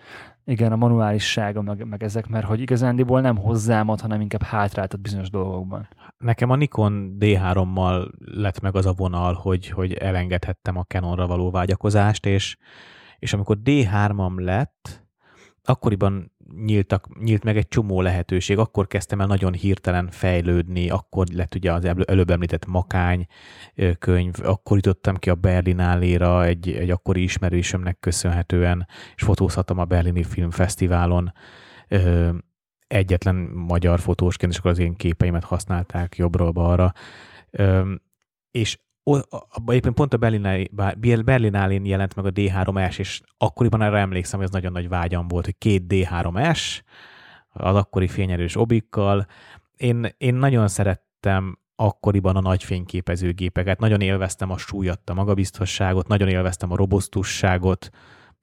igen, 0.44 0.72
a 0.72 0.76
manuálissága, 0.76 1.62
meg, 1.62 1.86
meg 1.86 2.02
ezek, 2.02 2.26
mert 2.26 2.46
hogy 2.46 2.60
igazándiból 2.60 3.20
nem 3.20 3.36
hozzám 3.36 3.88
ad, 3.88 4.00
hanem 4.00 4.20
inkább 4.20 4.42
hátráltat 4.42 5.00
bizonyos 5.00 5.30
dolgokban. 5.30 5.88
Nekem 6.18 6.50
a 6.50 6.56
Nikon 6.56 7.16
D3-mal 7.20 8.08
lett 8.18 8.60
meg 8.60 8.74
az 8.74 8.86
a 8.86 8.92
vonal, 8.92 9.34
hogy, 9.34 9.68
hogy 9.68 9.92
elengedhettem 9.92 10.76
a 10.76 10.82
Canonra 10.82 11.26
való 11.26 11.50
vágyakozást, 11.50 12.26
és, 12.26 12.56
és 13.18 13.32
amikor 13.32 13.58
D3-am 13.64 14.34
lett, 14.34 15.04
akkoriban 15.68 16.32
nyíltak, 16.54 17.22
nyílt 17.22 17.44
meg 17.44 17.56
egy 17.56 17.68
csomó 17.68 18.00
lehetőség, 18.00 18.58
akkor 18.58 18.86
kezdtem 18.86 19.20
el 19.20 19.26
nagyon 19.26 19.52
hirtelen 19.52 20.08
fejlődni, 20.10 20.90
akkor 20.90 21.26
lett 21.32 21.54
ugye 21.54 21.72
az 21.72 21.84
előbb 21.84 22.30
említett 22.30 22.66
Makány 22.66 23.26
könyv, 23.98 24.34
akkor 24.42 24.76
jutottam 24.76 25.16
ki 25.16 25.30
a 25.30 25.34
Berlináléra 25.34 26.44
egy, 26.44 26.70
egy 26.70 26.90
akkori 26.90 27.22
ismerősömnek 27.22 27.98
köszönhetően, 28.00 28.86
és 29.14 29.22
fotózhattam 29.22 29.78
a 29.78 29.84
Berlini 29.84 30.22
Filmfesztiválon 30.22 31.32
egyetlen 32.86 33.34
magyar 33.54 34.00
fotósként, 34.00 34.52
és 34.52 34.58
akkor 34.58 34.70
az 34.70 34.78
én 34.78 34.94
képeimet 34.94 35.44
használták 35.44 36.16
jobbról-balra. 36.16 36.92
És 38.50 38.78
éppen 39.70 39.94
pont 39.94 40.14
a 40.14 40.16
Berlinálén 41.24 41.84
jelent 41.84 42.14
meg 42.14 42.24
a 42.24 42.30
D3S, 42.30 42.98
és 42.98 43.20
akkoriban 43.38 43.82
erre 43.82 43.98
emlékszem, 43.98 44.38
hogy 44.38 44.48
ez 44.48 44.54
nagyon 44.54 44.72
nagy 44.72 44.88
vágyam 44.88 45.28
volt, 45.28 45.44
hogy 45.44 45.58
két 45.58 45.82
D3S, 45.88 46.80
az 47.48 47.76
akkori 47.76 48.08
fényerős 48.08 48.56
obikkal. 48.56 49.26
Én, 49.76 50.14
én 50.18 50.34
nagyon 50.34 50.68
szerettem 50.68 51.58
akkoriban 51.76 52.36
a 52.36 52.40
nagy 52.40 52.64
fényképezőgépeket, 52.64 53.80
nagyon 53.80 54.00
élveztem 54.00 54.50
a 54.50 54.58
súlyat, 54.58 55.10
a 55.10 55.14
magabiztosságot, 55.14 56.08
nagyon 56.08 56.28
élveztem 56.28 56.72
a 56.72 56.76
robosztusságot, 56.76 57.88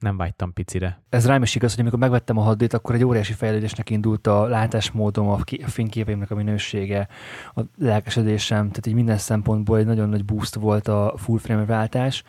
nem 0.04 0.18
vágytam 0.18 0.54
picire. 0.54 1.02
Ez 1.10 1.26
rám 1.26 1.42
is 1.42 1.56
igaz, 1.56 1.72
hogy 1.72 1.80
amikor 1.80 2.00
megvettem 2.00 2.38
a 2.38 2.42
haddét, 2.42 2.74
akkor 2.74 2.96
egy 2.96 3.04
óriási 3.04 3.34
fejlődésnek 3.34 3.90
indult 3.90 4.28
a 4.28 4.46
látásmódom, 4.46 5.28
a 5.28 5.40
fényképeimnek 5.66 6.32
a 6.32 6.36
minősége, 6.36 7.08
a 7.56 7.62
lelkesedésem, 7.78 8.60
tehát 8.60 8.88
így 8.88 8.94
minden 8.94 9.18
szempontból 9.18 9.78
egy 9.78 9.86
nagyon 9.86 10.10
nagy 10.10 10.26
boost 10.26 10.56
volt 10.56 10.88
a 10.88 11.14
full 11.18 11.40
frame 11.40 11.66
váltás, 11.66 12.24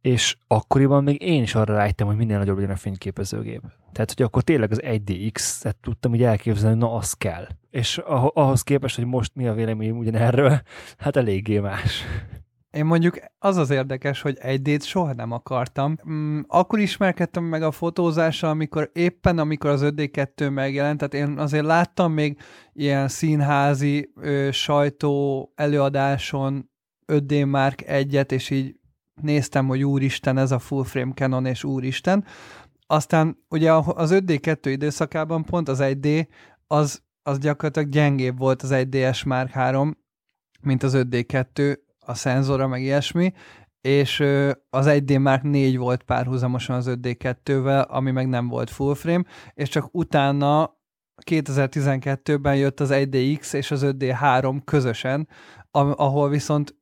és 0.00 0.36
akkoriban 0.46 1.04
még 1.04 1.22
én 1.22 1.42
is 1.42 1.54
arra 1.54 1.74
rájtem, 1.74 2.06
hogy 2.06 2.16
minden 2.16 2.38
nagyobb 2.38 2.56
legyen 2.56 2.74
a 2.74 2.76
fényképezőgép. 2.76 3.62
Tehát, 3.92 4.12
hogy 4.16 4.24
akkor 4.24 4.42
tényleg 4.42 4.70
az 4.70 4.80
1DX-et 4.84 5.74
tudtam 5.80 6.12
úgy 6.12 6.22
elképzelni, 6.22 6.78
na 6.78 6.94
az 6.94 7.12
kell. 7.12 7.46
És 7.70 7.98
ahhoz 8.34 8.62
képest, 8.62 8.96
hogy 8.96 9.04
most 9.04 9.34
mi 9.34 9.46
a 9.46 9.54
véleményem 9.54 9.96
ugyanerről, 9.96 10.60
hát 10.98 11.16
eléggé 11.16 11.58
más. 11.58 12.04
Én 12.70 12.84
mondjuk 12.84 13.18
az 13.38 13.56
az 13.56 13.70
érdekes, 13.70 14.20
hogy 14.20 14.36
egy 14.40 14.62
d 14.62 14.82
soha 14.82 15.12
nem 15.12 15.30
akartam. 15.32 15.96
Mm, 16.10 16.40
akkor 16.46 16.78
ismerkedtem 16.78 17.44
meg 17.44 17.62
a 17.62 17.70
fotózással, 17.70 18.50
amikor 18.50 18.90
éppen, 18.92 19.38
amikor 19.38 19.70
az 19.70 19.80
5D2 19.84 20.52
megjelent, 20.52 20.98
tehát 20.98 21.28
én 21.28 21.38
azért 21.38 21.64
láttam 21.64 22.12
még 22.12 22.38
ilyen 22.72 23.08
színházi 23.08 24.12
ö, 24.14 24.48
sajtó 24.52 25.52
előadáson 25.54 26.70
5D 27.06 27.46
Mark 27.46 27.82
egyet, 27.82 28.32
és 28.32 28.50
így 28.50 28.76
néztem, 29.14 29.66
hogy 29.66 29.84
úristen, 29.84 30.38
ez 30.38 30.50
a 30.50 30.58
full 30.58 30.84
frame 30.84 31.12
Canon, 31.12 31.46
és 31.46 31.64
úristen. 31.64 32.24
Aztán 32.86 33.38
ugye 33.48 33.72
az 33.72 34.10
5D2 34.14 34.58
időszakában 34.62 35.44
pont 35.44 35.68
az 35.68 35.78
1D, 35.82 36.26
az, 36.66 37.02
az 37.22 37.38
gyakorlatilag 37.38 37.88
gyengébb 37.88 38.38
volt 38.38 38.62
az 38.62 38.70
1DS 38.72 39.26
Mark 39.26 39.50
3, 39.50 39.98
mint 40.60 40.82
az 40.82 40.92
5D2, 40.96 41.76
a 42.10 42.14
szenzora, 42.14 42.66
meg 42.66 42.82
ilyesmi, 42.82 43.32
és 43.80 44.20
az 44.70 44.86
1D 44.88 45.20
Mark 45.20 45.42
4 45.42 45.78
volt 45.78 46.02
párhuzamosan 46.02 46.76
az 46.76 46.86
5D2-vel, 46.90 47.86
ami 47.86 48.10
meg 48.10 48.28
nem 48.28 48.48
volt 48.48 48.70
full 48.70 48.94
frame, 48.94 49.24
és 49.54 49.68
csak 49.68 49.88
utána 49.92 50.78
2012-ben 51.30 52.56
jött 52.56 52.80
az 52.80 52.90
1DX 52.92 53.54
és 53.54 53.70
az 53.70 53.82
5D3 53.84 54.60
közösen, 54.64 55.28
ahol 55.72 56.28
viszont 56.28 56.74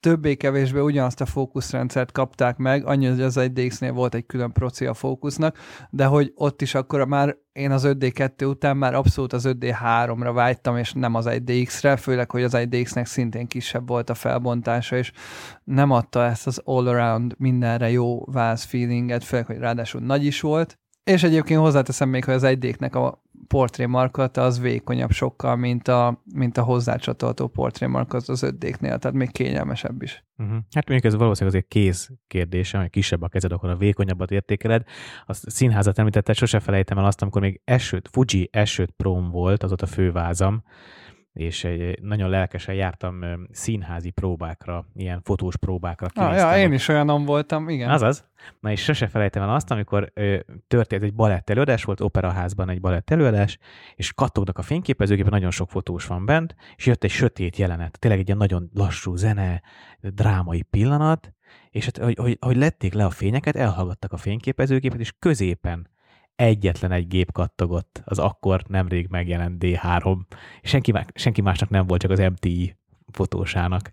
többé-kevésbé 0.00 0.78
ugyanazt 0.78 1.20
a 1.20 1.26
fókuszrendszert 1.26 2.12
kapták 2.12 2.56
meg, 2.56 2.86
annyi, 2.86 3.06
hogy 3.06 3.20
az 3.20 3.36
1DX-nél 3.38 3.90
volt 3.94 4.14
egy 4.14 4.26
külön 4.26 4.52
proci 4.52 4.86
a 4.86 4.94
fókusznak, 4.94 5.58
de 5.90 6.04
hogy 6.04 6.32
ott 6.34 6.62
is 6.62 6.74
akkor 6.74 7.06
már 7.06 7.36
én 7.52 7.70
az 7.70 7.82
5D2 7.86 8.48
után 8.48 8.76
már 8.76 8.94
abszolút 8.94 9.32
az 9.32 9.44
5D3-ra 9.48 10.30
vágytam, 10.34 10.76
és 10.76 10.92
nem 10.92 11.14
az 11.14 11.26
1DX-re, 11.28 11.96
főleg, 11.96 12.30
hogy 12.30 12.42
az 12.42 12.52
1DX-nek 12.56 13.04
szintén 13.04 13.46
kisebb 13.46 13.88
volt 13.88 14.10
a 14.10 14.14
felbontása, 14.14 14.96
és 14.96 15.12
nem 15.64 15.90
adta 15.90 16.24
ezt 16.24 16.46
az 16.46 16.60
all-around 16.64 17.34
mindenre 17.38 17.90
jó 17.90 18.24
váz 18.24 18.62
feelinget, 18.62 19.24
főleg, 19.24 19.46
hogy 19.46 19.58
ráadásul 19.58 20.00
nagy 20.00 20.24
is 20.24 20.40
volt, 20.40 20.78
és 21.04 21.22
egyébként 21.22 21.60
hozzáteszem 21.60 22.08
még, 22.08 22.24
hogy 22.24 22.34
az 22.34 22.42
1 22.42 22.76
a 22.90 23.22
portré 23.48 23.86
markata 23.86 24.42
az 24.44 24.60
vékonyabb 24.60 25.10
sokkal, 25.10 25.56
mint 25.56 25.88
a, 25.88 26.22
mint 26.34 26.56
a 26.56 26.62
hozzácsatolható 26.62 27.46
portré 27.46 27.86
markat 27.86 28.28
az 28.28 28.42
5 28.42 28.78
tehát 28.80 29.12
még 29.12 29.32
kényelmesebb 29.32 30.02
is. 30.02 30.24
Uh-huh. 30.36 30.56
Hát 30.74 30.88
mondjuk 30.88 31.12
ez 31.12 31.18
valószínűleg 31.18 31.56
azért 31.56 31.72
kéz 31.72 32.08
kérdése, 32.26 32.78
hogy 32.78 32.90
kisebb 32.90 33.22
a 33.22 33.28
kezed, 33.28 33.52
akkor 33.52 33.68
a 33.68 33.76
vékonyabbat 33.76 34.30
értékeled. 34.30 34.82
A 35.26 35.32
színházat 35.32 35.98
említetted, 35.98 36.36
sose 36.36 36.60
felejtem 36.60 36.98
el 36.98 37.04
azt, 37.04 37.22
amikor 37.22 37.40
még 37.40 37.60
esőt, 37.64 38.08
Fuji 38.12 38.48
esőt 38.52 38.90
prom 38.90 39.30
volt, 39.30 39.62
az 39.62 39.72
ott 39.72 39.82
a 39.82 39.86
fővázam, 39.86 40.62
és 41.38 41.64
egy, 41.64 42.02
nagyon 42.02 42.30
lelkesen 42.30 42.74
jártam 42.74 43.24
színházi 43.50 44.10
próbákra, 44.10 44.86
ilyen 44.94 45.20
fotós 45.22 45.56
próbákra. 45.56 46.06
Ah, 46.14 46.36
ja, 46.36 46.56
én 46.56 46.72
is 46.72 46.88
olyanom 46.88 47.24
voltam, 47.24 47.68
igen. 47.68 47.90
Azaz. 47.90 48.26
Na 48.60 48.70
és 48.70 48.82
sose 48.82 49.06
felejtem 49.06 49.42
el 49.42 49.54
azt, 49.54 49.70
amikor 49.70 50.10
ö, 50.14 50.38
történt 50.68 51.02
egy 51.02 51.14
balett 51.14 51.50
előadás, 51.50 51.84
volt 51.84 52.00
operaházban 52.00 52.68
egy 52.68 52.80
balett 52.80 53.10
előadás, 53.10 53.58
és 53.94 54.12
kattognak 54.12 54.58
a 54.58 54.62
fényképezőgépen, 54.62 55.30
nagyon 55.30 55.50
sok 55.50 55.70
fotós 55.70 56.06
van 56.06 56.24
bent, 56.24 56.54
és 56.76 56.86
jött 56.86 57.04
egy 57.04 57.10
sötét 57.10 57.56
jelenet, 57.56 57.98
tényleg 57.98 58.20
egy 58.20 58.26
ilyen 58.26 58.38
nagyon 58.38 58.70
lassú 58.74 59.16
zene, 59.16 59.62
drámai 60.00 60.62
pillanat, 60.62 61.32
és 61.70 61.84
hát, 61.84 61.98
hogy, 61.98 62.16
hogy, 62.18 62.36
hogy 62.40 62.56
lették 62.56 62.92
le 62.92 63.04
a 63.04 63.10
fényeket, 63.10 63.56
elhallgattak 63.56 64.12
a 64.12 64.16
fényképezőgépet, 64.16 65.00
és 65.00 65.12
középen 65.18 65.88
egyetlen 66.38 66.92
egy 66.92 67.08
gép 67.08 67.32
kattogott, 67.32 68.02
az 68.04 68.18
akkor 68.18 68.62
nemrég 68.66 69.06
megjelent 69.10 69.64
D3. 69.64 70.18
Senki, 70.62 70.94
senki 71.14 71.40
másnak 71.40 71.68
nem 71.68 71.86
volt, 71.86 72.00
csak 72.00 72.10
az 72.10 72.18
MTI 72.18 72.76
fotósának. 73.10 73.90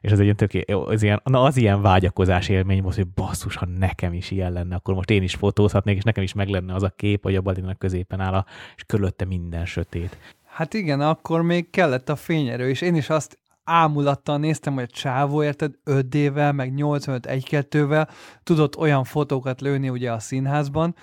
és 0.00 0.12
az 0.12 0.18
egy 0.18 0.24
ilyen 0.24 0.36
töké, 0.36 0.60
az 0.72 1.02
ilyen, 1.02 1.20
na 1.24 1.42
az 1.42 1.56
ilyen 1.56 1.82
vágyakozás 1.82 2.48
élmény 2.48 2.82
volt, 2.82 2.94
hogy 2.94 3.08
basszus, 3.08 3.56
ha 3.56 3.66
nekem 3.78 4.12
is 4.12 4.30
ilyen 4.30 4.52
lenne, 4.52 4.74
akkor 4.74 4.94
most 4.94 5.10
én 5.10 5.22
is 5.22 5.34
fotózhatnék, 5.34 5.96
és 5.96 6.02
nekem 6.02 6.22
is 6.22 6.32
meg 6.32 6.48
lenne 6.48 6.74
az 6.74 6.82
a 6.82 6.94
kép, 6.96 7.22
hogy 7.22 7.36
a 7.36 7.40
Balinak 7.40 7.78
középen 7.78 8.20
áll, 8.20 8.44
és 8.76 8.84
körülötte 8.84 9.24
minden 9.24 9.66
sötét. 9.66 10.18
Hát 10.44 10.74
igen, 10.74 11.00
akkor 11.00 11.42
még 11.42 11.70
kellett 11.70 12.08
a 12.08 12.16
fényerő, 12.16 12.68
és 12.68 12.80
én 12.80 12.94
is 12.94 13.10
azt 13.10 13.38
ámulattal 13.64 14.38
néztem, 14.38 14.74
hogy 14.74 14.82
a 14.82 14.94
csávó, 14.94 15.42
érted, 15.42 15.74
5D-vel, 15.84 16.54
meg 16.54 16.74
85 16.74 17.26
1-2-vel 17.30 18.08
tudott 18.42 18.76
olyan 18.76 19.04
fotókat 19.04 19.60
lőni 19.60 19.88
ugye 19.88 20.12
a 20.12 20.18
színházban, 20.18 20.94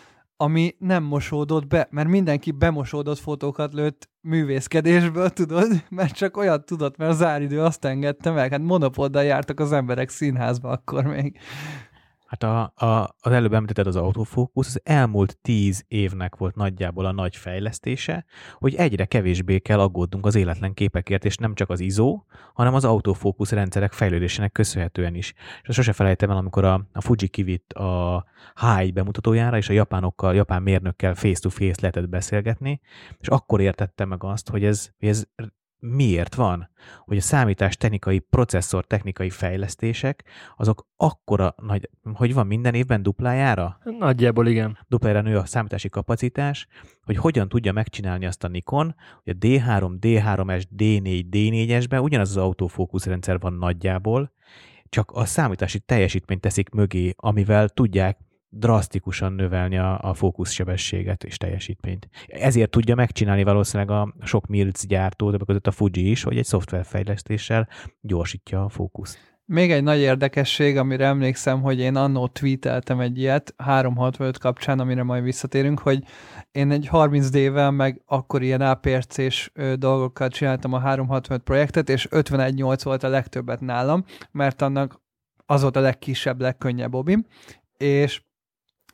ami 0.42 0.76
nem 0.80 1.04
mosódott 1.04 1.68
be, 1.68 1.88
mert 1.92 2.08
mindenki 2.08 2.52
bemosódott 2.52 3.20
fotókat 3.20 3.74
lőtt 3.74 4.10
művészkedésből, 4.22 5.30
tudod, 5.30 5.84
mert 5.90 6.14
csak 6.14 6.38
olyat 6.38 6.66
tudott, 6.66 6.98
mert 6.98 7.12
az 7.12 7.24
áridő 7.24 7.62
azt 7.62 7.86
engedte 7.86 8.32
meg, 8.32 8.52
hát 8.52 8.62
monopoddal 8.62 9.24
jártak 9.24 9.60
az 9.60 9.72
emberek 9.72 10.10
színházba 10.10 10.70
akkor 10.70 11.04
még. 11.04 11.38
Hát 12.32 12.44
a, 12.44 12.86
a, 12.86 13.16
az 13.20 13.32
előbb 13.32 13.54
említetted 13.54 13.88
az 13.88 13.96
autofókusz, 13.96 14.68
az 14.68 14.82
elmúlt 14.84 15.38
tíz 15.42 15.86
évnek 15.88 16.36
volt 16.36 16.56
nagyjából 16.56 17.06
a 17.06 17.12
nagy 17.12 17.36
fejlesztése, 17.36 18.26
hogy 18.54 18.76
egyre 18.76 19.06
kevésbé 19.06 19.60
kell 19.60 19.80
aggódnunk 19.80 20.26
az 20.26 20.36
életlen 20.36 20.74
képekért, 20.74 21.26
és 21.26 21.38
nem 21.38 21.54
csak 21.54 21.70
az 21.70 21.80
ISO, 21.80 22.24
hanem 22.54 22.74
az 22.74 22.86
autofókusz 22.86 23.52
rendszerek 23.52 23.92
fejlődésének 23.92 24.52
köszönhetően 24.52 25.16
is. 25.16 25.34
És 25.62 25.76
sose 25.76 25.94
felejtem 25.94 26.30
el, 26.30 26.38
amikor 26.38 26.66
a, 26.66 26.88
a 26.94 27.02
Fuji 27.02 27.28
kivitt 27.28 27.74
a 27.74 28.26
H1 28.62 28.92
bemutatójára, 28.94 29.58
és 29.58 29.70
a 29.70 29.74
japánokkal, 29.74 30.36
japán 30.36 30.62
mérnökkel 30.62 31.16
face-to-face 31.16 31.78
lehetett 31.82 32.10
beszélgetni, 32.10 32.82
és 33.20 33.28
akkor 33.28 33.62
értettem 33.62 34.08
meg 34.08 34.24
azt, 34.24 34.50
hogy 34.50 34.64
ez, 34.64 34.90
ez 35.00 35.24
miért 35.82 36.36
van, 36.36 36.70
hogy 37.06 37.18
a 37.18 37.22
számítás 37.22 37.78
technikai, 37.78 38.20
processzor 38.20 38.86
technikai 38.86 39.30
fejlesztések, 39.30 40.24
azok 40.58 40.88
akkora 40.98 41.56
nagy, 41.58 41.90
hogy 42.14 42.34
van 42.34 42.48
minden 42.48 42.74
évben 42.74 43.04
duplájára? 43.04 43.80
Nagyjából 43.84 44.48
igen. 44.48 44.78
Duplájára 44.88 45.22
nő 45.22 45.38
a 45.38 45.46
számítási 45.46 45.90
kapacitás, 45.90 46.68
hogy 47.04 47.18
hogyan 47.18 47.50
tudja 47.50 47.72
megcsinálni 47.72 48.26
azt 48.26 48.44
a 48.44 48.48
Nikon, 48.48 48.96
hogy 49.24 49.34
a 49.36 49.46
D3, 49.46 49.98
D3S, 50.00 50.64
D4, 50.78 51.26
D4-esben 51.32 52.02
ugyanaz 52.02 52.30
az 52.30 52.38
autofókuszrendszer 52.38 53.40
van 53.40 53.54
nagyjából, 53.54 54.34
csak 54.90 55.12
a 55.12 55.26
számítási 55.26 55.80
teljesítményt 55.80 56.42
teszik 56.42 56.70
mögé, 56.70 57.14
amivel 57.16 57.70
tudják 57.70 58.20
drasztikusan 58.54 59.34
növelni 59.34 59.78
a, 59.78 60.00
a 60.02 60.14
fókuszsebességet 60.14 61.24
és 61.24 61.38
teljesítményt. 61.38 62.10
Ezért 62.28 62.70
tudja 62.70 62.96
megcsinálni 62.96 63.44
valószínűleg 63.44 63.92
a 63.92 64.14
sok 64.24 64.48
Mills 64.48 64.86
gyártó, 64.88 65.32
de 65.32 65.38
között 65.46 65.68
a 65.68 65.72
Fuji 65.72 66.10
is, 66.10 66.24
hogy 66.24 66.38
egy 66.38 66.46
szoftverfejlesztéssel 66.46 67.68
gyorsítja 68.02 68.64
a 68.64 68.70
fókuszt. 68.70 69.30
Még 69.46 69.72
egy 69.72 69.84
nagy 69.84 70.00
érdekesség, 70.00 70.78
amire 70.78 71.06
emlékszem, 71.06 71.62
hogy 71.62 71.80
én 71.80 71.96
annó 71.96 72.28
tweeteltem 72.28 73.00
egy 73.00 73.18
ilyet 73.18 73.54
365 73.58 74.38
kapcsán, 74.38 74.80
amire 74.80 75.04
majd 75.04 75.24
visszatérünk, 75.24 75.80
hogy 75.80 76.04
én 76.52 76.72
egy 76.72 76.90
30D-vel 76.92 77.76
meg 77.76 78.02
akkor 78.06 78.42
ilyen 78.42 78.62
APRC-s 78.62 79.52
dolgokkal 79.76 80.30
csináltam 80.30 80.74
a 80.74 80.80
365 80.80 81.44
projektet, 81.44 81.90
és 81.90 82.08
51.8 82.12 82.80
volt 82.84 83.04
a 83.04 83.08
legtöbbet 83.08 83.60
nálam, 83.60 84.06
mert 84.32 84.62
annak 84.62 85.02
az 85.46 85.62
volt 85.62 85.76
a 85.76 85.80
legkisebb, 85.80 86.42
legkönnyebb 86.42 86.94
obim, 86.94 87.26
és 87.78 88.22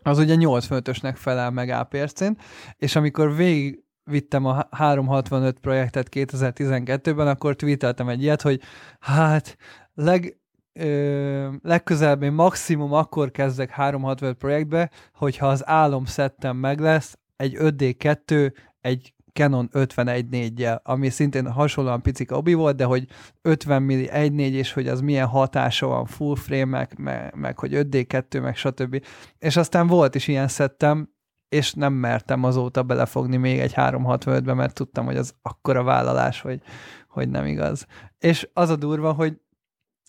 az 0.08 0.18
ugye 0.18 0.36
85-ösnek 0.38 1.14
felel 1.16 1.52
meg 1.52 1.70
APRC-n, 1.70 2.32
és 2.78 2.96
amikor 2.96 3.36
végig 3.36 3.84
vittem 4.04 4.46
a 4.46 4.68
365 4.72 5.60
projektet 5.60 6.08
2012-ben, 6.12 7.28
akkor 7.28 7.56
tweeteltem 7.56 8.10
egy 8.10 8.22
ilyet, 8.22 8.42
hogy 8.42 8.62
hát 9.00 9.58
leg, 9.94 10.38
ö, 10.74 11.50
legközelebb 11.62 12.24
én 12.24 12.32
maximum 12.32 12.94
akkor 12.94 13.32
kezdek 13.32 13.70
365 13.70 14.38
projektbe, 14.38 14.90
hogyha 15.14 15.48
az 15.48 15.68
álom 15.68 16.06
szettem 16.06 16.58
meg 16.58 16.80
lesz, 16.80 17.18
egy 17.36 17.58
5D2, 17.60 18.54
egy 18.82 19.14
Canon 19.38 19.70
51.4-jel, 19.74 20.82
ami 20.84 21.10
szintén 21.10 21.52
hasonlóan 21.52 22.02
picik 22.02 22.32
obi 22.32 22.54
volt, 22.54 22.76
de 22.76 22.84
hogy 22.84 23.08
50 23.42 23.84
milli 23.84 24.10
1.4, 24.12 24.38
és 24.38 24.74
hogy 24.74 24.88
az 24.88 25.02
milyen 25.02 25.28
hatása 25.28 25.88
van 25.88 26.06
full 26.06 26.36
frame 26.36 26.88
meg, 26.98 27.34
meg 27.36 27.60
hogy 27.60 27.72
5D2, 27.74 28.42
meg 28.42 28.56
stb. 28.56 29.06
És 29.40 29.58
aztán 29.58 29.88
volt 29.88 30.16
is 30.16 30.28
ilyen 30.28 30.48
szettem, 30.48 31.10
és 31.50 31.74
nem 31.74 31.94
mertem 31.94 32.44
azóta 32.44 32.84
belefogni 32.84 33.38
még 33.38 33.60
egy 33.60 33.74
365-be, 33.76 34.54
mert 34.54 34.74
tudtam, 34.74 35.06
hogy 35.06 35.18
az 35.18 35.34
akkora 35.42 35.84
vállalás, 35.84 36.42
hogy, 36.42 36.62
hogy 37.08 37.30
nem 37.30 37.46
igaz. 37.46 37.86
És 38.20 38.50
az 38.54 38.70
a 38.70 38.76
durva, 38.76 39.12
hogy 39.14 39.40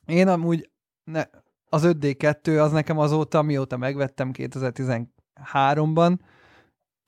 én 0.06 0.28
amúgy 0.28 0.70
ne, 1.04 1.22
az 1.68 1.82
5D2 1.86 2.62
az 2.62 2.72
nekem 2.72 2.98
azóta, 2.98 3.42
mióta 3.42 3.76
megvettem 3.76 4.30
2013-ban, 4.32 6.16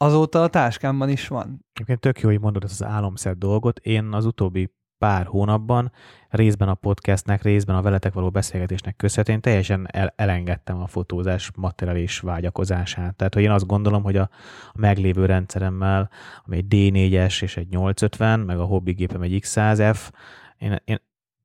azóta 0.03 0.43
a 0.43 0.49
táskámban 0.49 1.09
is 1.09 1.29
van. 1.29 1.67
Egyébként 1.73 2.01
tök 2.01 2.21
jó, 2.21 2.29
hogy 2.29 2.41
mondod 2.41 2.65
ezt 2.65 2.81
az 2.81 2.87
álomszett 2.87 3.39
dolgot. 3.39 3.79
Én 3.79 4.05
az 4.13 4.25
utóbbi 4.25 4.71
pár 4.99 5.27
hónapban 5.27 5.93
részben 6.29 6.69
a 6.69 6.75
podcastnek, 6.75 7.43
részben 7.43 7.77
a 7.77 7.83
veletek 7.83 8.13
való 8.13 8.31
beszélgetésnek 8.31 8.97
köszönhetően 8.97 9.41
teljesen 9.41 9.87
el- 9.91 10.13
elengedtem 10.17 10.81
a 10.81 10.87
fotózás 10.87 11.51
materiális 11.57 12.21
vágyakozását. 12.21 13.17
Tehát, 13.17 13.35
hogy 13.35 13.43
én 13.43 13.51
azt 13.51 13.67
gondolom, 13.67 14.03
hogy 14.03 14.17
a, 14.17 14.31
a 14.73 14.79
meglévő 14.79 15.27
rendszeremmel, 15.27 16.11
ami 16.45 16.57
egy 16.57 16.67
D4-es 16.69 17.43
és 17.43 17.57
egy 17.57 17.69
850, 17.69 18.41
meg 18.41 18.59
a 18.59 18.65
hobbigépem 18.65 19.23
egy 19.23 19.41
X100F, 19.43 20.11
én, 20.59 20.81
én 20.85 20.99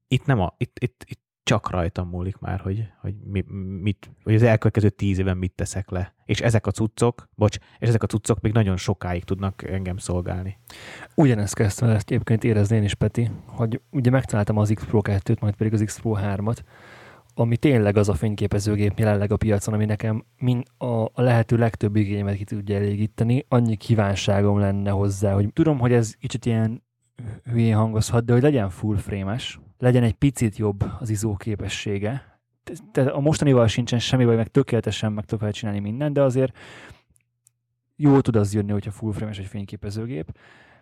itt 0.08 0.26
nem 0.26 0.39
a, 0.39 0.53
itt, 0.58 0.80
itt, 0.80 1.03
itt 1.08 1.24
csak 1.46 1.70
rajtam 1.70 2.10
múlik 2.10 2.38
már, 2.38 2.60
hogy, 2.60 2.88
hogy, 3.02 3.16
mi, 3.24 3.43
mit, 3.82 4.12
hogy 4.24 4.36
az 4.36 4.43
elkövetkező 4.43 4.89
tíz 4.89 5.20
éven 5.20 5.38
mit 5.38 5.52
teszek 5.52 5.89
le. 5.89 6.14
És 6.26 6.41
ezek 6.41 6.68
a 6.68 6.72
cuccok, 6.72 7.30
bocs, 7.36 7.58
és 7.80 7.88
ezek 7.88 8.04
a 8.04 8.08
cuccok 8.08 8.41
még 8.41 8.54
nagyon 8.54 8.78
sokáig 8.78 9.24
tudnak 9.24 9.64
engem 9.64 9.98
szolgálni. 9.98 10.60
Ugyanezt 11.16 11.56
kezdtem 11.56 11.89
ezt 11.89 12.12
egyébként 12.12 12.43
érezni 12.43 12.76
én 12.76 12.84
is, 12.84 12.93
Peti, 12.93 13.32
hogy 13.46 13.82
ugye 13.89 14.10
megtaláltam 14.10 14.58
az 14.58 14.72
X 14.76 14.86
Pro 14.86 15.00
2-t, 15.04 15.39
majd 15.39 15.56
pedig 15.56 15.74
az 15.74 15.82
X 15.86 16.00
Pro 16.00 16.16
3-at, 16.18 16.58
ami 17.34 17.58
tényleg 17.58 17.98
az 17.98 18.10
a 18.10 18.14
fényképezőgép 18.14 19.00
jelenleg 19.00 19.32
a 19.32 19.38
piacon, 19.38 19.74
ami 19.74 19.86
nekem 19.86 20.26
min 20.38 20.64
a, 20.78 21.04
a 21.04 21.22
lehető 21.22 21.58
legtöbb 21.58 21.96
igényemet 21.96 22.36
ki 22.36 22.43
tudja 22.43 22.76
elégíteni. 22.76 23.46
Annyi 23.48 23.76
kívánságom 23.76 24.60
lenne 24.60 24.89
hozzá, 24.89 25.34
hogy 25.34 25.54
tudom, 25.54 25.80
hogy 25.80 25.93
ez 25.93 26.16
kicsit 26.16 26.46
ilyen 26.46 26.84
hülyén 27.43 27.76
hangozhat, 27.76 28.26
de 28.26 28.34
hogy 28.34 28.41
legyen 28.41 28.70
full 28.70 28.98
frame-es, 28.98 29.60
legyen 29.78 30.03
egy 30.03 30.13
picit 30.13 30.57
jobb 30.57 30.84
az 30.99 31.09
izó 31.09 31.36
képessége. 31.36 32.39
Tehát 32.91 33.11
a 33.11 33.19
mostanival 33.19 33.67
sincsen 33.67 33.99
semmi 33.99 34.26
baj, 34.26 34.36
meg 34.36 34.47
tökéletesen 34.47 35.11
meg 35.11 35.26
tudok 35.26 35.51
csinálni 35.51 35.80
minden, 35.80 36.13
de 36.13 36.21
azért 36.21 36.57
jól 37.95 38.21
tud 38.21 38.36
az 38.36 38.53
jönni, 38.53 38.71
hogyha 38.71 38.91
full 38.91 39.11
frame-es 39.13 39.39
egy 39.39 39.45
fényképezőgép, 39.45 40.38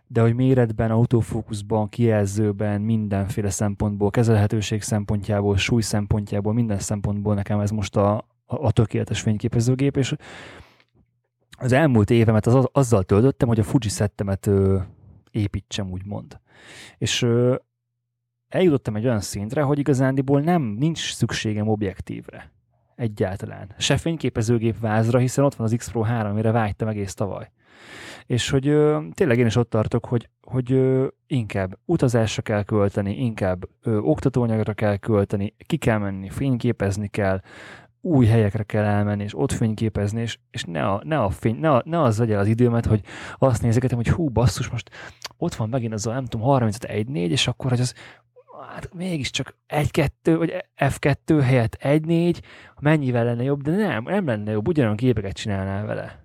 de 0.07 0.21
hogy 0.21 0.35
méretben, 0.35 0.91
autofókuszban, 0.91 1.89
kijelzőben, 1.89 2.81
mindenféle 2.81 3.49
szempontból, 3.49 4.09
kezelhetőség 4.09 4.81
szempontjából, 4.81 5.57
súly 5.57 5.81
szempontjából, 5.81 6.53
minden 6.53 6.79
szempontból 6.79 7.33
nekem 7.33 7.59
ez 7.59 7.69
most 7.69 7.95
a, 7.95 8.15
a, 8.15 8.25
a 8.45 8.71
tökéletes 8.71 9.21
fényképezőgép, 9.21 9.97
és 9.97 10.15
az 11.57 11.71
elmúlt 11.71 12.09
évemet 12.09 12.47
az, 12.47 12.67
azzal 12.71 13.03
töltöttem, 13.03 13.47
hogy 13.47 13.59
a 13.59 13.63
Fuji 13.63 13.89
szettemet 13.89 14.47
ö, 14.47 14.79
építsem, 15.31 15.91
úgymond. 15.91 16.39
És 16.97 17.21
ö, 17.21 17.55
eljutottam 18.53 18.95
egy 18.95 19.05
olyan 19.05 19.19
szintre, 19.19 19.61
hogy 19.61 19.79
igazándiból 19.79 20.41
nem, 20.41 20.61
nincs 20.61 21.13
szükségem 21.13 21.67
objektívre. 21.67 22.51
Egyáltalán. 22.95 23.69
Se 23.77 23.97
fényképezőgép 23.97 24.79
vázra, 24.79 25.19
hiszen 25.19 25.45
ott 25.45 25.55
van 25.55 25.67
az 25.67 25.73
X 25.77 25.91
Pro 25.91 26.01
3, 26.01 26.31
amire 26.31 26.51
vágytam 26.51 26.87
egész 26.87 27.13
tavaly. 27.13 27.51
És 28.25 28.49
hogy 28.49 28.67
ö, 28.67 29.01
tényleg 29.13 29.39
én 29.39 29.45
is 29.45 29.55
ott 29.55 29.69
tartok, 29.69 30.05
hogy, 30.05 30.29
hogy 30.41 30.71
ö, 30.71 31.07
inkább 31.27 31.77
utazásra 31.85 32.41
kell 32.41 32.63
költeni, 32.63 33.17
inkább 33.17 33.65
ö, 33.81 33.97
oktatóanyagra 33.97 34.73
kell 34.73 34.97
költeni, 34.97 35.55
ki 35.65 35.77
kell 35.77 35.97
menni, 35.97 36.29
fényképezni 36.29 37.07
kell, 37.07 37.39
új 38.01 38.25
helyekre 38.25 38.63
kell 38.63 38.83
elmenni, 38.83 39.23
és 39.23 39.37
ott 39.37 39.51
fényképezni, 39.51 40.21
és, 40.21 40.37
és 40.51 40.63
ne, 40.63 40.85
a, 40.85 41.01
ne, 41.05 41.19
a 41.19 41.29
fény, 41.29 41.55
ne, 41.55 41.71
a, 41.71 41.81
ne 41.85 42.01
az 42.01 42.19
legyen 42.19 42.39
az 42.39 42.47
időmet, 42.47 42.85
hogy 42.85 43.01
azt 43.37 43.61
nézegetem, 43.61 43.97
hogy 43.97 44.09
hú, 44.09 44.29
basszus, 44.29 44.69
most 44.69 44.89
ott 45.37 45.55
van 45.55 45.69
megint 45.69 45.93
az 45.93 46.07
a, 46.07 46.13
nem 46.13 46.25
tudom, 46.25 46.45
35 46.45 47.07
4 47.07 47.31
és 47.31 47.47
akkor 47.47 47.69
hogy 47.69 47.79
az 47.79 47.93
hát 48.69 48.93
mégiscsak 48.93 49.55
1-2, 49.67 50.09
vagy 50.37 50.53
F2 50.77 51.39
helyett 51.43 51.77
1-4, 51.81 52.39
mennyivel 52.81 53.25
lenne 53.25 53.43
jobb, 53.43 53.61
de 53.61 53.71
nem, 53.71 54.03
nem 54.03 54.25
lenne 54.25 54.51
jobb, 54.51 54.67
ugyanolyan 54.67 54.97
képeket 54.97 55.35
csinálnál 55.35 55.85
vele. 55.85 56.23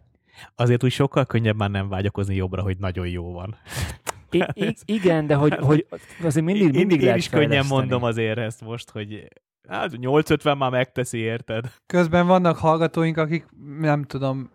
Azért 0.55 0.84
úgy 0.84 0.91
sokkal 0.91 1.26
könnyebb 1.26 1.57
már 1.57 1.70
nem 1.70 1.89
vágyakozni 1.89 2.34
jobbra, 2.34 2.62
hogy 2.62 2.78
nagyon 2.78 3.09
jó 3.09 3.32
van. 3.32 3.57
I- 4.30 4.45
I- 4.53 4.76
igen, 4.97 5.26
de 5.26 5.34
hogy, 5.34 5.55
hogy 5.55 5.86
azért 6.22 6.45
mindig, 6.45 6.74
mindig 6.74 7.03
én, 7.03 7.09
én 7.09 7.14
is 7.14 7.28
könnyen 7.28 7.66
mondom 7.68 8.03
azért 8.03 8.39
ezt 8.39 8.61
most, 8.61 8.91
hogy 8.91 9.28
hát 9.68 9.97
850 9.97 10.57
már 10.59 10.70
megteszi, 10.70 11.18
érted? 11.18 11.72
Közben 11.86 12.26
vannak 12.26 12.57
hallgatóink, 12.57 13.16
akik 13.16 13.47
nem 13.78 14.05
tudom, 14.05 14.51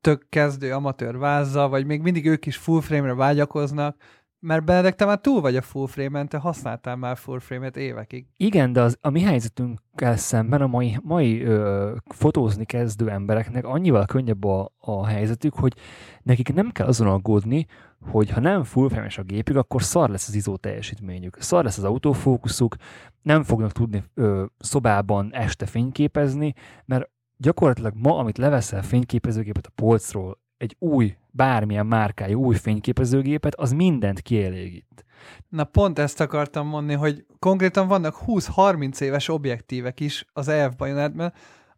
tök 0.00 0.26
kezdő 0.28 0.72
amatőr 0.72 1.18
vázzal, 1.18 1.68
vagy 1.68 1.86
még 1.86 2.00
mindig 2.00 2.26
ők 2.26 2.46
is 2.46 2.56
full 2.56 2.80
frame-re 2.80 3.14
vágyakoznak, 3.14 3.96
Mert 4.40 4.64
Benedek, 4.64 4.94
te 4.94 5.04
már 5.04 5.20
túl 5.20 5.40
vagy 5.40 5.56
a 5.56 5.62
full 5.62 5.86
frame-en, 5.86 6.28
te 6.28 6.38
használtál 6.38 6.96
már 6.96 7.16
full 7.16 7.38
frame-et 7.38 7.76
évekig. 7.76 8.26
Igen, 8.36 8.72
de 8.72 8.80
az, 8.80 8.98
a 9.00 9.10
mi 9.10 9.20
helyzetünkkel 9.20 10.16
szemben 10.16 10.60
a 10.60 10.66
mai, 10.66 10.98
mai 11.02 11.42
ö, 11.42 11.94
fotózni 12.04 12.64
kezdő 12.64 13.10
embereknek 13.10 13.64
annyival 13.64 14.06
könnyebb 14.06 14.44
a, 14.44 14.72
a 14.78 15.06
helyzetük, 15.06 15.54
hogy 15.54 15.74
nekik 16.22 16.52
nem 16.52 16.70
kell 16.70 16.86
azon 16.86 17.06
aggódni, 17.06 17.66
hogy 18.10 18.30
ha 18.30 18.40
nem 18.40 18.64
full 18.64 18.88
frame 18.88 19.10
a 19.16 19.22
gépük, 19.22 19.56
akkor 19.56 19.82
szar 19.82 20.10
lesz 20.10 20.28
az 20.28 20.34
izó 20.34 20.56
teljesítményük, 20.56 21.36
szar 21.40 21.64
lesz 21.64 21.78
az 21.78 21.84
autofókuszuk, 21.84 22.76
nem 23.22 23.42
fognak 23.42 23.72
tudni 23.72 24.04
ö, 24.14 24.44
szobában 24.58 25.34
este 25.34 25.66
fényképezni, 25.66 26.54
mert 26.84 27.10
gyakorlatilag 27.36 27.92
ma, 27.96 28.18
amit 28.18 28.38
leveszel 28.38 28.82
fényképezőgépet 28.82 29.66
a 29.66 29.72
polcról, 29.74 30.38
egy 30.56 30.76
új, 30.78 31.16
bármilyen 31.38 31.86
márkájú 31.86 32.44
új 32.44 32.54
fényképezőgépet, 32.54 33.54
az 33.54 33.72
mindent 33.72 34.20
kielégít. 34.20 35.04
Na 35.48 35.64
pont 35.64 35.98
ezt 35.98 36.20
akartam 36.20 36.66
mondani, 36.66 36.98
hogy 36.98 37.26
konkrétan 37.38 37.88
vannak 37.88 38.16
20-30 38.26 39.00
éves 39.00 39.28
objektívek 39.28 40.00
is 40.00 40.24
az 40.32 40.48
EF 40.48 40.74
bajonetben, 40.74 41.32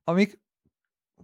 amik 0.04 0.38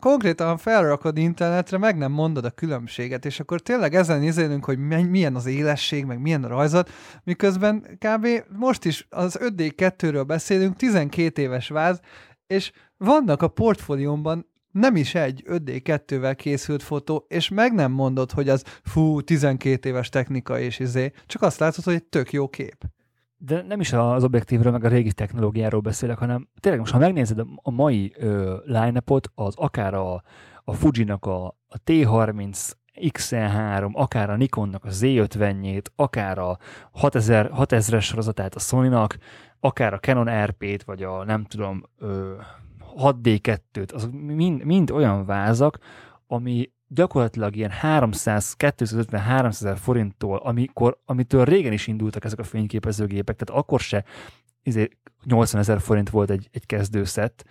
konkrétan 0.00 0.56
felrakod 0.56 1.16
internetre, 1.18 1.78
meg 1.78 1.96
nem 1.96 2.12
mondod 2.12 2.44
a 2.44 2.50
különbséget, 2.50 3.24
és 3.24 3.40
akkor 3.40 3.60
tényleg 3.60 3.94
ezen 3.94 4.20
nézélünk, 4.20 4.64
hogy 4.64 4.78
milyen 5.08 5.34
az 5.34 5.46
élesség, 5.46 6.04
meg 6.04 6.20
milyen 6.20 6.44
a 6.44 6.48
rajzat, 6.48 6.90
miközben 7.24 7.98
kb. 7.98 8.26
most 8.48 8.84
is 8.84 9.06
az 9.10 9.38
5D2-ről 9.40 10.24
beszélünk, 10.26 10.76
12 10.76 11.42
éves 11.42 11.68
váz, 11.68 12.00
és 12.46 12.72
vannak 12.96 13.42
a 13.42 13.48
portfóliómban 13.48 14.46
nem 14.76 14.96
is 14.96 15.14
egy 15.14 15.44
5D2-vel 15.48 16.34
készült 16.36 16.82
fotó, 16.82 17.24
és 17.28 17.48
meg 17.48 17.72
nem 17.72 17.92
mondod, 17.92 18.30
hogy 18.30 18.48
az 18.48 18.64
fú, 18.82 19.20
12 19.20 19.88
éves 19.88 20.08
technika 20.08 20.58
és 20.58 20.78
izé, 20.78 21.12
csak 21.26 21.42
azt 21.42 21.58
látod, 21.58 21.84
hogy 21.84 21.94
egy 21.94 22.04
tök 22.04 22.32
jó 22.32 22.48
kép. 22.48 22.84
De 23.36 23.62
nem 23.62 23.80
is 23.80 23.92
az 23.92 24.24
objektívről, 24.24 24.72
meg 24.72 24.84
a 24.84 24.88
régi 24.88 25.12
technológiáról 25.12 25.80
beszélek, 25.80 26.18
hanem 26.18 26.48
tényleg 26.60 26.80
most, 26.80 26.92
ha 26.92 26.98
megnézed 26.98 27.38
a 27.62 27.70
mai 27.70 28.14
line-upot, 28.64 29.30
az 29.34 29.54
akár 29.56 29.94
a, 29.94 30.22
a 30.64 30.72
Fuji-nak 30.72 31.26
a, 31.26 31.46
a 31.46 31.82
T30 31.84 32.72
XL3, 32.94 33.92
akár 33.92 34.30
a 34.30 34.36
Nikonnak 34.36 34.84
a 34.84 34.88
Z50-jét, 34.88 35.84
akár 35.96 36.38
a 36.38 36.58
6000, 36.92 37.50
6000-es 37.54 38.02
sorozatát 38.02 38.54
a 38.54 38.58
Sony-nak, 38.58 39.16
akár 39.60 39.92
a 39.94 39.98
Canon 39.98 40.44
RP-t, 40.44 40.84
vagy 40.84 41.02
a 41.02 41.24
nem 41.24 41.44
tudom, 41.44 41.82
ö, 41.98 42.34
6D2-t, 42.96 43.94
az 43.94 44.08
mind, 44.12 44.64
mind 44.64 44.90
olyan 44.90 45.24
vázak, 45.24 45.78
ami 46.26 46.70
gyakorlatilag 46.88 47.56
ilyen 47.56 47.70
300, 47.70 48.54
250-300 48.58 49.46
ezer 49.46 49.76
forinttól, 49.76 50.36
amikor, 50.36 50.98
amitől 51.04 51.44
régen 51.44 51.72
is 51.72 51.86
indultak 51.86 52.24
ezek 52.24 52.38
a 52.38 52.44
fényképezőgépek, 52.44 53.36
tehát 53.36 53.62
akkor 53.62 53.80
se 53.80 54.04
80 54.64 55.60
izé, 55.60 55.70
ezer 55.72 55.80
forint 55.80 56.10
volt 56.10 56.30
egy, 56.30 56.48
egy 56.52 56.66
kezdőszett. 56.66 57.44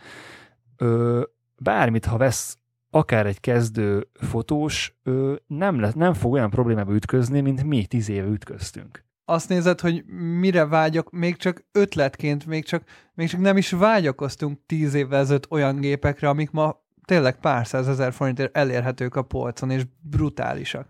Ö, 0.78 1.22
bármit, 1.58 2.06
ha 2.06 2.18
vesz 2.18 2.58
akár 2.90 3.26
egy 3.26 3.40
kezdő 3.40 4.08
fotós, 4.14 4.96
ö, 5.04 5.36
nem, 5.48 5.80
lesz, 5.80 5.94
nem 5.94 6.14
fog 6.14 6.32
olyan 6.32 6.50
problémába 6.50 6.94
ütközni, 6.94 7.42
mint 7.42 7.64
mi 7.64 7.86
tíz 7.86 8.10
éve 8.10 8.28
ütköztünk 8.28 9.06
azt 9.26 9.50
nézed, 9.50 9.80
hogy 9.80 10.06
mire 10.40 10.66
vágyok, 10.66 11.12
még 11.12 11.36
csak 11.36 11.66
ötletként, 11.72 12.46
még 12.46 12.66
csak, 12.66 12.84
még 13.14 13.30
csak 13.30 13.40
nem 13.40 13.58
is 13.58 13.72
vágyakoztunk 13.72 14.60
tíz 14.66 14.94
évvel 14.94 15.20
ezelőtt 15.20 15.52
olyan 15.52 15.80
gépekre, 15.80 16.30
amik 16.30 16.52
ma 16.52 16.84
tényleg 17.06 17.40
pár 17.40 17.68
százezer 17.68 18.14
forintért 18.14 18.58
elérhetők 18.58 19.16
a 19.16 19.22
polcon, 19.22 19.70
és 19.70 19.84
brutálisak. 20.02 20.88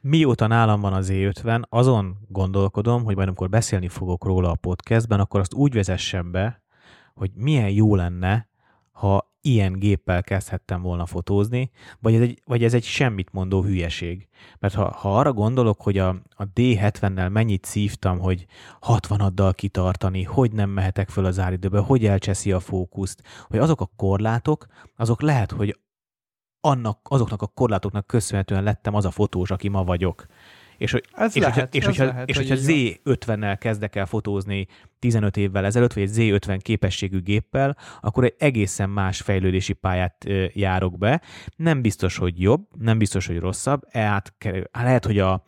Mióta 0.00 0.46
nálam 0.46 0.80
van 0.80 0.92
az 0.92 1.08
E50, 1.12 1.62
azon 1.68 2.16
gondolkodom, 2.28 3.04
hogy 3.04 3.14
majd 3.14 3.26
amikor 3.28 3.48
beszélni 3.48 3.88
fogok 3.88 4.24
róla 4.24 4.50
a 4.50 4.54
podcastben, 4.54 5.20
akkor 5.20 5.40
azt 5.40 5.54
úgy 5.54 5.72
vezessem 5.72 6.30
be, 6.30 6.62
hogy 7.14 7.30
milyen 7.34 7.70
jó 7.70 7.94
lenne, 7.94 8.48
ha 8.90 9.31
ilyen 9.42 9.72
géppel 9.72 10.22
kezdhettem 10.22 10.82
volna 10.82 11.06
fotózni, 11.06 11.70
vagy 12.00 12.14
ez 12.14 12.20
egy, 12.20 12.42
vagy 12.44 12.64
ez 12.64 12.74
egy 12.74 12.84
semmit 12.84 13.32
mondó 13.32 13.62
hülyeség. 13.62 14.28
Mert 14.58 14.74
ha, 14.74 14.90
ha 14.90 15.18
arra 15.18 15.32
gondolok, 15.32 15.80
hogy 15.80 15.98
a, 15.98 16.08
a 16.36 16.44
D70-nel 16.54 17.30
mennyit 17.30 17.64
szívtam, 17.64 18.18
hogy 18.18 18.46
60-addal 18.80 19.52
kitartani, 19.54 20.22
hogy 20.22 20.52
nem 20.52 20.70
mehetek 20.70 21.08
föl 21.08 21.24
az 21.24 21.38
áridőbe, 21.38 21.78
hogy 21.78 22.06
elcseszi 22.06 22.52
a 22.52 22.60
fókuszt, 22.60 23.22
hogy 23.46 23.58
azok 23.58 23.80
a 23.80 23.90
korlátok, 23.96 24.66
azok 24.96 25.22
lehet, 25.22 25.50
hogy 25.50 25.78
annak, 26.60 26.98
azoknak 27.02 27.42
a 27.42 27.46
korlátoknak 27.46 28.06
köszönhetően 28.06 28.62
lettem 28.62 28.94
az 28.94 29.04
a 29.04 29.10
fotós, 29.10 29.50
aki 29.50 29.68
ma 29.68 29.84
vagyok. 29.84 30.26
És, 30.82 30.90
hogy, 30.90 31.04
ez 31.12 31.36
és, 31.36 31.42
lehet, 31.42 31.54
hogyha, 31.54 31.68
és, 31.76 31.84
hogyha, 31.84 32.04
lehet, 32.04 32.28
és 32.28 32.36
hogy 32.36 32.48
hogyha 32.48 32.64
Z50-nel 32.66 33.56
kezdek 33.58 33.96
el 33.96 34.06
fotózni 34.06 34.66
15 34.98 35.36
évvel 35.36 35.64
ezelőtt, 35.64 35.92
vagy 35.92 36.02
egy 36.02 36.14
Z50 36.14 36.58
képességű 36.62 37.20
géppel, 37.20 37.76
akkor 38.00 38.24
egy 38.24 38.34
egészen 38.38 38.90
más 38.90 39.20
fejlődési 39.20 39.72
pályát 39.72 40.26
járok 40.52 40.98
be. 40.98 41.22
Nem 41.56 41.82
biztos, 41.82 42.16
hogy 42.16 42.40
jobb, 42.40 42.66
nem 42.78 42.98
biztos, 42.98 43.26
hogy 43.26 43.38
rosszabb. 43.38 43.80
Át, 43.92 44.34
lehet, 44.72 45.04
hogy 45.04 45.18
a, 45.18 45.44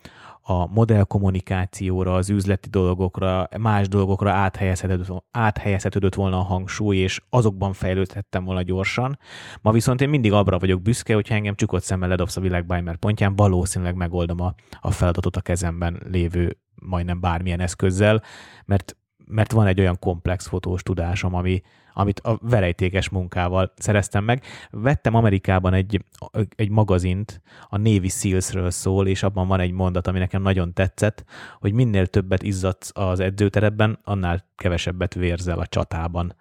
a 0.47 0.67
modellkommunikációra, 0.67 2.13
az 2.13 2.29
üzleti 2.29 2.69
dolgokra, 2.69 3.49
más 3.57 3.87
dolgokra 3.87 4.31
áthelyezhetődött, 4.31 5.23
áthelyezhetődött 5.31 6.15
volna 6.15 6.37
a 6.37 6.43
hangsúly, 6.43 6.97
és 6.97 7.21
azokban 7.29 7.73
fejlődhettem 7.73 8.43
volna 8.43 8.61
gyorsan. 8.61 9.19
Ma 9.61 9.71
viszont 9.71 10.01
én 10.01 10.09
mindig 10.09 10.31
abra 10.31 10.59
vagyok 10.59 10.81
büszke, 10.81 11.13
hogyha 11.13 11.35
engem 11.35 11.55
csukott 11.55 11.83
szemmel 11.83 12.09
ledobsz 12.09 12.37
a 12.37 12.41
világbájmer 12.41 12.95
pontján, 12.95 13.35
valószínűleg 13.35 13.95
megoldom 13.95 14.41
a, 14.41 14.53
a 14.81 14.91
feladatot 14.91 15.35
a 15.35 15.41
kezemben 15.41 16.01
lévő 16.11 16.57
majdnem 16.75 17.19
bármilyen 17.19 17.59
eszközzel, 17.59 18.21
mert, 18.65 18.97
mert 19.27 19.51
van 19.51 19.67
egy 19.67 19.79
olyan 19.79 19.99
komplex 19.99 20.47
fotós 20.47 20.83
tudásom, 20.83 21.35
ami, 21.35 21.61
amit 21.93 22.19
a 22.19 22.37
verejtékes 22.41 23.09
munkával 23.09 23.73
szereztem 23.77 24.23
meg. 24.23 24.43
Vettem 24.69 25.15
Amerikában 25.15 25.73
egy, 25.73 26.03
egy 26.55 26.69
magazint, 26.69 27.41
a 27.69 27.77
Navy 27.77 28.07
Seals-ről 28.07 28.71
szól, 28.71 29.07
és 29.07 29.23
abban 29.23 29.47
van 29.47 29.59
egy 29.59 29.71
mondat, 29.71 30.07
ami 30.07 30.19
nekem 30.19 30.41
nagyon 30.41 30.73
tetszett, 30.73 31.23
hogy 31.59 31.73
minél 31.73 32.07
többet 32.07 32.43
izzadsz 32.43 32.91
az 32.93 33.19
edzőterepben, 33.19 33.99
annál 34.03 34.45
kevesebbet 34.55 35.13
vérzel 35.13 35.59
a 35.59 35.67
csatában. 35.67 36.35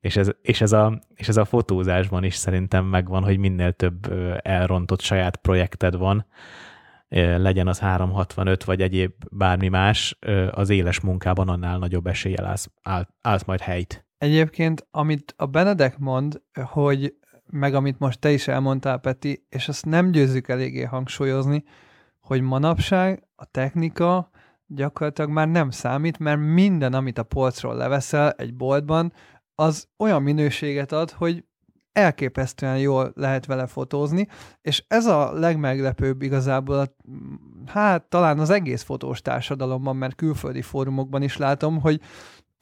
És 0.00 0.16
ez, 0.16 0.30
és, 0.42 0.60
ez 0.60 0.72
a, 0.72 1.00
és 1.14 1.28
ez 1.28 1.36
a 1.36 1.44
fotózásban 1.44 2.24
is 2.24 2.34
szerintem 2.34 2.84
megvan, 2.84 3.22
hogy 3.22 3.38
minél 3.38 3.72
több 3.72 4.12
elrontott 4.42 5.00
saját 5.00 5.36
projekted 5.36 5.96
van, 5.96 6.26
legyen 7.18 7.68
az 7.68 7.78
365 7.78 8.64
vagy 8.64 8.82
egyéb 8.82 9.12
bármi 9.30 9.68
más, 9.68 10.18
az 10.50 10.70
éles 10.70 11.00
munkában 11.00 11.48
annál 11.48 11.78
nagyobb 11.78 12.06
eséllyel 12.06 12.46
állsz, 12.46 12.70
áll, 12.82 13.08
állsz 13.20 13.44
majd 13.44 13.60
helyt. 13.60 14.06
Egyébként, 14.18 14.86
amit 14.90 15.34
a 15.36 15.46
Benedek 15.46 15.98
mond, 15.98 16.42
hogy 16.64 17.14
meg 17.46 17.74
amit 17.74 17.98
most 17.98 18.20
te 18.20 18.30
is 18.30 18.48
elmondtál, 18.48 18.98
Peti, 18.98 19.46
és 19.48 19.68
azt 19.68 19.86
nem 19.86 20.10
győzzük 20.10 20.48
eléggé 20.48 20.82
hangsúlyozni, 20.82 21.64
hogy 22.20 22.40
manapság 22.40 23.28
a 23.34 23.44
technika 23.44 24.30
gyakorlatilag 24.66 25.30
már 25.30 25.48
nem 25.48 25.70
számít, 25.70 26.18
mert 26.18 26.40
minden, 26.40 26.94
amit 26.94 27.18
a 27.18 27.22
polcról 27.22 27.74
leveszel 27.76 28.30
egy 28.30 28.54
boltban, 28.54 29.12
az 29.54 29.88
olyan 29.98 30.22
minőséget 30.22 30.92
ad, 30.92 31.10
hogy 31.10 31.44
elképesztően 32.00 32.78
jól 32.78 33.12
lehet 33.14 33.46
vele 33.46 33.66
fotózni, 33.66 34.28
és 34.62 34.84
ez 34.88 35.06
a 35.06 35.32
legmeglepőbb 35.32 36.22
igazából, 36.22 36.94
hát 37.66 38.02
talán 38.02 38.38
az 38.38 38.50
egész 38.50 38.82
fotós 38.82 39.20
társadalomban, 39.22 39.96
mert 39.96 40.14
külföldi 40.14 40.62
fórumokban 40.62 41.22
is 41.22 41.36
látom, 41.36 41.80
hogy 41.80 42.00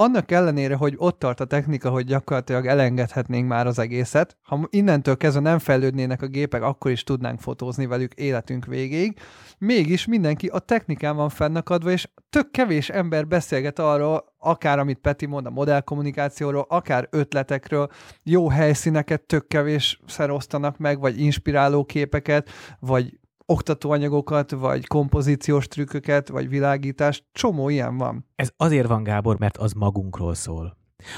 annak 0.00 0.30
ellenére, 0.30 0.74
hogy 0.74 0.94
ott 0.96 1.18
tart 1.18 1.40
a 1.40 1.44
technika, 1.44 1.90
hogy 1.90 2.04
gyakorlatilag 2.04 2.66
elengedhetnénk 2.66 3.48
már 3.48 3.66
az 3.66 3.78
egészet, 3.78 4.36
ha 4.42 4.66
innentől 4.70 5.16
kezdve 5.16 5.40
nem 5.40 5.58
fejlődnének 5.58 6.22
a 6.22 6.26
gépek, 6.26 6.62
akkor 6.62 6.90
is 6.90 7.02
tudnánk 7.04 7.40
fotózni 7.40 7.86
velük 7.86 8.14
életünk 8.14 8.64
végéig, 8.64 9.20
mégis 9.58 10.06
mindenki 10.06 10.46
a 10.46 10.58
technikán 10.58 11.16
van 11.16 11.28
fennakadva, 11.28 11.90
és 11.90 12.08
tök 12.30 12.50
kevés 12.50 12.88
ember 12.88 13.26
beszélget 13.26 13.78
arról, 13.78 14.24
akár 14.38 14.78
amit 14.78 14.98
Peti 14.98 15.26
mond 15.26 15.46
a 15.46 15.50
modellkommunikációról, 15.50 16.66
akár 16.68 17.08
ötletekről, 17.10 17.88
jó 18.22 18.48
helyszíneket 18.48 19.22
tök 19.22 19.46
kevés 19.46 20.00
osztanak 20.28 20.78
meg, 20.78 21.00
vagy 21.00 21.20
inspiráló 21.20 21.84
képeket, 21.84 22.50
vagy 22.80 23.18
oktatóanyagokat, 23.52 24.50
vagy 24.50 24.86
kompozíciós 24.86 25.66
trükköket, 25.66 26.28
vagy 26.28 26.48
világítást, 26.48 27.24
csomó 27.32 27.68
ilyen 27.68 27.96
van. 27.96 28.26
Ez 28.34 28.50
azért 28.56 28.86
van, 28.86 29.02
Gábor, 29.02 29.38
mert 29.38 29.56
az 29.56 29.72
magunkról 29.72 30.34
szól. 30.34 30.76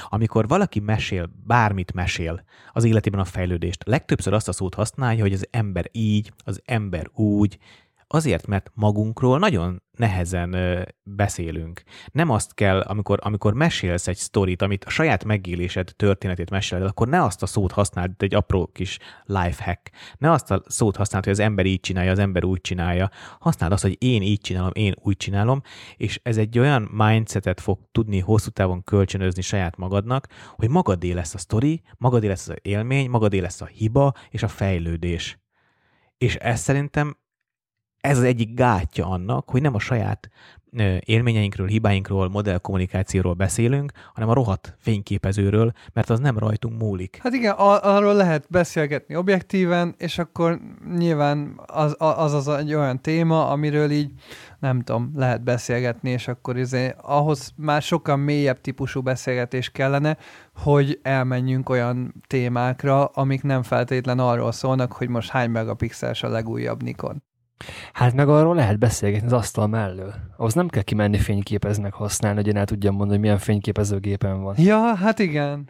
Amikor 0.09 0.47
valaki 0.47 0.79
mesél, 0.79 1.29
bármit 1.45 1.93
mesél 1.93 2.43
az 2.71 2.83
életében 2.83 3.19
a 3.19 3.25
fejlődést, 3.25 3.83
legtöbbször 3.85 4.33
azt 4.33 4.47
a 4.47 4.51
szót 4.51 4.73
használja, 4.73 5.21
hogy 5.21 5.33
az 5.33 5.47
ember 5.49 5.89
így, 5.91 6.33
az 6.43 6.61
ember 6.65 7.09
úgy, 7.13 7.57
Azért, 8.13 8.47
mert 8.47 8.71
magunkról 8.73 9.39
nagyon 9.39 9.83
nehezen 10.01 10.55
beszélünk. 11.03 11.83
Nem 12.11 12.29
azt 12.29 12.53
kell, 12.53 12.79
amikor, 12.79 13.19
amikor 13.21 13.53
mesélsz 13.53 14.07
egy 14.07 14.17
sztorit, 14.17 14.61
amit 14.61 14.83
a 14.85 14.89
saját 14.89 15.23
megélésed 15.23 15.93
történetét 15.95 16.49
meséled, 16.49 16.85
akkor 16.85 17.07
ne 17.07 17.23
azt 17.23 17.43
a 17.43 17.45
szót 17.45 17.71
használd, 17.71 18.11
egy 18.17 18.35
apró 18.35 18.67
kis 18.73 18.97
life 19.25 19.63
hack. 19.63 19.91
Ne 20.17 20.31
azt 20.31 20.51
a 20.51 20.61
szót 20.65 20.95
használd, 20.95 21.23
hogy 21.23 21.33
az 21.33 21.39
ember 21.39 21.65
így 21.65 21.79
csinálja, 21.79 22.11
az 22.11 22.19
ember 22.19 22.43
úgy 22.43 22.61
csinálja. 22.61 23.09
Használd 23.39 23.71
azt, 23.71 23.81
hogy 23.81 23.95
én 23.99 24.21
így 24.21 24.41
csinálom, 24.41 24.71
én 24.73 24.93
úgy 24.97 25.17
csinálom, 25.17 25.61
és 25.97 26.19
ez 26.23 26.37
egy 26.37 26.59
olyan 26.59 26.81
mindsetet 26.81 27.59
fog 27.59 27.79
tudni 27.91 28.19
hosszú 28.19 28.49
távon 28.49 28.83
kölcsönözni 28.83 29.41
saját 29.41 29.77
magadnak, 29.77 30.27
hogy 30.55 30.69
magadé 30.69 31.11
lesz 31.11 31.33
a 31.33 31.37
sztori, 31.37 31.81
magadé 31.97 32.27
lesz 32.27 32.47
az 32.47 32.55
élmény, 32.61 33.09
magadé 33.09 33.39
lesz 33.39 33.61
a 33.61 33.65
hiba 33.65 34.13
és 34.29 34.43
a 34.43 34.47
fejlődés. 34.47 35.39
És 36.17 36.35
ez 36.35 36.59
szerintem 36.59 37.15
ez 38.01 38.17
az 38.17 38.23
egyik 38.23 38.53
gátja 38.53 39.07
annak, 39.07 39.49
hogy 39.49 39.61
nem 39.61 39.75
a 39.75 39.79
saját 39.79 40.29
élményeinkről, 40.99 41.67
hibáinkról, 41.67 42.29
modellkommunikációról 42.29 43.33
beszélünk, 43.33 43.91
hanem 44.13 44.29
a 44.29 44.33
rohadt 44.33 44.75
fényképezőről, 44.79 45.71
mert 45.93 46.09
az 46.09 46.19
nem 46.19 46.37
rajtunk 46.37 46.79
múlik. 46.79 47.19
Hát 47.23 47.33
igen, 47.33 47.53
a- 47.53 47.95
arról 47.95 48.13
lehet 48.13 48.45
beszélgetni 48.49 49.15
objektíven, 49.15 49.95
és 49.97 50.17
akkor 50.17 50.59
nyilván 50.97 51.59
az 51.65 51.95
az, 51.97 52.33
az 52.33 52.47
egy 52.47 52.73
olyan 52.73 53.01
téma, 53.01 53.49
amiről 53.49 53.91
így 53.91 54.11
nem 54.59 54.81
tudom, 54.81 55.11
lehet 55.15 55.43
beszélgetni, 55.43 56.09
és 56.09 56.27
akkor 56.27 56.57
izé, 56.57 56.93
ahhoz 57.01 57.53
már 57.55 57.81
sokkal 57.81 58.15
mélyebb 58.15 58.61
típusú 58.61 59.01
beszélgetés 59.01 59.69
kellene, 59.69 60.17
hogy 60.55 60.99
elmenjünk 61.01 61.69
olyan 61.69 62.23
témákra, 62.27 63.05
amik 63.05 63.43
nem 63.43 63.63
feltétlen 63.63 64.19
arról 64.19 64.51
szólnak, 64.51 64.91
hogy 64.91 65.09
most 65.09 65.29
hány 65.29 65.49
megapixeles 65.49 66.23
a 66.23 66.29
legújabb 66.29 66.83
Nikon. 66.83 67.23
Hát 67.93 68.13
meg 68.13 68.29
arról 68.29 68.55
lehet 68.55 68.79
beszélgetni 68.79 69.25
az 69.25 69.33
asztal 69.33 69.67
mellől. 69.67 70.13
Ahhoz 70.37 70.53
nem 70.53 70.67
kell 70.67 70.81
kimenni 70.81 71.17
fényképeznek 71.17 71.93
használni, 71.93 72.37
hogy 72.37 72.47
én 72.47 72.57
el 72.57 72.65
tudjam 72.65 72.93
mondani, 72.93 73.11
hogy 73.11 73.21
milyen 73.21 73.37
fényképezőgépen 73.37 74.41
van. 74.41 74.55
Ja, 74.57 74.95
hát 74.95 75.19
igen. 75.19 75.69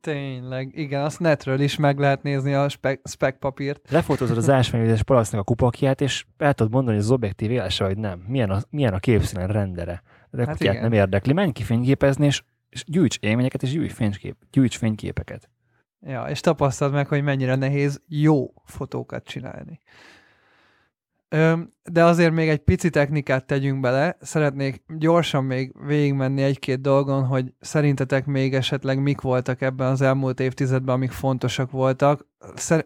Tényleg, 0.00 0.70
igen, 0.74 1.04
azt 1.04 1.20
netről 1.20 1.60
is 1.60 1.76
meg 1.76 1.98
lehet 1.98 2.22
nézni 2.22 2.54
a 2.54 2.68
spek, 2.68 3.00
spek 3.04 3.36
papírt. 3.36 3.90
Lefotózod 3.90 4.36
az 4.36 4.50
ásványvizes 4.50 5.02
palasznak 5.02 5.40
a 5.40 5.44
kupakját, 5.44 6.00
és 6.00 6.24
el 6.36 6.54
tudod 6.54 6.72
mondani, 6.72 6.96
hogy 6.96 7.04
az 7.04 7.10
objektív 7.10 7.50
élese, 7.50 7.84
vagy 7.84 7.98
nem. 7.98 8.24
Milyen 8.26 8.50
a, 8.50 8.58
milyen 8.70 8.94
a 8.94 8.98
képszínen 8.98 9.48
rendere. 9.48 10.02
De 10.30 10.46
Hát 10.46 10.60
igen. 10.60 10.82
nem 10.82 10.92
érdekli. 10.92 11.32
Menj 11.32 11.52
ki 11.52 11.62
fényképezni, 11.62 12.26
és, 12.26 12.42
és 12.68 12.84
gyűjts 12.86 13.18
élményeket, 13.20 13.62
és 13.62 13.70
gyűjts, 13.70 13.92
fénykép, 13.92 14.36
gyűjts 14.50 14.78
fényképeket. 14.78 15.50
Ja, 16.00 16.24
és 16.24 16.40
tapasztald 16.40 16.92
meg, 16.92 17.06
hogy 17.06 17.22
mennyire 17.22 17.54
nehéz 17.54 18.02
jó 18.08 18.52
fotókat 18.64 19.24
csinálni. 19.24 19.80
De 21.90 22.04
azért 22.04 22.32
még 22.32 22.48
egy 22.48 22.58
pici 22.58 22.90
technikát 22.90 23.46
tegyünk 23.46 23.80
bele. 23.80 24.16
Szeretnék 24.20 24.82
gyorsan 24.98 25.44
még 25.44 25.86
végigmenni 25.86 26.42
egy-két 26.42 26.80
dolgon, 26.80 27.24
hogy 27.24 27.54
szerintetek 27.60 28.26
még 28.26 28.54
esetleg 28.54 29.02
mik 29.02 29.20
voltak 29.20 29.60
ebben 29.60 29.90
az 29.90 30.00
elmúlt 30.00 30.40
évtizedben, 30.40 30.94
amik 30.94 31.10
fontosak 31.10 31.70
voltak. 31.70 32.26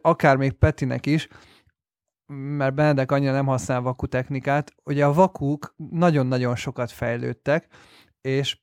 Akár 0.00 0.36
még 0.36 0.52
Petinek 0.52 1.06
is, 1.06 1.28
mert 2.32 2.74
Benedek 2.74 3.12
annyira 3.12 3.32
nem 3.32 3.46
használ 3.46 3.80
vaku 3.80 4.06
technikát. 4.06 4.74
Ugye 4.84 5.04
a 5.06 5.12
vakuk 5.12 5.74
nagyon-nagyon 5.76 6.56
sokat 6.56 6.90
fejlődtek, 6.90 7.68
és 8.20 8.60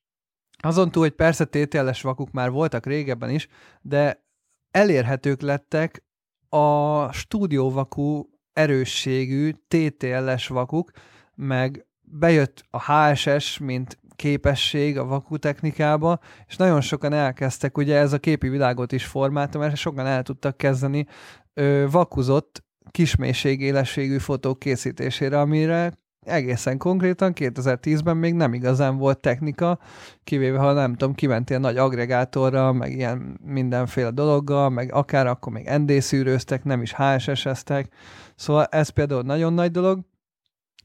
azon 0.58 0.92
túl, 0.92 1.04
hogy 1.04 1.16
persze 1.16 1.46
TTL-es 1.46 2.02
vakuk 2.02 2.32
már 2.32 2.52
voltak 2.52 2.86
régebben 2.86 3.30
is, 3.30 3.48
de 3.82 4.26
elérhetők 4.72 5.42
lettek 5.42 6.04
a 6.50 7.12
stúdióvakú 7.12 8.34
erősségű 8.56 9.52
TTL-es 9.68 10.48
vakuk, 10.48 10.92
meg 11.36 11.86
bejött 12.02 12.66
a 12.70 12.92
HSS, 12.92 13.58
mint 13.58 14.00
képesség 14.16 14.98
a 14.98 15.06
vaku 15.06 15.38
technikába, 15.38 16.20
és 16.48 16.56
nagyon 16.56 16.82
sokan 16.82 17.14
elkezdtek, 17.14 17.78
ugye 17.78 17.98
ez 17.98 18.14
a 18.14 18.20
képi 18.20 18.50
világot 18.50 18.92
is 18.92 19.06
formálta, 19.06 19.58
mert 19.58 19.76
sokan 19.76 20.06
el 20.06 20.24
tudtak 20.24 20.58
kezdeni 20.58 21.06
ö, 21.54 21.86
vakuzott 21.92 22.64
kismélységélességű 22.92 24.18
fotók 24.18 24.60
készítésére, 24.60 25.40
amire 25.40 25.94
egészen 26.26 26.78
konkrétan 26.78 27.34
2010-ben 27.36 28.18
még 28.18 28.34
nem 28.34 28.54
igazán 28.54 28.98
volt 28.98 29.20
technika, 29.20 29.80
kivéve 30.24 30.58
ha 30.58 30.74
nem 30.74 30.96
tudom, 30.96 31.16
kimentél 31.16 31.60
nagy 31.60 31.78
agregátorra, 31.78 32.74
meg 32.74 32.92
ilyen 32.92 33.40
mindenféle 33.46 34.12
dologgal, 34.12 34.70
meg 34.70 34.94
akár 34.94 35.28
akkor 35.28 35.54
még 35.54 35.70
ND 35.78 36.02
szűrőztek, 36.02 36.64
nem 36.64 36.82
is 36.82 36.94
HSS-eztek, 36.94 37.88
szóval 38.36 38.66
ez 38.66 38.90
például 38.90 39.22
nagyon 39.22 39.54
nagy 39.54 39.72
dolog, 39.72 40.00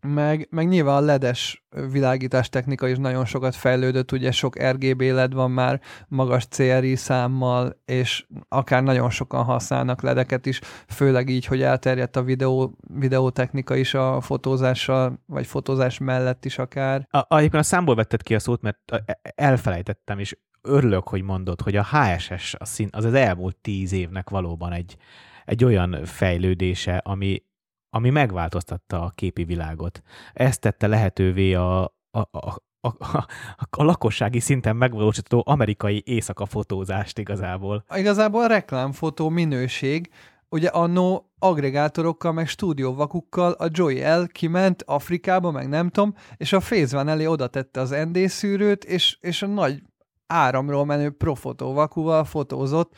meg, 0.03 0.47
meg 0.51 0.69
nyilván 0.69 0.97
a 0.97 1.01
ledes 1.01 1.65
világítás 1.91 2.49
technika 2.49 2.89
is 2.89 2.97
nagyon 2.97 3.25
sokat 3.25 3.55
fejlődött, 3.55 4.13
ugye 4.13 4.31
sok 4.31 4.63
RGB 4.63 5.01
LED 5.01 5.35
van 5.35 5.51
már 5.51 5.81
magas 6.09 6.47
CRI 6.49 6.97
számmal, 6.97 7.81
és 7.85 8.27
akár 8.49 8.83
nagyon 8.83 9.11
sokan 9.11 9.45
használnak 9.45 10.03
ledeket 10.03 10.47
is, 10.47 10.61
főleg 10.89 11.29
így, 11.29 11.45
hogy 11.45 11.63
elterjedt 11.63 12.17
a 12.17 12.23
videó, 12.23 12.77
videótechnika 12.95 13.77
is 13.77 13.95
a 13.95 14.21
fotózással, 14.21 15.23
vagy 15.27 15.47
fotózás 15.47 15.99
mellett 15.99 16.45
is 16.45 16.59
akár. 16.59 17.07
A, 17.11 17.37
egyébként 17.37 17.63
a 17.63 17.67
számból 17.67 17.95
vetted 17.95 18.23
ki 18.23 18.35
a 18.35 18.39
szót, 18.39 18.63
mert 18.63 18.79
e- 18.87 19.21
elfelejtettem, 19.35 20.19
és 20.19 20.37
örülök, 20.63 21.09
hogy 21.09 21.23
mondod, 21.23 21.61
hogy 21.61 21.77
a 21.77 21.87
HSS 21.91 22.55
az 22.59 22.87
az 22.91 23.15
elmúlt 23.15 23.57
tíz 23.57 23.93
évnek 23.93 24.31
valóban 24.31 24.73
egy, 24.73 24.97
egy 25.45 25.65
olyan 25.65 26.05
fejlődése, 26.05 26.97
ami, 26.97 27.43
ami 27.91 28.11
megváltoztatta 28.11 29.03
a 29.03 29.13
képi 29.15 29.45
világot. 29.45 30.03
Ez 30.33 30.59
tette 30.59 30.87
lehetővé 30.87 31.55
a, 31.55 31.83
a, 31.83 32.19
a, 32.31 32.63
a, 32.81 32.89
a, 32.89 33.27
a 33.71 33.83
lakossági 33.83 34.41
szinten 34.41 34.77
megvalósítható 34.77 35.43
amerikai 35.47 36.03
éjszaka 36.07 36.47
fotózást 36.47 37.19
igazából. 37.19 37.85
Igazából 37.95 38.43
a 38.43 38.47
reklámfotó 38.47 39.29
minőség, 39.29 40.11
ugye 40.49 40.69
annó 40.69 41.33
agregátorokkal, 41.39 42.33
meg 42.33 42.49
stúdióvakukkal 42.49 43.53
a 43.53 43.69
Joy 43.71 44.03
L 44.03 44.27
kiment 44.27 44.83
Afrikába, 44.83 45.51
meg 45.51 45.69
nem 45.69 45.89
tudom, 45.89 46.15
és 46.37 46.53
a 46.53 46.61
One 46.93 47.11
elé 47.11 47.27
oda 47.27 47.47
tette 47.47 47.81
az 47.81 47.91
ND 47.91 48.29
szűrőt, 48.29 48.85
és, 48.85 49.19
és 49.21 49.43
a 49.43 49.47
nagy 49.47 49.83
áramról 50.27 50.85
menő 50.85 51.11
profotóvakuval 51.11 52.25
fotózott 52.25 52.97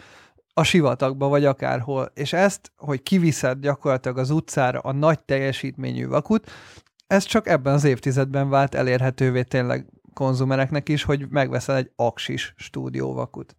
a 0.55 0.63
sivatagba, 0.63 1.29
vagy 1.29 1.45
akárhol. 1.45 2.11
És 2.15 2.33
ezt, 2.33 2.73
hogy 2.77 3.03
kiviszed 3.03 3.61
gyakorlatilag 3.61 4.19
az 4.19 4.31
utcára 4.31 4.79
a 4.79 4.93
nagy 4.93 5.21
teljesítményű 5.21 6.07
vakut, 6.07 6.51
ez 7.07 7.25
csak 7.25 7.47
ebben 7.49 7.75
az 7.75 7.85
évtizedben 7.85 8.49
vált 8.49 8.75
elérhetővé 8.75 9.43
tényleg 9.43 9.87
konzumereknek 10.15 10.89
is, 10.89 11.03
hogy 11.03 11.29
megveszel 11.29 11.77
egy 11.77 11.91
aksis 11.97 12.55
stúdióvakut. 12.57 13.57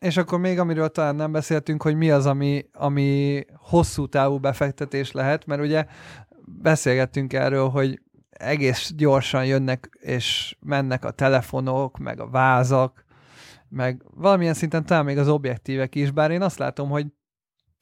És 0.00 0.16
akkor 0.16 0.38
még, 0.38 0.58
amiről 0.58 0.88
talán 0.88 1.14
nem 1.14 1.32
beszéltünk, 1.32 1.82
hogy 1.82 1.96
mi 1.96 2.10
az, 2.10 2.26
ami, 2.26 2.64
ami 2.72 3.44
hosszú 3.56 4.06
távú 4.06 4.38
befektetés 4.38 5.12
lehet, 5.12 5.46
mert 5.46 5.62
ugye 5.62 5.86
beszélgettünk 6.46 7.32
erről, 7.32 7.68
hogy 7.68 8.00
egész 8.30 8.92
gyorsan 8.96 9.46
jönnek 9.46 9.98
és 10.00 10.56
mennek 10.60 11.04
a 11.04 11.10
telefonok, 11.10 11.98
meg 11.98 12.20
a 12.20 12.28
vázak, 12.28 13.04
meg 13.68 14.02
valamilyen 14.14 14.54
szinten 14.54 14.86
talán 14.86 15.04
még 15.04 15.18
az 15.18 15.28
objektívek 15.28 15.94
is, 15.94 16.10
bár 16.10 16.30
én 16.30 16.42
azt 16.42 16.58
látom, 16.58 16.88
hogy 16.88 17.06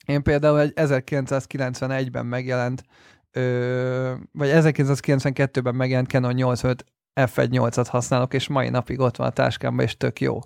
én 0.07 0.23
például 0.23 0.61
egy 0.61 0.73
1991-ben 0.75 2.27
megjelent, 2.27 2.83
ö, 3.31 4.15
vagy 4.33 4.49
1992-ben 4.53 5.75
megjelent 5.75 6.09
Canon 6.09 6.33
85 6.33 6.85
F1.8-at 7.21 7.87
használok, 7.89 8.35
és 8.35 8.49
mai 8.49 8.69
napig 8.69 9.01
ott 9.01 9.17
van 9.17 9.27
a 9.27 9.31
táskámban, 9.31 9.85
és 9.85 9.97
tök 9.97 10.21
jó. 10.21 10.39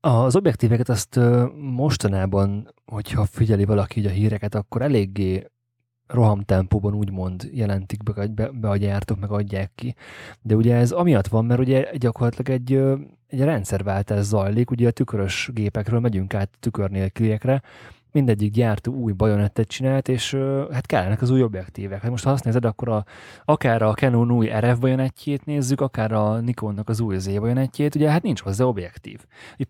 Az 0.00 0.36
objektíveket 0.36 0.88
azt 0.88 1.20
mostanában, 1.54 2.74
hogyha 2.84 3.24
figyeli 3.24 3.64
valaki 3.64 4.06
a 4.06 4.10
híreket, 4.10 4.54
akkor 4.54 4.82
eléggé 4.82 5.50
rohamtempóban 6.06 6.94
úgymond 6.94 7.50
jelentik 7.52 8.02
be, 8.02 8.26
be, 8.26 8.50
be 8.50 8.68
a 8.68 8.76
gyártók, 8.76 9.20
meg 9.20 9.30
adják 9.30 9.70
ki. 9.74 9.94
De 10.42 10.54
ugye 10.54 10.74
ez 10.74 10.90
amiatt 10.90 11.26
van, 11.26 11.44
mert 11.44 11.60
ugye 11.60 11.90
gyakorlatilag 11.96 12.60
egy, 12.60 12.72
egy 13.28 13.40
rendszerváltás 13.40 14.24
zajlik, 14.24 14.70
ugye 14.70 14.88
a 14.88 14.90
tükrös 14.90 15.50
gépekről 15.52 16.00
megyünk 16.00 16.34
át 16.34 16.50
tükör 16.60 16.90
nélküliekre, 16.90 17.62
mindegyik 18.16 18.52
gyártó 18.52 18.92
új 18.92 19.12
bajonettet 19.12 19.68
csinált, 19.68 20.08
és 20.08 20.38
hát 20.72 20.86
kellenek 20.86 21.22
az 21.22 21.30
új 21.30 21.42
objektívek. 21.42 22.00
Hát 22.00 22.10
most 22.10 22.24
ha 22.24 22.30
azt 22.30 22.44
nézed, 22.44 22.64
akkor 22.64 22.88
a, 22.88 23.04
akár 23.44 23.82
a 23.82 23.94
Canon 23.94 24.30
új 24.30 24.50
RF 24.58 24.78
bajonettjét 24.78 25.44
nézzük, 25.44 25.80
akár 25.80 26.12
a 26.12 26.40
Nikonnak 26.40 26.88
az 26.88 27.00
új 27.00 27.18
Z 27.18 27.38
bajonettjét, 27.38 27.94
ugye 27.94 28.10
hát 28.10 28.22
nincs 28.22 28.40
hozzá 28.40 28.64
objektív. 28.64 29.20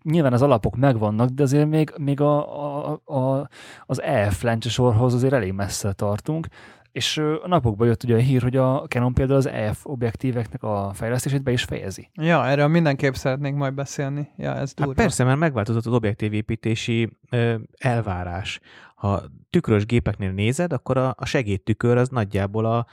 Nyilván 0.03 0.33
az 0.33 0.41
alapok 0.41 0.75
megvannak, 0.75 1.29
de 1.29 1.43
azért 1.43 1.69
még, 1.69 1.93
még 1.97 2.21
a, 2.21 2.35
a, 2.91 3.01
a, 3.05 3.49
az 3.85 4.01
EF 4.01 4.41
lencsesorhoz 4.41 5.13
azért 5.13 5.33
elég 5.33 5.53
messze 5.53 5.93
tartunk, 5.93 6.47
És 6.97 7.17
a 7.17 7.47
napokban 7.47 7.87
jött 7.87 8.03
ugye 8.03 8.15
a 8.15 8.19
hír, 8.19 8.41
hogy 8.41 8.55
a 8.55 8.85
Canon 8.87 9.13
például 9.13 9.37
az 9.37 9.45
EF 9.45 9.79
objektíveknek 9.83 10.63
a 10.63 10.91
fejlesztését 10.93 11.43
be 11.43 11.51
is 11.51 11.63
fejezi. 11.63 12.09
Ja, 12.13 12.45
erről 12.45 12.67
mindenképp 12.67 13.13
szeretnénk 13.13 13.57
majd 13.57 13.73
beszélni. 13.73 14.29
Ja, 14.37 14.55
ez 14.55 14.73
durva. 14.73 14.91
Hát 14.91 15.01
persze, 15.01 15.23
mert 15.23 15.39
megváltozott 15.39 15.85
az 15.85 15.93
objektívépítési 15.93 17.09
ö, 17.29 17.55
elvárás. 17.77 18.59
Ha 18.95 19.21
tükrös 19.49 19.85
gépeknél 19.85 20.31
nézed, 20.31 20.73
akkor 20.73 20.97
a, 20.97 21.15
a 21.17 21.25
segédtükör 21.25 21.97
az 21.97 22.09
nagyjából 22.09 22.65
a, 22.65 22.85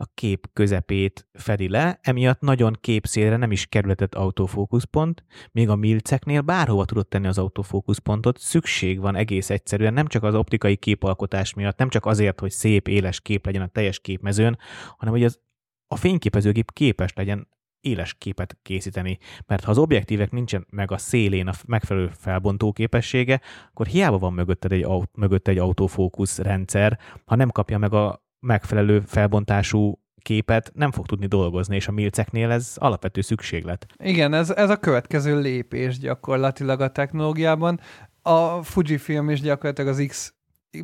a 0.00 0.10
kép 0.14 0.46
közepét 0.52 1.28
fedi 1.32 1.68
le, 1.68 1.98
emiatt 2.02 2.40
nagyon 2.40 2.76
képszélre 2.80 3.36
nem 3.36 3.52
is 3.52 3.66
kerületett 3.66 4.14
autofókuszpont, 4.14 5.24
még 5.52 5.68
a 5.68 5.74
milceknél 5.74 6.40
bárhova 6.40 6.84
tudod 6.84 7.08
tenni 7.08 7.26
az 7.26 7.38
autofókuszpontot, 7.38 8.38
szükség 8.38 9.00
van 9.00 9.16
egész 9.16 9.50
egyszerűen, 9.50 9.92
nem 9.92 10.06
csak 10.06 10.22
az 10.22 10.34
optikai 10.34 10.76
képalkotás 10.76 11.54
miatt, 11.54 11.78
nem 11.78 11.88
csak 11.88 12.06
azért, 12.06 12.40
hogy 12.40 12.50
szép, 12.50 12.88
éles 12.88 13.20
kép 13.20 13.46
legyen 13.46 13.62
a 13.62 13.66
teljes 13.66 14.00
képmezőn, 14.00 14.58
hanem 14.96 15.14
hogy 15.14 15.24
az, 15.24 15.40
a 15.86 15.96
fényképezőgép 15.96 16.72
képes 16.72 17.12
legyen 17.14 17.48
éles 17.80 18.14
képet 18.14 18.58
készíteni, 18.62 19.18
mert 19.46 19.64
ha 19.64 19.70
az 19.70 19.78
objektívek 19.78 20.30
nincsen 20.30 20.66
meg 20.70 20.90
a 20.90 20.98
szélén 20.98 21.48
a 21.48 21.52
megfelelő 21.66 22.10
felbontó 22.12 22.72
képessége, 22.72 23.40
akkor 23.70 23.86
hiába 23.86 24.18
van 24.18 24.32
mögötted 24.32 24.72
egy, 24.72 24.86
mögötte 25.12 25.50
egy 25.50 25.58
autofókusz 25.58 26.38
rendszer, 26.38 26.98
ha 27.24 27.34
nem 27.34 27.50
kapja 27.50 27.78
meg 27.78 27.92
a 27.94 28.28
megfelelő 28.40 29.00
felbontású 29.00 30.00
képet 30.22 30.70
nem 30.74 30.90
fog 30.90 31.06
tudni 31.06 31.26
dolgozni, 31.26 31.76
és 31.76 31.88
a 31.88 31.92
milceknél 31.92 32.50
ez 32.50 32.72
alapvető 32.76 33.20
szükséglet. 33.20 33.86
Igen, 33.96 34.34
ez, 34.34 34.50
ez 34.50 34.70
a 34.70 34.76
következő 34.76 35.40
lépés 35.40 35.98
gyakorlatilag 35.98 36.80
a 36.80 36.90
technológiában. 36.90 37.80
A 38.22 38.62
Fujifilm 38.62 39.30
is 39.30 39.40
gyakorlatilag 39.40 39.90
az 39.90 40.04
X 40.08 40.34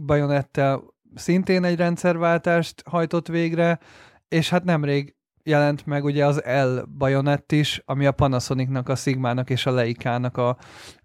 bajonettel 0.01 0.83
szintén 1.15 1.65
egy 1.65 1.77
rendszerváltást 1.77 2.83
hajtott 2.89 3.29
végre, 3.29 3.79
és 4.29 4.49
hát 4.51 4.65
nemrég 4.65 5.15
jelent 5.43 5.87
meg 5.87 6.05
ugye 6.05 6.27
az 6.27 6.43
L 6.45 6.79
bajonett 6.99 7.53
is, 7.53 7.83
ami 7.85 8.07
a 8.07 8.13
Panasonicnak, 8.13 8.89
a 8.89 8.95
Sigmának 8.95 9.51
és 9.51 9.67
a 9.67 9.71
Leica-nak 9.71 10.37
a, 10.37 10.57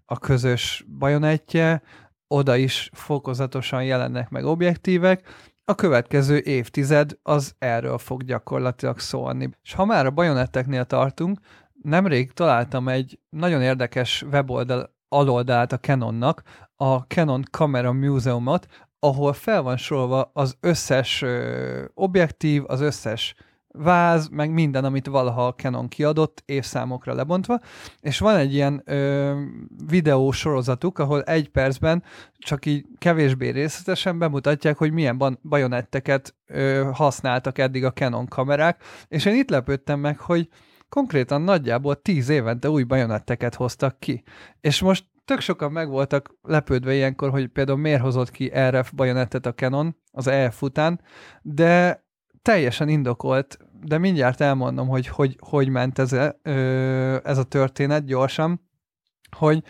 a 0.04 0.18
közös 0.18 0.84
bajonettje, 0.98 1.82
oda 2.26 2.56
is 2.56 2.90
fokozatosan 2.92 3.84
jelennek 3.84 4.28
meg 4.28 4.44
objektívek, 4.44 5.51
a 5.64 5.74
következő 5.74 6.38
évtized 6.38 7.18
az 7.22 7.54
erről 7.58 7.98
fog 7.98 8.24
gyakorlatilag 8.24 8.98
szólni. 8.98 9.50
És 9.62 9.72
ha 9.72 9.84
már 9.84 10.06
a 10.06 10.10
bajonetteknél 10.10 10.84
tartunk, 10.84 11.38
nemrég 11.82 12.32
találtam 12.32 12.88
egy 12.88 13.18
nagyon 13.28 13.62
érdekes 13.62 14.22
weboldal 14.22 14.94
aloldalt 15.08 15.72
a 15.72 15.78
Canonnak, 15.78 16.42
a 16.76 16.96
Canon 16.96 17.44
Camera 17.50 17.92
Museumot, 17.92 18.66
ahol 18.98 19.32
fel 19.32 19.62
van 19.62 19.76
sorolva 19.76 20.30
az 20.34 20.56
összes 20.60 21.22
ö, 21.22 21.84
objektív, 21.94 22.62
az 22.66 22.80
összes 22.80 23.34
váz, 23.72 24.28
meg 24.28 24.50
minden, 24.50 24.84
amit 24.84 25.06
valaha 25.06 25.46
a 25.46 25.54
Canon 25.54 25.88
kiadott, 25.88 26.42
évszámokra 26.46 27.14
lebontva, 27.14 27.60
és 28.00 28.18
van 28.18 28.36
egy 28.36 28.54
ilyen 28.54 28.82
ö, 28.84 29.40
videó 29.86 30.30
sorozatuk, 30.30 30.98
ahol 30.98 31.22
egy 31.22 31.48
percben 31.48 32.02
csak 32.38 32.66
így 32.66 32.86
kevésbé 32.98 33.48
részletesen 33.48 34.18
bemutatják, 34.18 34.78
hogy 34.78 34.92
milyen 34.92 35.38
bajonetteket 35.42 36.34
ö, 36.46 36.90
használtak 36.92 37.58
eddig 37.58 37.84
a 37.84 37.92
Canon 37.92 38.26
kamerák, 38.26 38.82
és 39.08 39.24
én 39.24 39.34
itt 39.34 39.50
lepődtem 39.50 40.00
meg, 40.00 40.18
hogy 40.18 40.48
konkrétan 40.88 41.42
nagyjából 41.42 42.02
tíz 42.02 42.28
évente 42.28 42.70
új 42.70 42.82
bajonetteket 42.82 43.54
hoztak 43.54 43.98
ki. 43.98 44.22
És 44.60 44.80
most 44.80 45.04
tök 45.24 45.40
sokan 45.40 45.72
meg 45.72 45.88
voltak 45.88 46.34
lepődve 46.42 46.94
ilyenkor, 46.94 47.30
hogy 47.30 47.46
például 47.46 47.78
miért 47.78 48.00
hozott 48.00 48.30
ki 48.30 48.52
RF 48.68 48.92
bajonettet 48.92 49.46
a 49.46 49.54
Canon 49.54 49.96
az 50.12 50.26
EF 50.26 50.62
után, 50.62 51.00
de 51.42 52.01
teljesen 52.42 52.88
indokolt, 52.88 53.58
de 53.84 53.98
mindjárt 53.98 54.40
elmondom, 54.40 54.88
hogy 54.88 55.06
hogy, 55.06 55.36
hogy 55.40 55.68
ment 55.68 55.98
ez 55.98 56.12
a, 56.12 56.36
ez 57.24 57.38
a 57.38 57.42
történet 57.42 58.04
gyorsan, 58.04 58.68
hogy 59.36 59.64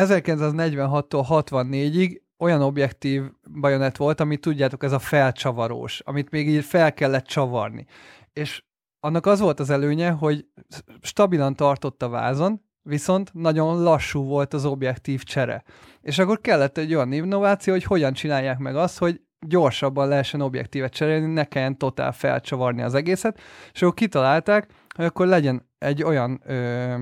1946-tól 0.00 1.24
64-ig 1.28 2.20
olyan 2.38 2.62
objektív 2.62 3.22
bajonet 3.60 3.96
volt, 3.96 4.20
amit 4.20 4.40
tudjátok, 4.40 4.82
ez 4.82 4.92
a 4.92 4.98
felcsavarós, 4.98 6.00
amit 6.00 6.30
még 6.30 6.48
így 6.48 6.64
fel 6.64 6.94
kellett 6.94 7.26
csavarni. 7.26 7.86
És 8.32 8.64
annak 9.00 9.26
az 9.26 9.40
volt 9.40 9.60
az 9.60 9.70
előnye, 9.70 10.10
hogy 10.10 10.46
stabilan 11.00 11.54
tartott 11.54 12.02
a 12.02 12.08
vázon, 12.08 12.64
viszont 12.82 13.34
nagyon 13.34 13.82
lassú 13.82 14.24
volt 14.24 14.54
az 14.54 14.64
objektív 14.64 15.22
csere. 15.22 15.64
És 16.00 16.18
akkor 16.18 16.40
kellett 16.40 16.78
egy 16.78 16.94
olyan 16.94 17.12
innováció, 17.12 17.72
hogy 17.72 17.84
hogyan 17.84 18.12
csinálják 18.12 18.58
meg 18.58 18.76
azt, 18.76 18.98
hogy 18.98 19.20
gyorsabban 19.46 20.08
lehessen 20.08 20.40
objektívet 20.40 20.92
cserélni, 20.92 21.32
ne 21.32 21.44
kelljen 21.44 21.78
totál 21.78 22.12
felcsavarni 22.12 22.82
az 22.82 22.94
egészet, 22.94 23.40
és 23.72 23.82
akkor 23.82 23.94
kitalálták, 23.94 24.70
hogy 24.94 25.04
akkor 25.04 25.26
legyen 25.26 25.68
egy 25.78 26.02
olyan 26.02 26.40
ö, 26.44 26.94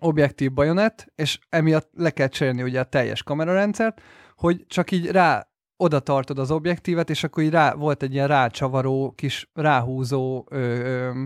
objektív 0.00 0.52
bajonet, 0.52 1.12
és 1.14 1.38
emiatt 1.48 1.90
le 1.96 2.10
kell 2.10 2.28
cserélni 2.28 2.62
ugye 2.62 2.80
a 2.80 2.84
teljes 2.84 3.22
kamerarendszert, 3.22 4.00
hogy 4.36 4.64
csak 4.66 4.90
így 4.90 5.06
rá 5.06 5.48
oda 5.76 6.00
tartod 6.00 6.38
az 6.38 6.50
objektívet, 6.50 7.10
és 7.10 7.24
akkor 7.24 7.42
így 7.42 7.50
rá, 7.50 7.74
volt 7.74 8.02
egy 8.02 8.12
ilyen 8.12 8.28
rácsavaró, 8.28 9.12
kis 9.16 9.50
ráhúzó 9.54 10.46
ö, 10.50 10.58
ö, 10.58 11.22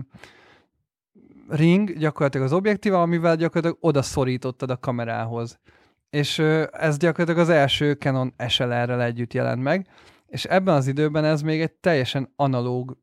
ring 1.47 1.97
gyakorlatilag 1.97 2.45
az 2.45 2.53
objektíva, 2.53 3.01
amivel 3.01 3.35
gyakorlatilag 3.35 3.77
oda 3.81 4.01
szorítottad 4.01 4.69
a 4.69 4.77
kamerához. 4.77 5.59
És 6.13 6.39
ez 6.71 6.97
gyakorlatilag 6.97 7.39
az 7.39 7.49
első 7.49 7.91
Canon 7.91 8.33
SLR-rel 8.47 9.01
együtt 9.01 9.33
jelent 9.33 9.63
meg, 9.63 9.87
és 10.27 10.45
ebben 10.45 10.75
az 10.75 10.87
időben 10.87 11.25
ez 11.25 11.41
még 11.41 11.61
egy 11.61 11.71
teljesen 11.71 12.33
analóg 12.35 12.97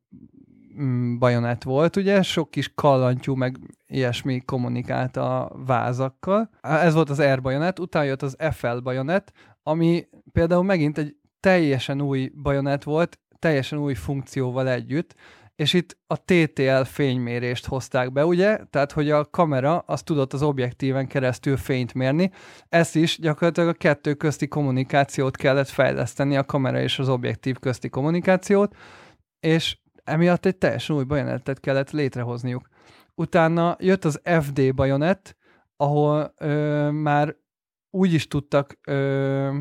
mm, 0.80 1.18
bajonett 1.18 1.62
volt, 1.62 1.96
ugye, 1.96 2.22
sok 2.22 2.50
kis 2.50 2.74
kallantyú, 2.74 3.34
meg 3.34 3.58
ilyesmi 3.86 4.40
kommunikált 4.40 5.16
a 5.16 5.52
vázakkal. 5.66 6.50
Ez 6.60 6.94
volt 6.94 7.10
az 7.10 7.22
R 7.22 7.40
bajonett, 7.40 7.78
utána 7.78 8.04
jött 8.04 8.22
az 8.22 8.36
FL 8.50 8.76
bajonett, 8.76 9.32
ami 9.62 10.06
például 10.32 10.64
megint 10.64 10.98
egy 10.98 11.16
teljesen 11.40 12.00
új 12.00 12.32
bajonett 12.42 12.82
volt, 12.82 13.18
teljesen 13.38 13.78
új 13.78 13.94
funkcióval 13.94 14.68
együtt, 14.68 15.14
és 15.60 15.72
itt 15.72 15.98
a 16.06 16.16
TTL 16.16 16.82
fénymérést 16.82 17.66
hozták 17.66 18.12
be, 18.12 18.26
ugye? 18.26 18.58
Tehát, 18.70 18.92
hogy 18.92 19.10
a 19.10 19.24
kamera 19.24 19.78
az 19.78 20.02
tudott 20.02 20.32
az 20.32 20.42
objektíven 20.42 21.06
keresztül 21.06 21.56
fényt 21.56 21.94
mérni. 21.94 22.30
Ezt 22.68 22.96
is 22.96 23.18
gyakorlatilag 23.18 23.68
a 23.68 23.72
kettő 23.72 24.14
közti 24.14 24.48
kommunikációt 24.48 25.36
kellett 25.36 25.68
fejleszteni, 25.68 26.36
a 26.36 26.44
kamera 26.44 26.80
és 26.80 26.98
az 26.98 27.08
objektív 27.08 27.58
közti 27.58 27.88
kommunikációt, 27.88 28.76
és 29.40 29.78
emiatt 30.04 30.46
egy 30.46 30.56
teljesen 30.56 30.96
új 30.96 31.04
bajonettet 31.04 31.60
kellett 31.60 31.90
létrehozniuk. 31.90 32.68
Utána 33.14 33.76
jött 33.78 34.04
az 34.04 34.20
FD 34.40 34.74
bajonett, 34.74 35.36
ahol 35.76 36.34
ö, 36.38 36.90
már 36.90 37.36
úgy 37.90 38.12
is 38.12 38.28
tudtak 38.28 38.78
ö, 38.86 39.56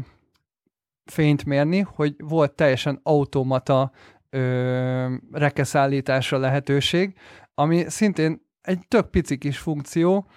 fényt 1.06 1.46
mérni, 1.46 1.80
hogy 1.80 2.16
volt 2.18 2.56
teljesen 2.56 3.00
automata 3.04 3.92
ö, 4.30 5.16
rekeszállításra 5.32 6.38
lehetőség, 6.38 7.18
ami 7.54 7.84
szintén 7.88 8.42
egy 8.62 8.88
tök 8.88 9.10
pici 9.10 9.38
kis 9.38 9.58
funkció, 9.58 10.30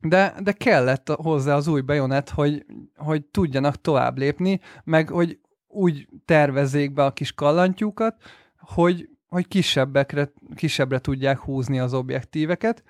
de, 0.00 0.34
de 0.42 0.52
kellett 0.52 1.08
hozzá 1.08 1.54
az 1.54 1.68
új 1.68 1.80
bejonet, 1.80 2.30
hogy, 2.30 2.66
hogy 2.96 3.24
tudjanak 3.24 3.80
tovább 3.80 4.18
lépni, 4.18 4.60
meg 4.84 5.08
hogy 5.08 5.38
úgy 5.66 6.08
tervezzék 6.24 6.92
be 6.92 7.04
a 7.04 7.12
kis 7.12 7.32
kallantyúkat, 7.32 8.16
hogy, 8.58 9.08
hogy 9.26 9.48
kisebbekre, 9.48 10.32
kisebbre 10.54 10.98
tudják 10.98 11.38
húzni 11.38 11.78
az 11.78 11.94
objektíveket, 11.94 12.82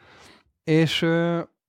és 0.64 1.06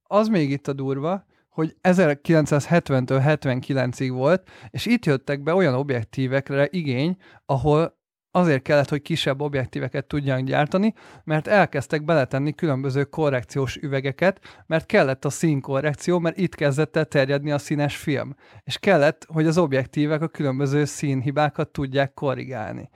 az 0.03 0.27
még 0.27 0.51
itt 0.51 0.67
a 0.67 0.73
durva, 0.73 1.25
hogy 1.49 1.75
1970-től 1.83 3.39
79-ig 3.41 4.09
volt, 4.11 4.49
és 4.69 4.85
itt 4.85 5.05
jöttek 5.05 5.43
be 5.43 5.53
olyan 5.53 5.73
objektívekre 5.73 6.67
igény, 6.71 7.17
ahol 7.45 7.98
azért 8.31 8.61
kellett, 8.61 8.89
hogy 8.89 9.01
kisebb 9.01 9.41
objektíveket 9.41 10.05
tudjanak 10.05 10.43
gyártani, 10.43 10.93
mert 11.23 11.47
elkezdtek 11.47 12.03
beletenni 12.03 12.53
különböző 12.53 13.03
korrekciós 13.03 13.75
üvegeket, 13.75 14.63
mert 14.65 14.85
kellett 14.85 15.25
a 15.25 15.29
színkorrekció, 15.29 16.19
mert 16.19 16.37
itt 16.37 16.55
kezdett 16.55 16.95
el 16.95 17.05
terjedni 17.05 17.51
a 17.51 17.57
színes 17.57 17.97
film. 17.97 18.35
És 18.63 18.77
kellett, 18.77 19.25
hogy 19.27 19.47
az 19.47 19.57
objektívek 19.57 20.21
a 20.21 20.27
különböző 20.27 20.85
színhibákat 20.85 21.69
tudják 21.69 22.13
korrigálni. 22.13 22.89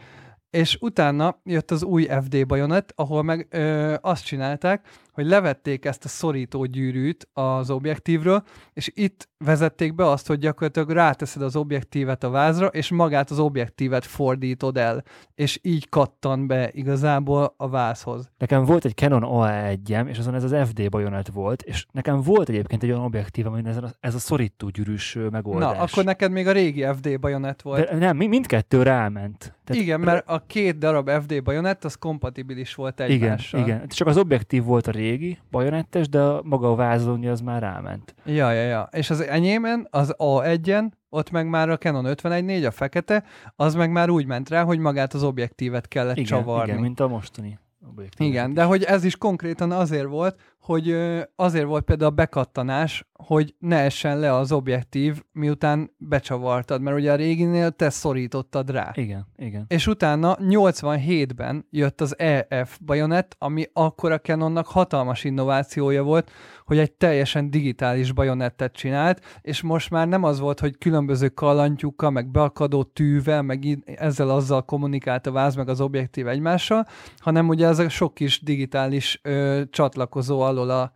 És 0.49 0.77
utána 0.81 1.39
jött 1.43 1.71
az 1.71 1.83
új 1.83 2.03
FD 2.03 2.45
bajonet, 2.45 2.93
ahol 2.95 3.23
meg 3.23 3.47
ö, 3.49 3.95
azt 4.01 4.25
csinálták, 4.25 4.87
hogy 5.13 5.25
levették 5.25 5.85
ezt 5.85 6.05
a 6.05 6.07
szorító 6.07 6.65
gyűrűt 6.65 7.27
az 7.33 7.69
objektívről, 7.69 8.43
és 8.73 8.91
itt 8.93 9.29
vezették 9.37 9.95
be 9.95 10.09
azt, 10.09 10.27
hogy 10.27 10.39
gyakorlatilag 10.39 10.89
ráteszed 10.89 11.41
az 11.41 11.55
objektívet 11.55 12.23
a 12.23 12.29
vázra, 12.29 12.67
és 12.67 12.91
magát 12.91 13.29
az 13.29 13.39
objektívet 13.39 14.05
fordítod 14.05 14.77
el, 14.77 15.03
és 15.35 15.59
így 15.61 15.89
kattan 15.89 16.47
be 16.47 16.69
igazából 16.71 17.53
a 17.57 17.69
vázhoz. 17.69 18.31
Nekem 18.37 18.63
volt 18.65 18.85
egy 18.85 18.95
Canon 18.95 19.23
AE1-em, 19.25 20.07
és 20.07 20.17
azon 20.17 20.35
ez 20.35 20.43
az 20.43 20.67
FD 20.67 20.89
bajonet 20.89 21.27
volt, 21.27 21.61
és 21.61 21.85
nekem 21.91 22.21
volt 22.21 22.49
egyébként 22.49 22.83
egy 22.83 22.89
olyan 22.89 23.03
objektív, 23.03 23.47
ami 23.47 23.61
ez 23.65 23.77
a, 23.77 23.93
ez 23.99 24.15
a 24.15 24.19
szorító 24.19 24.69
gyűrűs 24.69 25.17
megoldás. 25.31 25.77
Na, 25.77 25.83
akkor 25.83 26.03
neked 26.03 26.31
még 26.31 26.47
a 26.47 26.51
régi 26.51 26.85
FD 26.95 27.19
bajonet 27.19 27.61
volt. 27.61 27.89
De 27.89 27.95
nem, 27.97 28.17
mi- 28.17 28.27
mindkettő 28.27 28.83
ráment. 28.83 29.55
igen, 29.69 29.99
mert 29.99 30.27
a 30.27 30.43
két 30.47 30.77
darab 30.77 31.09
FD 31.09 31.43
bajonett 31.43 31.83
az 31.83 31.95
kompatibilis 31.95 32.75
volt 32.75 32.99
igen, 32.99 33.11
egymással. 33.11 33.61
igen. 33.61 33.87
Csak 33.87 34.07
az 34.07 34.17
objektív 34.17 34.63
volt 34.63 34.87
a 34.87 34.91
régi, 34.91 35.02
bajonettes, 35.51 36.09
de 36.09 36.19
a, 36.21 36.41
maga 36.43 36.71
a 36.71 36.75
vázolni 36.75 37.27
az 37.27 37.41
már 37.41 37.61
ráment. 37.61 38.15
Ja, 38.25 38.51
ja, 38.51 38.61
ja. 38.61 38.89
És 38.91 39.09
az 39.09 39.21
enyémen, 39.21 39.87
az 39.89 40.15
A1-en, 40.17 40.91
ott 41.09 41.31
meg 41.31 41.47
már 41.47 41.69
a 41.69 41.77
Canon 41.77 42.05
51.4, 42.07 42.67
a 42.67 42.71
fekete, 42.71 43.23
az 43.55 43.75
meg 43.75 43.91
már 43.91 44.09
úgy 44.09 44.25
ment 44.25 44.49
rá, 44.49 44.63
hogy 44.63 44.79
magát 44.79 45.13
az 45.13 45.23
objektívet 45.23 45.87
kellett 45.87 46.17
Igen, 46.17 46.27
csavarni. 46.27 46.71
igen, 46.71 46.81
mint 46.81 46.99
a 46.99 47.07
mostani 47.07 47.59
objektív. 47.89 48.27
Igen, 48.27 48.53
de 48.53 48.63
hogy 48.63 48.83
ez 48.83 49.03
is 49.03 49.17
konkrétan 49.17 49.71
azért 49.71 50.07
volt, 50.07 50.39
hogy 50.63 50.95
azért 51.35 51.65
volt 51.65 51.83
például 51.83 52.11
a 52.11 52.13
bekattanás, 52.13 53.05
hogy 53.13 53.55
ne 53.59 53.77
essen 53.77 54.19
le 54.19 54.35
az 54.35 54.51
objektív, 54.51 55.23
miután 55.31 55.91
becsavartad, 55.97 56.81
mert 56.81 56.97
ugye 56.97 57.11
a 57.11 57.15
réginél 57.15 57.71
te 57.71 57.89
szorítottad 57.89 58.69
rá. 58.69 58.91
Igen, 58.93 59.27
igen. 59.35 59.65
És 59.67 59.87
utána 59.87 60.37
87-ben 60.39 61.65
jött 61.69 62.01
az 62.01 62.19
EF 62.19 62.77
bajonett, 62.85 63.35
ami 63.39 63.65
akkor 63.73 64.11
a 64.11 64.19
Canonnak 64.19 64.67
hatalmas 64.67 65.23
innovációja 65.23 66.03
volt, 66.03 66.31
hogy 66.65 66.77
egy 66.77 66.91
teljesen 66.91 67.49
digitális 67.49 68.11
bajonettet 68.11 68.73
csinált, 68.73 69.39
és 69.41 69.61
most 69.61 69.89
már 69.89 70.07
nem 70.07 70.23
az 70.23 70.39
volt, 70.39 70.59
hogy 70.59 70.77
különböző 70.77 71.29
kallantyúkkal, 71.29 72.09
meg 72.09 72.31
beakadó 72.31 72.83
tűvel, 72.83 73.41
meg 73.41 73.65
így 73.65 73.79
ezzel 73.85 74.29
azzal 74.29 74.65
kommunikált 74.65 75.27
a 75.27 75.31
váz, 75.31 75.55
meg 75.55 75.69
az 75.69 75.81
objektív 75.81 76.27
egymással, 76.27 76.87
hanem 77.17 77.47
ugye 77.47 77.67
ez 77.67 77.79
a 77.79 77.89
sok 77.89 78.13
kis 78.13 78.43
digitális 78.43 79.19
ö, 79.23 79.61
csatlakozó 79.69 80.41
alól 80.57 80.69
a, 80.69 80.91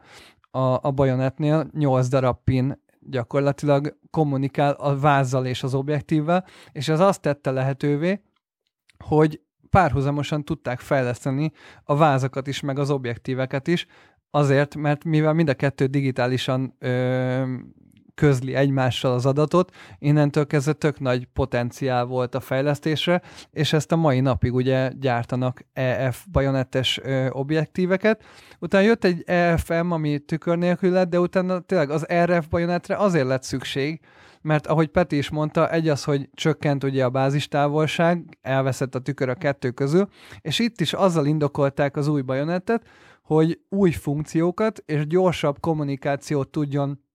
a, 0.60 0.80
a 0.82 0.92
bajonetnél, 0.92 1.70
8 1.74 2.08
darab 2.08 2.38
pin 2.44 2.86
gyakorlatilag 3.00 3.98
kommunikál 4.10 4.74
a 4.74 5.00
vázzal 5.00 5.46
és 5.46 5.64
az 5.64 5.74
objektívvel, 5.74 6.46
és 6.72 6.88
ez 6.88 7.00
azt 7.00 7.22
tette 7.22 7.52
lehetővé, 7.52 8.22
hogy 9.06 9.42
párhuzamosan 9.70 10.44
tudták 10.44 10.80
fejleszteni 10.80 11.52
a 11.84 11.96
vázakat 11.96 12.48
is, 12.48 12.60
meg 12.60 12.80
az 12.80 12.90
objektíveket 12.90 13.68
is, 13.68 13.86
azért, 14.30 14.76
mert 14.76 15.04
mivel 15.04 15.34
mind 15.34 15.50
a 15.50 15.54
kettő 15.54 15.86
digitálisan 15.86 16.76
ö, 16.80 17.54
közli 18.18 18.56
egymással 18.56 19.14
az 19.14 19.26
adatot, 19.26 19.76
innentől 20.00 20.48
kezdve 20.48 20.74
tök 20.74 21.00
nagy 21.00 21.26
potenciál 21.26 22.06
volt 22.06 22.36
a 22.36 22.40
fejlesztésre, 22.40 23.22
és 23.52 23.74
ezt 23.74 23.92
a 23.92 23.96
mai 23.96 24.20
napig 24.20 24.54
ugye 24.54 24.92
gyártanak 25.00 25.62
EF 25.74 26.26
bajonettes 26.32 27.00
objektíveket. 27.30 28.24
Utána 28.60 28.84
jött 28.84 29.04
egy 29.04 29.24
EFM, 29.26 29.92
ami 29.92 30.20
tükör 30.20 30.58
nélkül 30.58 30.92
lett, 30.92 31.10
de 31.10 31.20
utána 31.20 31.60
tényleg 31.60 31.90
az 31.90 32.06
RF 32.24 32.48
bajonetre 32.48 32.96
azért 32.96 33.28
lett 33.28 33.44
szükség, 33.44 34.00
mert 34.42 34.68
ahogy 34.68 34.88
Peti 34.88 35.18
is 35.18 35.30
mondta, 35.30 35.70
egy 35.72 35.90
az, 35.90 36.04
hogy 36.04 36.30
csökkent 36.34 36.84
ugye 36.84 37.04
a 37.04 37.10
bázistávolság, 37.10 38.38
elveszett 38.42 38.96
a 38.96 39.00
tükör 39.00 39.30
a 39.30 39.36
kettő 39.36 39.72
közül, 39.72 40.08
és 40.42 40.60
itt 40.60 40.82
is 40.82 40.94
azzal 40.94 41.26
indokolták 41.26 41.98
az 41.98 42.08
új 42.08 42.22
bajonettet, 42.22 42.88
hogy 43.24 43.60
új 43.70 43.92
funkciókat 43.92 44.84
és 44.86 45.08
gyorsabb 45.08 45.60
kommunikációt 45.60 46.50
tudjon 46.50 47.06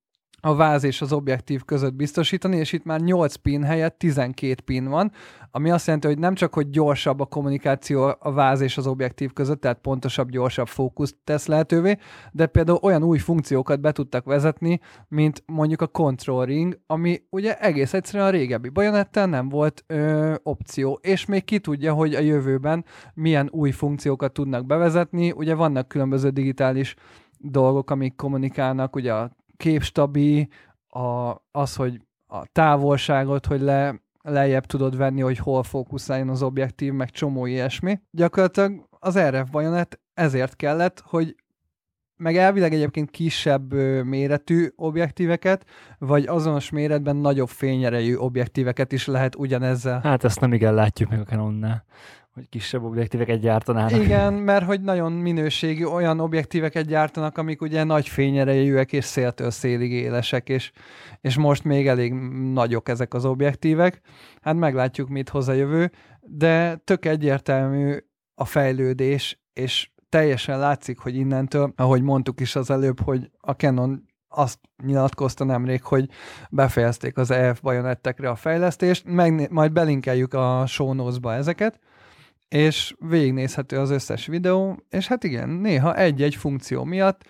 a 0.44 0.54
váz 0.54 0.84
és 0.84 1.00
az 1.00 1.12
objektív 1.12 1.64
között 1.64 1.94
biztosítani, 1.94 2.56
és 2.56 2.72
itt 2.72 2.84
már 2.84 3.00
8 3.00 3.34
pin 3.34 3.62
helyett 3.62 3.98
12 3.98 4.54
pin 4.64 4.88
van, 4.88 5.12
ami 5.50 5.70
azt 5.70 5.86
jelenti, 5.86 6.06
hogy 6.06 6.18
nem 6.18 6.34
csak, 6.34 6.54
hogy 6.54 6.70
gyorsabb 6.70 7.20
a 7.20 7.24
kommunikáció 7.24 8.16
a 8.18 8.32
váz 8.32 8.60
és 8.60 8.76
az 8.76 8.86
objektív 8.86 9.32
között, 9.32 9.60
tehát 9.60 9.78
pontosabb, 9.78 10.30
gyorsabb 10.30 10.66
fókuszt 10.66 11.16
tesz 11.24 11.46
lehetővé, 11.46 11.98
de 12.32 12.46
például 12.46 12.78
olyan 12.82 13.02
új 13.02 13.18
funkciókat 13.18 13.80
be 13.80 13.92
tudtak 13.92 14.24
vezetni, 14.24 14.80
mint 15.08 15.42
mondjuk 15.46 15.80
a 15.80 15.86
control 15.86 16.44
ring, 16.44 16.78
ami 16.86 17.22
ugye 17.30 17.58
egész 17.58 17.92
egyszerűen 17.92 18.28
a 18.28 18.30
régebbi 18.30 18.68
bajonettel 18.68 19.26
nem 19.26 19.48
volt 19.48 19.84
ö, 19.86 20.34
opció, 20.42 20.98
és 21.02 21.26
még 21.26 21.44
ki 21.44 21.58
tudja, 21.58 21.92
hogy 21.92 22.14
a 22.14 22.20
jövőben 22.20 22.84
milyen 23.14 23.48
új 23.50 23.70
funkciókat 23.70 24.32
tudnak 24.32 24.66
bevezetni, 24.66 25.30
ugye 25.30 25.54
vannak 25.54 25.88
különböző 25.88 26.28
digitális 26.28 26.94
dolgok, 27.38 27.90
amik 27.90 28.16
kommunikálnak, 28.16 28.96
ugye 28.96 29.12
a 29.12 29.30
képstabi, 29.62 30.48
a, 30.88 31.34
az, 31.50 31.76
hogy 31.76 32.00
a 32.26 32.46
távolságot, 32.52 33.46
hogy 33.46 33.60
le, 33.60 34.00
lejjebb 34.22 34.66
tudod 34.66 34.96
venni, 34.96 35.20
hogy 35.20 35.38
hol 35.38 35.62
fókuszáljon 35.62 36.28
az 36.28 36.42
objektív, 36.42 36.92
meg 36.92 37.10
csomó 37.10 37.46
ilyesmi. 37.46 38.00
Gyakorlatilag 38.10 38.86
az 38.98 39.18
RF 39.18 39.50
bajonet 39.50 40.00
ezért 40.14 40.56
kellett, 40.56 41.02
hogy 41.06 41.36
meg 42.16 42.36
elvileg 42.36 42.72
egyébként 42.72 43.10
kisebb 43.10 43.72
méretű 44.04 44.68
objektíveket, 44.76 45.66
vagy 45.98 46.26
azonos 46.26 46.70
méretben 46.70 47.16
nagyobb 47.16 47.48
fényerejű 47.48 48.16
objektíveket 48.16 48.92
is 48.92 49.06
lehet 49.06 49.34
ugyanezzel. 49.34 50.00
Hát 50.00 50.24
ezt 50.24 50.40
nem 50.40 50.52
igen 50.52 50.74
látjuk 50.74 51.10
meg 51.10 51.20
a 51.20 51.24
Canonnál, 51.24 51.84
hogy 52.34 52.48
kisebb 52.48 52.82
objektíveket 52.82 53.40
gyártanának. 53.40 54.04
Igen, 54.04 54.32
mert 54.32 54.64
hogy 54.64 54.80
nagyon 54.80 55.12
minőségű 55.12 55.84
olyan 55.84 56.20
objektíveket 56.20 56.86
gyártanak, 56.86 57.38
amik 57.38 57.62
ugye 57.62 57.84
nagy 57.84 58.08
fényerejűek 58.08 58.92
és 58.92 59.04
széltől 59.04 59.50
szélig 59.50 59.92
élesek, 59.92 60.48
és, 60.48 60.72
és 61.20 61.36
most 61.36 61.64
még 61.64 61.86
elég 61.86 62.12
nagyok 62.52 62.88
ezek 62.88 63.14
az 63.14 63.24
objektívek. 63.24 64.00
Hát 64.40 64.54
meglátjuk, 64.54 65.08
mit 65.08 65.28
hoz 65.28 65.48
a 65.48 65.52
jövő, 65.52 65.90
de 66.20 66.76
tök 66.76 67.04
egyértelmű 67.04 67.96
a 68.34 68.44
fejlődés, 68.44 69.40
és 69.52 69.90
teljesen 70.08 70.58
látszik, 70.58 70.98
hogy 70.98 71.16
innentől, 71.16 71.72
ahogy 71.76 72.02
mondtuk 72.02 72.40
is 72.40 72.56
az 72.56 72.70
előbb, 72.70 73.00
hogy 73.00 73.30
a 73.40 73.52
Canon 73.52 74.10
azt 74.28 74.58
nyilatkozta 74.84 75.44
nemrég, 75.44 75.82
hogy 75.82 76.08
befejezték 76.50 77.16
az 77.16 77.30
EF 77.30 77.60
bajonettekre 77.60 78.28
a 78.28 78.34
fejlesztést, 78.34 79.04
meg, 79.06 79.50
majd 79.50 79.72
belinkeljük 79.72 80.34
a 80.34 80.64
show 80.66 81.28
ezeket, 81.28 81.80
és 82.52 82.94
végignézhető 82.98 83.78
az 83.78 83.90
összes 83.90 84.26
videó, 84.26 84.82
és 84.88 85.06
hát 85.06 85.24
igen, 85.24 85.48
néha 85.48 85.96
egy-egy 85.96 86.34
funkció 86.34 86.84
miatt 86.84 87.24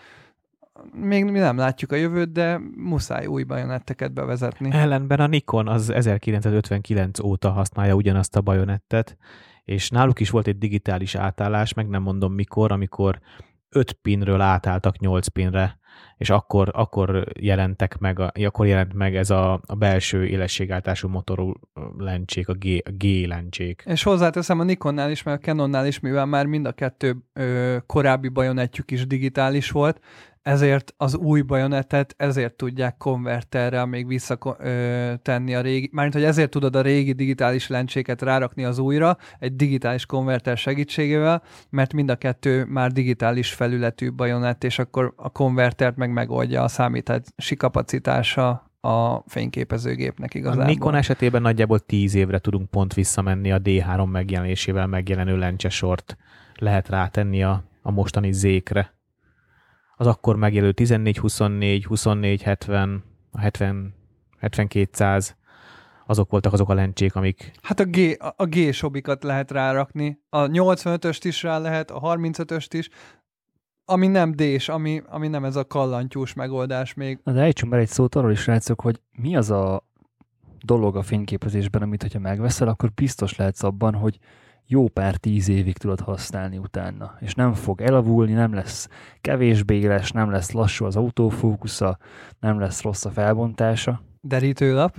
még 0.92 1.24
mi 1.24 1.38
nem 1.38 1.56
látjuk 1.56 1.92
a 1.92 1.96
jövőt, 1.96 2.32
de 2.32 2.60
muszáj 2.76 3.26
új 3.26 3.42
bajonetteket 3.42 4.12
bevezetni. 4.12 4.70
Ellenben 4.72 5.20
a 5.20 5.26
Nikon 5.26 5.68
az 5.68 5.90
1959 5.90 7.20
óta 7.20 7.50
használja 7.50 7.94
ugyanazt 7.94 8.36
a 8.36 8.40
bajonettet, 8.40 9.16
és 9.64 9.90
náluk 9.90 10.20
is 10.20 10.30
volt 10.30 10.46
egy 10.46 10.58
digitális 10.58 11.14
átállás, 11.14 11.74
meg 11.74 11.88
nem 11.88 12.02
mondom 12.02 12.32
mikor, 12.32 12.72
amikor 12.72 13.20
5 13.68 13.92
pinről 13.92 14.40
átálltak 14.40 14.98
8 14.98 15.26
pinre, 15.26 15.78
és 16.16 16.30
akkor, 16.30 16.70
akkor 16.72 17.24
jelentek 17.40 17.98
meg, 17.98 18.18
a, 18.18 18.32
akkor 18.44 18.66
jelent 18.66 18.94
meg 18.94 19.16
ez 19.16 19.30
a, 19.30 19.60
a 19.66 19.74
belső 19.74 20.26
élességáltású 20.26 21.08
motorú 21.08 21.52
lencsék, 21.98 22.48
a 22.48 22.52
G, 22.52 22.66
a 22.84 22.90
G 22.90 23.04
lencsék. 23.26 23.82
És 23.86 24.02
hozzáteszem 24.02 24.60
a 24.60 24.64
Nikonnál 24.64 25.10
is, 25.10 25.22
meg 25.22 25.34
a 25.34 25.38
Canonnál 25.38 25.86
is, 25.86 26.00
mivel 26.00 26.26
már 26.26 26.46
mind 26.46 26.66
a 26.66 26.72
kettő 26.72 27.16
ö, 27.32 27.76
korábbi 27.86 28.28
bajonettjük 28.28 28.90
is 28.90 29.06
digitális 29.06 29.70
volt, 29.70 30.00
ezért 30.42 30.94
az 30.96 31.16
új 31.16 31.40
bajonettet 31.40 32.14
ezért 32.16 32.54
tudják 32.54 32.96
konverterrel 32.96 33.86
még 33.86 34.06
visszatenni 34.06 35.54
a 35.54 35.60
régi, 35.60 35.88
mármint, 35.92 36.14
hogy 36.14 36.24
ezért 36.24 36.50
tudod 36.50 36.76
a 36.76 36.80
régi 36.80 37.12
digitális 37.12 37.68
lencséket 37.68 38.22
rárakni 38.22 38.64
az 38.64 38.78
újra, 38.78 39.16
egy 39.38 39.56
digitális 39.56 40.06
konverter 40.06 40.56
segítségével, 40.56 41.42
mert 41.70 41.92
mind 41.92 42.10
a 42.10 42.16
kettő 42.16 42.64
már 42.64 42.92
digitális 42.92 43.52
felületű 43.52 44.12
bajonett, 44.12 44.64
és 44.64 44.78
akkor 44.78 45.12
a 45.16 45.30
konvertert 45.30 45.96
meg 45.96 46.12
megoldja 46.12 46.62
a 46.62 46.68
számítási 46.68 47.56
kapacitása 47.56 48.70
a 48.80 49.22
fényképezőgépnek 49.26 50.34
igazából. 50.34 50.64
A 50.64 50.66
Nikon 50.66 50.94
esetében 50.94 51.42
nagyjából 51.42 51.78
10 51.78 52.14
évre 52.14 52.38
tudunk 52.38 52.70
pont 52.70 52.94
visszamenni 52.94 53.52
a 53.52 53.60
D3 53.60 54.10
megjelenésével 54.10 54.86
megjelenő 54.86 55.36
lencsesort 55.36 56.16
lehet 56.54 56.88
rátenni 56.88 57.42
a, 57.42 57.62
a 57.82 57.90
mostani 57.90 58.32
zékre. 58.32 58.94
Az 60.02 60.08
akkor 60.08 60.36
megjelölő 60.36 60.72
14-24, 60.76 61.84
24-70, 61.88 62.98
a 63.30 63.40
70, 63.40 63.94
7200, 64.40 65.36
azok 66.06 66.30
voltak 66.30 66.52
azok 66.52 66.68
a 66.68 66.74
lencsék, 66.74 67.14
amik... 67.14 67.52
Hát 67.62 67.80
a, 67.80 67.84
G, 67.84 68.16
a 68.36 68.46
G-sobikat 68.46 69.22
lehet 69.22 69.50
rárakni, 69.50 70.20
a 70.28 70.38
85-öst 70.38 71.20
is 71.22 71.42
rá 71.42 71.58
lehet, 71.58 71.90
a 71.90 72.00
35-öst 72.00 72.68
is, 72.70 72.88
ami 73.84 74.06
nem 74.06 74.32
D-s, 74.32 74.68
ami, 74.68 75.02
ami 75.06 75.28
nem 75.28 75.44
ez 75.44 75.56
a 75.56 75.66
kallantyús 75.66 76.34
megoldás 76.34 76.94
még. 76.94 77.18
Na 77.24 77.32
de 77.32 77.40
ejtsünk 77.40 77.72
már 77.72 77.80
egy 77.80 77.88
szót 77.88 78.14
arról 78.14 78.30
is, 78.30 78.40
srácok, 78.40 78.80
hogy 78.80 79.00
mi 79.12 79.36
az 79.36 79.50
a 79.50 79.86
dolog 80.64 80.96
a 80.96 81.02
fényképezésben, 81.02 81.82
amit 81.82 82.02
hogyha 82.02 82.18
megveszel, 82.18 82.68
akkor 82.68 82.92
biztos 82.92 83.36
lehetsz 83.36 83.62
abban, 83.62 83.94
hogy 83.94 84.18
jó 84.72 84.88
pár 84.88 85.16
tíz 85.16 85.48
évig 85.48 85.78
tudod 85.78 86.00
használni 86.00 86.58
utána, 86.58 87.16
és 87.20 87.34
nem 87.34 87.54
fog 87.54 87.80
elavulni, 87.80 88.32
nem 88.32 88.54
lesz 88.54 88.88
kevésbé 89.20 89.78
éles, 89.78 90.10
nem 90.10 90.30
lesz 90.30 90.52
lassú 90.52 90.84
az 90.84 90.96
autófókusza, 90.96 91.98
nem 92.40 92.58
lesz 92.58 92.82
rossz 92.82 93.04
a 93.04 93.10
felbontása. 93.10 94.02
Derítőlap. 94.20 94.96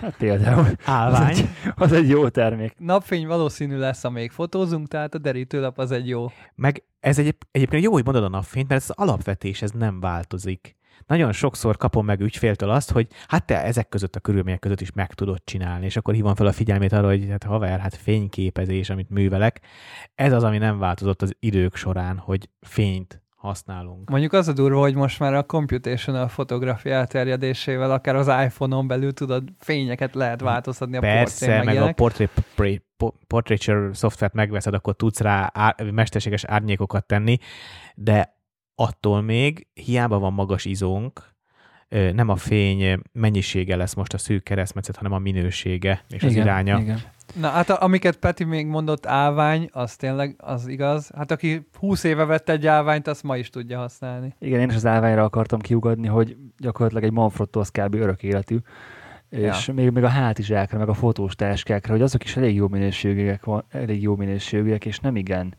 Hát 0.00 0.16
például. 0.16 0.64
Az 0.64 0.76
Állvány. 0.84 1.36
egy, 1.36 1.48
az 1.74 1.92
egy 1.92 2.08
jó 2.08 2.28
termék. 2.28 2.74
Napfény 2.78 3.26
valószínű 3.26 3.76
lesz, 3.76 4.04
amíg 4.04 4.30
fotózunk, 4.30 4.88
tehát 4.88 5.14
a 5.14 5.18
derítőlap 5.18 5.78
az 5.78 5.90
egy 5.90 6.08
jó. 6.08 6.26
Meg 6.54 6.82
ez 7.00 7.18
egy, 7.18 7.36
egyébként 7.50 7.82
jó, 7.82 7.92
hogy 7.92 8.04
mondod 8.04 8.24
a 8.24 8.28
napfényt, 8.28 8.68
mert 8.68 8.82
ez 8.82 8.90
az 8.90 9.04
alapvetés, 9.04 9.62
ez 9.62 9.70
nem 9.70 10.00
változik. 10.00 10.76
Nagyon 11.06 11.32
sokszor 11.32 11.76
kapom 11.76 12.04
meg 12.04 12.20
ügyféltől 12.20 12.70
azt, 12.70 12.90
hogy 12.90 13.06
hát 13.28 13.46
te 13.46 13.62
ezek 13.62 13.88
között 13.88 14.16
a 14.16 14.20
körülmények 14.20 14.58
között 14.58 14.80
is 14.80 14.92
meg 14.92 15.14
tudod 15.14 15.40
csinálni, 15.44 15.84
és 15.84 15.96
akkor 15.96 16.14
hívom 16.14 16.34
fel 16.34 16.46
a 16.46 16.52
figyelmét 16.52 16.92
arra, 16.92 17.06
hogy 17.06 17.26
hát 17.30 17.44
haver, 17.44 17.78
hát 17.80 17.94
fényképezés, 17.94 18.90
amit 18.90 19.10
művelek, 19.10 19.60
ez 20.14 20.32
az, 20.32 20.42
ami 20.42 20.58
nem 20.58 20.78
változott 20.78 21.22
az 21.22 21.36
idők 21.38 21.76
során, 21.76 22.18
hogy 22.18 22.48
fényt 22.60 23.20
használunk. 23.46 24.10
Mondjuk 24.10 24.32
az 24.32 24.48
a 24.48 24.52
durva, 24.52 24.80
hogy 24.80 24.94
most 24.94 25.18
már 25.18 25.34
a 25.34 25.42
computational 25.42 26.28
fotográfia 26.28 26.94
elterjedésével 26.94 27.90
akár 27.90 28.16
az 28.16 28.26
iPhone-on 28.26 28.86
belül 28.86 29.12
tudod, 29.12 29.48
fényeket 29.58 30.14
lehet 30.14 30.40
változtatni 30.40 30.96
a 30.96 31.00
Persze, 31.00 31.46
meg, 31.46 31.64
meg 31.64 31.76
a 31.76 31.92
portrait, 31.92 32.30
portrait, 32.34 32.84
portraiture 33.26 33.94
szoftvert 33.94 34.34
megveszed, 34.34 34.74
akkor 34.74 34.96
tudsz 34.96 35.20
rá 35.20 35.50
á- 35.54 35.90
mesterséges 35.90 36.44
árnyékokat 36.44 37.06
tenni, 37.06 37.38
de 37.94 38.35
attól 38.76 39.22
még 39.22 39.66
hiába 39.74 40.18
van 40.18 40.32
magas 40.32 40.64
izónk, 40.64 41.34
nem 41.88 42.28
a 42.28 42.36
fény 42.36 43.00
mennyisége 43.12 43.76
lesz 43.76 43.94
most 43.94 44.12
a 44.14 44.18
szűk 44.18 44.42
keresztmetszet, 44.42 44.96
hanem 44.96 45.12
a 45.12 45.18
minősége 45.18 46.04
és 46.08 46.22
az 46.22 46.34
iránya. 46.34 46.78
Igen. 46.78 47.00
Na 47.40 47.48
hát 47.48 47.70
a, 47.70 47.82
amiket 47.82 48.16
Peti 48.16 48.44
még 48.44 48.66
mondott, 48.66 49.06
állvány, 49.06 49.68
az 49.72 49.96
tényleg 49.96 50.34
az 50.38 50.66
igaz. 50.66 51.10
Hát 51.16 51.30
aki 51.30 51.68
20 51.78 52.04
éve 52.04 52.24
vett 52.24 52.48
egy 52.48 52.66
állványt, 52.66 53.06
azt 53.06 53.22
ma 53.22 53.36
is 53.36 53.50
tudja 53.50 53.78
használni. 53.78 54.34
Igen, 54.38 54.60
én 54.60 54.68
is 54.68 54.74
az 54.74 54.86
állványra 54.86 55.24
akartam 55.24 55.60
kiugadni, 55.60 56.06
hogy 56.06 56.36
gyakorlatilag 56.58 57.04
egy 57.04 57.12
Manfrotto 57.12 57.60
az 57.60 57.68
kb. 57.68 57.94
örök 57.94 58.22
életű, 58.22 58.58
és 59.30 59.70
még, 59.74 59.90
még 59.90 60.04
a 60.04 60.08
hátizsákra, 60.08 60.78
meg 60.78 60.88
a 60.88 60.94
fotós 60.94 61.34
táskákra, 61.34 61.92
hogy 61.92 62.02
azok 62.02 62.24
is 62.24 62.36
elég 62.36 62.54
jó 62.54 62.68
minőségűek, 62.68 63.44
van, 63.44 63.64
elég 63.68 64.02
jó 64.02 64.16
minőségűek, 64.16 64.84
és 64.84 64.98
nem 64.98 65.16
igen. 65.16 65.54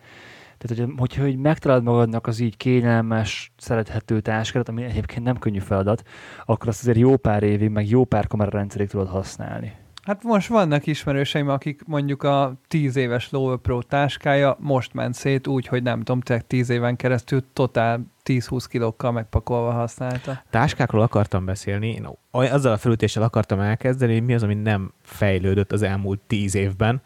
Tehát, 0.57 0.85
hogy, 0.85 0.93
hogyha 0.97 1.21
hogy 1.21 1.37
megtalálod 1.37 1.83
magadnak 1.83 2.27
az 2.27 2.39
így 2.39 2.57
kényelmes, 2.57 3.51
szerethető 3.57 4.19
táskát, 4.19 4.69
ami 4.69 4.83
egyébként 4.83 5.23
nem 5.23 5.39
könnyű 5.39 5.59
feladat, 5.59 6.03
akkor 6.45 6.67
azt 6.67 6.81
azért 6.81 6.97
jó 6.97 7.17
pár 7.17 7.43
évig, 7.43 7.69
meg 7.69 7.89
jó 7.89 8.03
pár 8.03 8.27
kamerarendszerig 8.27 8.89
tudod 8.89 9.07
használni. 9.07 9.73
Hát 10.07 10.23
most 10.23 10.47
vannak 10.47 10.87
ismerőseim, 10.87 11.49
akik 11.49 11.81
mondjuk 11.85 12.23
a 12.23 12.53
10 12.67 12.95
éves 12.95 13.29
Lowe 13.31 13.57
Pro 13.57 13.81
táskája 13.81 14.57
most 14.59 14.93
ment 14.93 15.13
szét 15.13 15.47
úgy, 15.47 15.67
hogy 15.67 15.83
nem 15.83 15.97
tudom, 15.97 16.21
te 16.21 16.39
10 16.39 16.69
éven 16.69 16.95
keresztül 16.95 17.43
totál 17.53 18.05
10-20 18.25 18.65
kilókkal 18.69 19.11
megpakolva 19.11 19.71
használta. 19.71 20.43
Táskákról 20.49 21.01
akartam 21.01 21.45
beszélni, 21.45 21.87
én 21.87 22.07
azzal 22.31 22.73
a 22.73 22.77
felütéssel 22.77 23.23
akartam 23.23 23.59
elkezdeni, 23.59 24.13
hogy 24.13 24.23
mi 24.23 24.33
az, 24.33 24.43
ami 24.43 24.53
nem 24.53 24.93
fejlődött 25.01 25.71
az 25.71 25.81
elmúlt 25.81 26.19
tíz 26.27 26.55
évben, 26.55 27.01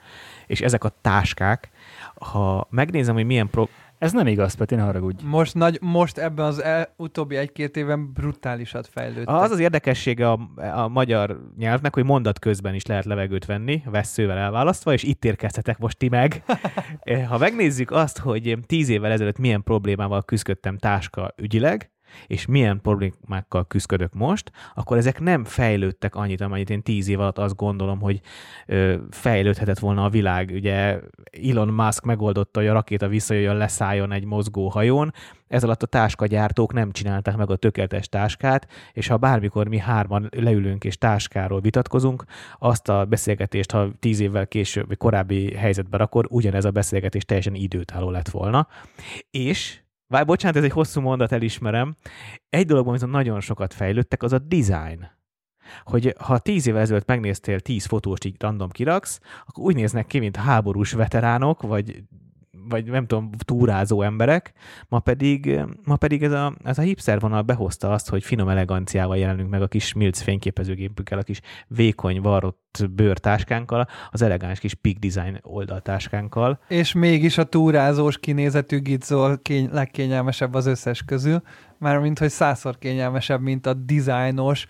és 0.51 0.61
ezek 0.61 0.83
a 0.83 0.91
táskák, 1.01 1.69
ha 2.15 2.67
megnézem, 2.69 3.15
hogy 3.15 3.25
milyen 3.25 3.49
pro... 3.49 3.67
Ez 3.97 4.11
nem 4.11 4.27
igaz, 4.27 4.53
Peti, 4.53 4.75
ne 4.75 4.81
haragudj. 4.81 5.25
Most, 5.25 5.53
nagy, 5.53 5.77
most 5.81 6.17
ebben 6.17 6.45
az 6.45 6.63
el, 6.63 6.93
utóbbi 6.97 7.35
egy-két 7.35 7.77
évben 7.77 8.13
brutálisat 8.13 8.87
fejlődtek. 8.87 9.35
Az 9.35 9.51
az 9.51 9.59
érdekessége 9.59 10.29
a, 10.29 10.39
a 10.55 10.87
magyar 10.87 11.39
nyelvnek, 11.57 11.93
hogy 11.93 12.03
mondat 12.03 12.39
közben 12.39 12.73
is 12.73 12.85
lehet 12.85 13.05
levegőt 13.05 13.45
venni, 13.45 13.83
vesszővel 13.85 14.37
elválasztva, 14.37 14.93
és 14.93 15.03
itt 15.03 15.25
érkeztetek 15.25 15.77
most 15.77 15.97
ti 15.97 16.09
meg. 16.09 16.43
ha 17.29 17.37
megnézzük 17.37 17.91
azt, 17.91 18.17
hogy 18.17 18.57
tíz 18.65 18.89
évvel 18.89 19.11
ezelőtt 19.11 19.37
milyen 19.37 19.63
problémával 19.63 20.23
küzdöttem 20.23 20.77
táska 20.77 21.33
ügyileg, 21.37 21.91
és 22.27 22.45
milyen 22.45 22.81
problémákkal 22.81 23.67
küzdök 23.67 24.13
most, 24.13 24.51
akkor 24.75 24.97
ezek 24.97 25.19
nem 25.19 25.43
fejlődtek 25.43 26.15
annyit, 26.15 26.41
amennyit 26.41 26.69
én 26.69 26.81
tíz 26.81 27.07
év 27.07 27.19
alatt 27.19 27.37
azt 27.37 27.55
gondolom, 27.55 27.99
hogy 27.99 28.21
ö, 28.65 28.95
fejlődhetett 29.09 29.79
volna 29.79 30.03
a 30.03 30.09
világ. 30.09 30.49
Ugye 30.53 30.99
Elon 31.49 31.67
Musk 31.67 32.03
megoldotta, 32.03 32.59
hogy 32.59 32.69
a 32.69 32.73
rakéta 32.73 33.07
visszajöjjön, 33.07 33.57
leszálljon 33.57 34.11
egy 34.11 34.25
mozgó 34.25 34.67
hajón, 34.67 35.13
ez 35.51 35.63
alatt 35.63 35.83
a 35.83 35.87
táskagyártók 35.87 36.73
nem 36.73 36.91
csinálták 36.91 37.37
meg 37.37 37.49
a 37.49 37.55
tökéletes 37.55 38.09
táskát, 38.09 38.67
és 38.93 39.07
ha 39.07 39.17
bármikor 39.17 39.67
mi 39.67 39.77
hárman 39.77 40.29
leülünk 40.37 40.83
és 40.83 40.97
táskáról 40.97 41.61
vitatkozunk, 41.61 42.23
azt 42.59 42.89
a 42.89 43.05
beszélgetést, 43.05 43.71
ha 43.71 43.89
tíz 43.99 44.19
évvel 44.19 44.47
később, 44.47 44.87
vagy 44.87 44.97
korábbi 44.97 45.53
helyzetbe 45.53 45.97
rakor, 45.97 46.25
ugyanez 46.29 46.65
a 46.65 46.71
beszélgetés 46.71 47.25
teljesen 47.25 47.55
időtálló 47.55 48.09
lett 48.09 48.29
volna. 48.29 48.67
És 49.31 49.79
Vár, 50.11 50.25
bocsánat, 50.25 50.57
ez 50.57 50.63
egy 50.63 50.71
hosszú 50.71 51.01
mondat, 51.01 51.31
elismerem. 51.31 51.95
Egy 52.49 52.65
dologban 52.65 52.93
viszont 52.93 53.11
nagyon 53.11 53.39
sokat 53.39 53.73
fejlődtek, 53.73 54.23
az 54.23 54.33
a 54.33 54.39
design. 54.39 55.07
Hogy 55.83 56.15
ha 56.19 56.37
tíz 56.37 56.67
évvel 56.67 56.81
ezelőtt 56.81 57.07
megnéztél 57.07 57.59
tíz 57.59 57.85
fotóst, 57.85 58.25
így 58.25 58.35
random 58.39 58.69
kiraksz, 58.69 59.19
akkor 59.45 59.63
úgy 59.63 59.75
néznek 59.75 60.05
ki, 60.05 60.19
mint 60.19 60.35
háborús 60.35 60.91
veteránok, 60.91 61.61
vagy 61.61 62.03
vagy 62.71 62.85
nem 62.85 63.05
tudom, 63.05 63.29
túrázó 63.45 64.01
emberek, 64.01 64.53
ma 64.87 64.99
pedig, 64.99 65.59
ma 65.83 65.95
pedig 65.95 66.23
ez, 66.23 66.31
a, 66.31 66.53
ez 66.63 66.77
a 66.77 66.81
hipster 66.81 67.19
vonal 67.19 67.41
behozta 67.41 67.91
azt, 67.91 68.09
hogy 68.09 68.23
finom 68.23 68.49
eleganciával 68.49 69.17
jelenünk 69.17 69.49
meg 69.49 69.61
a 69.61 69.67
kis 69.67 69.93
milc 69.93 70.21
fényképezőgépükkel, 70.21 71.19
a 71.19 71.23
kis 71.23 71.41
vékony, 71.67 72.21
varrott 72.21 72.87
bőrtáskánkkal, 72.91 73.87
az 74.11 74.21
elegáns 74.21 74.59
kis 74.59 74.73
Peak 74.73 74.95
Design 74.97 75.39
oldaltáskánkkal. 75.41 76.59
És 76.67 76.93
mégis 76.93 77.37
a 77.37 77.43
túrázós 77.43 78.19
kinézetű 78.19 78.81
kény, 79.41 79.69
legkényelmesebb 79.71 80.53
az 80.53 80.65
összes 80.65 81.03
közül, 81.03 81.41
mármint, 81.81 82.19
hogy 82.19 82.29
százszor 82.29 82.77
kényelmesebb, 82.77 83.41
mint 83.41 83.65
a 83.65 83.73
dizájnos, 83.73 84.67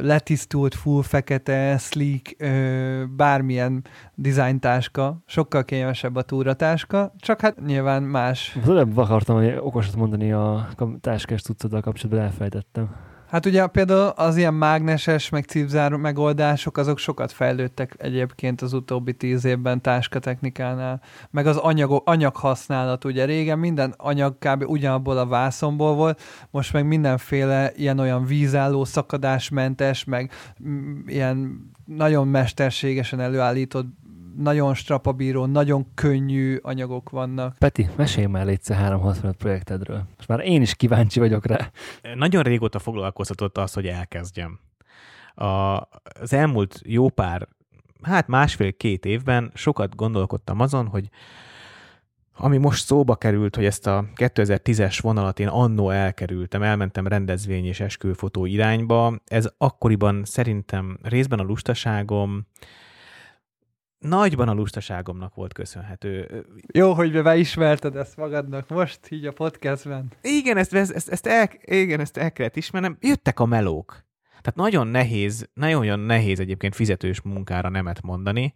letisztult, 0.00 0.74
full 0.74 1.02
fekete, 1.02 1.78
sleek, 1.78 2.34
ö, 2.38 3.04
bármilyen 3.16 3.84
dizájntáska. 4.14 5.22
Sokkal 5.26 5.64
kényelmesebb 5.64 6.16
a 6.16 6.22
túratáska, 6.22 7.12
csak 7.18 7.40
hát 7.40 7.60
nyilván 7.66 8.02
más. 8.02 8.58
Előbb 8.66 8.96
akartam 8.96 9.36
hogy 9.36 9.56
okosat 9.60 9.96
mondani 9.96 10.32
a 10.32 10.68
táskás 11.00 11.42
cuccoddal 11.42 11.80
kapcsolatban, 11.80 12.24
elfejtettem. 12.24 13.09
Hát 13.30 13.46
ugye 13.46 13.66
például 13.66 14.12
az 14.16 14.36
ilyen 14.36 14.54
mágneses, 14.54 15.28
meg 15.28 15.44
cipzár 15.44 15.92
megoldások, 15.92 16.76
azok 16.76 16.98
sokat 16.98 17.32
fejlődtek 17.32 17.94
egyébként 17.98 18.60
az 18.60 18.72
utóbbi 18.72 19.12
tíz 19.12 19.44
évben 19.44 19.80
táskatechnikánál, 19.80 21.02
meg 21.30 21.46
az 21.46 21.56
anyag, 21.56 22.02
anyaghasználat, 22.04 23.04
ugye 23.04 23.24
régen 23.24 23.58
minden 23.58 23.94
anyag 23.96 24.38
kb. 24.38 24.64
ugyanabból 24.66 25.18
a 25.18 25.26
vászonból 25.26 25.94
volt, 25.94 26.20
most 26.50 26.72
meg 26.72 26.86
mindenféle 26.86 27.72
ilyen-olyan 27.76 28.24
vízálló, 28.24 28.84
szakadásmentes, 28.84 30.04
meg 30.04 30.32
mm, 30.68 31.00
ilyen 31.06 31.68
nagyon 31.84 32.28
mesterségesen 32.28 33.20
előállított 33.20 33.86
nagyon 34.36 34.74
strapabíró, 34.74 35.46
nagyon 35.46 35.86
könnyű 35.94 36.56
anyagok 36.62 37.10
vannak. 37.10 37.58
Peti, 37.58 37.88
mesélj 37.96 38.26
már 38.26 38.46
légy 38.46 38.68
365 38.68 39.36
projektedről. 39.36 40.02
Most 40.16 40.28
már 40.28 40.40
én 40.40 40.62
is 40.62 40.74
kíváncsi 40.74 41.18
vagyok 41.18 41.46
rá. 41.46 41.70
Nagyon 42.14 42.42
régóta 42.42 42.78
foglalkoztatott 42.78 43.58
az, 43.58 43.72
hogy 43.72 43.86
elkezdjem. 43.86 44.60
A, 45.34 45.44
az 46.20 46.32
elmúlt 46.32 46.80
jó 46.84 47.08
pár, 47.08 47.48
hát 48.02 48.26
másfél-két 48.26 49.04
évben 49.04 49.50
sokat 49.54 49.96
gondolkodtam 49.96 50.60
azon, 50.60 50.86
hogy 50.86 51.08
ami 52.42 52.56
most 52.56 52.84
szóba 52.84 53.16
került, 53.16 53.56
hogy 53.56 53.64
ezt 53.64 53.86
a 53.86 54.04
2010-es 54.14 54.98
vonalat 55.00 55.40
én 55.40 55.48
annó 55.48 55.90
elkerültem, 55.90 56.62
elmentem 56.62 57.06
rendezvény 57.06 57.64
és 57.64 57.80
esküvőfotó 57.80 58.46
irányba, 58.46 59.14
ez 59.26 59.48
akkoriban 59.58 60.24
szerintem 60.24 60.98
részben 61.02 61.38
a 61.38 61.42
lustaságom, 61.42 62.46
nagyban 64.00 64.48
a 64.48 64.52
lustaságomnak 64.52 65.34
volt 65.34 65.52
köszönhető. 65.52 66.44
Jó, 66.72 66.92
hogy 66.92 67.22
beismerted 67.22 67.96
ezt 67.96 68.16
magadnak 68.16 68.68
most, 68.68 69.00
így 69.10 69.26
a 69.26 69.32
podcastben. 69.32 70.12
Igen, 70.22 70.56
ezt, 70.56 70.74
ezt, 70.74 71.08
ezt, 71.08 71.26
el, 71.26 71.50
igen, 71.60 72.00
ezt 72.00 72.16
el 72.16 72.32
kellett 72.32 72.56
ismernem. 72.56 72.96
Jöttek 73.00 73.40
a 73.40 73.44
melók. 73.44 74.04
Tehát 74.28 74.54
nagyon 74.54 74.86
nehéz, 74.86 75.48
nagyon 75.54 75.98
nehéz 75.98 76.40
egyébként 76.40 76.74
fizetős 76.74 77.20
munkára 77.20 77.68
nemet 77.68 78.02
mondani, 78.02 78.54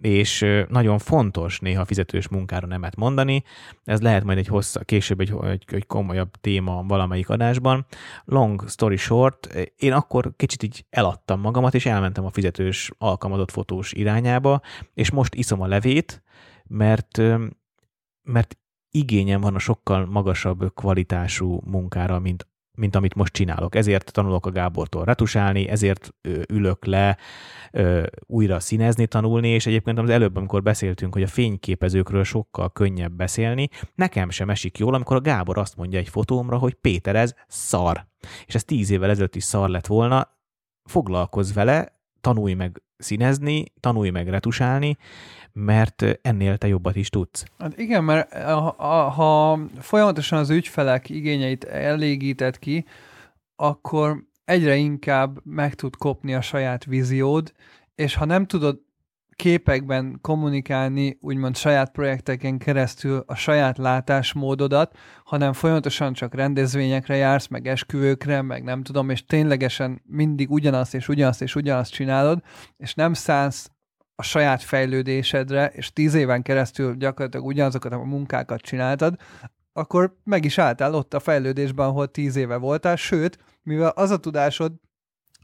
és 0.00 0.46
nagyon 0.68 0.98
fontos 0.98 1.58
néha 1.58 1.84
fizetős 1.84 2.28
munkára 2.28 2.66
nemet 2.66 2.96
mondani. 2.96 3.42
Ez 3.84 4.00
lehet 4.00 4.24
majd 4.24 4.38
egy 4.38 4.46
hossza, 4.46 4.80
később 4.80 5.20
egy, 5.20 5.34
egy, 5.42 5.64
egy 5.66 5.86
komolyabb 5.86 6.30
téma 6.30 6.84
valamelyik 6.86 7.28
adásban. 7.28 7.86
Long 8.24 8.68
story 8.68 8.96
short, 8.96 9.46
én 9.76 9.92
akkor 9.92 10.32
kicsit 10.36 10.62
így 10.62 10.84
eladtam 10.90 11.40
magamat, 11.40 11.74
és 11.74 11.86
elmentem 11.86 12.24
a 12.24 12.30
fizetős 12.30 12.90
alkalmazott 12.98 13.50
fotós 13.50 13.92
irányába, 13.92 14.60
és 14.94 15.10
most 15.10 15.34
iszom 15.34 15.60
a 15.60 15.66
levét, 15.66 16.22
mert, 16.66 17.22
mert 18.22 18.58
igényem 18.90 19.40
van 19.40 19.54
a 19.54 19.58
sokkal 19.58 20.06
magasabb 20.06 20.74
kvalitású 20.74 21.60
munkára, 21.64 22.18
mint 22.18 22.46
mint 22.78 22.96
amit 22.96 23.14
most 23.14 23.32
csinálok. 23.32 23.74
Ezért 23.74 24.12
tanulok 24.12 24.46
a 24.46 24.50
Gábortól 24.50 25.04
retusálni, 25.04 25.68
ezért 25.68 26.14
ülök 26.48 26.84
le 26.84 27.18
újra 28.26 28.60
színezni, 28.60 29.06
tanulni, 29.06 29.48
és 29.48 29.66
egyébként 29.66 29.98
az 29.98 30.10
előbb, 30.10 30.36
amikor 30.36 30.62
beszéltünk, 30.62 31.12
hogy 31.12 31.22
a 31.22 31.26
fényképezőkről 31.26 32.24
sokkal 32.24 32.72
könnyebb 32.72 33.12
beszélni, 33.12 33.68
nekem 33.94 34.30
sem 34.30 34.50
esik 34.50 34.78
jól, 34.78 34.94
amikor 34.94 35.16
a 35.16 35.20
Gábor 35.20 35.58
azt 35.58 35.76
mondja 35.76 35.98
egy 35.98 36.08
fotómra, 36.08 36.58
hogy 36.58 36.74
Péter, 36.74 37.16
ez 37.16 37.34
szar. 37.48 38.06
És 38.46 38.54
ez 38.54 38.64
tíz 38.64 38.90
évvel 38.90 39.10
ezelőtt 39.10 39.36
is 39.36 39.44
szar 39.44 39.68
lett 39.68 39.86
volna, 39.86 40.36
foglalkozz 40.84 41.52
vele, 41.52 41.97
tanulj 42.20 42.52
meg 42.52 42.82
színezni, 42.98 43.64
tanulj 43.80 44.10
meg 44.10 44.28
retusálni, 44.28 44.96
mert 45.52 46.04
ennél 46.22 46.56
te 46.56 46.68
jobbat 46.68 46.96
is 46.96 47.08
tudsz. 47.08 47.44
Hát 47.58 47.78
igen, 47.78 48.04
mert 48.04 48.34
ha, 48.34 49.08
ha 49.10 49.58
folyamatosan 49.80 50.38
az 50.38 50.50
ügyfelek 50.50 51.08
igényeit 51.08 51.64
elégíted 51.64 52.58
ki, 52.58 52.84
akkor 53.56 54.24
egyre 54.44 54.76
inkább 54.76 55.40
meg 55.44 55.74
tud 55.74 55.96
kopni 55.96 56.34
a 56.34 56.40
saját 56.40 56.84
víziód, 56.84 57.52
és 57.94 58.14
ha 58.14 58.24
nem 58.24 58.46
tudod 58.46 58.80
képekben 59.38 60.18
kommunikálni, 60.20 61.18
úgymond 61.20 61.56
saját 61.56 61.90
projekteken 61.90 62.58
keresztül 62.58 63.22
a 63.26 63.34
saját 63.34 63.78
látásmódodat, 63.78 64.96
hanem 65.24 65.52
folyamatosan 65.52 66.12
csak 66.12 66.34
rendezvényekre 66.34 67.16
jársz, 67.16 67.46
meg 67.46 67.66
esküvőkre, 67.66 68.42
meg 68.42 68.62
nem 68.62 68.82
tudom, 68.82 69.10
és 69.10 69.26
ténylegesen 69.26 70.02
mindig 70.06 70.50
ugyanazt 70.50 70.94
és 70.94 71.08
ugyanazt 71.08 71.42
és 71.42 71.54
ugyanazt 71.54 71.92
csinálod, 71.92 72.42
és 72.76 72.94
nem 72.94 73.12
szánsz 73.12 73.70
a 74.14 74.22
saját 74.22 74.62
fejlődésedre, 74.62 75.66
és 75.66 75.92
tíz 75.92 76.14
éven 76.14 76.42
keresztül 76.42 76.96
gyakorlatilag 76.96 77.46
ugyanazokat 77.46 77.92
a 77.92 77.98
munkákat 77.98 78.60
csináltad, 78.60 79.14
akkor 79.72 80.16
meg 80.24 80.44
is 80.44 80.58
álltál 80.58 80.94
ott 80.94 81.14
a 81.14 81.20
fejlődésben, 81.20 81.86
ahol 81.86 82.10
tíz 82.10 82.36
éve 82.36 82.56
voltál, 82.56 82.96
sőt, 82.96 83.38
mivel 83.62 83.92
az 83.94 84.10
a 84.10 84.16
tudásod 84.16 84.72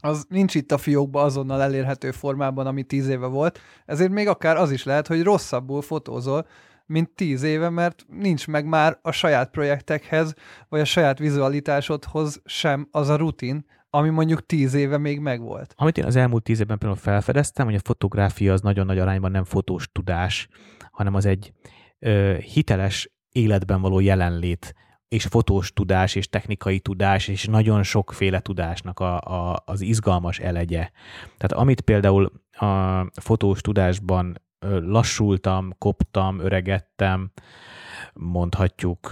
az 0.05 0.25
nincs 0.29 0.55
itt 0.55 0.71
a 0.71 0.77
fiókban 0.77 1.23
azonnal 1.23 1.61
elérhető 1.61 2.11
formában, 2.11 2.67
ami 2.67 2.83
tíz 2.83 3.07
éve 3.07 3.27
volt, 3.27 3.59
ezért 3.85 4.11
még 4.11 4.27
akár 4.27 4.57
az 4.57 4.71
is 4.71 4.83
lehet, 4.83 5.07
hogy 5.07 5.23
rosszabbul 5.23 5.81
fotózol, 5.81 6.47
mint 6.85 7.09
tíz 7.09 7.43
éve, 7.43 7.69
mert 7.69 8.05
nincs 8.07 8.47
meg 8.47 8.65
már 8.65 8.99
a 9.01 9.11
saját 9.11 9.49
projektekhez, 9.49 10.33
vagy 10.69 10.79
a 10.79 10.85
saját 10.85 11.19
vizualitásodhoz 11.19 12.41
sem 12.45 12.87
az 12.91 13.09
a 13.09 13.15
rutin, 13.15 13.65
ami 13.89 14.09
mondjuk 14.09 14.45
tíz 14.45 14.73
éve 14.73 14.97
még 14.97 15.19
megvolt. 15.19 15.73
Amit 15.77 15.97
én 15.97 16.05
az 16.05 16.15
elmúlt 16.15 16.43
tíz 16.43 16.59
évben 16.59 16.77
például 16.77 16.99
felfedeztem, 16.99 17.65
hogy 17.65 17.75
a 17.75 17.79
fotográfia 17.83 18.53
az 18.53 18.61
nagyon 18.61 18.85
nagy 18.85 18.99
arányban 18.99 19.31
nem 19.31 19.43
fotós 19.43 19.89
tudás, 19.91 20.47
hanem 20.91 21.15
az 21.15 21.25
egy 21.25 21.53
ö, 21.99 22.35
hiteles 22.39 23.11
életben 23.31 23.81
való 23.81 23.99
jelenlét 23.99 24.73
és 25.07 25.23
fotós 25.23 25.73
tudás, 25.73 26.15
és 26.15 26.29
technikai 26.29 26.79
tudás, 26.79 27.27
és 27.27 27.45
nagyon 27.45 27.83
sokféle 27.83 28.39
tudásnak 28.39 28.99
a, 28.99 29.19
a, 29.19 29.63
az 29.65 29.81
izgalmas 29.81 30.39
elegye. 30.39 30.89
Tehát 31.37 31.63
amit 31.63 31.81
például 31.81 32.31
a 32.51 33.05
fotós 33.21 33.61
tudásban 33.61 34.41
lassultam, 34.69 35.75
koptam, 35.77 36.39
öregettem, 36.39 37.31
mondhatjuk, 38.13 39.09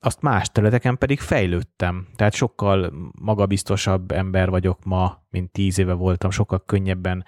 azt 0.00 0.22
más 0.22 0.48
területeken 0.48 0.98
pedig 0.98 1.20
fejlődtem. 1.20 2.06
Tehát 2.16 2.34
sokkal 2.34 2.92
magabiztosabb 3.20 4.10
ember 4.10 4.50
vagyok 4.50 4.84
ma, 4.84 5.22
mint 5.30 5.52
tíz 5.52 5.78
éve 5.78 5.92
voltam, 5.92 6.30
sokkal 6.30 6.64
könnyebben 6.66 7.24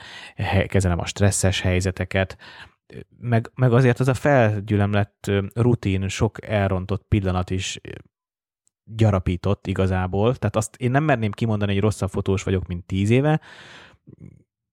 kezelem 0.66 0.98
a 0.98 1.06
stresszes 1.06 1.60
helyzeteket, 1.60 2.36
meg, 3.18 3.50
meg 3.54 3.72
azért 3.72 4.00
az 4.00 4.08
a 4.08 4.14
felgyülemlett 4.14 5.30
rutin, 5.54 6.08
sok 6.08 6.46
elrontott 6.46 7.04
pillanat 7.08 7.50
is 7.50 7.80
gyarapított 8.84 9.66
igazából, 9.66 10.36
tehát 10.36 10.56
azt 10.56 10.76
én 10.76 10.90
nem 10.90 11.04
merném 11.04 11.30
kimondani, 11.30 11.72
hogy 11.72 11.82
rosszabb 11.82 12.10
fotós 12.10 12.42
vagyok, 12.42 12.66
mint 12.66 12.86
tíz 12.86 13.10
éve, 13.10 13.40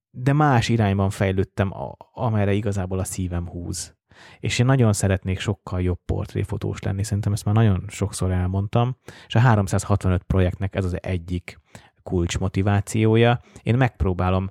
de 0.09 0.33
más 0.33 0.69
irányban 0.69 1.09
fejlődtem, 1.09 1.73
amerre 2.11 2.53
igazából 2.53 2.99
a 2.99 3.03
szívem 3.03 3.47
húz. 3.47 3.95
És 4.39 4.59
én 4.59 4.65
nagyon 4.65 4.93
szeretnék 4.93 5.39
sokkal 5.39 5.81
jobb 5.81 5.99
portréfotós 6.05 6.81
lenni, 6.81 7.03
szerintem 7.03 7.33
ezt 7.33 7.45
már 7.45 7.55
nagyon 7.55 7.85
sokszor 7.87 8.31
elmondtam, 8.31 8.97
és 9.27 9.35
a 9.35 9.39
365 9.39 10.23
projektnek 10.23 10.75
ez 10.75 10.85
az 10.85 11.03
egyik 11.03 11.59
kulcsmotivációja. 12.03 13.41
Én 13.63 13.77
megpróbálom 13.77 14.49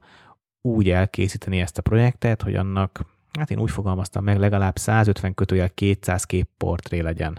úgy 0.61 0.91
elkészíteni 0.91 1.61
ezt 1.61 1.79
a 1.79 1.83
projektet, 1.83 2.43
hogy 2.43 2.55
annak 2.55 3.14
hát 3.39 3.51
én 3.51 3.61
úgy 3.61 3.71
fogalmaztam 3.71 4.25
meg, 4.25 4.39
legalább 4.39 4.77
150 4.77 5.35
kötőjel 5.35 5.71
200 5.71 6.25
kép 6.25 6.49
portré 6.57 7.01
legyen. 7.01 7.39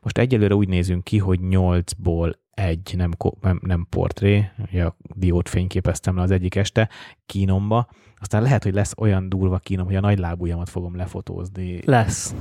Most 0.00 0.18
egyelőre 0.18 0.54
úgy 0.54 0.68
nézünk 0.68 1.04
ki, 1.04 1.18
hogy 1.18 1.38
8-ból 1.42 2.34
egy 2.50 2.94
nem, 2.96 3.10
nem, 3.40 3.60
nem 3.62 3.86
portré, 3.90 4.50
ugye 4.58 4.84
a 4.84 4.96
diót 5.14 5.48
fényképeztem 5.48 6.16
le 6.16 6.22
az 6.22 6.30
egyik 6.30 6.54
este 6.54 6.88
kínomba, 7.26 7.88
aztán 8.20 8.42
lehet, 8.42 8.62
hogy 8.62 8.74
lesz 8.74 8.92
olyan 8.96 9.28
durva 9.28 9.58
kínom, 9.58 9.86
hogy 9.86 9.96
a 9.96 10.00
nagy 10.00 10.18
lábujjamat 10.18 10.68
fogom 10.68 10.96
lefotózni. 10.96 11.80
Lesz. 11.84 12.34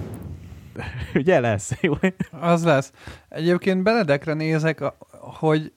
ugye 1.13 1.39
lesz? 1.39 1.81
Jó. 1.81 1.93
Az 2.31 2.63
lesz. 2.63 2.91
Egyébként 3.29 3.83
Benedekre 3.83 4.33
nézek, 4.33 4.83
hogy 5.39 5.73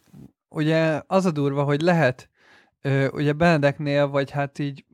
ugye 0.48 1.02
az 1.06 1.26
a 1.26 1.30
durva, 1.30 1.62
hogy 1.62 1.80
lehet 1.80 2.30
ugye 3.12 3.32
Benedeknél, 3.32 4.08
vagy 4.08 4.30
hát 4.30 4.58
így 4.58 4.84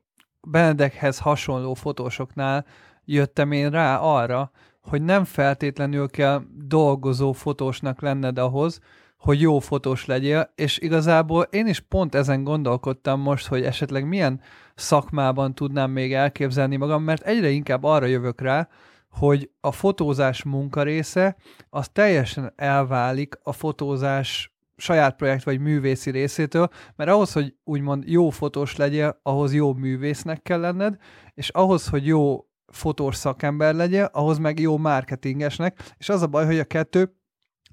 Benedekhez 0.48 1.18
hasonló 1.18 1.74
fotósoknál 1.74 2.66
jöttem 3.05 3.52
én 3.52 3.70
rá 3.70 3.98
arra, 3.98 4.51
hogy 4.81 5.02
nem 5.02 5.24
feltétlenül 5.24 6.09
kell 6.09 6.43
dolgozó 6.66 7.32
fotósnak 7.32 8.01
lenned 8.01 8.39
ahhoz, 8.39 8.81
hogy 9.18 9.40
jó 9.40 9.59
fotós 9.59 10.05
legyél, 10.06 10.52
és 10.55 10.78
igazából 10.78 11.43
én 11.43 11.66
is 11.66 11.81
pont 11.81 12.14
ezen 12.14 12.44
gondolkodtam 12.44 13.20
most, 13.20 13.47
hogy 13.47 13.62
esetleg 13.62 14.09
milyen 14.09 14.40
szakmában 14.74 15.55
tudnám 15.55 15.90
még 15.90 16.14
elképzelni 16.14 16.77
magam, 16.77 17.02
mert 17.02 17.23
egyre 17.23 17.48
inkább 17.48 17.85
arra 17.85 18.06
jövök 18.06 18.40
rá, 18.40 18.68
hogy 19.10 19.51
a 19.60 19.73
fotózás 19.73 20.43
munkarésze 20.43 21.36
az 21.70 21.89
teljesen 21.89 22.52
elválik 22.56 23.39
a 23.43 23.52
fotózás 23.52 24.55
saját 24.77 25.16
projekt 25.16 25.44
vagy 25.44 25.61
művészi 25.61 26.11
részétől, 26.11 26.69
mert 26.97 27.11
ahhoz, 27.11 27.32
hogy 27.32 27.55
úgymond 27.65 28.09
jó 28.09 28.31
fotós 28.31 28.77
legyél, 28.77 29.20
ahhoz 29.23 29.55
jó 29.55 29.73
művésznek 29.73 30.43
kell 30.43 30.61
lenned, 30.61 30.97
és 31.35 31.48
ahhoz, 31.48 31.89
hogy 31.89 32.07
jó 32.07 32.47
fotós 32.66 33.16
szakember 33.16 33.74
legyél, 33.74 34.11
ahhoz 34.12 34.39
meg 34.39 34.61
jó 34.61 34.77
marketingesnek, 34.77 35.94
és 35.97 36.09
az 36.09 36.23
a 36.23 36.27
baj, 36.27 36.47
hogy 36.47 36.59
a 36.59 36.65
kettő 36.65 37.16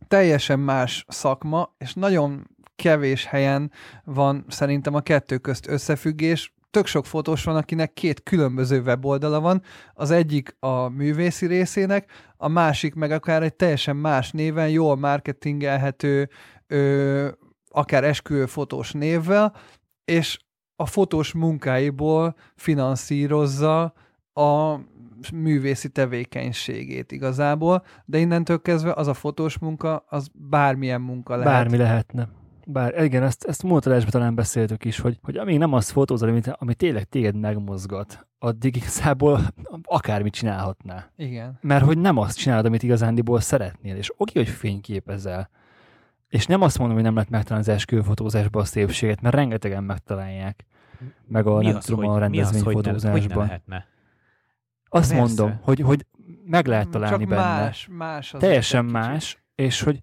teljesen 0.07 0.59
más 0.59 1.05
szakma, 1.07 1.75
és 1.77 1.93
nagyon 1.93 2.47
kevés 2.75 3.25
helyen 3.25 3.71
van 4.03 4.45
szerintem 4.47 4.93
a 4.93 5.01
kettő 5.01 5.37
közt 5.37 5.67
összefüggés, 5.67 6.53
tök 6.73 6.85
sok 6.85 7.05
fotós 7.05 7.43
van, 7.43 7.55
akinek 7.55 7.93
két 7.93 8.23
különböző 8.23 8.81
weboldala 8.81 9.39
van, 9.39 9.61
az 9.93 10.11
egyik 10.11 10.55
a 10.59 10.87
művészi 10.87 11.45
részének, 11.45 12.11
a 12.37 12.47
másik 12.47 12.93
meg 12.93 13.11
akár 13.11 13.43
egy 13.43 13.53
teljesen 13.53 13.95
más 13.95 14.31
néven, 14.31 14.69
jól 14.69 14.95
marketingelhető, 14.95 16.29
ö, 16.67 17.27
akár 17.69 18.03
esküvő 18.03 18.45
fotós 18.45 18.91
névvel, 18.91 19.55
és 20.05 20.39
a 20.75 20.85
fotós 20.85 21.33
munkáiból 21.33 22.35
finanszírozza 22.55 23.93
a 24.33 24.79
művészi 25.33 25.89
tevékenységét 25.89 27.11
igazából, 27.11 27.83
de 28.05 28.17
innentől 28.17 28.61
kezdve 28.61 28.93
az 28.93 29.07
a 29.07 29.13
fotós 29.13 29.57
munka, 29.57 30.05
az 30.07 30.27
bármilyen 30.33 31.01
munka 31.01 31.35
lehet. 31.35 31.53
Bármi 31.53 31.77
lehetne. 31.77 32.29
Bár 32.65 33.03
igen, 33.03 33.23
ezt, 33.23 33.43
ezt 33.43 33.63
múlt 33.63 33.85
adásban 33.85 34.11
talán 34.11 34.35
beszéltük 34.35 34.85
is, 34.85 34.99
hogy, 34.99 35.19
hogy 35.21 35.37
amíg 35.37 35.57
nem 35.57 35.73
azt 35.73 35.91
fotózol, 35.91 36.29
ami, 36.29 36.41
ami 36.51 36.75
tényleg 36.75 37.03
téged 37.03 37.35
megmozgat, 37.35 38.27
addig 38.39 38.75
igazából 38.75 39.39
akármit 39.83 40.33
csinálhatnál. 40.33 41.11
Igen. 41.15 41.57
Mert 41.61 41.85
hogy 41.85 41.97
nem 41.97 42.17
azt 42.17 42.37
csinálod, 42.37 42.65
amit 42.65 42.83
igazándiból 42.83 43.39
szeretnél, 43.39 43.95
és 43.95 44.11
oké, 44.17 44.39
hogy 44.39 44.49
fényképezel, 44.49 45.49
és 46.33 46.45
nem 46.45 46.61
azt 46.61 46.77
mondom, 46.77 46.95
hogy 46.95 47.05
nem 47.05 47.13
lehet 47.13 47.29
megtalálni 47.29 47.67
az 47.67 47.73
esküvőfotózásban 47.73 48.61
a 48.61 48.65
szépséget, 48.65 49.21
mert 49.21 49.35
rengetegen 49.35 49.83
megtalálják. 49.83 50.65
Meg 51.27 51.47
a, 51.47 51.57
mi 51.57 51.65
nem 51.65 51.75
az, 51.75 51.85
tudom, 51.85 52.05
hogy, 52.05 52.23
a 52.23 52.27
mi 52.27 52.41
az, 52.41 52.47
hogy, 52.47 52.55
nem, 52.55 52.63
hogy 52.63 52.85
rendezvényfotózásban. 52.85 53.37
ne 53.37 53.45
lehetne? 53.45 53.87
Azt 54.89 55.09
Persze. 55.09 55.15
mondom, 55.15 55.59
hogy, 55.61 55.79
hogy 55.79 56.05
meg 56.45 56.67
lehet 56.67 56.89
találni 56.89 57.17
Csak 57.17 57.27
benne. 57.27 57.41
más, 57.41 57.87
más 57.91 58.33
az 58.33 58.39
Teljesen 58.39 58.85
egy 58.85 58.91
kicsit. 58.91 59.07
más, 59.07 59.43
és 59.55 59.81
hogy 59.81 59.99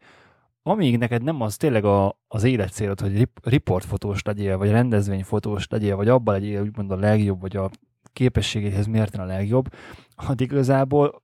amíg 0.63 0.99
neked 0.99 1.23
nem 1.23 1.41
az 1.41 1.57
tényleg 1.57 1.85
a, 1.85 2.19
az 2.29 2.45
életcélod, 2.45 3.01
hogy 3.01 3.17
rip, 3.17 3.41
riportfotós 3.43 4.23
legyél, 4.23 4.59
vagy 4.59 4.71
rendezvényfotós 4.71 5.67
legyél, 5.69 5.97
vagy 5.97 6.09
abban 6.09 6.35
legyél 6.35 6.61
úgymond 6.61 6.91
a 6.91 6.97
legjobb, 6.97 7.41
vagy 7.41 7.57
a 7.57 7.71
képességéhez 8.13 8.87
mérten 8.87 9.21
a 9.21 9.25
legjobb, 9.25 9.75
addig 10.15 10.51
igazából 10.53 11.23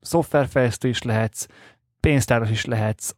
szoftverfejlesztő 0.00 0.88
is 0.88 1.02
lehetsz, 1.02 1.46
pénztáros 2.00 2.50
is 2.50 2.64
lehetsz, 2.64 3.12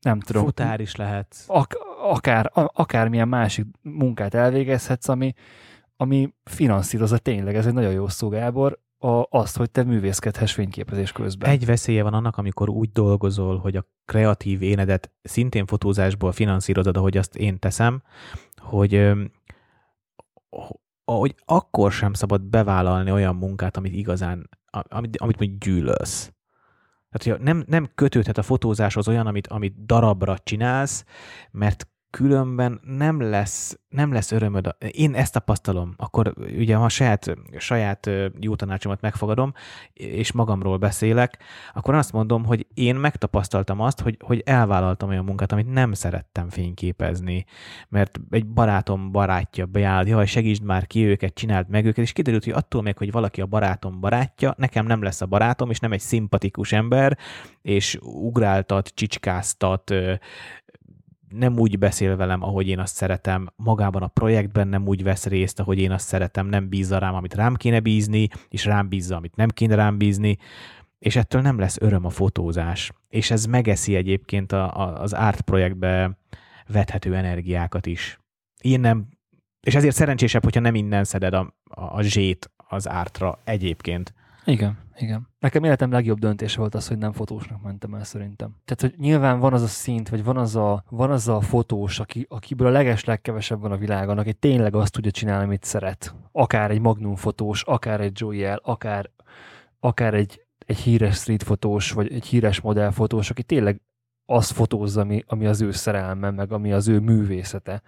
nem 0.00 0.20
tudom. 0.20 0.44
Futár 0.44 0.80
is 0.80 0.96
lehet. 0.96 1.36
Ak- 1.46 1.78
akár, 2.02 2.50
a- 2.54 2.70
akármilyen 2.74 3.28
másik 3.28 3.66
munkát 3.82 4.34
elvégezhetsz, 4.34 5.08
ami, 5.08 5.32
ami 5.96 6.34
finanszírozza 6.44 7.18
tényleg, 7.18 7.56
ez 7.56 7.66
egy 7.66 7.74
nagyon 7.74 7.92
jó 7.92 8.08
szó, 8.08 8.28
Gábor, 8.28 8.78
a, 8.98 9.26
azt, 9.30 9.56
hogy 9.56 9.70
te 9.70 9.82
művészkedhess 9.82 10.52
fényképezés 10.52 11.12
közben. 11.12 11.50
Egy 11.50 11.66
veszélye 11.66 12.02
van 12.02 12.14
annak, 12.14 12.36
amikor 12.36 12.68
úgy 12.68 12.92
dolgozol, 12.92 13.58
hogy 13.58 13.76
a 13.76 13.86
kreatív 14.04 14.62
énedet 14.62 15.10
szintén 15.22 15.66
fotózásból 15.66 16.32
finanszírozod, 16.32 16.96
ahogy 16.96 17.16
azt 17.16 17.36
én 17.36 17.58
teszem, 17.58 18.02
hogy 18.56 19.12
hogy 21.04 21.34
akkor 21.44 21.92
sem 21.92 22.12
szabad 22.12 22.42
bevállalni 22.42 23.10
olyan 23.10 23.36
munkát, 23.36 23.76
amit 23.76 23.92
igazán, 23.92 24.48
amit, 24.70 25.16
amit 25.16 25.38
mondjuk 25.38 25.60
gyűlölsz. 25.60 26.32
Tehát, 27.10 27.38
hogy 27.38 27.46
nem, 27.46 27.64
nem 27.66 27.90
kötődhet 27.94 28.38
a 28.38 28.42
fotózáshoz 28.42 29.08
olyan, 29.08 29.26
amit, 29.26 29.46
amit 29.46 29.84
darabra 29.86 30.38
csinálsz, 30.38 31.04
mert 31.50 31.88
különben 32.10 32.80
nem 32.82 33.20
lesz, 33.20 33.78
nem 33.88 34.12
lesz 34.12 34.32
örömöd. 34.32 34.76
Én 34.90 35.14
ezt 35.14 35.32
tapasztalom, 35.32 35.94
akkor 35.96 36.32
ugye 36.58 36.74
ha 36.74 36.88
saját, 36.88 37.36
saját 37.56 38.10
jó 38.40 38.54
tanácsomat 38.54 39.00
megfogadom, 39.00 39.52
és 39.92 40.32
magamról 40.32 40.76
beszélek, 40.76 41.38
akkor 41.74 41.94
azt 41.94 42.12
mondom, 42.12 42.44
hogy 42.44 42.66
én 42.74 42.96
megtapasztaltam 42.96 43.80
azt, 43.80 44.00
hogy, 44.00 44.16
hogy 44.20 44.42
elvállaltam 44.44 45.08
olyan 45.08 45.24
munkát, 45.24 45.52
amit 45.52 45.72
nem 45.72 45.92
szerettem 45.92 46.48
fényképezni, 46.48 47.44
mert 47.88 48.20
egy 48.30 48.46
barátom 48.46 49.12
barátja 49.12 49.66
beállt, 49.66 50.08
jaj, 50.08 50.26
segítsd 50.26 50.62
már 50.62 50.86
ki 50.86 51.04
őket, 51.06 51.34
csináld 51.34 51.68
meg 51.68 51.84
őket, 51.84 52.04
és 52.04 52.12
kiderült, 52.12 52.44
hogy 52.44 52.52
attól 52.52 52.82
még, 52.82 52.98
hogy 52.98 53.10
valaki 53.10 53.40
a 53.40 53.46
barátom 53.46 54.00
barátja, 54.00 54.54
nekem 54.56 54.86
nem 54.86 55.02
lesz 55.02 55.20
a 55.20 55.26
barátom, 55.26 55.70
és 55.70 55.78
nem 55.78 55.92
egy 55.92 56.00
szimpatikus 56.00 56.72
ember, 56.72 57.18
és 57.62 57.98
ugráltat, 58.02 58.88
csicskáztat, 58.94 59.94
nem 61.30 61.58
úgy 61.58 61.78
beszél 61.78 62.16
velem, 62.16 62.42
ahogy 62.42 62.68
én 62.68 62.78
azt 62.78 62.94
szeretem, 62.94 63.48
magában 63.56 64.02
a 64.02 64.06
projektben 64.06 64.68
nem 64.68 64.86
úgy 64.86 65.02
vesz 65.02 65.26
részt, 65.26 65.60
ahogy 65.60 65.78
én 65.78 65.90
azt 65.90 66.06
szeretem, 66.06 66.46
nem 66.46 66.68
bízza 66.68 66.98
rám, 66.98 67.14
amit 67.14 67.34
rám 67.34 67.54
kéne 67.54 67.80
bízni, 67.80 68.28
és 68.48 68.64
rám 68.64 68.88
bízza, 68.88 69.16
amit 69.16 69.36
nem 69.36 69.48
kéne 69.48 69.74
rám 69.74 69.98
bízni, 69.98 70.38
és 70.98 71.16
ettől 71.16 71.42
nem 71.42 71.58
lesz 71.58 71.80
öröm 71.80 72.04
a 72.04 72.10
fotózás. 72.10 72.92
És 73.08 73.30
ez 73.30 73.44
megeszi 73.44 73.94
egyébként 73.94 74.52
a, 74.52 74.76
a, 74.76 75.00
az 75.00 75.12
art 75.12 75.40
projektbe 75.40 76.18
vethető 76.66 77.16
energiákat 77.16 77.86
is. 77.86 78.18
Én 78.60 78.80
nem, 78.80 79.08
és 79.60 79.74
ezért 79.74 79.94
szerencsésebb, 79.94 80.44
hogyha 80.44 80.60
nem 80.60 80.74
innen 80.74 81.04
szeded 81.04 81.34
a, 81.34 81.54
a, 81.64 81.82
a 81.82 82.02
zsét 82.02 82.50
az 82.56 82.88
ártra 82.88 83.38
egyébként. 83.44 84.14
Igen, 84.44 84.78
igen. 84.96 85.28
Nekem 85.38 85.64
életem 85.64 85.90
legjobb 85.90 86.18
döntése 86.18 86.58
volt 86.58 86.74
az, 86.74 86.88
hogy 86.88 86.98
nem 86.98 87.12
fotósnak 87.12 87.62
mentem 87.62 87.94
el 87.94 88.04
szerintem. 88.04 88.56
Tehát, 88.64 88.80
hogy 88.80 88.94
nyilván 89.04 89.38
van 89.38 89.52
az 89.52 89.62
a 89.62 89.66
szint, 89.66 90.08
vagy 90.08 90.24
van 90.24 90.36
az 90.36 90.56
a, 90.56 90.84
van 90.88 91.10
az 91.10 91.28
a 91.28 91.40
fotós, 91.40 92.00
aki, 92.00 92.26
akiből 92.28 92.66
a 92.66 92.70
leges 92.70 93.04
legkevesebb 93.04 93.60
van 93.60 93.72
a 93.72 93.76
világon, 93.76 94.18
aki 94.18 94.32
tényleg 94.32 94.74
azt 94.74 94.92
tudja 94.92 95.10
csinálni, 95.10 95.44
amit 95.44 95.64
szeret. 95.64 96.14
Akár 96.32 96.70
egy 96.70 96.80
Magnum 96.80 97.14
fotós, 97.14 97.62
akár 97.62 98.00
egy 98.00 98.12
Joyel, 98.20 98.60
akár, 98.62 99.10
akár 99.80 100.14
egy, 100.14 100.44
egy 100.66 100.78
híres 100.78 101.16
street 101.16 101.42
fotós, 101.42 101.92
vagy 101.92 102.12
egy 102.12 102.26
híres 102.26 102.60
modellfotós, 102.60 103.30
aki 103.30 103.42
tényleg 103.42 103.80
azt 104.30 104.52
fotózza, 104.52 105.00
ami, 105.00 105.24
ami 105.26 105.46
az 105.46 105.60
ő 105.60 105.70
szerelme, 105.70 106.30
meg 106.30 106.52
ami 106.52 106.72
az 106.72 106.88
ő 106.88 106.98
művészete, 106.98 107.82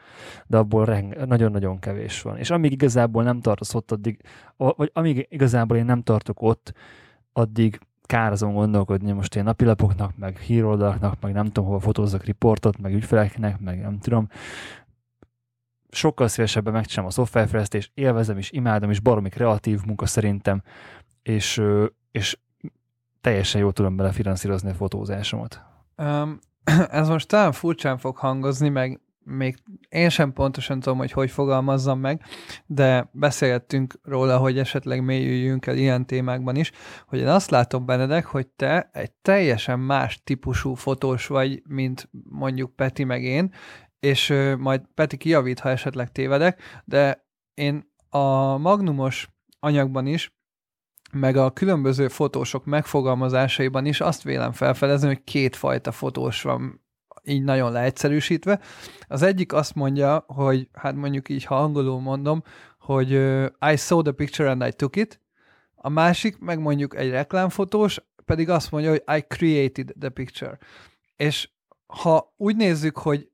de 0.46 0.56
abból 0.56 0.84
reng, 0.84 1.26
nagyon-nagyon 1.26 1.78
kevés 1.78 2.22
van. 2.22 2.36
És 2.38 2.50
amíg 2.50 2.72
igazából 2.72 3.22
nem 3.22 3.40
tartasz 3.40 3.74
ott, 3.74 3.92
addig, 3.92 4.20
vagy 4.56 4.90
amíg 4.92 5.26
igazából 5.30 5.76
én 5.76 5.84
nem 5.84 6.02
tartok 6.02 6.42
ott, 6.42 6.72
addig 7.32 7.80
kár 8.02 8.32
azon 8.32 8.52
gondolkodni, 8.52 9.12
most 9.12 9.36
én 9.36 9.42
napilapoknak, 9.42 10.16
meg 10.16 10.38
híroldalaknak, 10.38 11.20
meg 11.20 11.32
nem 11.32 11.46
tudom, 11.46 11.64
hova 11.64 11.80
fotózzak 11.80 12.24
riportot, 12.24 12.78
meg 12.78 12.94
ügyfeleknek, 12.94 13.60
meg 13.60 13.80
nem 13.80 13.98
tudom. 13.98 14.28
Sokkal 15.90 16.28
szívesebben 16.28 16.72
megcsinálom 16.72 17.10
a 17.10 17.12
szoftverfejlesztést, 17.12 17.90
élvezem 17.94 18.38
és 18.38 18.50
imádom, 18.50 18.90
és 18.90 19.00
baromi 19.00 19.28
kreatív 19.28 19.80
munka 19.86 20.06
szerintem, 20.06 20.62
és, 21.22 21.62
és 22.10 22.38
teljesen 23.20 23.60
jól 23.60 23.72
tudom 23.72 23.96
bele 23.96 24.12
finanszírozni 24.12 24.70
a 24.70 24.74
fotózásomat. 24.74 25.70
Um, 25.96 26.38
ez 26.90 27.08
most 27.08 27.28
talán 27.28 27.52
furcsán 27.52 27.98
fog 27.98 28.16
hangozni, 28.16 28.68
meg 28.68 29.00
még 29.24 29.56
én 29.88 30.08
sem 30.08 30.32
pontosan 30.32 30.80
tudom, 30.80 30.98
hogy 30.98 31.12
hogy 31.12 31.30
fogalmazzam 31.30 32.00
meg, 32.00 32.22
de 32.66 33.10
beszélgettünk 33.12 33.94
róla, 34.02 34.38
hogy 34.38 34.58
esetleg 34.58 35.04
mélyüljünk 35.04 35.66
el 35.66 35.76
ilyen 35.76 36.06
témákban 36.06 36.56
is, 36.56 36.72
hogy 37.06 37.18
én 37.18 37.26
azt 37.26 37.50
látom 37.50 37.86
Benedek, 37.86 38.24
hogy 38.24 38.46
te 38.46 38.90
egy 38.92 39.12
teljesen 39.12 39.78
más 39.78 40.22
típusú 40.24 40.74
fotós 40.74 41.26
vagy, 41.26 41.62
mint 41.68 42.08
mondjuk 42.28 42.76
Peti 42.76 43.04
meg 43.04 43.22
én, 43.22 43.52
és 44.00 44.34
majd 44.58 44.82
Peti 44.94 45.16
kijavít, 45.16 45.60
ha 45.60 45.68
esetleg 45.68 46.12
tévedek, 46.12 46.82
de 46.84 47.26
én 47.54 47.92
a 48.08 48.56
magnumos 48.56 49.28
anyagban 49.60 50.06
is 50.06 50.34
meg 51.12 51.36
a 51.36 51.50
különböző 51.50 52.08
fotósok 52.08 52.64
megfogalmazásaiban 52.64 53.86
is 53.86 54.00
azt 54.00 54.22
vélem 54.22 54.52
felfedezni, 54.52 55.06
hogy 55.06 55.24
kétfajta 55.24 55.92
fotós 55.92 56.42
van 56.42 56.80
így 57.24 57.42
nagyon 57.42 57.72
leegyszerűsítve. 57.72 58.60
Az 59.08 59.22
egyik 59.22 59.52
azt 59.52 59.74
mondja, 59.74 60.24
hogy 60.26 60.68
hát 60.72 60.94
mondjuk 60.94 61.28
így, 61.28 61.44
ha 61.44 61.62
angolul 61.62 62.00
mondom, 62.00 62.42
hogy 62.78 63.10
I 63.72 63.76
saw 63.76 64.02
the 64.02 64.12
picture 64.12 64.50
and 64.50 64.62
I 64.66 64.72
took 64.72 64.96
it, 64.96 65.20
a 65.74 65.88
másik, 65.88 66.38
meg 66.38 66.58
mondjuk 66.58 66.96
egy 66.96 67.10
reklámfotós, 67.10 68.00
pedig 68.24 68.48
azt 68.48 68.70
mondja, 68.70 68.90
hogy 68.90 69.02
I 69.16 69.24
created 69.28 69.92
the 70.00 70.08
picture. 70.08 70.58
És 71.16 71.50
ha 71.86 72.34
úgy 72.36 72.56
nézzük, 72.56 72.98
hogy 72.98 73.28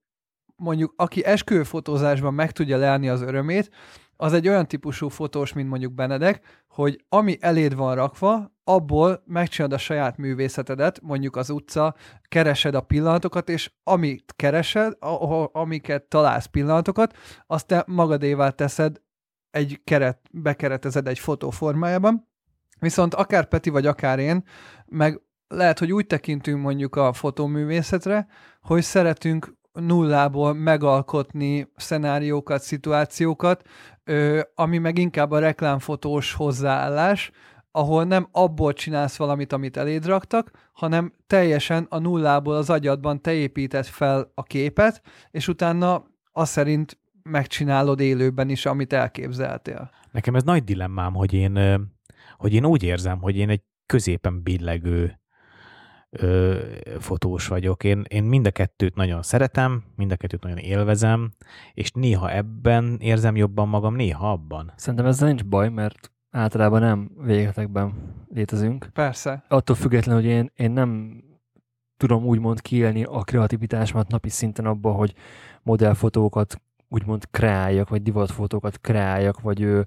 mondjuk 0.57 0.93
aki 0.97 1.25
esküvőfotózásban 1.25 2.35
meg 2.35 2.53
tudja 2.53 2.77
leállni 2.77 3.09
az 3.09 3.21
örömét, 3.21 3.71
az 4.20 4.32
egy 4.32 4.49
olyan 4.49 4.69
típusú 4.69 5.09
fotós, 5.09 5.53
mint 5.53 5.69
mondjuk 5.69 5.93
Benedek, 5.93 6.65
hogy 6.69 7.05
ami 7.09 7.36
eléd 7.40 7.74
van 7.74 7.95
rakva, 7.95 8.53
abból 8.65 9.23
megcsinálod 9.27 9.77
a 9.77 9.78
saját 9.78 10.16
művészetedet, 10.16 11.01
mondjuk 11.01 11.36
az 11.36 11.51
utca, 11.51 11.95
keresed 12.23 12.74
a 12.74 12.81
pillanatokat, 12.81 13.49
és 13.49 13.73
amit 13.82 14.32
keresed, 14.36 14.97
amiket 15.53 16.03
találsz 16.03 16.47
pillanatokat, 16.47 17.16
azt 17.47 17.66
te 17.66 17.85
magadévá 17.86 18.51
teszed 18.51 19.01
egy 19.51 19.81
keret, 19.85 20.20
bekeretezed 20.32 21.07
egy 21.09 21.19
fotó 21.19 21.51
formájában. 21.51 22.28
Viszont 22.81 23.15
akár 23.15 23.49
Peti 23.49 23.70
vagy 23.70 23.86
akár 23.86 24.19
én, 24.19 24.45
meg 24.86 25.20
lehet, 25.49 25.78
hogy 25.78 25.93
úgy 25.93 26.07
tekintünk 26.07 26.62
mondjuk 26.62 26.97
a 26.97 27.12
fotóművészetre, 27.12 28.27
hogy 28.61 28.82
szeretünk 28.82 29.57
nullából 29.73 30.53
megalkotni 30.53 31.73
szenáriókat, 31.77 32.62
szituációkat, 32.62 33.62
ami 34.55 34.78
meg 34.78 34.98
inkább 34.98 35.30
a 35.30 35.39
reklámfotós 35.39 36.32
hozzáállás, 36.32 37.30
ahol 37.70 38.05
nem 38.05 38.28
abból 38.32 38.72
csinálsz 38.72 39.16
valamit, 39.16 39.52
amit 39.52 39.76
eléd 39.76 40.06
raktak, 40.06 40.70
hanem 40.72 41.12
teljesen 41.26 41.86
a 41.89 41.98
nullából 41.98 42.55
az 42.55 42.70
agyadban 42.70 43.22
te 43.22 43.32
építed 43.32 43.85
fel 43.85 44.32
a 44.35 44.43
képet, 44.43 45.02
és 45.30 45.48
utána 45.48 46.05
azt 46.32 46.52
szerint 46.52 46.98
megcsinálod 47.22 48.01
élőben 48.01 48.48
is, 48.48 48.66
amit 48.66 48.93
elképzeltél. 48.93 49.90
Nekem 50.12 50.35
ez 50.35 50.43
nagy 50.43 50.64
dilemmám, 50.64 51.14
hogy 51.14 51.32
én, 51.32 51.59
hogy 52.36 52.55
én 52.55 52.64
úgy 52.64 52.82
érzem, 52.82 53.20
hogy 53.20 53.36
én 53.36 53.48
egy 53.48 53.62
középen 53.86 54.43
billegő 54.43 55.18
ö, 56.10 56.59
fotós 56.98 57.47
vagyok. 57.47 57.85
Én, 57.85 58.05
én 58.09 58.24
mind 58.24 58.47
a 58.47 58.51
kettőt 58.51 58.94
nagyon 58.94 59.22
szeretem, 59.22 59.82
mind 59.97 60.12
a 60.12 60.16
kettőt 60.16 60.43
nagyon 60.43 60.59
élvezem, 60.59 61.32
és 61.74 61.90
néha 61.90 62.32
ebben 62.32 62.97
érzem 63.01 63.36
jobban 63.36 63.68
magam, 63.68 63.94
néha 63.94 64.32
abban. 64.32 64.72
Szerintem 64.76 65.06
ezzel 65.06 65.28
nincs 65.28 65.44
baj, 65.44 65.68
mert 65.68 66.12
általában 66.30 66.80
nem 66.80 67.10
végletekben 67.20 67.94
létezünk. 68.35 68.90
Persze. 68.93 69.44
Attól 69.48 69.76
függetlenül, 69.76 70.22
hogy 70.22 70.30
én, 70.30 70.51
én 70.55 70.70
nem 70.70 71.22
tudom 71.97 72.24
úgymond 72.24 72.60
kiélni 72.60 73.05
a 73.05 73.20
kreativitásomat 73.20 74.09
napi 74.09 74.28
szinten 74.28 74.66
abban, 74.66 74.94
hogy 74.94 75.14
modellfotókat 75.62 76.60
úgymond 76.89 77.30
kreáljak, 77.30 77.89
vagy 77.89 78.02
divatfotókat 78.02 78.80
kreáljak, 78.80 79.40
vagy 79.40 79.60
ő, 79.60 79.86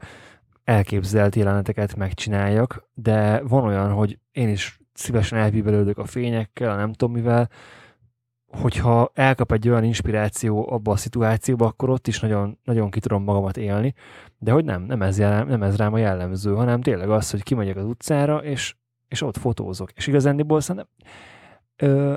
elképzelt 0.64 1.35
jeleneteket 1.35 1.95
megcsináljak, 1.95 2.89
de 2.93 3.41
van 3.41 3.64
olyan, 3.64 3.91
hogy 3.91 4.19
én 4.31 4.49
is 4.49 4.81
szívesen 5.02 5.40
elbíbelődök 5.40 5.98
a 5.98 6.06
fényekkel, 6.06 6.76
nem 6.76 6.94
tudom 6.94 7.14
mivel, 7.14 7.49
hogyha 8.48 9.11
elkap 9.14 9.52
egy 9.52 9.69
olyan 9.69 9.84
inspiráció 9.84 10.72
abba 10.72 10.91
a 10.91 10.95
szituációba, 10.95 11.65
akkor 11.65 11.90
ott 11.90 12.07
is 12.07 12.19
nagyon, 12.19 12.57
nagyon 12.64 12.90
ki 12.90 12.99
tudom 12.99 13.23
magamat 13.23 13.57
élni, 13.57 13.94
de 14.38 14.52
hogy 14.52 14.65
nem, 14.65 14.82
nem 14.82 15.02
ez, 15.02 15.19
jellem, 15.19 15.48
nem 15.48 15.64
ez 15.64 15.78
rám 15.78 15.94
a 15.94 15.98
jellemző, 15.98 16.53
hanem 16.53 16.82
tényleg 16.82 17.10
az, 17.10 17.32
hogy 17.32 17.44
kimegyek 17.44 17.76
az 17.76 17.86
utcára, 17.86 18.38
és, 18.38 18.76
és 19.07 19.22
ott 19.22 19.38
fotózok. 19.38 19.91
És 19.91 20.07
igazándiból 20.07 20.61
szerintem 20.61 20.90
ö, 21.76 22.14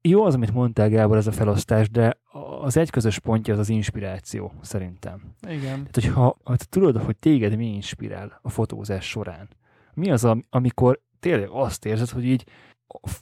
jó 0.00 0.24
az, 0.24 0.34
amit 0.34 0.52
mondtál, 0.52 0.88
Gábor, 0.88 1.16
ez 1.16 1.26
a 1.26 1.32
felosztás, 1.32 1.90
de 1.90 2.18
az 2.60 2.76
egy 2.76 2.90
közös 2.90 3.18
pontja 3.18 3.54
az 3.54 3.60
az 3.60 3.68
inspiráció, 3.68 4.52
szerintem. 4.60 5.20
Igen. 5.48 5.60
Tehát, 5.60 5.94
hogyha 5.94 6.36
ha 6.44 6.56
tudod, 6.56 7.02
hogy 7.02 7.16
téged 7.16 7.56
mi 7.56 7.66
inspirál 7.66 8.38
a 8.42 8.50
fotózás 8.50 9.08
során, 9.08 9.48
mi 9.94 10.10
az, 10.10 10.28
amikor 10.50 11.00
tényleg 11.26 11.48
azt 11.50 11.84
érzed, 11.84 12.08
hogy 12.08 12.24
így 12.24 12.44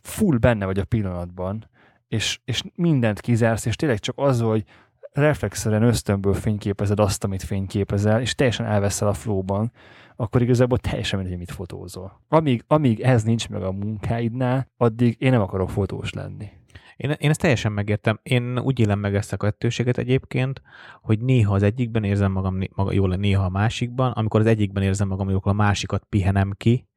full 0.02 0.36
benne 0.36 0.64
vagy 0.64 0.78
a 0.78 0.84
pillanatban, 0.84 1.70
és, 2.08 2.40
és 2.44 2.62
mindent 2.74 3.20
kizársz, 3.20 3.66
és 3.66 3.76
tényleg 3.76 3.98
csak 3.98 4.14
az, 4.18 4.40
hogy 4.40 4.64
reflexzeren 5.12 5.82
ösztönből 5.82 6.34
fényképezed 6.34 7.00
azt, 7.00 7.24
amit 7.24 7.42
fényképezel, 7.42 8.20
és 8.20 8.34
teljesen 8.34 8.66
elveszel 8.66 9.08
a 9.08 9.12
flowban, 9.12 9.72
akkor 10.16 10.42
igazából 10.42 10.78
teljesen 10.78 11.18
mindegy, 11.18 11.38
mit 11.38 11.50
fotózol. 11.50 12.20
Amíg, 12.28 12.64
amíg 12.66 13.00
ez 13.00 13.22
nincs 13.22 13.48
meg 13.48 13.62
a 13.62 13.72
munkáidnál, 13.72 14.68
addig 14.76 15.16
én 15.18 15.30
nem 15.30 15.40
akarok 15.40 15.70
fotós 15.70 16.12
lenni. 16.12 16.48
Én, 16.96 17.10
én 17.18 17.30
ezt 17.30 17.40
teljesen 17.40 17.72
megértem. 17.72 18.18
Én 18.22 18.58
úgy 18.58 18.80
élem 18.80 18.98
meg 18.98 19.14
ezt 19.14 19.32
a 19.32 19.36
kettőséget 19.36 19.98
egyébként, 19.98 20.62
hogy 21.02 21.20
néha 21.20 21.54
az 21.54 21.62
egyikben 21.62 22.04
érzem 22.04 22.32
magam 22.32 22.58
maga, 22.74 22.92
jól, 22.92 23.16
néha 23.16 23.44
a 23.44 23.48
másikban. 23.48 24.10
Amikor 24.12 24.40
az 24.40 24.46
egyikben 24.46 24.82
érzem 24.82 25.08
magam 25.08 25.30
jól, 25.30 25.40
a 25.42 25.52
másikat 25.52 26.04
pihenem 26.08 26.52
ki. 26.56 26.88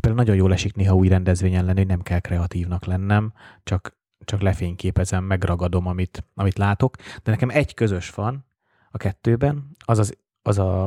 Például 0.00 0.24
nagyon 0.24 0.36
jól 0.36 0.52
esik 0.52 0.74
néha 0.74 0.94
új 0.94 1.08
rendezvényen 1.08 1.64
lenni, 1.64 1.78
hogy 1.78 1.86
nem 1.86 2.02
kell 2.02 2.20
kreatívnak 2.20 2.84
lennem, 2.84 3.32
csak, 3.62 3.96
csak 4.24 4.40
lefényképezem, 4.40 5.24
megragadom, 5.24 5.86
amit, 5.86 6.24
amit 6.34 6.58
látok. 6.58 6.96
De 6.96 7.30
nekem 7.30 7.50
egy 7.50 7.74
közös 7.74 8.10
van 8.10 8.46
a 8.90 8.96
kettőben, 8.96 9.76
az 9.84 9.98
az, 9.98 10.16
az, 10.42 10.58
a, 10.58 10.82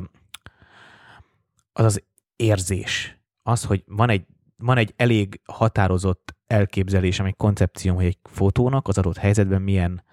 az, 1.74 1.86
az 1.86 2.04
érzés. 2.36 3.20
Az, 3.44 3.64
hogy 3.64 3.84
van 3.88 4.10
egy, 4.10 4.26
van 4.58 4.78
egy 4.78 4.94
elég 4.96 5.42
határozott 5.46 6.36
elképzelésem, 6.48 7.26
egy 7.26 7.36
koncepcióm, 7.36 7.96
hogy 7.96 8.06
egy 8.06 8.18
fotónak 8.24 8.88
az 8.88 8.98
adott 8.98 9.18
helyzetben 9.18 9.62
milyen 9.62 10.04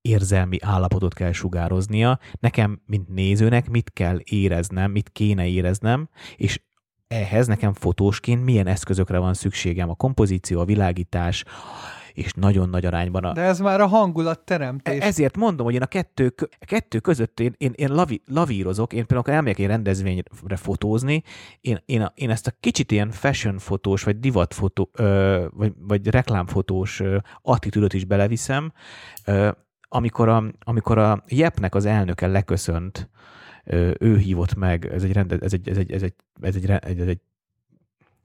érzelmi 0.00 0.58
állapotot 0.60 1.14
kell 1.14 1.32
sugároznia, 1.32 2.18
nekem, 2.40 2.82
mint 2.86 3.08
nézőnek 3.08 3.68
mit 3.68 3.90
kell 3.92 4.20
éreznem, 4.24 4.90
mit 4.90 5.08
kéne 5.08 5.46
éreznem, 5.46 6.08
és 6.36 6.60
ehhez 7.08 7.46
nekem 7.46 7.72
fotósként 7.72 8.44
milyen 8.44 8.66
eszközökre 8.66 9.18
van 9.18 9.34
szükségem, 9.34 9.90
a 9.90 9.94
kompozíció, 9.94 10.60
a 10.60 10.64
világítás, 10.64 11.44
és 12.12 12.32
nagyon 12.32 12.68
nagy 12.68 12.86
arányban 12.86 13.24
a... 13.24 13.32
De 13.32 13.40
ez 13.40 13.60
már 13.60 13.80
a 13.80 13.86
hangulat 13.86 14.40
teremtés. 14.40 15.02
Ezért 15.02 15.36
mondom, 15.36 15.66
hogy 15.66 15.74
én 15.74 15.82
a 15.82 15.86
kettő, 15.86 16.34
a 16.60 16.64
kettő 16.64 16.98
között 16.98 17.40
én, 17.40 17.54
én, 17.56 17.72
én 17.74 17.88
lavi, 17.88 18.22
lavírozok, 18.26 18.92
én 18.92 19.06
például, 19.06 19.36
elmegyek 19.36 19.58
egy 19.58 19.66
rendezvényre 19.66 20.56
fotózni, 20.56 21.22
én, 21.60 21.82
én, 21.86 22.00
a, 22.00 22.12
én 22.14 22.30
ezt 22.30 22.46
a 22.46 22.52
kicsit 22.60 22.92
ilyen 22.92 23.10
fashion 23.10 23.58
fotós, 23.58 24.02
vagy 24.02 24.18
divatfotó, 24.18 24.90
ö, 24.92 25.46
vagy, 25.50 25.72
vagy 25.78 26.06
reklámfotós 26.06 27.00
ö, 27.00 27.16
attitűdöt 27.42 27.92
is 27.92 28.04
beleviszem, 28.04 28.72
ö, 29.24 29.50
amikor 29.88 30.28
a, 30.28 30.44
amikor 30.64 30.98
a 30.98 31.24
Jepnek 31.28 31.74
az 31.74 31.84
elnöke 31.84 32.26
leköszönt, 32.26 33.10
ő 33.98 34.18
hívott 34.18 34.54
meg, 34.54 34.86
ez 34.86 35.02
egy, 35.02 35.12
rende, 35.12 35.38
ez 35.40 35.52
egy, 35.52 35.68
ez 35.68 35.76
egy, 35.76 35.92
ez 35.92 36.02
egy, 36.02 36.14
ez 36.40 36.54
egy, 36.54 36.66
ez 36.68 36.80
egy, 36.82 37.00
ez 37.00 37.06
egy 37.06 37.20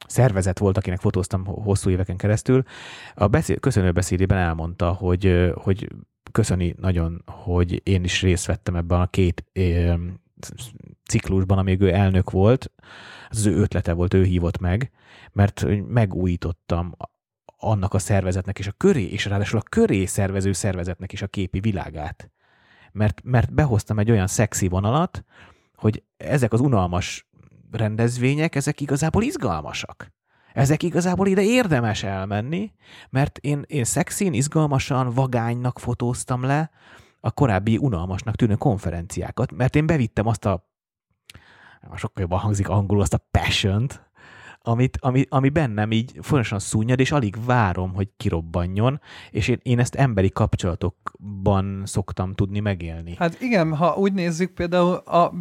szervezet 0.08 0.60
volt, 0.60 0.78
akinek 0.78 1.00
fotóztam 1.00 1.46
hosszú 1.46 1.90
éveken 1.90 2.18
keresztül, 2.18 2.64
a 3.16 3.28
beszéd, 3.28 3.60
köszönő 3.60 3.92
beszédében 3.92 4.38
elmondta, 4.38 4.92
hogy, 4.92 5.52
hogy 5.56 5.88
köszöni 6.32 6.76
nagyon, 6.80 7.24
hogy 7.26 7.82
én 7.84 8.04
is 8.04 8.22
részt 8.22 8.46
vettem 8.46 8.76
ebben 8.76 9.02
a 9.02 9.08
két 9.08 9.46
ciklusban, 11.06 11.58
amíg 11.58 11.82
ő 11.82 11.94
elnök 11.94 12.32
volt, 12.32 12.72
az 13.30 13.46
ő 13.46 13.56
ötlete 13.56 13.94
volt, 13.94 14.14
ő 14.14 14.24
hívott 14.24 14.60
meg, 14.60 14.92
mert 15.32 15.66
megújítottam 15.88 16.96
annak 17.58 17.94
a 17.94 18.00
szervezetnek 18.00 18.60
és 18.60 18.68
a 18.68 18.72
köré, 18.72 19.04
és 19.04 19.26
ráadásul 19.26 19.60
a 19.60 19.70
köré 19.70 20.06
szervező 20.06 20.52
szervezetnek 20.52 21.12
is 21.12 21.22
a 21.22 21.28
képi 21.28 21.60
világát. 21.60 22.32
Mert, 22.94 23.22
mert 23.24 23.54
behoztam 23.54 24.00
egy 24.00 24.12
olyan 24.12 24.28
szexi 24.28 24.68
vonalat, 24.68 25.24
hogy 25.76 26.04
ezek 26.18 26.54
az 26.54 26.60
unalmas 26.60 27.28
rendezvények, 27.72 28.56
ezek 28.56 28.82
igazából 28.82 29.24
izgalmasak. 29.24 30.12
Ezek 30.54 30.84
igazából 30.84 31.28
ide 31.28 31.44
érdemes 31.44 32.04
elmenni, 32.04 32.72
mert 33.10 33.38
én, 33.38 33.64
én 33.68 33.84
szexin, 33.84 34.34
izgalmasan, 34.34 35.10
vagánynak 35.10 35.80
fotóztam 35.80 36.44
le 36.44 36.72
a 37.20 37.32
korábbi 37.32 37.78
unalmasnak 37.78 38.36
tűnő 38.36 38.56
konferenciákat, 38.56 39.52
mert 39.52 39.76
én 39.76 39.86
bevittem 39.86 40.28
azt 40.28 40.46
a 40.46 40.72
sokkal 41.96 42.22
jobban 42.22 42.40
hangzik 42.40 42.70
angolul, 42.70 43.02
azt 43.02 43.14
a 43.14 43.28
passion 43.32 43.88
amit, 44.66 44.98
ami, 45.02 45.26
ami 45.30 45.50
bennem 45.50 45.92
így 45.92 46.12
folyamatosan 46.22 46.60
szúnyad, 46.60 47.00
és 47.00 47.12
alig 47.12 47.46
várom, 47.46 47.94
hogy 47.94 48.10
kirobbanjon, 48.18 49.02
és 49.32 49.48
én, 49.48 49.60
én 49.62 49.80
ezt 49.80 49.96
emberi 49.96 50.30
kapcsolatokban 50.30 51.82
szoktam 51.86 52.34
tudni 52.34 52.60
megélni. 52.60 53.16
Hát 53.16 53.42
igen, 53.42 53.76
ha 53.76 53.96
úgy 53.96 54.14
nézzük, 54.14 54.54
például 54.54 54.94
a 54.94 55.34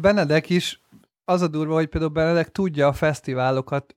Benedek 0.00 0.50
is 0.50 0.80
az 1.24 1.42
a 1.42 1.48
durva, 1.48 1.74
hogy 1.74 1.86
például 1.86 2.12
Benedek 2.12 2.52
tudja 2.52 2.86
a 2.86 2.92
fesztiválokat 2.92 3.96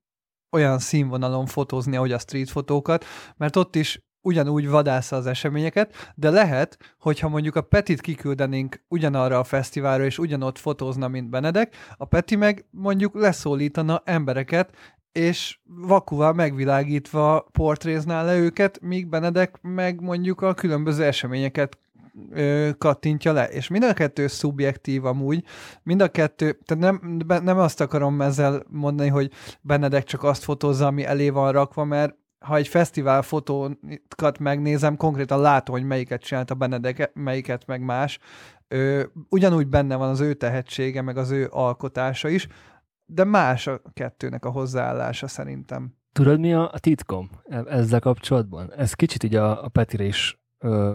olyan 0.51 0.79
színvonalon 0.79 1.45
fotózni, 1.45 1.95
ahogy 1.95 2.11
a 2.11 2.19
street 2.19 2.49
fotókat, 2.49 3.05
mert 3.37 3.55
ott 3.55 3.75
is 3.75 4.01
ugyanúgy 4.23 4.69
vadásza 4.69 5.15
az 5.15 5.25
eseményeket, 5.25 6.13
de 6.15 6.29
lehet, 6.29 6.77
hogyha 6.99 7.29
mondjuk 7.29 7.55
a 7.55 7.61
Petit 7.61 8.01
kiküldenénk 8.01 8.83
ugyanarra 8.87 9.39
a 9.39 9.43
fesztiválra, 9.43 10.05
és 10.05 10.19
ugyanott 10.19 10.57
fotózna, 10.57 11.07
mint 11.07 11.29
Benedek, 11.29 11.75
a 11.97 12.05
Peti 12.05 12.35
meg 12.35 12.65
mondjuk 12.71 13.15
leszólítana 13.15 14.01
embereket, 14.05 14.75
és 15.11 15.59
vakuval 15.65 16.33
megvilágítva 16.33 17.47
portrézná 17.51 18.23
le 18.23 18.37
őket, 18.37 18.79
míg 18.81 19.07
Benedek 19.07 19.61
meg 19.61 20.01
mondjuk 20.01 20.41
a 20.41 20.53
különböző 20.53 21.03
eseményeket 21.03 21.77
ö, 22.31 22.69
kattintja 22.77 23.31
le. 23.31 23.47
És 23.47 23.67
mind 23.67 23.83
a 23.83 23.93
kettő 23.93 24.27
szubjektív 24.27 25.05
amúgy, 25.05 25.43
mind 25.83 26.01
a 26.01 26.07
kettő, 26.07 26.59
tehát 26.65 26.83
nem, 26.83 27.17
nem 27.43 27.57
azt 27.57 27.81
akarom 27.81 28.21
ezzel 28.21 28.63
mondani, 28.69 29.09
hogy 29.09 29.31
Benedek 29.61 30.03
csak 30.03 30.23
azt 30.23 30.43
fotózza, 30.43 30.85
ami 30.85 31.05
elé 31.05 31.29
van 31.29 31.51
rakva, 31.51 31.83
mert 31.83 32.15
ha 32.43 32.55
egy 32.55 32.67
fesztivál 32.67 33.21
fotókat 33.21 34.39
megnézem, 34.39 34.97
konkrétan 34.97 35.41
látom, 35.41 35.75
hogy 35.75 35.85
melyiket 35.85 36.21
csinált 36.21 36.51
a 36.51 36.55
Benedek, 36.55 37.11
melyiket 37.13 37.65
meg 37.65 37.81
más. 37.81 38.19
Ö, 38.67 39.03
ugyanúgy 39.29 39.67
benne 39.67 39.95
van 39.95 40.09
az 40.09 40.19
ő 40.19 40.33
tehetsége, 40.33 41.01
meg 41.01 41.17
az 41.17 41.31
ő 41.31 41.47
alkotása 41.51 42.29
is, 42.29 42.47
de 43.05 43.23
más 43.23 43.67
a 43.67 43.81
kettőnek 43.93 44.45
a 44.45 44.49
hozzáállása 44.49 45.27
szerintem. 45.27 45.95
Tudod, 46.11 46.39
mi 46.39 46.53
a, 46.53 46.71
a 46.71 46.79
titkom 46.79 47.29
e- 47.49 47.63
ezzel 47.67 47.99
kapcsolatban? 47.99 48.73
Ez 48.73 48.93
kicsit 48.93 49.23
így 49.23 49.35
a, 49.35 49.63
a 49.63 49.67
Petire 49.67 50.03
is 50.03 50.37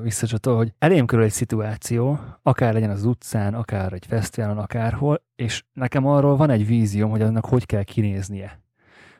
visszacsatol, 0.02 0.56
hogy 0.56 0.72
elém 0.78 1.06
körül 1.06 1.24
egy 1.24 1.30
szituáció, 1.30 2.18
akár 2.42 2.72
legyen 2.72 2.90
az 2.90 3.04
utcán, 3.04 3.54
akár 3.54 3.92
egy 3.92 4.06
fesztiválon, 4.06 4.58
akárhol, 4.58 5.22
és 5.36 5.64
nekem 5.72 6.06
arról 6.06 6.36
van 6.36 6.50
egy 6.50 6.66
vízióm, 6.66 7.10
hogy 7.10 7.22
annak 7.22 7.44
hogy 7.44 7.66
kell 7.66 7.82
kinéznie. 7.82 8.60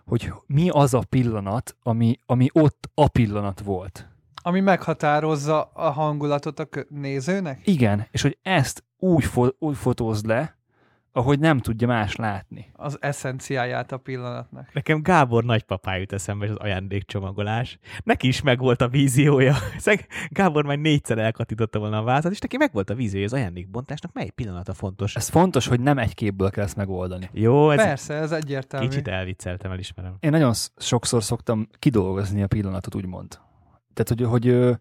Hogy 0.08 0.32
mi 0.46 0.68
az 0.68 0.94
a 0.94 1.02
pillanat, 1.08 1.76
ami, 1.82 2.20
ami 2.26 2.48
ott 2.52 2.90
a 2.94 3.08
pillanat 3.08 3.60
volt. 3.60 4.08
Ami 4.42 4.60
meghatározza 4.60 5.62
a 5.62 5.90
hangulatot 5.90 6.58
a 6.58 6.68
nézőnek? 6.88 7.66
Igen, 7.66 8.06
és 8.10 8.22
hogy 8.22 8.38
ezt 8.42 8.84
úgy, 8.96 9.24
fo- 9.24 9.56
úgy 9.58 9.76
fotózd 9.76 10.26
le, 10.26 10.57
ahogy 11.18 11.38
nem 11.38 11.58
tudja 11.58 11.86
más 11.86 12.16
látni. 12.16 12.70
Az 12.72 12.96
eszenciáját 13.00 13.92
a 13.92 13.96
pillanatnak. 13.96 14.72
Nekem 14.72 15.02
Gábor 15.02 15.44
nagypapá 15.44 15.96
jut 15.96 16.12
eszembe, 16.12 16.44
és 16.44 16.50
az 16.50 16.56
ajándékcsomagolás. 16.56 17.78
Neki 18.04 18.26
is 18.26 18.42
megvolt 18.42 18.80
a 18.80 18.88
víziója. 18.88 19.56
Gábor 20.28 20.64
már 20.64 20.78
négyszer 20.78 21.18
elkatította 21.18 21.78
volna 21.78 21.98
a 21.98 22.02
vázat, 22.02 22.32
és 22.32 22.38
neki 22.38 22.56
megvolt 22.56 22.90
a 22.90 22.94
víziója 22.94 23.26
az 23.26 23.32
ajándékbontásnak, 23.32 24.12
mely 24.12 24.30
pillanata 24.30 24.74
fontos. 24.74 25.16
Ez 25.16 25.28
fontos, 25.28 25.66
hogy 25.66 25.80
nem 25.80 25.98
egy 25.98 26.14
képből 26.14 26.50
kell 26.50 26.64
ezt 26.64 26.76
megoldani. 26.76 27.28
Jó, 27.32 27.70
ez 27.70 27.82
Persze, 27.82 28.14
ez 28.14 28.32
egyértelmű. 28.32 28.88
Kicsit 28.88 29.08
elvicceltem, 29.08 29.70
elismerem. 29.70 30.16
Én 30.20 30.30
nagyon 30.30 30.52
sokszor 30.76 31.22
szoktam 31.22 31.68
kidolgozni 31.78 32.42
a 32.42 32.46
pillanatot, 32.46 32.94
úgymond. 32.94 33.38
Tehát, 33.94 34.08
hogy, 34.08 34.22
hogy, 34.22 34.76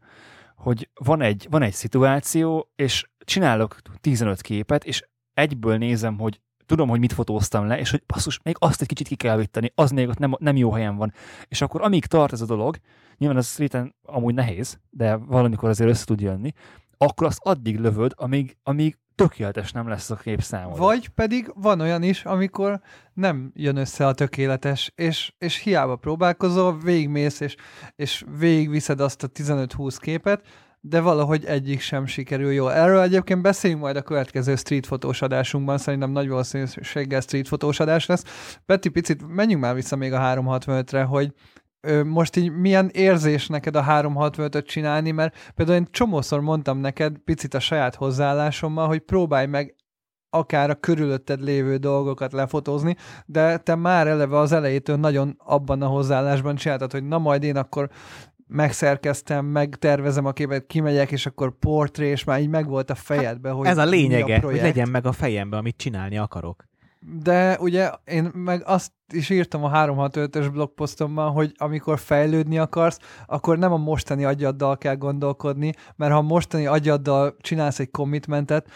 hogy 0.55 0.89
van, 0.93 1.21
egy, 1.21 1.47
van 1.49 1.61
egy 1.61 1.73
szituáció, 1.73 2.71
és 2.75 3.09
csinálok 3.19 3.77
15 4.01 4.41
képet, 4.41 4.83
és 4.83 5.03
egyből 5.37 5.77
nézem, 5.77 6.17
hogy 6.17 6.41
tudom, 6.65 6.89
hogy 6.89 6.99
mit 6.99 7.13
fotóztam 7.13 7.67
le, 7.67 7.79
és 7.79 7.91
hogy 7.91 8.03
basszus, 8.07 8.39
még 8.43 8.55
azt 8.59 8.81
egy 8.81 8.87
kicsit 8.87 9.07
ki 9.07 9.15
kell 9.15 9.37
vitteni, 9.37 9.71
az 9.75 9.91
még 9.91 10.07
ott 10.07 10.17
nem, 10.17 10.35
nem 10.39 10.55
jó 10.55 10.71
helyen 10.71 10.95
van. 10.95 11.13
És 11.47 11.61
akkor 11.61 11.81
amíg 11.81 12.05
tart 12.05 12.33
ez 12.33 12.41
a 12.41 12.45
dolog, 12.45 12.77
nyilván 13.17 13.37
az 13.37 13.57
réten 13.57 13.95
amúgy 14.03 14.33
nehéz, 14.33 14.79
de 14.89 15.15
valamikor 15.15 15.69
azért 15.69 15.89
össze 15.89 16.05
tud 16.05 16.21
jönni, 16.21 16.51
akkor 16.97 17.27
azt 17.27 17.39
addig 17.41 17.79
lövöd, 17.79 18.11
amíg, 18.15 18.57
amíg 18.63 18.97
tökéletes 19.15 19.71
nem 19.71 19.87
lesz 19.87 20.09
a 20.09 20.15
kép 20.15 20.41
számodra. 20.41 20.83
Vagy 20.83 21.07
pedig 21.07 21.51
van 21.55 21.79
olyan 21.79 22.03
is, 22.03 22.25
amikor 22.25 22.81
nem 23.13 23.51
jön 23.53 23.75
össze 23.75 24.07
a 24.07 24.13
tökéletes, 24.13 24.91
és, 24.95 25.33
és 25.37 25.57
hiába 25.57 25.95
próbálkozol, 25.95 26.79
végigmész, 26.79 27.39
és, 27.39 27.55
és 27.95 28.23
végigviszed 28.37 28.99
azt 28.99 29.23
a 29.23 29.27
15-20 29.27 29.97
képet, 29.99 30.47
de 30.81 31.01
valahogy 31.01 31.45
egyik 31.45 31.79
sem 31.79 32.05
sikerül 32.05 32.51
jól. 32.51 32.73
Erről 32.73 33.01
egyébként 33.01 33.41
beszéljünk 33.41 33.81
majd 33.81 33.95
a 33.95 34.01
következő 34.01 34.55
street 34.55 34.85
fotós 34.85 35.21
adásunkban, 35.21 35.77
szerintem 35.77 36.11
nagy 36.11 36.27
valószínűséggel 36.27 37.21
street 37.21 37.47
fotós 37.47 37.79
adás 37.79 38.05
lesz. 38.05 38.23
Peti, 38.65 38.89
picit 38.89 39.27
menjünk 39.27 39.61
már 39.61 39.75
vissza 39.75 39.95
még 39.95 40.13
a 40.13 40.19
365-re, 40.19 41.03
hogy 41.03 41.33
most 42.05 42.35
így 42.35 42.51
milyen 42.51 42.89
érzés 42.93 43.47
neked 43.47 43.75
a 43.75 43.83
365-öt 43.83 44.65
csinálni, 44.65 45.11
mert 45.11 45.51
például 45.55 45.77
én 45.77 45.87
csomószor 45.91 46.41
mondtam 46.41 46.77
neked 46.77 47.17
picit 47.17 47.53
a 47.53 47.59
saját 47.59 47.95
hozzáállásommal, 47.95 48.87
hogy 48.87 48.99
próbálj 48.99 49.45
meg 49.45 49.75
akár 50.29 50.69
a 50.69 50.75
körülötted 50.75 51.41
lévő 51.41 51.77
dolgokat 51.77 52.31
lefotózni, 52.31 52.95
de 53.25 53.57
te 53.57 53.75
már 53.75 54.07
eleve 54.07 54.37
az 54.37 54.51
elejétől 54.51 54.95
nagyon 54.95 55.35
abban 55.37 55.81
a 55.81 55.87
hozzáállásban 55.87 56.55
csináltad, 56.55 56.91
hogy 56.91 57.03
na 57.03 57.17
majd 57.17 57.43
én 57.43 57.55
akkor 57.55 57.89
megszerkeztem, 58.47 59.45
megtervezem 59.45 60.25
a 60.25 60.31
képet, 60.31 60.65
kimegyek, 60.67 61.11
és 61.11 61.25
akkor 61.25 61.57
portré, 61.59 62.09
és 62.09 62.23
már 62.23 62.39
így 62.39 62.49
megvolt 62.49 62.89
a 62.89 62.95
fejedbe, 62.95 63.49
hogy 63.49 63.67
Ez 63.67 63.77
a 63.77 63.85
lényege, 63.85 64.35
a 64.35 64.45
hogy 64.45 64.55
legyen 64.55 64.89
meg 64.89 65.05
a 65.05 65.11
fejembe, 65.11 65.57
amit 65.57 65.77
csinálni 65.77 66.17
akarok. 66.17 66.65
De 66.99 67.57
ugye 67.59 67.91
én 68.05 68.31
meg 68.33 68.61
azt 68.65 68.91
is 69.13 69.29
írtam 69.29 69.63
a 69.63 69.71
365-ös 69.71 70.49
blogposztomban, 70.51 71.31
hogy 71.31 71.51
amikor 71.57 71.99
fejlődni 71.99 72.57
akarsz, 72.57 72.99
akkor 73.25 73.57
nem 73.57 73.71
a 73.71 73.77
mostani 73.77 74.25
agyaddal 74.25 74.77
kell 74.77 74.95
gondolkodni, 74.95 75.73
mert 75.95 76.11
ha 76.11 76.17
a 76.17 76.21
mostani 76.21 76.65
agyaddal 76.65 77.35
csinálsz 77.39 77.79
egy 77.79 77.91
commitmentet, 77.91 78.69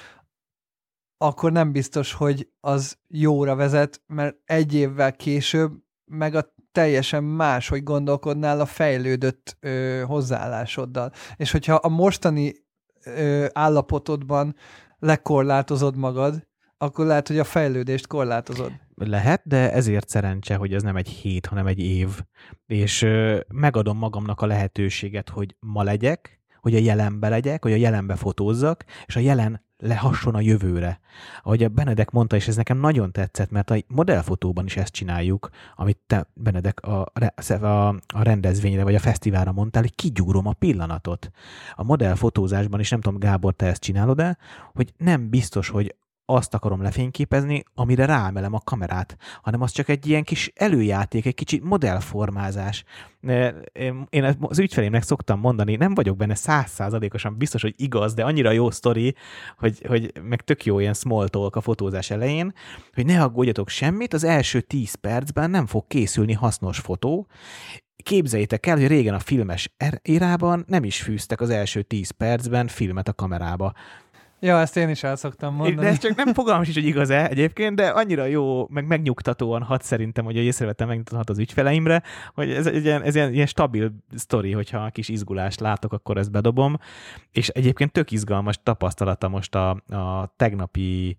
akkor 1.17 1.51
nem 1.51 1.71
biztos, 1.71 2.13
hogy 2.13 2.49
az 2.59 2.97
jóra 3.07 3.55
vezet, 3.55 4.01
mert 4.07 4.35
egy 4.45 4.73
évvel 4.73 5.15
később 5.15 5.71
meg 6.05 6.35
a 6.35 6.53
teljesen 6.71 7.23
más, 7.23 7.67
hogy 7.67 7.83
gondolkodnál 7.83 8.59
a 8.59 8.65
fejlődött 8.65 9.57
ö, 9.59 10.01
hozzáállásoddal. 10.05 11.11
És 11.35 11.51
hogyha 11.51 11.75
a 11.75 11.89
mostani 11.89 12.53
ö, 13.05 13.45
állapotodban 13.53 14.55
lekorlátozod 14.99 15.95
magad, 15.95 16.47
akkor 16.77 17.05
lehet, 17.05 17.27
hogy 17.27 17.39
a 17.39 17.43
fejlődést 17.43 18.07
korlátozod. 18.07 18.71
Lehet, 18.95 19.41
de 19.45 19.71
ezért 19.71 20.09
szerencse, 20.09 20.55
hogy 20.55 20.73
ez 20.73 20.83
nem 20.83 20.95
egy 20.95 21.07
hét, 21.07 21.45
hanem 21.45 21.67
egy 21.67 21.79
év. 21.79 22.09
És 22.65 23.01
ö, 23.01 23.39
megadom 23.47 23.97
magamnak 23.97 24.41
a 24.41 24.45
lehetőséget, 24.45 25.29
hogy 25.29 25.55
ma 25.59 25.83
legyek, 25.83 26.41
hogy 26.59 26.75
a 26.75 26.79
jelenbe 26.79 27.29
legyek, 27.29 27.63
hogy 27.63 27.71
a 27.71 27.75
jelenbe 27.75 28.15
fotózzak, 28.15 28.85
és 29.05 29.15
a 29.15 29.19
jelen 29.19 29.65
lehasson 29.81 30.35
a 30.35 30.39
jövőre. 30.39 30.99
Ahogy 31.43 31.63
a 31.63 31.69
Benedek 31.69 32.11
mondta, 32.11 32.35
és 32.35 32.47
ez 32.47 32.55
nekem 32.55 32.77
nagyon 32.77 33.11
tetszett, 33.11 33.51
mert 33.51 33.69
a 33.69 33.75
modellfotóban 33.87 34.65
is 34.65 34.77
ezt 34.77 34.93
csináljuk, 34.93 35.49
amit 35.75 35.99
te, 36.07 36.27
Benedek, 36.33 36.81
a, 36.81 37.11
a, 37.47 37.87
a 37.87 38.23
rendezvényre 38.23 38.83
vagy 38.83 38.95
a 38.95 38.99
fesztiválra 38.99 39.51
mondtál, 39.51 39.81
hogy 39.81 39.95
kigyúrom 39.95 40.47
a 40.47 40.53
pillanatot. 40.53 41.31
A 41.75 41.83
modellfotózásban 41.83 42.79
is, 42.79 42.89
nem 42.89 43.01
tudom, 43.01 43.19
Gábor, 43.19 43.53
te 43.53 43.65
ezt 43.65 43.81
csinálod-e, 43.81 44.37
hogy 44.73 44.93
nem 44.97 45.29
biztos, 45.29 45.69
hogy 45.69 45.95
azt 46.35 46.53
akarom 46.53 46.81
lefényképezni, 46.81 47.63
amire 47.75 48.05
ráemelem 48.05 48.53
a 48.53 48.59
kamerát, 48.63 49.17
hanem 49.41 49.61
az 49.61 49.71
csak 49.71 49.89
egy 49.89 50.07
ilyen 50.07 50.23
kis 50.23 50.51
előjáték, 50.55 51.25
egy 51.25 51.33
kicsit 51.33 51.63
modellformázás. 51.63 52.83
Én 54.09 54.37
az 54.39 54.59
ügyfelémnek 54.59 55.03
szoktam 55.03 55.39
mondani, 55.39 55.75
nem 55.75 55.93
vagyok 55.93 56.17
benne 56.17 56.35
százszázalékosan 56.35 57.37
biztos, 57.37 57.61
hogy 57.61 57.73
igaz, 57.77 58.13
de 58.13 58.23
annyira 58.23 58.51
jó 58.51 58.71
sztori, 58.71 59.15
hogy, 59.57 59.85
hogy 59.87 60.11
meg 60.23 60.41
tök 60.41 60.65
jó 60.65 60.79
ilyen 60.79 60.93
small 60.93 61.27
talk 61.27 61.55
a 61.55 61.61
fotózás 61.61 62.09
elején, 62.09 62.53
hogy 62.93 63.05
ne 63.05 63.23
aggódjatok 63.23 63.69
semmit, 63.69 64.13
az 64.13 64.23
első 64.23 64.61
tíz 64.61 64.93
percben 64.93 65.49
nem 65.49 65.65
fog 65.65 65.87
készülni 65.87 66.33
hasznos 66.33 66.79
fotó, 66.79 67.27
képzeljétek 68.01 68.65
el, 68.65 68.77
hogy 68.77 68.87
régen 68.87 69.13
a 69.13 69.19
filmes 69.19 69.73
érában 70.01 70.63
nem 70.67 70.83
is 70.83 71.01
fűztek 71.01 71.41
az 71.41 71.49
első 71.49 71.81
tíz 71.81 72.09
percben 72.09 72.67
filmet 72.67 73.07
a 73.07 73.13
kamerába. 73.13 73.73
Ja, 74.43 74.59
ezt 74.59 74.77
én 74.77 74.89
is 74.89 75.03
el 75.03 75.15
szoktam 75.15 75.55
mondani. 75.55 75.75
De 75.75 75.87
ez 75.87 75.97
csak 75.97 76.15
nem 76.15 76.33
fogalmas 76.33 76.67
is, 76.67 76.73
hogy 76.73 76.85
igaz-e 76.85 77.27
egyébként, 77.29 77.75
de 77.75 77.87
annyira 77.87 78.25
jó, 78.25 78.67
meg 78.69 78.87
megnyugtatóan 78.87 79.63
hat 79.63 79.81
szerintem, 79.83 80.25
hogy 80.25 80.35
észrevettem 80.35 80.87
megnyugtatóan 80.87 81.23
az 81.27 81.39
ügyfeleimre, 81.39 82.03
hogy 82.33 82.51
ez, 82.51 82.67
egy 82.67 82.85
ilyen, 82.85 83.01
ez 83.01 83.15
ilyen, 83.15 83.33
ilyen 83.33 83.45
stabil 83.45 83.91
sztori, 84.15 84.51
hogyha 84.51 84.89
kis 84.89 85.09
izgulást 85.09 85.59
látok, 85.59 85.93
akkor 85.93 86.17
ezt 86.17 86.31
bedobom. 86.31 86.77
És 87.31 87.47
egyébként 87.47 87.91
tök 87.91 88.11
izgalmas 88.11 88.59
tapasztalata 88.63 89.27
most 89.27 89.55
a, 89.55 89.69
a 89.69 90.33
tegnapi 90.35 91.17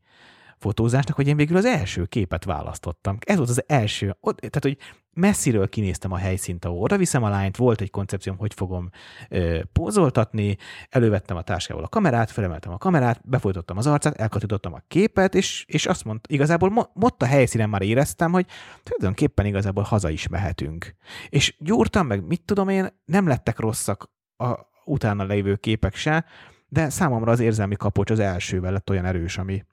fotózásnak, 0.63 1.17
hogy 1.17 1.29
én 1.29 1.37
végül 1.37 1.57
az 1.57 1.65
első 1.65 2.05
képet 2.05 2.45
választottam. 2.45 3.19
Ez 3.21 3.37
volt 3.37 3.49
az 3.49 3.65
első. 3.67 4.17
Ott, 4.21 4.37
tehát, 4.37 4.63
hogy 4.63 4.77
messziről 5.13 5.69
kinéztem 5.69 6.13
a 6.13 6.17
helyszínt, 6.17 6.65
ahol 6.65 6.79
oda 6.79 6.97
viszem 6.97 7.23
a 7.23 7.29
lányt, 7.29 7.57
volt 7.57 7.81
egy 7.81 7.91
koncepcióm, 7.91 8.37
hogy 8.39 8.55
fogom 8.55 8.91
ö, 9.29 9.61
pózoltatni, 9.73 10.57
elővettem 10.89 11.37
a 11.37 11.43
táskával 11.43 11.85
a 11.85 11.89
kamerát, 11.89 12.31
felemeltem 12.31 12.73
a 12.73 12.79
kamerát, 12.79 13.21
befolytottam 13.29 13.77
az 13.77 13.87
arcát, 13.87 14.17
elkatítottam 14.17 14.75
a 14.75 14.83
képet, 14.89 15.35
és, 15.35 15.65
és 15.69 15.87
azt 15.87 16.05
mondta, 16.05 16.29
igazából 16.33 16.71
mo- 16.71 16.91
ott 16.95 17.23
a 17.23 17.27
helyszínen 17.27 17.69
már 17.69 17.83
éreztem, 17.83 18.33
hogy 18.33 18.47
tulajdonképpen 18.83 19.47
igazából 19.47 19.83
haza 19.83 20.11
is 20.11 20.29
mehetünk. 20.29 20.95
És 21.29 21.57
gyúrtam 21.59 22.07
meg, 22.07 22.27
mit 22.27 22.43
tudom 22.45 22.69
én, 22.69 22.89
nem 23.05 23.27
lettek 23.27 23.59
rosszak 23.59 24.11
a 24.37 24.71
utána 24.85 25.25
lévő 25.25 25.57
képek 25.57 25.95
se, 25.95 26.25
de 26.69 26.89
számomra 26.91 27.33
az 27.33 27.41
érzelmi 27.41 27.77
kapocs 27.77 28.11
az 28.11 28.19
elsővel 28.19 28.73
lett 28.73 28.91
olyan 28.91 29.05
erős, 29.05 29.39
ami, 29.39 29.65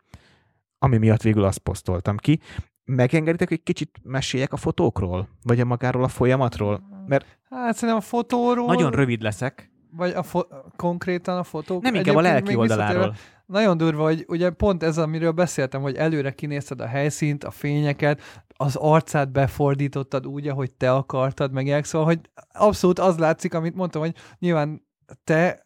ami 0.80 0.98
miatt 0.98 1.22
végül 1.22 1.44
azt 1.44 1.58
posztoltam 1.58 2.18
ki. 2.18 2.40
Megengeditek, 2.86 3.50
hogy 3.50 3.64
kicsit 3.64 4.00
meséljek 4.04 4.54
a 4.54 4.58
fotókról? 4.58 5.30
Vagy 5.44 5.60
a 5.60 5.66
magáról 5.66 6.04
a 6.04 6.08
folyamatról? 6.08 6.82
Mert 7.08 7.40
hát 7.50 7.74
szerintem 7.74 7.98
a 7.98 8.02
fotóról... 8.02 8.66
Nagyon 8.66 8.92
rövid 8.92 9.22
leszek. 9.22 9.72
Vagy 9.92 10.12
a 10.12 10.24
fo- 10.24 10.48
konkrétan 10.76 11.38
a 11.38 11.44
fotók? 11.44 11.82
Nem 11.82 11.96
inkább 11.96 12.16
a 12.16 12.22
lelki 12.22 12.56
oldaláról. 12.56 13.16
Nagyon 13.46 13.78
durva, 13.78 14.04
hogy 14.04 14.26
ugye 14.28 14.50
pont 14.50 14.84
ez, 14.84 14.98
amiről 14.98 15.32
beszéltem, 15.32 15.82
hogy 15.82 15.96
előre 15.96 16.32
kinézted 16.32 16.82
a 16.82 16.86
helyszínt, 16.86 17.44
a 17.44 17.52
fényeket, 17.52 18.22
az 18.48 18.76
arcát 18.76 19.32
befordítottad 19.32 20.28
úgy, 20.28 20.48
ahogy 20.48 20.74
te 20.74 20.94
akartad, 20.94 21.52
meg 21.52 21.86
szóval, 21.86 22.08
hogy 22.08 22.20
abszolút 22.54 23.00
az 23.00 23.18
látszik, 23.18 23.54
amit 23.54 23.76
mondtam, 23.76 24.02
hogy 24.02 24.16
nyilván 24.40 24.88
te 25.24 25.66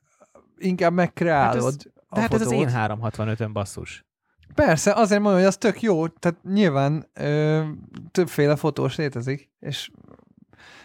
inkább 0.58 0.94
megkreálod 0.94 1.64
hát 1.64 1.66
ez, 1.66 1.86
a 2.08 2.16
De 2.16 2.22
hát 2.22 2.30
fotót. 2.32 2.42
ez 2.42 2.48
az 2.48 2.52
én 2.52 2.70
365-ön 2.72 3.50
basszus. 3.54 4.06
Persze, 4.56 4.94
azért 4.94 5.22
mondom, 5.22 5.40
hogy 5.40 5.50
az 5.50 5.58
tök 5.58 5.82
jó, 5.82 6.08
tehát 6.08 6.38
nyilván 6.44 7.10
ö, 7.14 7.62
többféle 8.12 8.56
fotós 8.56 8.96
létezik, 8.96 9.50
és 9.60 9.90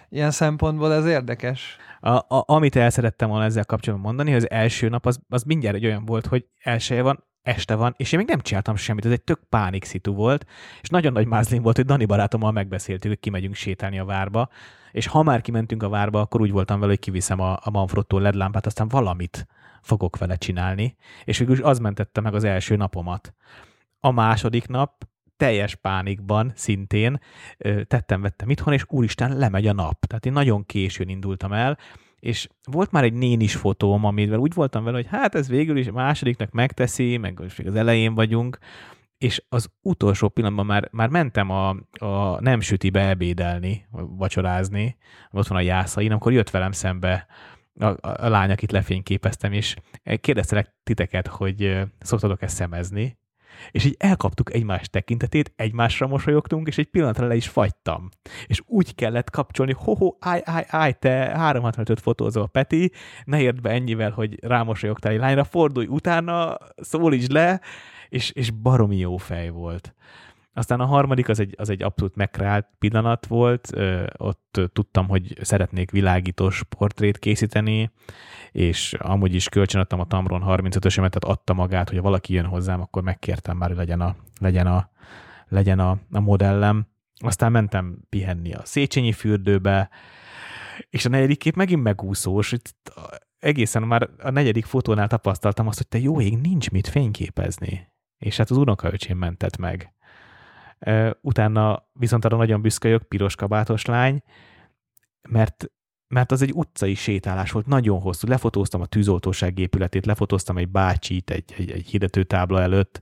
ilyen 0.09 0.31
szempontból 0.31 0.93
ez 0.93 1.07
érdekes. 1.07 1.77
A, 2.01 2.11
a, 2.11 2.45
amit 2.47 2.77
el 2.77 2.91
szerettem 2.91 3.29
volna 3.29 3.45
ezzel 3.45 3.65
kapcsolatban 3.65 4.07
mondani, 4.07 4.33
hogy 4.33 4.43
az 4.43 4.51
első 4.51 4.89
nap 4.89 5.07
az, 5.07 5.21
az 5.29 5.43
mindjárt 5.43 5.77
egy 5.77 5.87
olyan 5.87 6.05
volt, 6.05 6.27
hogy 6.27 6.47
elsője 6.63 7.03
van, 7.03 7.25
este 7.43 7.75
van, 7.75 7.95
és 7.97 8.13
én 8.13 8.19
még 8.19 8.29
nem 8.29 8.41
csináltam 8.41 8.77
semmit, 8.77 9.05
ez 9.05 9.13
egy 9.13 9.23
tök 9.23 9.41
pánik 9.49 9.85
szitu 9.85 10.15
volt, 10.15 10.47
és 10.81 10.89
nagyon 10.89 11.13
nagy 11.13 11.27
mázlin 11.27 11.63
volt, 11.63 11.77
hogy 11.77 11.85
Dani 11.85 12.05
barátommal 12.05 12.53
megbeszéltük, 12.53 13.11
hogy 13.11 13.21
kimegyünk 13.21 13.55
sétálni 13.55 13.99
a 13.99 14.05
várba, 14.05 14.49
és 14.93 15.07
ha 15.07 15.23
már 15.23 15.41
kimentünk 15.41 15.83
a 15.83 15.89
várba, 15.89 16.21
akkor 16.21 16.41
úgy 16.41 16.51
voltam 16.51 16.79
vele, 16.79 16.91
hogy 16.91 17.01
kiviszem 17.01 17.41
a, 17.41 17.59
a 17.63 17.71
Manfrotto 17.71 18.19
LED 18.19 18.35
lámpát, 18.35 18.67
aztán 18.67 18.89
valamit 18.89 19.47
fogok 19.83 20.19
vele 20.19 20.37
csinálni, 20.37 20.97
és 21.25 21.39
végül 21.39 21.65
az 21.65 21.79
mentette 21.79 22.21
meg 22.21 22.35
az 22.35 22.45
első 22.45 22.77
napomat. 22.77 23.35
A 24.01 24.11
második 24.11 24.67
nap 24.67 25.07
teljes 25.37 25.75
pánikban 25.75 26.53
szintén 26.55 27.21
tettem-vettem 27.87 28.51
itthon, 28.51 28.73
és 28.73 28.85
úristen, 28.89 29.37
lemegy 29.37 29.67
a 29.67 29.73
nap. 29.73 30.05
Tehát 30.05 30.27
én 30.27 30.33
nagyon 30.33 30.67
későn 30.67 31.09
indultam 31.09 31.53
el, 31.53 31.79
és 32.21 32.49
volt 32.71 32.91
már 32.91 33.05
egy 33.05 33.13
nénis 33.13 33.55
fotóm, 33.55 34.05
amivel 34.05 34.39
úgy 34.39 34.55
voltam 34.55 34.85
vele, 34.85 34.97
hogy 34.97 35.07
hát 35.07 35.35
ez 35.35 35.49
végül 35.49 35.77
is 35.77 35.87
a 35.87 35.93
másodiknak 35.93 36.51
megteszi, 36.51 37.17
meg 37.17 37.41
most 37.41 37.59
még 37.59 37.67
az 37.67 37.75
elején 37.75 38.15
vagyunk, 38.15 38.59
és 39.19 39.43
az 39.49 39.69
utolsó 39.83 40.29
pillanatban 40.29 40.67
már, 40.67 40.89
már 40.93 41.09
mentem 41.09 41.51
a, 41.51 41.69
a 41.99 42.41
nem 42.41 42.61
sütibe 42.61 43.09
ebédelni, 43.09 43.87
vacsorázni, 43.91 44.97
ott 45.31 45.47
van 45.47 45.59
a 45.59 45.63
jászain, 45.63 46.13
akkor 46.13 46.33
jött 46.33 46.51
velem 46.51 46.73
szembe 46.73 47.27
a, 47.79 47.85
a, 47.85 47.99
a 48.01 48.29
lány, 48.29 48.51
akit 48.51 48.73
lefényképeztem, 48.73 49.53
és 49.53 49.77
kérdeztelek 50.21 50.75
titeket, 50.83 51.27
hogy 51.27 51.81
szoktatok-e 52.01 52.47
szemezni, 52.47 53.19
és 53.71 53.85
így 53.85 53.97
elkaptuk 53.99 54.55
egymás 54.55 54.89
tekintetét, 54.89 55.53
egymásra 55.57 56.07
mosolyogtunk, 56.07 56.67
és 56.69 56.79
egy 56.79 56.87
pillanatra 56.91 57.27
le 57.27 57.35
is 57.35 57.49
fagytam. 57.49 58.09
És 58.47 58.63
úgy 58.67 58.95
kellett 58.95 59.31
kapcsolni, 59.31 59.73
ho-ho, 59.73 60.17
állj, 60.21 60.41
állj, 60.45 60.65
állj, 60.69 60.93
te 60.93 61.11
365 61.37 62.01
fotózol, 62.01 62.49
Peti, 62.49 62.93
ne 63.25 63.41
érd 63.41 63.61
be 63.61 63.71
ennyivel, 63.71 64.11
hogy 64.11 64.45
rámosolyogtál 64.45 65.13
egy 65.13 65.19
lányra, 65.19 65.45
fordulj 65.45 65.87
utána, 65.87 66.57
szólítsd 66.77 67.31
le, 67.31 67.61
és, 68.09 68.31
és 68.31 68.51
baromi 68.51 68.97
jó 68.97 69.17
fej 69.17 69.49
volt. 69.49 69.95
Aztán 70.53 70.81
a 70.81 70.85
harmadik 70.85 71.29
az 71.29 71.41
egy, 71.41 71.55
az 71.59 71.71
egy 71.71 71.83
abszolút 71.83 72.17
megkreált 72.17 72.69
pillanat 72.79 73.27
volt, 73.27 73.73
ott 74.17 74.61
tudtam, 74.73 75.09
hogy 75.09 75.39
szeretnék 75.41 75.91
világítós 75.91 76.63
portrét 76.79 77.19
készíteni, 77.19 77.91
és 78.53 78.93
amúgy 78.93 79.35
is 79.35 79.49
kölcsönadtam 79.49 80.01
a 80.01 80.07
Tamron 80.07 80.43
35-ösemet, 80.47 80.95
tehát 80.95 81.25
adta 81.25 81.53
magát, 81.53 81.89
hogy 81.89 81.97
ha 81.97 82.03
valaki 82.03 82.35
jön 82.35 82.47
hozzám, 82.47 82.81
akkor 82.81 83.03
megkértem 83.03 83.57
már, 83.57 83.69
hogy 83.69 83.79
legyen 83.79 84.01
a, 84.01 84.17
legyen 84.41 84.67
a, 84.67 84.91
legyen 85.49 85.79
a, 85.79 85.99
a 86.13 86.21
modellem. 86.21 86.87
Aztán 87.21 87.53
mentem 87.53 87.99
pihenni 88.09 88.53
a 88.53 88.61
Széchenyi 88.65 89.13
fürdőbe, 89.13 89.91
és 90.91 91.05
a 91.05 91.09
negyedik 91.09 91.39
kép 91.39 91.57
megint 91.57 91.83
megúszós. 91.83 92.55
Egészen 93.39 93.83
már 93.83 94.09
a 94.19 94.31
negyedik 94.31 94.65
fotónál 94.65 95.09
tapasztaltam 95.09 95.67
azt, 95.67 95.77
hogy 95.77 95.89
te 95.89 95.99
jó 95.99 96.21
ég, 96.21 96.39
nincs 96.39 96.71
mit 96.71 96.89
fényképezni. 96.89 97.93
És 98.19 98.37
hát 98.37 98.51
az 98.51 98.57
unokaöcsém 98.57 99.19
mentett 99.19 99.57
meg. 99.57 99.93
Utána 101.21 101.89
viszont 101.93 102.25
arra 102.25 102.37
nagyon 102.37 102.63
büszke 102.63 102.89
vagyok, 102.89 103.09
piros 103.09 103.35
kabátos 103.35 103.85
lány, 103.85 104.23
mert 105.29 105.71
mert 106.15 106.33
az 106.33 106.43
egy 106.43 106.53
utcai 106.55 106.95
sétálás 106.95 107.51
volt, 107.51 107.67
nagyon 107.67 108.01
hosszú. 108.01 108.29
Lefotóztam 108.29 108.81
a 108.81 108.87
tűzoltóság 108.87 109.59
épületét, 109.59 110.07
lefotóztam 110.07 110.59
egy 110.59 110.69
bácsit 110.69 111.31
egy, 111.31 111.55
egy, 111.57 111.71
egy 111.71 111.87
hirdetőtábla 111.87 112.61
előtt, 112.61 113.01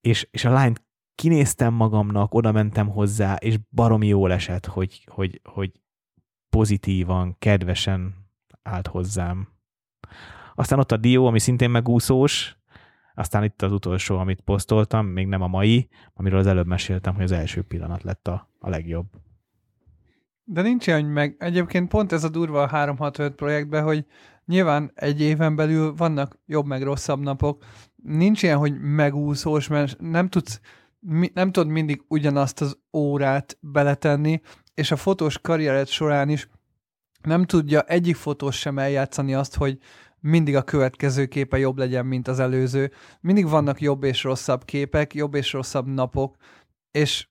és, 0.00 0.28
és 0.30 0.44
a 0.44 0.50
lányt 0.50 0.84
kinéztem 1.14 1.74
magamnak, 1.74 2.34
oda 2.34 2.52
mentem 2.52 2.88
hozzá, 2.88 3.34
és 3.34 3.58
baromi 3.70 4.06
jól 4.06 4.32
esett, 4.32 4.66
hogy, 4.66 5.04
hogy, 5.10 5.40
hogy 5.44 5.72
pozitívan, 6.48 7.36
kedvesen 7.38 8.14
állt 8.62 8.86
hozzám. 8.86 9.48
Aztán 10.54 10.78
ott 10.78 10.92
a 10.92 10.96
dió, 10.96 11.26
ami 11.26 11.38
szintén 11.38 11.70
megúszós, 11.70 12.56
Aztán 13.18 13.44
itt 13.44 13.62
az 13.62 13.72
utolsó, 13.72 14.18
amit 14.18 14.40
posztoltam, 14.40 15.06
még 15.06 15.26
nem 15.26 15.42
a 15.42 15.46
mai, 15.46 15.88
amiről 16.14 16.38
az 16.38 16.46
előbb 16.46 16.66
meséltem, 16.66 17.14
hogy 17.14 17.24
az 17.24 17.32
első 17.32 17.62
pillanat 17.62 18.02
lett 18.02 18.28
a, 18.28 18.50
a 18.58 18.68
legjobb. 18.68 19.06
De 20.44 20.62
nincs 20.62 20.86
ilyen, 20.86 21.04
meg 21.04 21.36
egyébként 21.38 21.88
pont 21.88 22.12
ez 22.12 22.24
a 22.24 22.28
durva 22.28 22.62
a 22.62 22.66
365 22.66 23.34
projektben, 23.34 23.82
hogy 23.82 24.06
nyilván 24.44 24.90
egy 24.94 25.20
éven 25.20 25.56
belül 25.56 25.94
vannak 25.94 26.38
jobb 26.46 26.66
meg 26.66 26.82
rosszabb 26.82 27.20
napok. 27.20 27.64
Nincs 28.02 28.42
ilyen, 28.42 28.58
hogy 28.58 28.80
megúszós, 28.80 29.68
mert 29.68 30.00
nem 30.00 30.28
tudsz, 30.28 30.60
mi, 30.98 31.30
nem 31.34 31.52
tudod 31.52 31.68
mindig 31.68 32.04
ugyanazt 32.08 32.60
az 32.60 32.78
órát 32.92 33.58
beletenni, 33.60 34.40
és 34.74 34.90
a 34.90 34.96
fotós 34.96 35.38
karriered 35.38 35.86
során 35.86 36.28
is 36.28 36.48
nem 37.22 37.44
tudja 37.44 37.80
egyik 37.80 38.16
fotós 38.16 38.58
sem 38.58 38.78
eljátszani 38.78 39.34
azt, 39.34 39.56
hogy 39.56 39.78
mindig 40.20 40.56
a 40.56 40.62
következő 40.62 41.26
képe 41.26 41.58
jobb 41.58 41.78
legyen, 41.78 42.06
mint 42.06 42.28
az 42.28 42.38
előző. 42.38 42.92
Mindig 43.20 43.48
vannak 43.48 43.80
jobb 43.80 44.02
és 44.02 44.22
rosszabb 44.22 44.64
képek, 44.64 45.14
jobb 45.14 45.34
és 45.34 45.52
rosszabb 45.52 45.86
napok, 45.86 46.36
és 46.90 47.28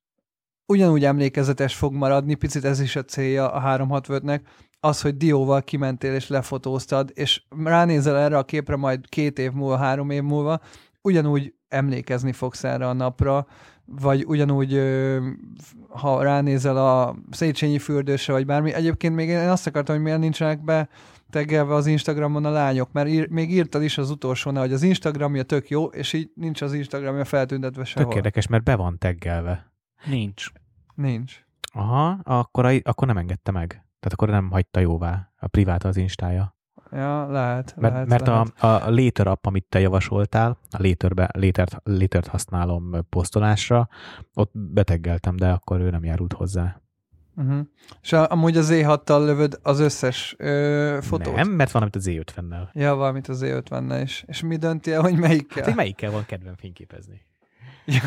ugyanúgy 0.66 1.06
emlékezetes 1.06 1.76
fog 1.76 1.94
maradni, 1.94 2.36
picit 2.36 2.66
ez 2.66 2.80
is 2.80 2.96
a 2.96 3.04
célja 3.04 3.52
a 3.52 3.78
365-nek, 3.78 4.40
az, 4.80 5.02
hogy 5.02 5.18
dióval 5.18 5.62
kimentél 5.62 6.14
és 6.14 6.28
lefotóztad, 6.28 7.12
és 7.14 7.44
ránézel 7.64 8.18
erre 8.18 8.38
a 8.38 8.44
képre 8.44 8.76
majd 8.76 9.10
két 9.10 9.40
év 9.40 9.52
múlva, 9.52 9.78
három 9.78 10.10
év 10.10 10.24
múlva, 10.24 10.60
ugyanúgy 11.02 11.54
emlékezni 11.68 12.32
fogsz 12.32 12.64
erre 12.64 12.88
a 12.88 12.94
napra, 12.94 13.48
vagy 13.86 14.26
ugyanúgy, 14.28 14.82
ha 15.90 16.24
ránézel 16.24 16.78
a 16.78 17.16
Széchenyi 17.32 17.80
fürdőse, 17.80 18.32
vagy 18.32 18.46
bármi. 18.46 18.74
Egyébként 18.74 19.16
még 19.16 19.30
én 19.30 19.50
azt 19.50 19.68
akartam, 19.68 19.96
hogy 19.96 20.04
miért 20.04 20.20
nincsenek 20.20 20.64
be 20.64 20.90
teggelve 21.36 21.74
az 21.74 21.86
Instagramon 21.86 22.46
a 22.46 22.50
lányok, 22.50 22.92
mert 22.92 23.08
ír, 23.08 23.30
még 23.30 23.52
írtad 23.52 23.84
is 23.84 23.98
az 23.98 24.10
utolsónál, 24.10 24.62
hogy 24.62 24.74
az 24.74 24.84
Instagramja 24.84 25.44
tök 25.44 25.70
jó, 25.70 25.86
és 25.86 26.14
így 26.14 26.32
nincs 26.36 26.62
az 26.62 26.74
Instagramja 26.74 27.26
feltüntetve 27.26 27.84
sehol. 27.84 28.08
Tök 28.08 28.16
érdekes, 28.16 28.48
mert 28.48 28.64
be 28.64 28.76
van 28.76 28.98
teggelve. 28.98 29.72
Nincs. 30.06 30.46
Nincs. 30.94 31.46
Aha, 31.74 32.20
akkor, 32.24 32.66
a, 32.66 32.74
akkor 32.84 33.08
nem 33.08 33.18
engedte 33.18 33.52
meg. 33.52 33.68
Tehát 33.68 34.14
akkor 34.14 34.30
nem 34.30 34.50
hagyta 34.50 34.80
jóvá 34.80 35.32
a 35.38 35.48
privát 35.48 35.84
az 35.84 35.98
instája. 35.98 36.56
Ja, 36.92 37.32
lehet. 37.32 37.76
Mert, 37.78 37.94
lehet, 37.94 38.08
mert 38.08 38.28
lehet. 38.28 38.64
A, 38.64 38.86
a 38.86 38.90
Later 38.90 39.28
app, 39.28 39.46
amit 39.46 39.66
te 39.70 39.80
javasoltál, 39.80 40.58
a 40.70 40.78
Laterbe, 40.88 41.30
Latert, 41.34 41.78
Latert 41.84 42.28
használom 42.28 42.92
posztolásra, 43.10 43.88
ott 44.34 44.52
beteggeltem, 44.54 45.36
de 45.36 45.52
akkor 45.52 45.80
ő 45.80 45.90
nem 45.90 46.04
járult 46.04 46.34
hozzá. 46.34 46.82
Uh-huh. 47.38 47.60
És 48.02 48.14
a, 48.14 48.32
amúgy 48.32 48.58
az 48.58 48.70
E6-tal 48.72 49.26
lövöd 49.26 49.60
az 49.64 49.80
összes 49.80 50.36
ö, 50.38 50.98
fotót? 51.02 51.36
Nem, 51.36 51.50
mert 51.50 51.72
van, 51.72 51.82
amit 51.82 51.96
az 51.96 52.08
E50-nel. 52.10 52.68
Ja, 52.74 52.96
valamit 52.96 53.28
az 53.28 53.42
E50-nel 53.46 54.02
is. 54.04 54.24
És 54.28 54.42
mi 54.42 54.56
dönti 54.56 54.92
el, 54.92 55.02
hogy 55.02 55.16
melyikkel? 55.18 55.58
Hát, 55.58 55.66
hogy 55.66 55.76
melyikkel 55.76 56.12
van 56.12 56.26
kedvem 56.26 56.56
fényképezni? 56.56 57.26
ja, 57.86 58.02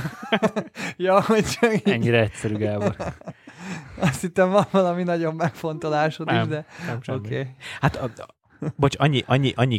ja, 1.06 1.22
hogy 1.22 1.44
csak 1.44 1.74
így. 1.74 1.88
Ennyire 1.88 2.20
egyszerű, 2.20 2.54
Gábor. 2.54 2.96
Azt 4.00 4.20
hittem 4.20 4.50
van 4.50 4.66
valami 4.70 5.02
nagyon 5.02 5.34
megfontolásod 5.34 6.26
Nem, 6.26 6.42
is, 6.42 6.48
de 6.48 6.66
Nem 6.86 7.02
semmi. 7.02 7.18
Okay. 7.18 7.46
Hát, 7.80 7.96
a, 7.96 8.04
a, 8.04 8.34
bocs, 8.76 8.96
annyi, 8.98 9.22
annyi, 9.26 9.52
annyi, 9.56 9.78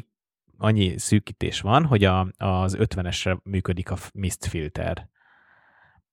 annyi 0.57 0.97
szűkítés 0.97 1.61
van, 1.61 1.85
hogy 1.85 2.03
a, 2.03 2.27
az 2.37 2.77
50-esre 2.79 3.41
működik 3.43 3.91
a 3.91 3.97
mist 4.13 4.45
filter. 4.45 5.09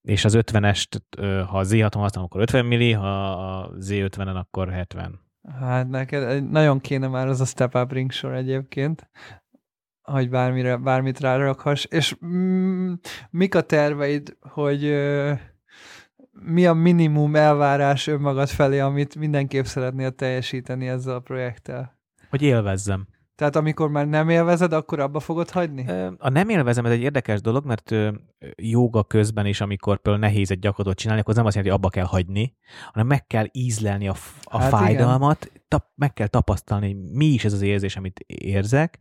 És 0.06 0.24
az 0.24 0.34
50-est, 0.38 1.00
ö, 1.16 1.42
ha 1.46 1.58
az 1.58 1.70
Z6-on 1.72 1.90
használom, 1.92 2.24
akkor 2.24 2.40
50 2.40 2.66
milli, 2.66 2.92
ha 2.92 3.30
a 3.30 3.70
Z50-en, 3.80 4.34
akkor 4.34 4.70
70. 4.70 5.20
Hát 5.60 5.88
neked 5.88 6.50
nagyon 6.50 6.80
kéne 6.80 7.08
már 7.08 7.26
az 7.26 7.40
a 7.40 7.44
step 7.44 7.74
up 7.74 7.92
ring 7.92 8.10
sor 8.10 8.32
egyébként, 8.34 9.10
hogy 10.02 10.30
bármire, 10.30 10.76
bármit 10.76 11.20
rárakhass. 11.20 11.84
És 11.84 12.16
mm, 12.26 12.92
mik 13.30 13.54
a 13.54 13.60
terveid, 13.60 14.36
hogy 14.40 14.84
ö, 14.84 15.32
mi 16.30 16.66
a 16.66 16.72
minimum 16.72 17.36
elvárás 17.36 18.06
önmagad 18.06 18.48
felé, 18.48 18.78
amit 18.78 19.16
mindenképp 19.16 19.64
szeretnél 19.64 20.10
teljesíteni 20.10 20.88
ezzel 20.88 21.14
a 21.14 21.20
projekttel? 21.20 21.98
Hogy 22.30 22.42
élvezzem. 22.42 23.06
Tehát 23.36 23.56
amikor 23.56 23.88
már 23.88 24.06
nem 24.06 24.28
élvezed, 24.28 24.72
akkor 24.72 25.00
abba 25.00 25.20
fogod 25.20 25.50
hagyni? 25.50 25.84
A 26.18 26.28
nem 26.28 26.48
élvezem, 26.48 26.84
ez 26.84 26.92
egy 26.92 27.00
érdekes 27.00 27.40
dolog, 27.40 27.64
mert 27.64 27.94
joga 28.56 29.04
közben 29.04 29.46
is, 29.46 29.60
amikor 29.60 29.98
például 29.98 30.24
nehéz 30.24 30.50
egy 30.50 30.58
gyakorlatot 30.58 30.98
csinálni, 30.98 31.20
akkor 31.20 31.32
az 31.32 31.38
nem 31.38 31.46
azt 31.46 31.56
jelenti, 31.56 31.76
hogy 31.76 31.84
abba 31.84 31.94
kell 31.94 32.10
hagyni, 32.20 32.56
hanem 32.92 33.06
meg 33.06 33.26
kell 33.26 33.46
ízlelni 33.52 34.08
a, 34.08 34.14
a 34.42 34.60
Hát 34.60 34.70
fájdalmat, 34.70 35.52
tap, 35.68 35.84
meg 35.94 36.12
kell 36.12 36.26
tapasztalni, 36.26 36.96
mi 37.12 37.26
is 37.26 37.44
ez 37.44 37.52
az 37.52 37.62
érzés, 37.62 37.96
amit 37.96 38.24
érzek, 38.26 38.98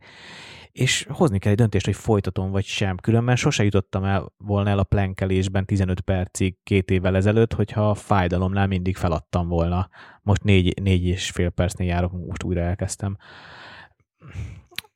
és 0.72 1.06
hozni 1.10 1.38
kell 1.38 1.50
egy 1.50 1.58
döntést, 1.58 1.84
hogy 1.84 1.96
folytatom 1.96 2.50
vagy 2.50 2.64
sem. 2.64 2.96
Különben 2.96 3.36
sose 3.36 3.64
jutottam 3.64 4.04
el 4.04 4.32
volna 4.36 4.70
el 4.70 4.78
a 4.78 4.84
plenkelésben 4.84 5.64
15 5.66 6.00
percig 6.00 6.56
két 6.62 6.90
évvel 6.90 7.16
ezelőtt, 7.16 7.52
hogyha 7.52 7.90
a 7.90 7.94
fájdalomnál 7.94 8.66
mindig 8.66 8.96
feladtam 8.96 9.48
volna. 9.48 9.88
Most 10.22 10.42
négy, 10.42 10.82
négy 10.82 11.04
és 11.04 11.30
fél 11.30 11.50
percnél 11.50 11.88
járok, 11.88 12.12
most 12.12 12.42
újra 12.42 12.60
elkezdtem. 12.60 13.16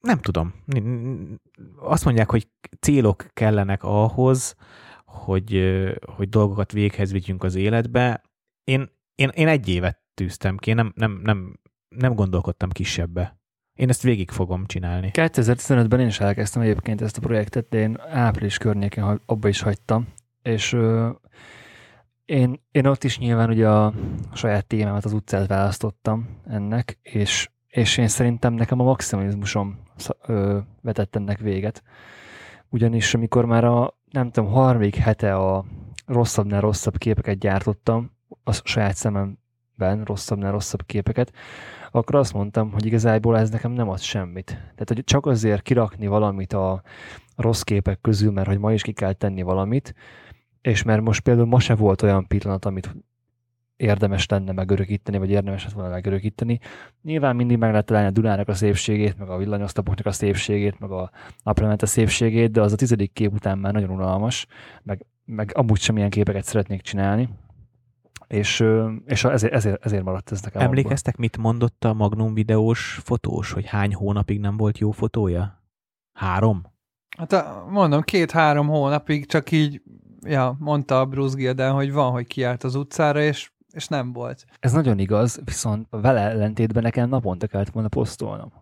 Nem 0.00 0.18
tudom. 0.18 0.54
Azt 1.76 2.04
mondják, 2.04 2.30
hogy 2.30 2.48
célok 2.80 3.26
kellenek 3.32 3.82
ahhoz, 3.82 4.54
hogy, 5.04 5.74
hogy 6.16 6.28
dolgokat 6.28 6.72
véghez 6.72 7.12
vigyünk 7.12 7.42
az 7.42 7.54
életbe. 7.54 8.22
Én, 8.64 8.90
én, 9.14 9.28
én 9.34 9.48
egy 9.48 9.68
évet 9.68 10.00
tűztem 10.14 10.56
ki, 10.56 10.70
én 10.70 10.76
nem, 10.76 10.92
nem, 10.94 11.20
nem, 11.22 11.60
nem 11.88 12.14
gondolkodtam 12.14 12.70
kisebbe. 12.70 13.38
Én 13.74 13.88
ezt 13.88 14.02
végig 14.02 14.30
fogom 14.30 14.66
csinálni. 14.66 15.10
2015-ben 15.12 16.00
én 16.00 16.06
is 16.06 16.20
elkezdtem 16.20 16.62
egyébként 16.62 17.00
ezt 17.00 17.16
a 17.16 17.20
projektet, 17.20 17.68
de 17.68 17.78
én 17.78 18.00
április 18.00 18.58
környékén 18.58 19.20
abba 19.26 19.48
is 19.48 19.60
hagytam, 19.60 20.08
és 20.42 20.72
ö, 20.72 21.10
én, 22.24 22.60
én 22.70 22.86
ott 22.86 23.04
is 23.04 23.18
nyilván 23.18 23.50
ugye 23.50 23.68
a 23.68 23.92
saját 24.32 24.66
témámat, 24.66 25.04
az 25.04 25.12
utcát 25.12 25.46
választottam 25.46 26.40
ennek, 26.46 26.98
és, 27.02 27.50
és 27.70 27.98
én 27.98 28.08
szerintem 28.08 28.52
nekem 28.52 28.80
a 28.80 28.84
maximalizmusom 28.84 29.78
ö, 30.26 30.58
vetett 30.80 31.16
ennek 31.16 31.38
véget. 31.38 31.82
Ugyanis 32.68 33.14
amikor 33.14 33.44
már 33.44 33.64
a, 33.64 33.94
nem 34.10 34.30
tudom, 34.30 34.50
harmadik 34.50 34.96
hete 34.96 35.34
a 35.34 35.64
rosszabbnál 36.06 36.60
rosszabb 36.60 36.96
képeket 36.96 37.38
gyártottam, 37.38 38.10
a 38.44 38.52
saját 38.52 38.94
szememben 38.94 40.04
rosszabbnál 40.04 40.52
rosszabb 40.52 40.86
képeket, 40.86 41.32
akkor 41.90 42.14
azt 42.14 42.32
mondtam, 42.32 42.72
hogy 42.72 42.86
igazából 42.86 43.38
ez 43.38 43.50
nekem 43.50 43.72
nem 43.72 43.88
ad 43.88 44.00
semmit. 44.00 44.46
Tehát, 44.46 44.88
hogy 44.88 45.04
csak 45.04 45.26
azért 45.26 45.62
kirakni 45.62 46.06
valamit 46.06 46.52
a 46.52 46.82
rossz 47.36 47.62
képek 47.62 48.00
közül, 48.00 48.32
mert 48.32 48.46
hogy 48.46 48.58
ma 48.58 48.72
is 48.72 48.82
ki 48.82 48.92
kell 48.92 49.12
tenni 49.12 49.42
valamit, 49.42 49.94
és 50.60 50.82
mert 50.82 51.02
most 51.02 51.20
például 51.20 51.46
ma 51.46 51.60
se 51.60 51.74
volt 51.74 52.02
olyan 52.02 52.26
pillanat, 52.26 52.64
amit 52.64 52.96
érdemes 53.80 54.26
lenne 54.26 54.52
megörökíteni, 54.52 55.18
vagy 55.18 55.30
érdemes 55.30 55.64
lett 55.64 55.72
volna 55.72 55.90
megörökíteni. 55.90 56.58
Nyilván 57.02 57.36
mindig 57.36 57.58
meg 57.58 57.70
lehet 57.70 57.86
találni 57.86 58.08
a 58.08 58.12
Dunának 58.12 58.48
a 58.48 58.54
szépségét, 58.54 59.18
meg 59.18 59.28
a 59.28 59.36
villanyosztapoknak 59.36 60.06
a 60.06 60.12
szépségét, 60.12 60.78
meg 60.78 60.90
a 60.90 61.10
naplemente 61.42 61.86
szépségét, 61.86 62.50
de 62.50 62.60
az 62.60 62.72
a 62.72 62.76
tizedik 62.76 63.12
kép 63.12 63.32
után 63.32 63.58
már 63.58 63.72
nagyon 63.72 63.90
unalmas, 63.90 64.46
meg, 64.82 65.06
meg 65.24 65.50
amúgy 65.54 65.80
sem 65.80 65.96
ilyen 65.96 66.10
képeket 66.10 66.44
szeretnék 66.44 66.80
csinálni. 66.80 67.28
És, 68.26 68.64
és 69.04 69.24
ezért, 69.24 69.52
ezért, 69.52 69.84
ezért 69.84 70.04
maradt 70.04 70.32
ez 70.32 70.42
nekem. 70.42 70.62
Emlékeztek, 70.62 71.16
mit 71.16 71.36
mondott 71.36 71.84
a 71.84 71.94
Magnum 71.94 72.34
videós 72.34 73.00
fotós, 73.04 73.52
hogy 73.52 73.66
hány 73.66 73.94
hónapig 73.94 74.40
nem 74.40 74.56
volt 74.56 74.78
jó 74.78 74.90
fotója? 74.90 75.62
Három? 76.12 76.62
Hát 77.18 77.44
mondom, 77.70 78.00
két-három 78.00 78.66
hónapig 78.66 79.26
csak 79.26 79.50
így, 79.50 79.82
ja, 80.26 80.56
mondta 80.58 81.00
a 81.00 81.06
Bruce 81.06 81.36
Gilden, 81.36 81.72
hogy 81.72 81.92
van, 81.92 82.10
hogy 82.10 82.26
kiállt 82.26 82.64
az 82.64 82.74
utcára, 82.74 83.22
és, 83.22 83.52
és 83.72 83.88
nem 83.88 84.12
volt. 84.12 84.44
Ez 84.60 84.72
nagyon 84.72 84.98
igaz, 84.98 85.40
viszont 85.44 85.86
vele 85.90 86.20
ellentétben 86.20 86.82
nekem 86.82 87.08
naponta 87.08 87.46
kellett 87.46 87.70
volna 87.70 87.88
posztolnom. 87.88 88.52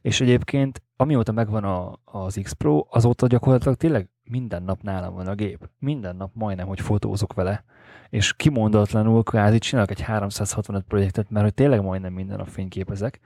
És 0.00 0.20
egyébként, 0.20 0.82
amióta 0.96 1.32
megvan 1.32 1.64
a, 1.64 1.98
az 2.04 2.40
X 2.42 2.52
Pro, 2.52 2.84
azóta 2.90 3.26
gyakorlatilag 3.26 3.76
tényleg 3.76 4.08
minden 4.24 4.62
nap 4.62 4.82
nálam 4.82 5.14
van 5.14 5.26
a 5.26 5.34
gép. 5.34 5.68
Minden 5.78 6.16
nap 6.16 6.30
majdnem, 6.34 6.66
hogy 6.66 6.80
fotózok 6.80 7.32
vele. 7.32 7.64
És 8.08 8.34
kimondatlanul 8.34 9.22
kvázi 9.22 9.58
csinálok 9.58 9.90
egy 9.90 10.00
365 10.00 10.82
projektet, 10.82 11.30
mert 11.30 11.44
hogy 11.44 11.54
tényleg 11.54 11.82
majdnem 11.82 12.12
minden 12.12 12.36
nap 12.36 12.48
fényképezek. 12.48 13.20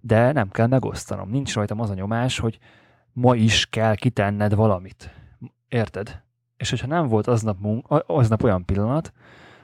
De 0.00 0.32
nem 0.32 0.50
kell 0.50 0.66
megosztanom. 0.66 1.30
Nincs 1.30 1.54
rajtam 1.54 1.80
az 1.80 1.90
a 1.90 1.94
nyomás, 1.94 2.38
hogy 2.38 2.58
ma 3.12 3.34
is 3.34 3.66
kell 3.66 3.94
kitenned 3.94 4.54
valamit. 4.54 5.10
Érted? 5.68 6.22
És 6.56 6.70
hogyha 6.70 6.86
nem 6.86 7.08
volt 7.08 7.26
aznap, 7.26 7.60
munk, 7.60 7.86
aznap 8.06 8.42
olyan 8.42 8.64
pillanat, 8.64 9.12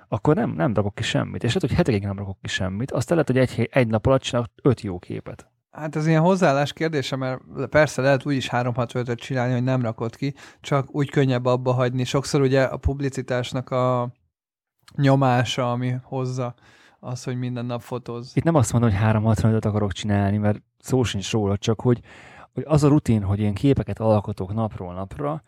akkor 0.08 0.34
nem, 0.34 0.50
nem 0.50 0.74
rakok 0.74 0.94
ki 0.94 1.02
semmit. 1.02 1.42
És 1.42 1.54
lehet, 1.54 1.68
hogy 1.68 1.72
hetekig 1.72 2.02
nem 2.02 2.18
rakok 2.18 2.38
ki 2.42 2.48
semmit, 2.48 2.90
aztán 2.92 3.18
lehet, 3.18 3.46
hogy 3.46 3.60
egy, 3.60 3.68
egy 3.72 3.88
nap 3.88 4.06
alatt 4.06 4.20
csinálok 4.20 4.50
öt 4.62 4.80
jó 4.80 4.98
képet. 4.98 5.50
Hát 5.70 5.96
ez 5.96 6.06
ilyen 6.06 6.22
hozzáállás 6.22 6.72
kérdése, 6.72 7.16
mert 7.16 7.40
persze 7.70 8.02
lehet 8.02 8.26
úgy 8.26 8.34
is 8.34 8.48
365-öt 8.52 9.18
csinálni, 9.18 9.52
hogy 9.52 9.62
nem 9.62 9.82
rakod 9.82 10.16
ki, 10.16 10.34
csak 10.60 10.94
úgy 10.94 11.10
könnyebb 11.10 11.46
abba 11.46 11.72
hagyni. 11.72 12.04
Sokszor 12.04 12.40
ugye 12.40 12.62
a 12.62 12.76
publicitásnak 12.76 13.70
a 13.70 14.12
nyomása, 14.96 15.72
ami 15.72 15.94
hozza 16.02 16.54
az, 17.00 17.24
hogy 17.24 17.38
minden 17.38 17.66
nap 17.66 17.80
fotóz. 17.80 18.32
Itt 18.34 18.44
nem 18.44 18.54
azt 18.54 18.72
mondom, 18.72 18.90
hogy 18.90 19.00
365-öt 19.02 19.64
akarok 19.64 19.92
csinálni, 19.92 20.36
mert 20.36 20.62
szó 20.78 21.02
sincs 21.02 21.30
róla, 21.30 21.56
csak 21.56 21.80
hogy 21.80 22.00
hogy 22.58 22.66
az 22.66 22.84
a 22.84 22.88
rutin, 22.88 23.22
hogy 23.22 23.40
én 23.40 23.54
képeket 23.54 23.98
alkotok 23.98 24.54
napról 24.54 24.94
napra, 24.94 25.42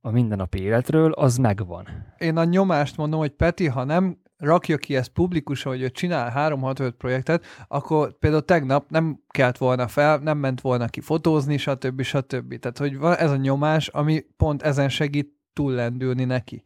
a 0.00 0.10
mindennapi 0.10 0.60
életről, 0.60 1.12
az 1.12 1.36
megvan. 1.36 1.86
Én 2.18 2.36
a 2.36 2.44
nyomást 2.44 2.96
mondom, 2.96 3.20
hogy 3.20 3.30
Peti, 3.30 3.66
ha 3.66 3.84
nem 3.84 4.18
rakja 4.36 4.76
ki 4.76 4.96
ezt 4.96 5.08
publikusan, 5.08 5.72
hogy 5.72 5.82
ő 5.82 5.90
csinál 5.90 6.30
365 6.30 6.94
projektet, 6.94 7.44
akkor 7.68 8.18
például 8.18 8.44
tegnap 8.44 8.90
nem 8.90 9.20
kelt 9.28 9.58
volna 9.58 9.88
fel, 9.88 10.18
nem 10.18 10.38
ment 10.38 10.60
volna 10.60 10.86
ki 10.86 11.00
fotózni, 11.00 11.56
stb. 11.56 12.02
stb. 12.02 12.58
Tehát, 12.58 12.78
hogy 12.78 12.98
van 12.98 13.16
ez 13.16 13.30
a 13.30 13.36
nyomás, 13.36 13.88
ami 13.88 14.24
pont 14.36 14.62
ezen 14.62 14.88
segít 14.88 15.32
túllendülni 15.52 16.24
neki. 16.24 16.62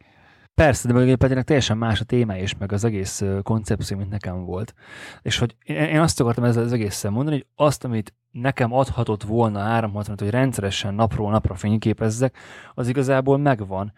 Persze, 0.55 0.87
de 0.87 0.93
mögé 0.93 1.15
Petinek 1.15 1.43
teljesen 1.43 1.77
más 1.77 1.99
a 1.99 2.03
téma 2.03 2.37
és 2.37 2.57
meg 2.57 2.71
az 2.71 2.83
egész 2.83 3.23
koncepció, 3.43 3.97
mint 3.97 4.09
nekem 4.09 4.45
volt. 4.45 4.73
És 5.21 5.37
hogy 5.37 5.55
én 5.63 5.99
azt 5.99 6.19
akartam 6.19 6.43
ezzel 6.43 6.63
az 6.63 6.73
egészen 6.73 7.11
mondani, 7.11 7.35
hogy 7.35 7.45
azt, 7.55 7.83
amit 7.83 8.13
nekem 8.31 8.73
adhatott 8.73 9.23
volna 9.23 9.59
360 9.59 10.15
hogy 10.19 10.29
rendszeresen 10.29 10.93
napról 10.93 11.31
napra 11.31 11.55
fényképezzek, 11.55 12.37
az 12.73 12.87
igazából 12.87 13.37
megvan. 13.37 13.93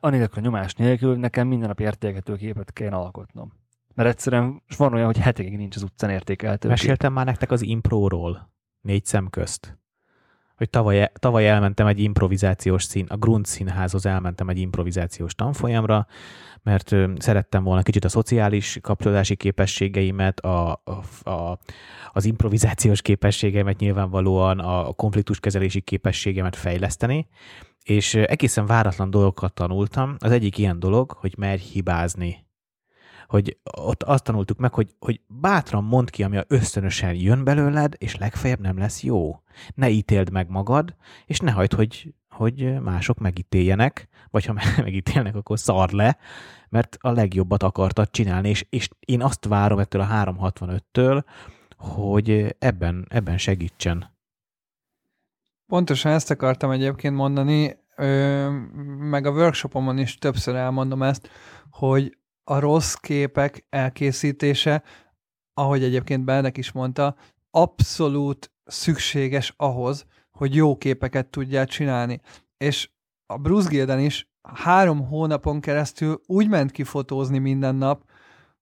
Anélkül 0.00 0.38
a 0.38 0.40
nyomás 0.40 0.74
nélkül 0.74 1.16
nekem 1.16 1.48
minden 1.48 1.68
nap 1.68 1.80
értékelhető 1.80 2.36
képet 2.36 2.72
kell 2.72 2.92
alkotnom. 2.92 3.52
Mert 3.94 4.08
egyszerűen 4.08 4.62
van 4.76 4.94
olyan, 4.94 5.06
hogy 5.06 5.18
hetekig 5.18 5.56
nincs 5.56 5.76
az 5.76 5.82
utcán 5.82 6.10
értékelhető 6.10 6.68
Meséltem 6.68 7.12
már 7.12 7.26
nektek 7.26 7.50
az 7.50 7.62
impróról, 7.62 8.50
négy 8.80 9.04
szem 9.04 9.28
közt 9.28 9.78
hogy 10.60 10.70
tavaly, 10.70 11.10
tavaly 11.14 11.48
elmentem 11.48 11.86
egy 11.86 12.00
improvizációs 12.00 12.84
szín, 12.84 13.06
a 13.08 13.16
Grund 13.16 13.46
színházhoz 13.46 14.06
elmentem 14.06 14.48
egy 14.48 14.58
improvizációs 14.58 15.34
tanfolyamra, 15.34 16.06
mert 16.62 16.94
szerettem 17.16 17.64
volna 17.64 17.82
kicsit 17.82 18.04
a 18.04 18.08
szociális 18.08 18.78
kapcsolódási 18.82 19.36
képességeimet, 19.36 20.40
a, 20.40 20.82
a, 20.84 21.30
a, 21.30 21.58
az 22.12 22.24
improvizációs 22.24 23.02
képességeimet 23.02 23.78
nyilvánvalóan, 23.78 24.58
a 24.58 24.92
konfliktuskezelési 24.92 25.80
képességemet 25.80 26.56
fejleszteni, 26.56 27.28
és 27.84 28.14
egészen 28.14 28.66
váratlan 28.66 29.10
dolgokat 29.10 29.54
tanultam. 29.54 30.16
Az 30.18 30.30
egyik 30.30 30.58
ilyen 30.58 30.78
dolog, 30.78 31.10
hogy 31.12 31.34
merj 31.38 31.62
hibázni 31.62 32.48
hogy 33.30 33.58
ott 33.80 34.02
azt 34.02 34.24
tanultuk 34.24 34.58
meg, 34.58 34.74
hogy, 34.74 34.94
hogy 34.98 35.20
bátran 35.26 35.84
mondd 35.84 36.06
ki, 36.10 36.22
ami 36.22 36.36
a 36.36 36.44
ösztönösen 36.48 37.14
jön 37.14 37.44
belőled, 37.44 37.94
és 37.98 38.16
legfeljebb 38.16 38.60
nem 38.60 38.78
lesz 38.78 39.02
jó. 39.02 39.42
Ne 39.74 39.88
ítéld 39.88 40.30
meg 40.30 40.48
magad, 40.48 40.94
és 41.26 41.38
ne 41.38 41.50
hagyd, 41.50 41.72
hogy, 41.72 42.14
hogy 42.30 42.80
mások 42.80 43.18
megítéljenek, 43.18 44.08
vagy 44.30 44.44
ha 44.44 44.54
megítélnek, 44.76 45.34
akkor 45.34 45.58
szar 45.58 45.90
le, 45.90 46.18
mert 46.68 46.96
a 47.00 47.10
legjobbat 47.10 47.62
akartad 47.62 48.10
csinálni, 48.10 48.48
és, 48.48 48.66
és 48.70 48.88
én 49.00 49.22
azt 49.22 49.44
várom 49.44 49.78
ettől 49.78 50.00
a 50.00 50.08
365-től, 50.08 51.24
hogy 51.76 52.56
ebben, 52.58 53.06
ebben 53.08 53.38
segítsen. 53.38 54.16
Pontosan 55.66 56.12
ezt 56.12 56.30
akartam 56.30 56.70
egyébként 56.70 57.14
mondani, 57.14 57.78
meg 58.98 59.26
a 59.26 59.30
workshopomon 59.30 59.98
is 59.98 60.18
többször 60.18 60.54
elmondom 60.54 61.02
ezt, 61.02 61.30
hogy 61.70 62.18
a 62.50 62.58
rossz 62.58 62.94
képek 62.94 63.66
elkészítése, 63.68 64.82
ahogy 65.54 65.82
egyébként 65.82 66.24
Bennek 66.24 66.56
is 66.56 66.72
mondta, 66.72 67.16
abszolút 67.50 68.52
szükséges 68.64 69.54
ahhoz, 69.56 70.06
hogy 70.30 70.54
jó 70.54 70.76
képeket 70.76 71.26
tudjál 71.26 71.66
csinálni. 71.66 72.20
És 72.56 72.90
a 73.26 73.36
Bruce 73.36 73.68
Gilden 73.68 74.00
is 74.00 74.30
három 74.42 75.06
hónapon 75.06 75.60
keresztül 75.60 76.20
úgy 76.26 76.48
ment 76.48 76.70
ki 76.70 76.84
fotózni 76.84 77.38
minden 77.38 77.74
nap, 77.74 78.04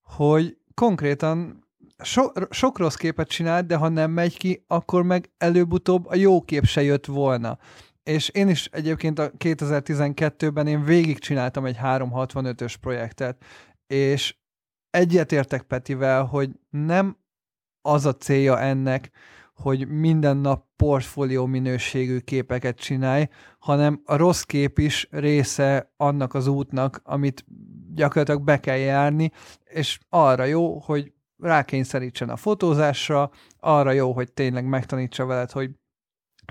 hogy 0.01 0.57
konkrétan 0.73 1.65
so, 2.03 2.23
sok 2.49 2.77
rossz 2.77 2.95
képet 2.95 3.27
csinált, 3.27 3.65
de 3.65 3.75
ha 3.75 3.87
nem 3.87 4.11
megy 4.11 4.37
ki, 4.37 4.63
akkor 4.67 5.03
meg 5.03 5.31
előbb-utóbb 5.37 6.07
a 6.07 6.15
jó 6.15 6.41
kép 6.41 6.65
se 6.65 6.81
jött 6.81 7.05
volna. 7.05 7.57
És 8.03 8.29
én 8.29 8.49
is 8.49 8.65
egyébként 8.65 9.19
a 9.19 9.31
2012-ben 9.31 10.67
én 10.67 10.83
végigcsináltam 10.83 11.65
egy 11.65 11.77
365-ös 11.83 12.75
projektet, 12.81 13.43
és 13.89 14.37
egyetértek 14.89 15.61
Petivel, 15.61 16.23
hogy 16.23 16.49
nem 16.69 17.17
az 17.81 18.05
a 18.05 18.15
célja 18.15 18.59
ennek, 18.59 19.11
hogy 19.53 19.87
minden 19.87 20.37
nap 20.37 20.65
portfólió 20.75 21.45
minőségű 21.45 22.19
képeket 22.19 22.79
csinálj, 22.79 23.27
hanem 23.59 24.01
a 24.05 24.15
rossz 24.15 24.41
kép 24.41 24.79
is 24.79 25.07
része 25.11 25.93
annak 25.97 26.33
az 26.33 26.47
útnak, 26.47 27.01
amit 27.03 27.45
gyakorlatilag 27.93 28.43
be 28.43 28.59
kell 28.59 28.77
járni, 28.77 29.31
és 29.63 29.99
arra 30.09 30.43
jó, 30.43 30.79
hogy 30.79 31.13
rákényszerítsen 31.37 32.29
a 32.29 32.35
fotózásra, 32.35 33.31
arra 33.59 33.91
jó, 33.91 34.11
hogy 34.11 34.31
tényleg 34.31 34.65
megtanítsa 34.65 35.25
veled, 35.25 35.51
hogy 35.51 35.71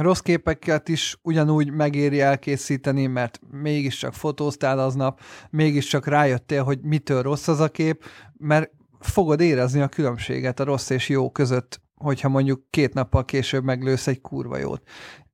rossz 0.02 0.20
képeket 0.20 0.88
is 0.88 1.18
ugyanúgy 1.22 1.70
megéri 1.70 2.20
elkészíteni, 2.20 3.06
mert 3.06 3.40
mégiscsak 3.50 4.14
fotóztál 4.14 4.78
aznap, 4.78 5.20
mégiscsak 5.50 6.06
rájöttél, 6.06 6.62
hogy 6.62 6.80
mitől 6.82 7.22
rossz 7.22 7.48
az 7.48 7.60
a 7.60 7.68
kép, 7.68 8.04
mert 8.38 8.70
fogod 9.00 9.40
érezni 9.40 9.80
a 9.80 9.88
különbséget 9.88 10.60
a 10.60 10.64
rossz 10.64 10.90
és 10.90 11.08
jó 11.08 11.30
között, 11.30 11.80
hogyha 11.94 12.28
mondjuk 12.28 12.70
két 12.70 12.94
nappal 12.94 13.24
később 13.24 13.64
meglősz 13.64 14.06
egy 14.06 14.20
kurva 14.20 14.56
jót. 14.56 14.82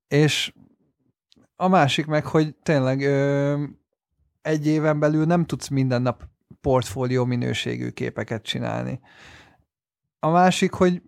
És 0.09 0.53
a 1.57 1.69
másik 1.69 2.07
meg, 2.07 2.27
hogy 2.27 2.55
tényleg 2.62 3.01
ö, 3.01 3.62
egy 4.43 4.66
éven 4.66 4.99
belül 4.99 5.24
nem 5.24 5.45
tudsz 5.45 5.69
minden 5.69 6.03
nap 6.03 6.23
portfólió 6.61 7.24
minőségű 7.24 7.89
képeket 7.89 8.43
csinálni. 8.43 9.01
A 10.19 10.31
másik, 10.31 10.73
hogy 10.73 11.03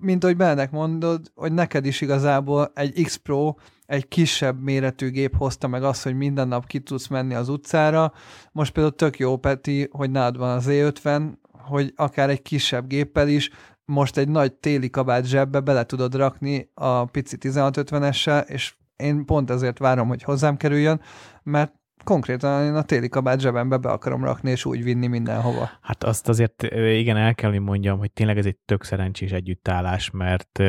mint 0.00 0.24
ahogy 0.24 0.36
Bennek 0.36 0.70
mondod, 0.70 1.30
hogy 1.34 1.52
neked 1.52 1.86
is 1.86 2.00
igazából 2.00 2.72
egy 2.74 3.02
X 3.02 3.16
Pro, 3.16 3.54
egy 3.86 4.08
kisebb 4.08 4.62
méretű 4.62 5.10
gép 5.10 5.36
hozta 5.36 5.68
meg 5.68 5.82
azt, 5.82 6.02
hogy 6.02 6.14
minden 6.14 6.48
nap 6.48 6.66
ki 6.66 6.78
tudsz 6.80 7.06
menni 7.06 7.34
az 7.34 7.48
utcára. 7.48 8.12
Most 8.52 8.72
például 8.72 8.94
tök 8.94 9.18
jó, 9.18 9.36
Peti, 9.36 9.88
hogy 9.90 10.10
nálad 10.10 10.36
van 10.38 10.56
az 10.56 10.66
E50, 10.68 11.32
hogy 11.52 11.92
akár 11.96 12.30
egy 12.30 12.42
kisebb 12.42 12.86
géppel 12.86 13.28
is 13.28 13.50
most 13.84 14.16
egy 14.16 14.28
nagy 14.28 14.52
téli 14.52 14.90
kabát 14.90 15.24
zsebbe 15.24 15.60
bele 15.60 15.84
tudod 15.84 16.14
rakni 16.14 16.70
a 16.74 17.04
pici 17.04 17.36
1650-essel, 17.40 18.48
és 18.48 18.74
én 18.96 19.24
pont 19.24 19.50
ezért 19.50 19.78
várom, 19.78 20.08
hogy 20.08 20.22
hozzám 20.22 20.56
kerüljön, 20.56 21.00
mert 21.42 21.72
konkrétan 22.08 22.64
én 22.64 22.74
a 22.74 22.82
téli 22.82 23.08
kabát 23.08 23.40
zsebembe 23.40 23.76
be 23.76 23.90
akarom 23.90 24.24
rakni, 24.24 24.50
és 24.50 24.64
úgy 24.64 24.82
vinni 24.82 25.06
mindenhova. 25.06 25.70
Hát 25.80 26.04
azt 26.04 26.28
azért 26.28 26.62
igen, 26.72 27.16
el 27.16 27.34
kell, 27.34 27.50
hogy 27.50 27.60
mondjam, 27.60 27.98
hogy 27.98 28.12
tényleg 28.12 28.38
ez 28.38 28.46
egy 28.46 28.56
tök 28.56 28.84
szerencsés 28.84 29.30
együttállás, 29.30 30.10
mert 30.10 30.60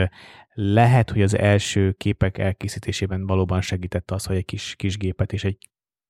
lehet, 0.54 1.10
hogy 1.10 1.22
az 1.22 1.38
első 1.38 1.92
képek 1.92 2.38
elkészítésében 2.38 3.26
valóban 3.26 3.62
segített 3.62 4.12
az, 4.12 4.26
hogy 4.26 4.36
egy 4.36 4.46
kis, 4.46 4.76
kis 4.76 4.98
gépet 4.98 5.34
és 5.34 5.44
egy 5.44 5.58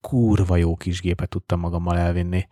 kurva 0.01 0.55
jó 0.55 0.75
kis 0.75 1.01
gépet 1.01 1.29
tudtam 1.29 1.59
magammal 1.59 1.97
elvinni. 1.97 2.47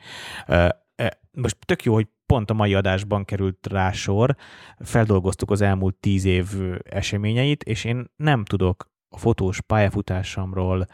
Most 1.32 1.58
tök 1.66 1.84
jó, 1.84 1.94
hogy 1.94 2.08
pont 2.26 2.50
a 2.50 2.54
mai 2.54 2.74
adásban 2.74 3.26
került 3.26 3.68
rá 3.68 3.92
sor, 3.92 4.36
feldolgoztuk 4.80 5.52
az 5.52 5.62
elmúlt 5.62 5.96
tíz 5.96 6.26
év 6.26 6.46
eseményeit, 6.84 7.64
és 7.64 7.84
én 7.84 8.06
nem 8.16 8.46
tudok 8.46 8.92
a 9.10 9.18
fotós 9.18 9.62
pályafutásomról, 9.62 10.88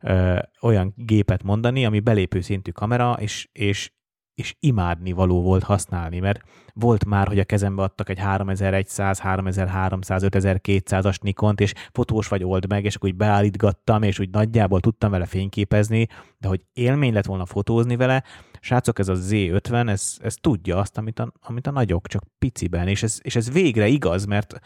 ö, 0.00 0.38
olyan 0.60 0.92
gépet 0.96 1.42
mondani, 1.42 1.84
ami 1.84 2.00
belépő 2.00 2.40
szintű 2.40 2.70
kamera, 2.70 3.16
és, 3.18 3.48
és, 3.52 3.92
és 4.34 4.56
imádni 4.60 5.12
való 5.12 5.42
volt 5.42 5.62
használni, 5.62 6.18
mert 6.18 6.40
volt 6.74 7.04
már, 7.04 7.26
hogy 7.26 7.38
a 7.38 7.44
kezembe 7.44 7.82
adtak 7.82 8.08
egy 8.08 8.18
3100, 8.18 9.18
3300, 9.18 10.22
5200-as 10.26 11.20
Nikont, 11.20 11.60
és 11.60 11.72
fotós 11.92 12.28
vagy 12.28 12.44
old 12.44 12.68
meg, 12.68 12.84
és 12.84 12.94
akkor 12.94 13.08
úgy 13.08 13.16
beállítgattam, 13.16 14.02
és 14.02 14.18
úgy 14.18 14.30
nagyjából 14.30 14.80
tudtam 14.80 15.10
vele 15.10 15.26
fényképezni, 15.26 16.06
de 16.38 16.48
hogy 16.48 16.64
élmény 16.72 17.12
lett 17.12 17.26
volna 17.26 17.46
fotózni 17.46 17.96
vele, 17.96 18.24
srácok, 18.60 18.98
ez 18.98 19.08
a 19.08 19.14
Z50, 19.14 19.88
ez, 19.88 20.16
ez 20.20 20.34
tudja 20.34 20.78
azt, 20.78 20.98
amit 20.98 21.18
a, 21.18 21.32
amit 21.40 21.66
a 21.66 21.70
nagyok, 21.70 22.06
csak 22.06 22.24
piciben, 22.38 22.88
és 22.88 23.02
ez, 23.02 23.18
és 23.22 23.36
ez 23.36 23.52
végre 23.52 23.86
igaz, 23.86 24.24
mert 24.24 24.60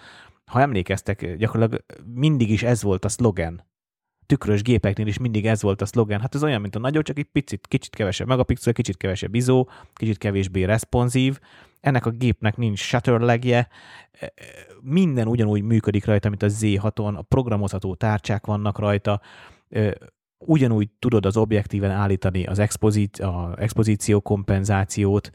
ha 0.45 0.61
emlékeztek, 0.61 1.37
gyakorlatilag 1.37 1.85
mindig 2.15 2.51
is 2.51 2.63
ez 2.63 2.83
volt 2.83 3.05
a 3.05 3.09
szlogen 3.09 3.73
tükrös 4.27 4.63
gépeknél 4.63 5.07
is 5.07 5.19
mindig 5.19 5.47
ez 5.47 5.63
volt 5.63 5.83
a 5.83 5.87
szlogen. 5.87 6.21
Hát 6.21 6.35
ez 6.35 6.43
olyan, 6.43 6.61
mint 6.61 6.77
a 6.77 6.79
nagyobb, 6.79 7.05
csak 7.05 7.19
egy 7.19 7.29
picit, 7.33 7.67
kicsit 7.67 7.95
kevesebb 7.95 8.27
megapixel, 8.27 8.73
kicsit 8.73 8.97
kevesebb 8.97 9.35
izó, 9.35 9.69
kicsit 9.93 10.19
kevésbé 10.19 10.65
responsív. 10.65 11.39
Ennek 11.81 12.07
a 12.07 12.11
gépnek 12.11 12.57
nincs 12.57 12.79
shutter 12.79 13.21
legje, 13.21 13.69
e, 14.13 14.25
e, 14.25 14.33
minden 14.81 15.27
ugyanúgy 15.27 15.63
működik 15.63 16.05
rajta, 16.05 16.29
mint 16.29 16.43
a 16.43 16.49
Z6-on, 16.49 17.17
a 17.17 17.23
programozható 17.23 17.95
tárcsák 17.95 18.47
vannak 18.47 18.79
rajta, 18.79 19.21
e, 19.69 19.95
ugyanúgy 20.39 20.89
tudod 20.99 21.27
az 21.27 21.37
objektíven 21.37 21.91
állítani 21.91 22.45
az 22.45 22.59
expozí- 22.59 23.21
a 23.21 23.55
expozíció 23.59 24.21
kompenzációt, 24.21 25.31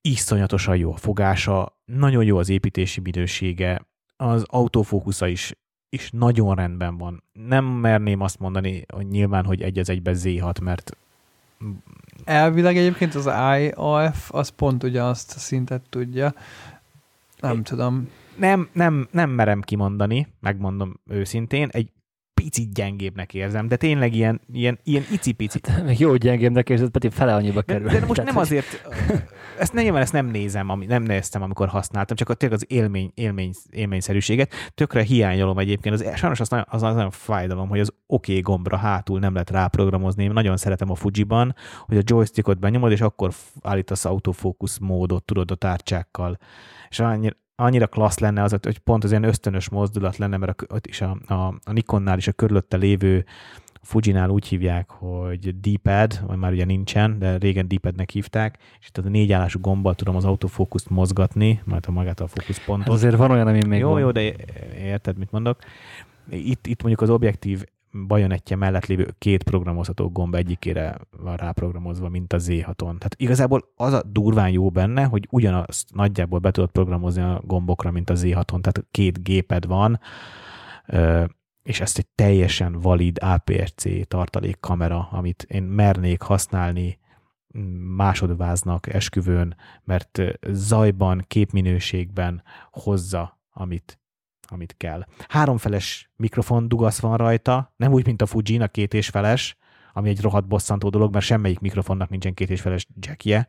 iszonyatosan 0.00 0.76
jó 0.76 0.92
a 0.92 0.96
fogása, 0.96 1.80
nagyon 1.84 2.24
jó 2.24 2.38
az 2.38 2.48
építési 2.48 3.00
minősége, 3.00 3.86
az 4.16 4.44
autofókusza 4.46 5.26
is 5.26 5.54
is 5.88 6.10
nagyon 6.10 6.54
rendben 6.54 6.98
van. 6.98 7.22
Nem 7.32 7.64
merném 7.64 8.20
azt 8.20 8.38
mondani, 8.38 8.84
hogy 8.92 9.06
nyilván, 9.06 9.44
hogy 9.44 9.62
egy 9.62 9.78
az 9.78 9.88
egyben 9.88 10.14
Z6, 10.18 10.62
mert 10.62 10.96
Elvileg 12.24 12.76
egyébként 12.76 13.14
az 13.14 13.26
IAF 13.58 14.34
az 14.34 14.48
pont 14.48 14.82
ugyanazt 14.82 15.34
a 15.34 15.38
szintet 15.38 15.82
tudja. 15.88 16.34
Nem 17.40 17.62
tudom. 17.62 18.08
nem, 18.36 18.68
nem, 18.72 19.08
nem 19.10 19.30
merem 19.30 19.60
kimondani, 19.60 20.28
megmondom 20.40 21.00
őszintén, 21.06 21.68
egy 21.72 21.90
picit 22.42 22.74
gyengébbnek 22.74 23.34
érzem, 23.34 23.68
de 23.68 23.76
tényleg 23.76 24.14
ilyen, 24.14 24.40
ilyen, 24.52 24.78
ilyen 24.82 25.04
icipici. 25.12 25.60
Hát, 25.68 25.98
jó 25.98 26.14
gyengébbnek 26.16 26.70
érzed, 26.70 26.90
pedig 26.90 27.10
fele 27.10 27.34
annyiba 27.34 27.62
De, 27.62 27.72
kerül. 27.72 27.88
de 27.88 28.00
most 28.00 28.12
Tehát, 28.12 28.30
nem 28.32 28.36
azért, 28.42 28.88
ezt 29.58 29.72
nem, 29.72 29.96
ezt 29.96 30.12
nem 30.12 30.26
nézem, 30.26 30.68
ami, 30.68 30.86
nem 30.86 31.02
néztem, 31.02 31.42
amikor 31.42 31.68
használtam, 31.68 32.16
csak 32.16 32.28
a, 32.28 32.34
tényleg 32.34 32.58
az 32.58 32.64
élmény, 32.68 33.10
élmény, 33.14 33.52
élményszerűséget. 33.70 34.52
Tökre 34.74 35.02
hiányolom 35.02 35.58
egyébként. 35.58 35.94
Az, 35.94 36.16
sajnos 36.16 36.40
az, 36.40 36.48
nagyon- 36.48 36.66
az, 36.68 36.82
az 36.82 36.94
nagyon 36.94 37.10
fájdalom, 37.10 37.68
hogy 37.68 37.80
az 37.80 37.92
OK 38.06 38.26
gombra 38.40 38.76
hátul 38.76 39.18
nem 39.18 39.32
lehet 39.32 39.50
ráprogramozni. 39.50 40.24
Én 40.24 40.30
nagyon 40.30 40.56
szeretem 40.56 40.90
a 40.90 40.94
Fujiban, 40.94 41.54
hogy 41.80 41.96
a 41.96 42.02
joystickot 42.04 42.58
benyomod, 42.58 42.90
és 42.92 43.00
akkor 43.00 43.32
állítasz 43.62 44.04
autofókusz 44.04 44.78
módot, 44.78 45.24
tudod, 45.24 45.50
a 45.50 45.54
tárcsákkal. 45.54 46.38
És 46.88 47.00
annyira, 47.00 47.34
annyira 47.60 47.86
klassz 47.86 48.18
lenne 48.18 48.42
az, 48.42 48.50
hogy 48.62 48.78
pont 48.78 49.04
az 49.04 49.10
ilyen 49.10 49.22
ösztönös 49.22 49.68
mozdulat 49.68 50.16
lenne, 50.16 50.36
mert 50.36 50.62
a, 50.62 50.76
is 50.82 51.00
a, 51.00 51.16
a, 51.26 51.34
a 51.64 51.72
Nikonnál 51.72 52.16
is 52.16 52.28
a 52.28 52.32
körülötte 52.32 52.76
lévő 52.76 53.24
Fujinál 53.82 54.28
úgy 54.28 54.46
hívják, 54.46 54.90
hogy 54.90 55.60
D-pad, 55.60 56.20
vagy 56.26 56.36
már 56.38 56.52
ugye 56.52 56.64
nincsen, 56.64 57.18
de 57.18 57.36
régen 57.36 57.68
D-padnek 57.68 58.10
hívták, 58.10 58.58
és 58.80 58.86
itt 58.88 58.98
a 58.98 59.08
négy 59.08 59.32
állású 59.32 59.60
gombbal 59.60 59.94
tudom 59.94 60.16
az 60.16 60.24
autofókuszt 60.24 60.90
mozgatni, 60.90 61.60
majd 61.64 61.84
a 61.86 61.90
magát 61.90 62.20
a 62.20 62.22
Hát 62.22 62.32
fókuszpontot. 62.32 62.94
azért 62.94 63.16
van 63.16 63.30
olyan, 63.30 63.46
ami 63.46 63.64
még 63.64 63.80
jó, 63.80 63.90
van. 63.90 64.00
jó, 64.00 64.10
de 64.10 64.34
érted, 64.76 65.18
mit 65.18 65.30
mondok. 65.30 65.58
Itt, 66.30 66.66
itt 66.66 66.82
mondjuk 66.82 67.00
az 67.00 67.10
objektív 67.10 67.64
bajonettje 68.06 68.56
mellett 68.56 68.86
lévő 68.86 69.14
két 69.18 69.42
programozható 69.42 70.08
gomb 70.08 70.34
egyikére 70.34 70.98
van 71.10 71.36
ráprogramozva, 71.36 72.08
mint 72.08 72.32
a 72.32 72.38
Z6-on. 72.38 72.74
Tehát 72.76 73.14
igazából 73.16 73.72
az 73.76 73.92
a 73.92 74.02
durván 74.02 74.50
jó 74.50 74.70
benne, 74.70 75.04
hogy 75.04 75.26
ugyanazt 75.30 75.94
nagyjából 75.94 76.38
be 76.38 76.50
tudod 76.50 76.70
programozni 76.70 77.22
a 77.22 77.42
gombokra, 77.44 77.90
mint 77.90 78.10
a 78.10 78.14
Z6-on, 78.14 78.60
tehát 78.60 78.86
két 78.90 79.22
géped 79.22 79.66
van, 79.66 80.00
és 81.62 81.80
ezt 81.80 81.98
egy 81.98 82.06
teljesen 82.14 82.80
valid 82.80 83.18
APS-C 83.20 84.08
tartalék 84.08 84.60
kamera, 84.60 85.08
amit 85.10 85.42
én 85.42 85.62
mernék 85.62 86.22
használni 86.22 86.98
másodváznak 87.96 88.94
esküvőn, 88.94 89.56
mert 89.84 90.20
zajban, 90.50 91.24
képminőségben 91.26 92.42
hozza, 92.70 93.40
amit, 93.50 94.00
amit 94.50 94.74
kell. 94.76 95.04
Háromfeles 95.28 96.10
mikrofon 96.16 96.68
dugasz 96.68 97.00
van 97.00 97.16
rajta, 97.16 97.72
nem 97.76 97.92
úgy, 97.92 98.06
mint 98.06 98.22
a 98.22 98.26
Fujin, 98.26 98.62
a 98.62 98.68
két 98.68 98.94
és 98.94 99.08
feles, 99.08 99.56
ami 99.92 100.08
egy 100.08 100.20
rohadt 100.20 100.46
bosszantó 100.46 100.88
dolog, 100.88 101.12
mert 101.12 101.24
semmelyik 101.24 101.58
mikrofonnak 101.58 102.08
nincsen 102.08 102.34
két 102.34 102.50
és 102.50 102.60
feles 102.60 102.86
jackje. 103.00 103.48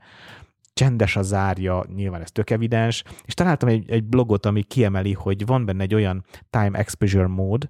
Csendes 0.74 1.16
a 1.16 1.22
zárja, 1.22 1.86
nyilván 1.96 2.22
ez 2.22 2.32
tök 2.32 2.50
evidens, 2.50 3.04
és 3.26 3.34
találtam 3.34 3.70
egy, 3.70 3.90
egy 3.90 4.04
blogot, 4.04 4.46
ami 4.46 4.62
kiemeli, 4.64 5.14
hogy 5.14 5.46
van 5.46 5.66
benne 5.66 5.84
egy 5.84 5.94
olyan 5.94 6.26
time 6.50 6.78
exposure 6.78 7.28
mód, 7.28 7.70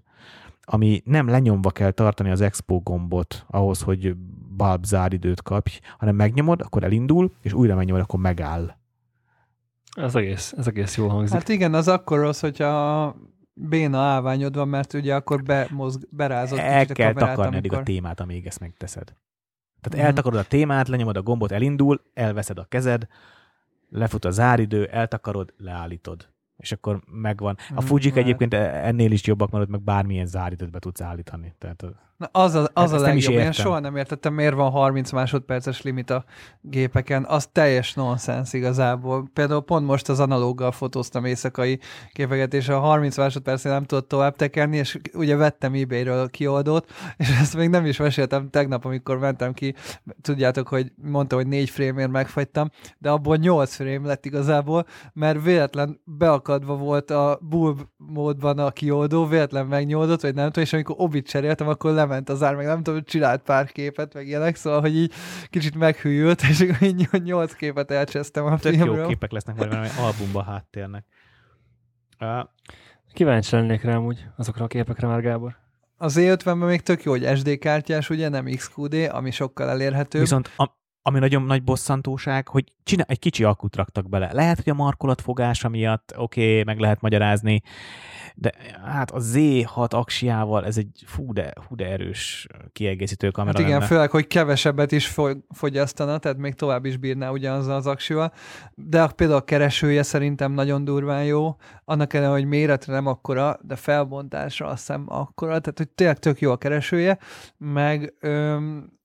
ami 0.61 1.01
nem 1.05 1.27
lenyomva 1.27 1.69
kell 1.69 1.91
tartani 1.91 2.29
az 2.29 2.41
expo 2.41 2.79
gombot 2.79 3.45
ahhoz, 3.47 3.81
hogy 3.81 4.15
bulb 4.55 4.85
záridőt 4.85 5.41
kapj, 5.41 5.79
hanem 5.97 6.15
megnyomod, 6.15 6.61
akkor 6.61 6.83
elindul, 6.83 7.33
és 7.41 7.53
újra 7.53 7.75
megnyomod, 7.75 8.01
akkor 8.01 8.19
megáll. 8.19 8.78
Ez 9.99 10.15
egész, 10.15 10.53
ez 10.57 10.67
egész 10.67 10.97
jól 10.97 11.09
hangzik. 11.09 11.33
Hát 11.37 11.49
igen, 11.49 11.73
az 11.73 11.87
akkor 11.87 12.19
rossz, 12.19 12.41
hogyha 12.41 13.15
béna 13.53 13.99
állványod 13.99 14.55
van, 14.55 14.67
mert 14.67 14.93
ugye 14.93 15.15
akkor 15.15 15.43
bemozg, 15.43 16.03
berázott 16.09 16.59
El 16.59 16.79
kicsit 16.81 16.91
a 16.91 16.93
kell 16.93 17.13
kamerát, 17.13 17.35
takarni 17.35 17.57
eddig 17.57 17.71
a 17.71 17.75
amikor... 17.75 17.93
témát, 17.93 18.19
amíg 18.19 18.45
ezt 18.45 18.59
megteszed. 18.59 19.13
Tehát 19.81 19.97
Mhm. 19.97 20.05
eltakarod 20.07 20.39
a 20.39 20.43
témát, 20.43 20.87
lenyomod 20.87 21.17
a 21.17 21.21
gombot, 21.21 21.51
elindul, 21.51 22.01
elveszed 22.13 22.59
a 22.59 22.65
kezed, 22.69 23.07
lefut 23.89 24.25
a 24.25 24.31
záridő, 24.31 24.85
eltakarod, 24.85 25.53
leállítod. 25.57 26.29
És 26.57 26.71
akkor 26.71 27.01
megvan. 27.05 27.55
A 27.69 27.73
Mhm, 27.73 27.85
Fujik 27.85 28.13
hát. 28.13 28.23
egyébként 28.23 28.53
ennél 28.53 29.11
is 29.11 29.25
jobbak, 29.27 29.51
mert 29.51 29.63
ott 29.63 29.69
meg 29.69 29.81
bármilyen 29.81 30.25
záridőt 30.25 30.71
be 30.71 30.79
tudsz 30.79 31.01
állítani. 31.01 31.55
Tehát 31.57 31.85
Na, 32.19 32.29
az 32.31 32.55
a, 32.55 32.61
az 32.73 32.91
Hát 32.91 32.91
a 32.91 32.91
nem 32.91 33.01
legjobb. 33.01 33.33
Én 33.33 33.51
soha 33.51 33.79
nem 33.79 33.95
értettem, 33.95 34.33
miért 34.33 34.53
van 34.53 34.71
30 34.71 35.11
másodperces 35.11 35.81
limit 35.81 36.09
a 36.09 36.23
gépeken. 36.61 37.25
Az 37.25 37.47
teljes 37.51 37.93
nonsens 37.93 38.53
igazából. 38.53 39.29
Például 39.33 39.61
pont 39.61 39.85
most 39.85 40.09
az 40.09 40.19
analóggal 40.19 40.71
fotóztam 40.71 41.25
éjszakai 41.25 41.79
képeket, 42.11 42.53
és 42.53 42.69
a 42.69 42.79
30 42.79 43.17
másodpercnél 43.17 43.73
nem 43.73 43.83
tudott 43.83 44.07
tovább 44.07 44.35
tekerni, 44.35 44.77
és 44.77 44.99
ugye 45.13 45.35
vettem 45.35 45.73
eBay-ről 45.73 46.29
kioldót, 46.29 46.91
és 47.17 47.29
ezt 47.39 47.57
még 47.57 47.69
nem 47.69 47.85
is 47.85 47.97
meséltem 47.97 48.49
tegnap, 48.49 48.85
amikor 48.85 49.17
mentem 49.17 49.53
ki. 49.53 49.75
Tudjátok, 50.21 50.67
hogy 50.67 50.91
mondta, 50.95 51.35
hogy 51.35 51.47
négy 51.47 51.69
frame-ért 51.69 52.11
megfagytam, 52.11 52.69
de 52.97 53.09
abból 53.09 53.35
8 53.35 53.75
frame 53.75 54.07
lett 54.07 54.25
igazából, 54.25 54.85
mert 55.13 55.43
véletlen 55.43 56.01
beakadva 56.03 56.75
volt 56.75 57.11
a 57.11 57.39
bulb 57.41 57.79
módban 57.97 58.59
a 58.59 58.71
kioldó, 58.71 59.25
véletlen 59.25 59.65
megnyódott, 59.65 60.21
vagy 60.21 60.33
nem 60.33 60.45
tudom, 60.45 60.63
és 60.63 60.73
amikor 60.73 60.95
obit 60.97 61.27
cseréltem, 61.27 61.67
akkor 61.67 61.91
lement 62.09 62.29
az 62.29 62.43
ár, 62.43 62.55
meg 62.55 62.65
nem 62.65 62.83
tudom, 62.83 63.03
csinált 63.03 63.41
pár 63.41 63.71
képet, 63.71 64.13
meg 64.13 64.27
ilyenek, 64.27 64.55
szóval, 64.55 64.81
hogy 64.81 64.95
így 64.95 65.13
kicsit 65.49 65.75
meghűlt, 65.75 66.41
és 66.41 66.59
akkor 66.59 66.81
így 66.81 67.09
nyolc 67.23 67.53
képet 67.53 67.91
elcsesztem 67.91 68.45
a 68.45 68.57
tök 68.57 68.75
jó 68.75 68.83
filmről. 68.83 69.07
képek 69.07 69.31
lesznek 69.31 69.55
majd 69.55 69.69
valami 69.69 69.89
albumba 69.99 70.43
háttérnek. 70.43 71.05
Uh, 72.19 72.47
Kíváncsi 73.13 73.55
lennék 73.55 73.83
rá 73.83 73.97
úgy 73.97 74.25
azokra 74.37 74.63
a 74.63 74.67
képekre 74.67 75.07
már, 75.07 75.21
Gábor. 75.21 75.55
Az 75.97 76.15
E50-ben 76.19 76.57
még 76.57 76.81
tök 76.81 77.03
jó, 77.03 77.11
hogy 77.11 77.37
SD 77.37 77.57
kártyás, 77.57 78.09
ugye, 78.09 78.29
nem 78.29 78.45
XQD, 78.45 78.93
ami 79.11 79.31
sokkal 79.31 79.69
elérhetőbb. 79.69 80.21
Viszont 80.21 80.51
a, 80.57 80.78
ami 81.01 81.19
nagyon 81.19 81.43
nagy 81.43 81.63
bosszantóság, 81.63 82.47
hogy 82.47 82.63
csinál, 82.83 83.05
egy 83.09 83.19
kicsi 83.19 83.43
akut 83.43 83.75
raktak 83.75 84.09
bele. 84.09 84.29
Lehet, 84.33 84.55
hogy 84.55 84.69
a 84.69 84.75
markolatfogása 84.75 85.69
miatt, 85.69 86.13
oké, 86.17 86.49
okay, 86.51 86.63
meg 86.63 86.79
lehet 86.79 87.01
magyarázni, 87.01 87.61
de 88.35 88.51
hát 88.85 89.11
a 89.11 89.19
Z6 89.19 89.89
aksiával 89.89 90.65
ez 90.65 90.77
egy 90.77 91.03
fú 91.05 91.33
de, 91.33 91.53
fú 91.67 91.75
de 91.75 91.85
erős 91.85 92.47
kiegészítő 92.71 93.29
kamera 93.29 93.57
Hát 93.57 93.67
igen, 93.67 93.77
lenne. 93.77 93.91
főleg, 93.91 94.09
hogy 94.09 94.27
kevesebbet 94.27 94.91
is 94.91 95.07
fogy- 95.07 95.43
fogyasztana, 95.49 96.17
tehát 96.17 96.37
még 96.37 96.53
tovább 96.53 96.85
is 96.85 96.97
bírná 96.97 97.29
ugyanazzal 97.29 97.75
az 97.75 97.87
aksival. 97.87 98.33
De 98.75 99.07
például 99.07 99.39
a 99.39 99.43
keresője 99.43 100.03
szerintem 100.03 100.51
nagyon 100.51 100.83
durván 100.83 101.25
jó, 101.25 101.55
annak 101.85 102.13
ellenére, 102.13 102.39
hogy 102.39 102.45
méretre 102.45 102.93
nem 102.93 103.07
akkora, 103.07 103.59
de 103.61 103.75
felbontásra 103.75 104.67
azt 104.67 104.77
hiszem 104.87 105.05
akkora, 105.07 105.59
tehát 105.59 105.77
hogy 105.77 105.89
tényleg 105.89 106.19
tök 106.19 106.39
jó 106.39 106.51
a 106.51 106.57
keresője, 106.57 107.17
meg 107.57 108.13
öm, 108.19 108.98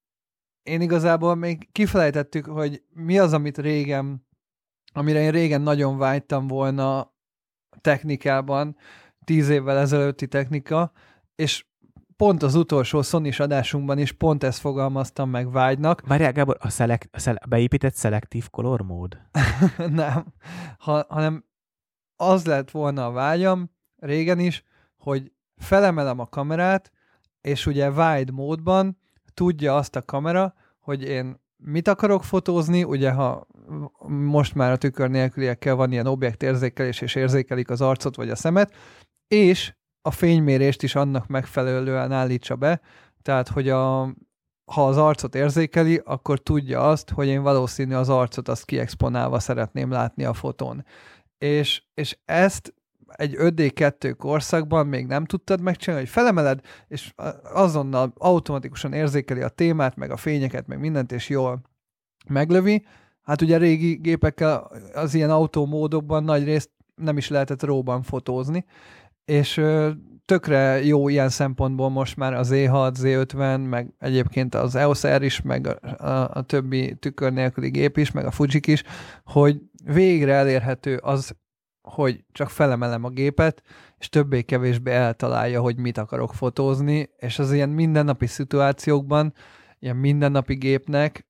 én 0.64 0.80
igazából 0.80 1.34
még 1.34 1.68
kifelejtettük, 1.72 2.46
hogy 2.46 2.82
mi 2.90 3.18
az, 3.18 3.32
amit 3.32 3.58
régen, 3.58 4.26
amire 4.92 5.20
én 5.20 5.30
régen 5.30 5.60
nagyon 5.60 5.98
vágytam 5.98 6.46
volna 6.46 7.12
technikában, 7.80 8.76
tíz 9.24 9.48
évvel 9.48 9.78
ezelőtti 9.78 10.26
technika, 10.26 10.92
és 11.34 11.64
pont 12.16 12.42
az 12.42 12.54
utolsó 12.54 13.02
sony 13.02 13.32
adásunkban 13.38 13.98
is 13.98 14.12
pont 14.12 14.44
ezt 14.44 14.58
fogalmaztam 14.58 15.30
meg 15.30 15.50
vágynak. 15.50 16.00
Várjál, 16.06 16.32
Gábor, 16.32 16.56
a, 16.60 16.68
szelek, 16.68 17.08
a 17.12 17.18
szel, 17.18 17.38
beépített 17.48 17.94
szelektív 17.94 18.50
color 18.50 18.80
mód? 18.80 19.20
nem, 19.76 20.34
ha, 20.78 21.04
hanem 21.08 21.44
az 22.16 22.46
lett 22.46 22.70
volna 22.70 23.06
a 23.06 23.10
vágyam 23.10 23.70
régen 23.96 24.38
is, 24.38 24.64
hogy 24.96 25.32
felemelem 25.56 26.18
a 26.18 26.26
kamerát, 26.26 26.92
és 27.40 27.66
ugye 27.66 27.90
wide 27.90 28.32
módban 28.32 28.98
tudja 29.34 29.76
azt 29.76 29.96
a 29.96 30.02
kamera, 30.02 30.54
hogy 30.80 31.02
én 31.02 31.42
mit 31.56 31.88
akarok 31.88 32.24
fotózni, 32.24 32.84
ugye 32.84 33.10
ha 33.10 33.46
most 34.08 34.54
már 34.54 34.72
a 34.72 34.76
tükör 34.76 35.10
nélküliekkel 35.10 35.74
van 35.74 35.92
ilyen 35.92 36.06
objektérzékelés, 36.06 37.00
és 37.00 37.14
érzékelik 37.14 37.70
az 37.70 37.80
arcot 37.80 38.16
vagy 38.16 38.30
a 38.30 38.36
szemet, 38.36 38.74
és 39.28 39.74
a 40.02 40.10
fénymérést 40.10 40.82
is 40.82 40.94
annak 40.94 41.26
megfelelően 41.26 42.12
állítsa 42.12 42.56
be, 42.56 42.80
tehát 43.22 43.48
hogy 43.48 43.68
a, 43.68 44.02
ha 44.64 44.86
az 44.86 44.96
arcot 44.96 45.34
érzékeli, 45.34 46.00
akkor 46.04 46.38
tudja 46.38 46.88
azt, 46.88 47.10
hogy 47.10 47.26
én 47.26 47.42
valószínű 47.42 47.94
az 47.94 48.08
arcot 48.08 48.48
azt 48.48 48.64
kiexponálva 48.64 49.38
szeretném 49.38 49.90
látni 49.90 50.24
a 50.24 50.32
fotón. 50.32 50.84
És, 51.38 51.82
és 51.94 52.18
ezt 52.24 52.74
egy 53.16 53.34
5D2 53.38 54.14
korszakban 54.18 54.86
még 54.86 55.06
nem 55.06 55.24
tudtad 55.24 55.60
megcsinálni, 55.60 56.04
hogy 56.04 56.12
felemeled, 56.12 56.60
és 56.88 57.12
azonnal 57.52 58.12
automatikusan 58.16 58.92
érzékeli 58.92 59.40
a 59.40 59.48
témát, 59.48 59.96
meg 59.96 60.10
a 60.10 60.16
fényeket, 60.16 60.66
meg 60.66 60.80
mindent, 60.80 61.12
és 61.12 61.28
jól 61.28 61.60
meglövi. 62.28 62.84
Hát 63.22 63.42
ugye 63.42 63.56
régi 63.56 63.94
gépekkel 63.94 64.70
az 64.94 65.14
ilyen 65.14 65.30
autómódokban 65.30 66.24
nagy 66.24 66.44
részt 66.44 66.70
nem 66.94 67.16
is 67.16 67.28
lehetett 67.28 67.62
róban 67.62 68.02
fotózni, 68.02 68.64
és 69.24 69.60
tökre 70.24 70.84
jó 70.84 71.08
ilyen 71.08 71.28
szempontból 71.28 71.88
most 71.88 72.16
már 72.16 72.34
az 72.34 72.50
E6, 72.52 72.92
Z50, 73.00 73.68
meg 73.68 73.94
egyébként 73.98 74.54
az 74.54 74.74
EOS 74.74 75.06
R 75.06 75.22
is, 75.22 75.42
meg 75.42 75.66
a, 75.66 76.06
a, 76.06 76.30
a 76.32 76.42
többi 76.42 76.94
tükör 76.94 77.32
nélküli 77.32 77.70
gép 77.70 77.96
is, 77.96 78.10
meg 78.10 78.26
a 78.26 78.30
Fujik 78.30 78.66
is, 78.66 78.82
hogy 79.24 79.60
végre 79.84 80.32
elérhető 80.32 80.96
az, 80.96 81.36
hogy 81.84 82.24
csak 82.32 82.50
felemelem 82.50 83.04
a 83.04 83.08
gépet, 83.08 83.62
és 83.98 84.08
többé-kevésbé 84.08 84.90
eltalálja, 84.90 85.60
hogy 85.60 85.76
mit 85.76 85.98
akarok 85.98 86.34
fotózni, 86.34 87.10
és 87.16 87.38
az 87.38 87.52
ilyen 87.52 87.68
mindennapi 87.68 88.26
szituációkban, 88.26 89.34
ilyen 89.78 89.96
mindennapi 89.96 90.54
gépnek 90.54 91.26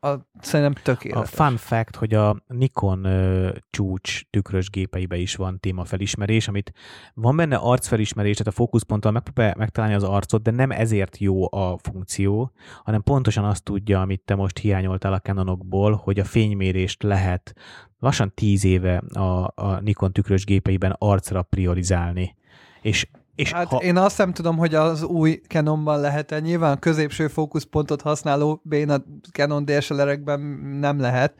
a, 0.00 0.28
szerintem 0.40 0.74
A 0.76 0.82
tökéletes. 0.82 1.30
fun 1.30 1.56
fact, 1.56 1.96
hogy 1.96 2.14
a 2.14 2.42
Nikon 2.46 3.04
ö, 3.04 3.50
csúcs 3.70 4.22
tükrös 4.30 4.70
gépeibe 4.70 5.16
is 5.16 5.34
van 5.34 5.60
témafelismerés, 5.60 6.48
amit 6.48 6.72
van 7.14 7.36
benne 7.36 7.56
arcfelismerés, 7.56 8.36
tehát 8.36 8.52
a 8.52 8.56
fókuszponttal 8.56 9.12
megpróbál 9.12 9.54
megtalálni 9.58 9.94
az 9.94 10.02
arcot, 10.02 10.42
de 10.42 10.50
nem 10.50 10.70
ezért 10.70 11.18
jó 11.18 11.52
a 11.52 11.78
funkció, 11.82 12.52
hanem 12.84 13.02
pontosan 13.02 13.44
azt 13.44 13.64
tudja, 13.64 14.00
amit 14.00 14.22
te 14.24 14.34
most 14.34 14.58
hiányoltál 14.58 15.12
a 15.12 15.20
Canonokból, 15.20 15.92
hogy 15.92 16.18
a 16.18 16.24
fénymérést 16.24 17.02
lehet 17.02 17.54
lassan 17.98 18.32
tíz 18.34 18.64
éve 18.64 18.96
a, 19.12 19.52
a 19.54 19.80
Nikon 19.80 20.12
tükrös 20.12 20.44
gépeiben 20.44 20.94
arcra 20.98 21.42
priorizálni. 21.42 22.36
És, 22.82 23.08
és 23.38 23.52
Hát 23.52 23.66
ha, 23.66 23.76
én 23.76 23.96
azt 23.96 24.18
nem 24.18 24.32
tudom, 24.32 24.56
hogy 24.56 24.74
az 24.74 25.02
új 25.02 25.40
Canonban 25.48 26.00
lehet-e. 26.00 26.38
Nyilván 26.38 26.72
a 26.72 26.78
középső 26.78 27.28
fókuszpontot 27.28 28.02
használó 28.02 28.60
béna 28.64 29.02
Canon 29.32 29.64
DSLR-ekben 29.64 30.40
nem 30.80 31.00
lehet, 31.00 31.34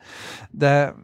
de 0.51 0.95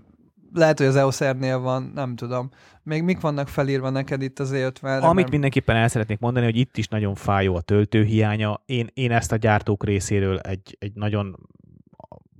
lehet, 0.52 0.78
hogy 0.78 0.86
az 0.86 0.96
EOS 0.96 1.24
R-nél 1.24 1.58
van, 1.58 1.90
nem 1.94 2.16
tudom. 2.16 2.50
Még 2.82 3.02
mik 3.02 3.20
vannak 3.20 3.48
felírva 3.48 3.90
neked 3.90 4.22
itt 4.22 4.38
az 4.38 4.50
E50-re? 4.54 4.96
Amit 4.96 5.14
mert- 5.14 5.30
mindenképpen 5.30 5.76
el 5.76 5.88
szeretnék 5.88 6.18
mondani, 6.18 6.44
hogy 6.44 6.56
itt 6.56 6.76
is 6.76 6.88
nagyon 6.88 7.14
fájó 7.14 7.54
a 7.56 7.60
töltőhiánya. 7.60 8.62
Én, 8.66 8.90
én 8.94 9.10
ezt 9.12 9.32
a 9.32 9.36
gyártók 9.36 9.84
részéről 9.84 10.38
egy, 10.38 10.76
egy 10.78 10.92
nagyon 10.94 11.48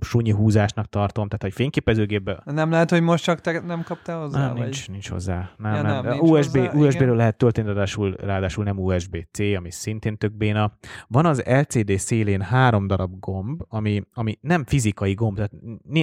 sunyi 0.04 0.30
húzásnak 0.30 0.86
tartom, 0.86 1.26
tehát 1.26 1.42
hogy 1.42 1.52
fényképezőgépbe 1.52 2.42
Nem 2.44 2.70
lehet, 2.70 2.90
hogy 2.90 3.02
most 3.02 3.24
csak 3.24 3.40
te 3.40 3.60
nem 3.60 3.82
kaptál 3.82 4.20
hozzá? 4.20 4.38
nem, 4.46 4.52
vagy? 4.54 4.62
nincs, 4.62 4.88
nincs 4.88 5.08
hozzá. 5.08 5.50
Nem, 5.56 5.74
Ja, 5.74 5.82
nem. 5.82 6.02
nem, 6.04 6.12
nincs 6.18 6.30
USB, 6.30 6.56
hozzá, 6.56 6.72
USB-ről 6.86 7.16
lehet 7.16 7.36
tölteni, 7.36 7.66
ráadásul, 7.66 8.14
ráadásul 8.20 8.64
nem 8.64 8.78
USB-C, 8.78 9.38
ami 9.56 9.70
szintén 9.70 10.18
tök 10.18 10.32
béna. 10.36 10.72
Van 11.08 11.26
az 11.26 11.42
LCD 11.46 11.98
szélén 11.98 12.40
három 12.40 12.86
darab 12.86 13.20
gomb, 13.20 13.62
ami, 13.68 14.02
ami 14.14 14.38
nem 14.40 14.64
fizikai 14.64 15.14
gomb, 15.14 15.36
tehát 15.36 15.52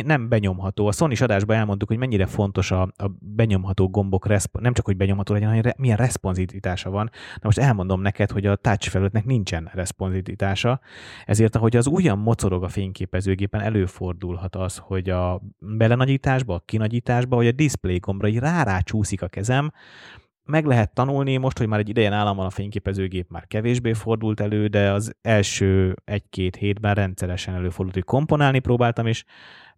nem 0.06 0.30
benyomható. 0.30 0.88
A 0.88 0.92
Sony 0.92 1.14
adásban 1.20 1.58
elmondtuk, 1.58 1.88
hogy 1.88 1.98
mennyire 1.98 2.26
fontos 2.26 2.72
a, 2.72 2.82
a 2.82 3.12
benyomható 3.20 3.90
gombok, 3.90 4.28
resp- 4.28 4.60
nem 4.60 4.74
csak, 4.74 4.86
hogy 4.86 4.98
benyomható 4.98 5.34
legyen, 5.34 5.48
hanem 5.48 5.64
re- 5.64 5.76
milyen 5.78 5.98
responsivitása 5.98 6.90
van. 6.90 7.10
Na 7.34 7.42
most 7.42 7.58
elmondom 7.58 8.02
neked, 8.02 8.32
hogy 8.32 8.46
a 8.46 8.56
touch 8.56 8.90
felületnek 8.90 9.26
nincsen 9.26 9.70
responsivitása, 9.74 10.80
ezért 11.26 11.56
ahogy 11.56 11.76
az 11.76 11.88
ugyan 11.88 12.18
mocorog 12.18 12.64
a 12.64 12.68
fényképezőgépen, 12.68 13.62
előfordulhat 13.92 14.56
az, 14.56 14.78
hogy 14.78 15.10
a 15.10 15.42
belenagyításba, 15.60 16.54
a 16.54 16.64
kinagyításba, 16.66 17.36
vagy 17.36 17.48
a 17.48 17.52
display 17.52 17.98
gombra 17.98 18.28
így 18.28 18.40
rá 18.40 18.80
csúszik 18.80 19.22
a 19.22 19.28
kezem, 19.28 19.72
meg 20.44 20.66
lehet 20.66 20.94
tanulni, 20.94 21.38
most, 21.38 21.58
hogy 21.58 21.68
már 21.68 21.80
egy 21.80 21.90
ideje 21.90 22.10
nálam 22.10 22.36
van 22.36 22.46
a 22.46 22.50
fényképezőgép, 22.50 23.30
már 23.30 23.48
kevésbé 23.48 23.94
fordult 23.94 24.40
elő, 24.40 24.68
de 24.68 24.92
az 24.92 25.14
első 25.22 25.96
egy-két 26.04 26.56
hétben 26.56 26.94
rendszeresen 26.94 27.54
előfordult, 27.54 27.94
hogy 27.94 28.04
komponálni 28.04 28.60
próbáltam, 28.60 29.06
és 29.08 29.24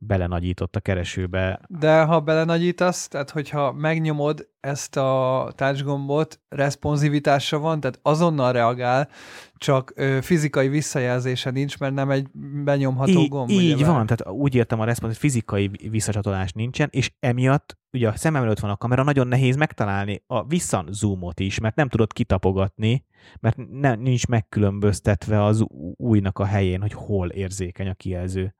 belenagyított 0.05 0.75
a 0.75 0.79
keresőbe. 0.79 1.59
De 1.67 2.03
ha 2.03 2.19
belenagyítasz, 2.19 3.07
tehát 3.07 3.29
hogyha 3.29 3.71
megnyomod 3.71 4.47
ezt 4.59 4.97
a 4.97 5.51
touchgombot, 5.55 6.41
responsivitásra 6.49 7.59
van, 7.59 7.79
tehát 7.79 7.99
azonnal 8.01 8.51
reagál, 8.51 9.09
csak 9.55 9.91
ö, 9.95 10.17
fizikai 10.21 10.67
visszajelzése 10.67 11.49
nincs, 11.49 11.79
mert 11.79 11.93
nem 11.93 12.09
egy 12.09 12.27
benyomható 12.63 13.19
így, 13.19 13.29
gomb. 13.29 13.49
így 13.49 13.73
ugyebár. 13.73 13.93
van, 13.93 14.05
tehát 14.05 14.35
úgy 14.35 14.55
értem 14.55 14.79
a 14.79 14.85
respons, 14.85 15.11
hogy 15.11 15.21
fizikai 15.21 15.69
visszacsatolás 15.89 16.51
nincsen, 16.51 16.87
és 16.91 17.11
emiatt 17.19 17.77
ugye 17.91 18.07
a 18.07 18.15
szemem 18.15 18.43
előtt 18.43 18.59
van 18.59 18.71
a 18.71 18.77
kamera, 18.77 19.03
nagyon 19.03 19.27
nehéz 19.27 19.55
megtalálni 19.55 20.23
a 20.27 20.45
visszazoomot 20.45 21.39
is, 21.39 21.59
mert 21.59 21.75
nem 21.75 21.89
tudod 21.89 22.13
kitapogatni, 22.13 23.05
mert 23.39 23.57
ne, 23.71 23.95
nincs 23.95 24.27
megkülönböztetve 24.27 25.43
az 25.43 25.65
újnak 25.95 26.39
a 26.39 26.45
helyén, 26.45 26.81
hogy 26.81 26.93
hol 26.93 27.29
érzékeny 27.29 27.87
a 27.87 27.93
kijelző. 27.93 28.55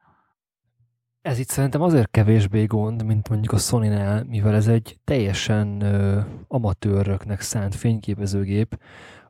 Ez 1.23 1.39
itt 1.39 1.49
szerintem 1.49 1.81
azért 1.81 2.11
kevésbé 2.11 2.65
gond, 2.65 3.05
mint 3.05 3.29
mondjuk 3.29 3.53
a 3.53 3.57
Sony-nál, 3.57 4.23
mivel 4.23 4.55
ez 4.55 4.67
egy 4.67 4.97
teljesen 5.03 5.81
ö, 5.81 6.19
amatőröknek 6.47 7.41
szánt 7.41 7.75
fényképezőgép, 7.75 8.79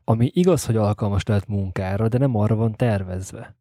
ami 0.03 0.31
igaz, 0.33 0.65
hogy 0.65 0.75
alkalmas 0.75 1.23
lehet 1.23 1.47
munkára, 1.47 2.07
de 2.07 2.17
nem 2.17 2.35
arra 2.35 2.55
van 2.55 2.75
tervezve. 2.75 3.55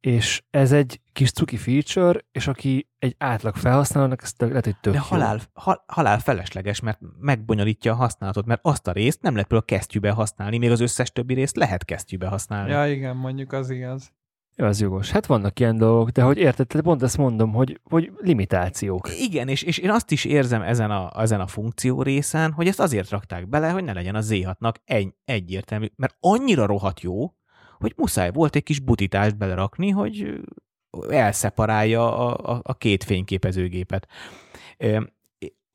És 0.00 0.42
ez 0.50 0.72
egy 0.72 1.00
kis 1.12 1.32
cuki 1.32 1.56
feature, 1.56 2.20
és 2.32 2.46
aki 2.46 2.88
egy 2.98 3.14
átlag 3.18 3.56
felhasználónak, 3.56 4.22
ez 4.22 4.32
lehet, 4.38 4.64
hogy 4.64 4.76
tök 4.80 4.92
De 4.92 4.98
halál, 4.98 5.40
hal, 5.52 5.84
halál 5.86 6.18
felesleges, 6.18 6.80
mert 6.80 6.98
megbonyolítja 7.20 7.92
a 7.92 7.96
használatot, 7.96 8.46
mert 8.46 8.60
azt 8.62 8.86
a 8.86 8.92
részt 8.92 9.22
nem 9.22 9.32
lehet 9.32 9.48
például 9.48 9.70
kesztyűbe 9.70 10.10
használni, 10.10 10.58
még 10.58 10.70
az 10.70 10.80
összes 10.80 11.12
többi 11.12 11.34
részt 11.34 11.56
lehet 11.56 11.84
kesztyűbe 11.84 12.26
használni. 12.26 12.70
Ja, 12.70 12.86
igen, 12.86 13.16
mondjuk 13.16 13.52
az 13.52 13.70
igaz. 13.70 14.12
Ja, 14.56 14.66
az 14.66 14.80
jogos. 14.80 15.10
Hát 15.10 15.26
vannak 15.26 15.60
ilyen 15.60 15.76
dolgok, 15.76 16.10
de 16.10 16.22
hogy 16.22 16.38
érted, 16.38 16.80
pont 16.80 17.02
ezt 17.02 17.18
mondom, 17.18 17.52
hogy, 17.52 17.80
hogy 17.84 18.12
limitációk. 18.18 19.08
Igen, 19.18 19.48
és, 19.48 19.62
és 19.62 19.78
én 19.78 19.90
azt 19.90 20.10
is 20.10 20.24
érzem 20.24 20.62
ezen 20.62 20.90
a, 20.90 21.20
ezen 21.20 21.40
a 21.40 21.46
funkció 21.46 22.02
részen, 22.02 22.52
hogy 22.52 22.66
ezt 22.66 22.80
azért 22.80 23.10
rakták 23.10 23.48
bele, 23.48 23.70
hogy 23.70 23.84
ne 23.84 23.92
legyen 23.92 24.14
a 24.14 24.20
Z6-nak 24.20 24.74
egy, 24.84 25.14
egyértelmű, 25.24 25.86
mert 25.96 26.16
annyira 26.20 26.66
rohadt 26.66 27.00
jó, 27.00 27.34
hogy 27.78 27.92
muszáj 27.96 28.30
volt 28.32 28.56
egy 28.56 28.62
kis 28.62 28.80
butitást 28.80 29.36
belerakni, 29.36 29.90
hogy 29.90 30.40
elszeparálja 31.08 32.16
a, 32.16 32.52
a, 32.52 32.60
a 32.62 32.74
két 32.74 33.04
fényképezőgépet. 33.04 34.08
Ö, 34.78 35.00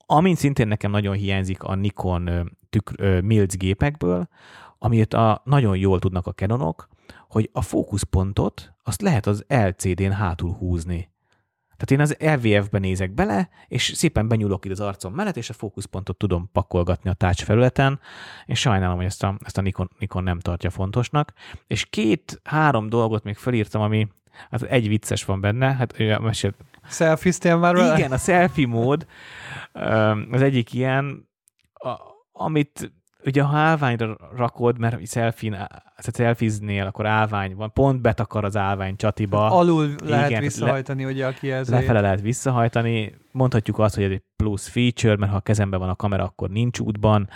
Amint 0.10 0.38
szintén 0.38 0.68
nekem 0.68 0.92
nagyon 0.92 1.16
hiányzik 1.16 1.64
a 1.64 1.76
Nikon 1.76 2.52
tükr, 2.70 3.22
Mills 3.22 3.58
gépekből, 3.58 4.28
amit 4.80 5.14
a, 5.14 5.42
nagyon 5.46 5.78
jól 5.78 6.00
tudnak 6.00 6.28
a 6.28 6.32
Canonok, 6.32 6.88
hogy 7.30 7.50
a 7.54 7.62
fókuszpontot 7.62 8.74
azt 8.84 9.02
lehet 9.02 9.26
az 9.26 9.46
LCD-n 9.48 10.12
hátul 10.12 10.54
húzni. 10.54 11.16
Tehát 11.78 11.92
én 11.92 12.00
az 12.00 12.42
LVF-be 12.42 12.80
nézek 12.80 13.14
bele, 13.14 13.50
és 13.68 13.92
szépen 13.96 14.28
benyúlok 14.28 14.66
itt 14.66 14.72
az 14.72 14.80
arcom 14.80 15.14
mellett, 15.14 15.38
és 15.38 15.50
a 15.50 15.54
fókuszpontot 15.54 16.18
tudom 16.18 16.50
pakolgatni 16.52 17.10
a 17.10 17.14
touch 17.14 17.44
felületen, 17.44 18.00
és 18.46 18.60
sajnálom, 18.60 18.96
hogy 18.96 19.06
ezt 19.06 19.24
a, 19.24 19.38
ezt 19.44 19.58
a 19.58 19.62
Nikon, 19.62 19.90
Nikon 20.00 20.24
nem 20.24 20.40
tartja 20.40 20.70
fontosnak. 20.70 21.34
És 21.68 21.86
két-három 21.86 22.90
dolgot 22.90 23.24
még 23.24 23.36
felírtam, 23.36 23.82
ami 23.82 24.08
hát 24.50 24.62
egy 24.62 24.88
vicces 24.88 25.26
van 25.26 25.42
benne, 25.42 25.74
hát 25.74 26.00
olyan 26.00 26.22
mesélt, 26.22 26.56
Selfie-ztél 26.90 27.58
már 27.58 27.76
vele? 27.76 27.98
igen, 27.98 28.12
a 28.12 28.18
selfie 28.18 28.68
mód 28.68 29.06
az 30.32 30.42
egyik 30.42 30.74
ilyen, 30.74 31.30
a, 31.74 31.96
amit 32.32 32.92
ugye 33.28 33.42
ha 33.42 33.58
állványra 33.58 34.18
rakod, 34.36 34.80
mert 34.80 35.08
selfie, 35.08 35.52
tehát 35.52 36.16
selfieznél, 36.16 36.86
akkor 36.86 37.06
állvány 37.06 37.56
van, 37.56 37.74
pont 37.74 38.02
betakar 38.02 38.46
az 38.46 38.58
állvány 38.58 38.96
csatiba. 38.96 39.52
Alul 39.52 39.96
lehet 40.04 40.30
Igen, 40.30 40.42
visszahajtani 40.42 41.06
ugye 41.06 41.26
a 41.26 41.32
kijelzőjét. 41.32 41.82
Lefele 41.82 42.02
lehet 42.02 42.22
visszahajtani. 42.22 43.16
Mondhatjuk 43.32 43.80
azt, 43.80 43.96
hogy 43.96 44.04
ez 44.04 44.12
egy 44.12 44.24
plusz 44.36 44.68
feature, 44.68 45.16
mert 45.16 45.32
ha 45.32 45.38
a 45.38 45.42
kezemben 45.42 45.80
van 45.80 45.90
a 45.90 45.96
kamera, 45.96 46.24
akkor 46.24 46.50
nincs 46.50 46.80
útban, 46.80 47.30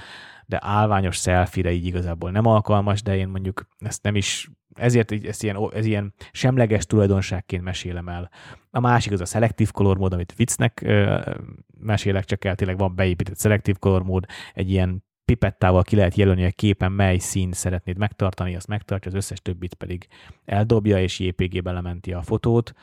de 0.45 0.59
állványos 0.61 1.17
selfie-re 1.17 1.71
így 1.71 1.85
igazából 1.85 2.31
nem 2.31 2.45
alkalmas, 2.45 3.01
de 3.01 3.15
én 3.15 3.27
mondjuk 3.27 3.67
ezt 3.79 4.03
nem 4.03 4.15
is, 4.15 4.49
ezért 4.75 5.11
ezt 5.11 5.43
ilyen, 5.43 5.57
ez 5.73 5.85
ilyen 5.85 6.13
semleges 6.31 6.85
tulajdonságként 6.85 7.63
mesélem 7.63 8.07
el. 8.07 8.29
A 8.69 8.79
másik 8.79 9.11
az 9.11 9.21
a 9.21 9.25
Selective 9.25 9.69
Color 9.73 9.97
mód, 9.97 10.13
amit 10.13 10.33
viccnek 10.35 10.85
mesélek, 11.79 12.25
csak 12.25 12.45
el 12.45 12.55
tényleg 12.55 12.77
van 12.77 12.95
beépített 12.95 13.39
Selective 13.39 13.77
Color 13.79 14.03
mód, 14.03 14.25
egy 14.53 14.71
ilyen 14.71 15.03
pipettával 15.31 15.83
ki 15.83 15.95
lehet 15.95 16.15
jelölni 16.15 16.45
a 16.45 16.51
képen, 16.51 16.91
mely 16.91 17.17
szín 17.17 17.51
szeretnéd 17.51 17.97
megtartani, 17.97 18.55
azt 18.55 18.67
megtartja, 18.67 19.11
az 19.11 19.17
összes 19.17 19.41
többit 19.41 19.73
pedig 19.73 20.07
eldobja, 20.45 21.01
és 21.01 21.19
JPG-be 21.19 21.71
lementi 21.71 22.13
a 22.13 22.21
fotót. 22.21 22.73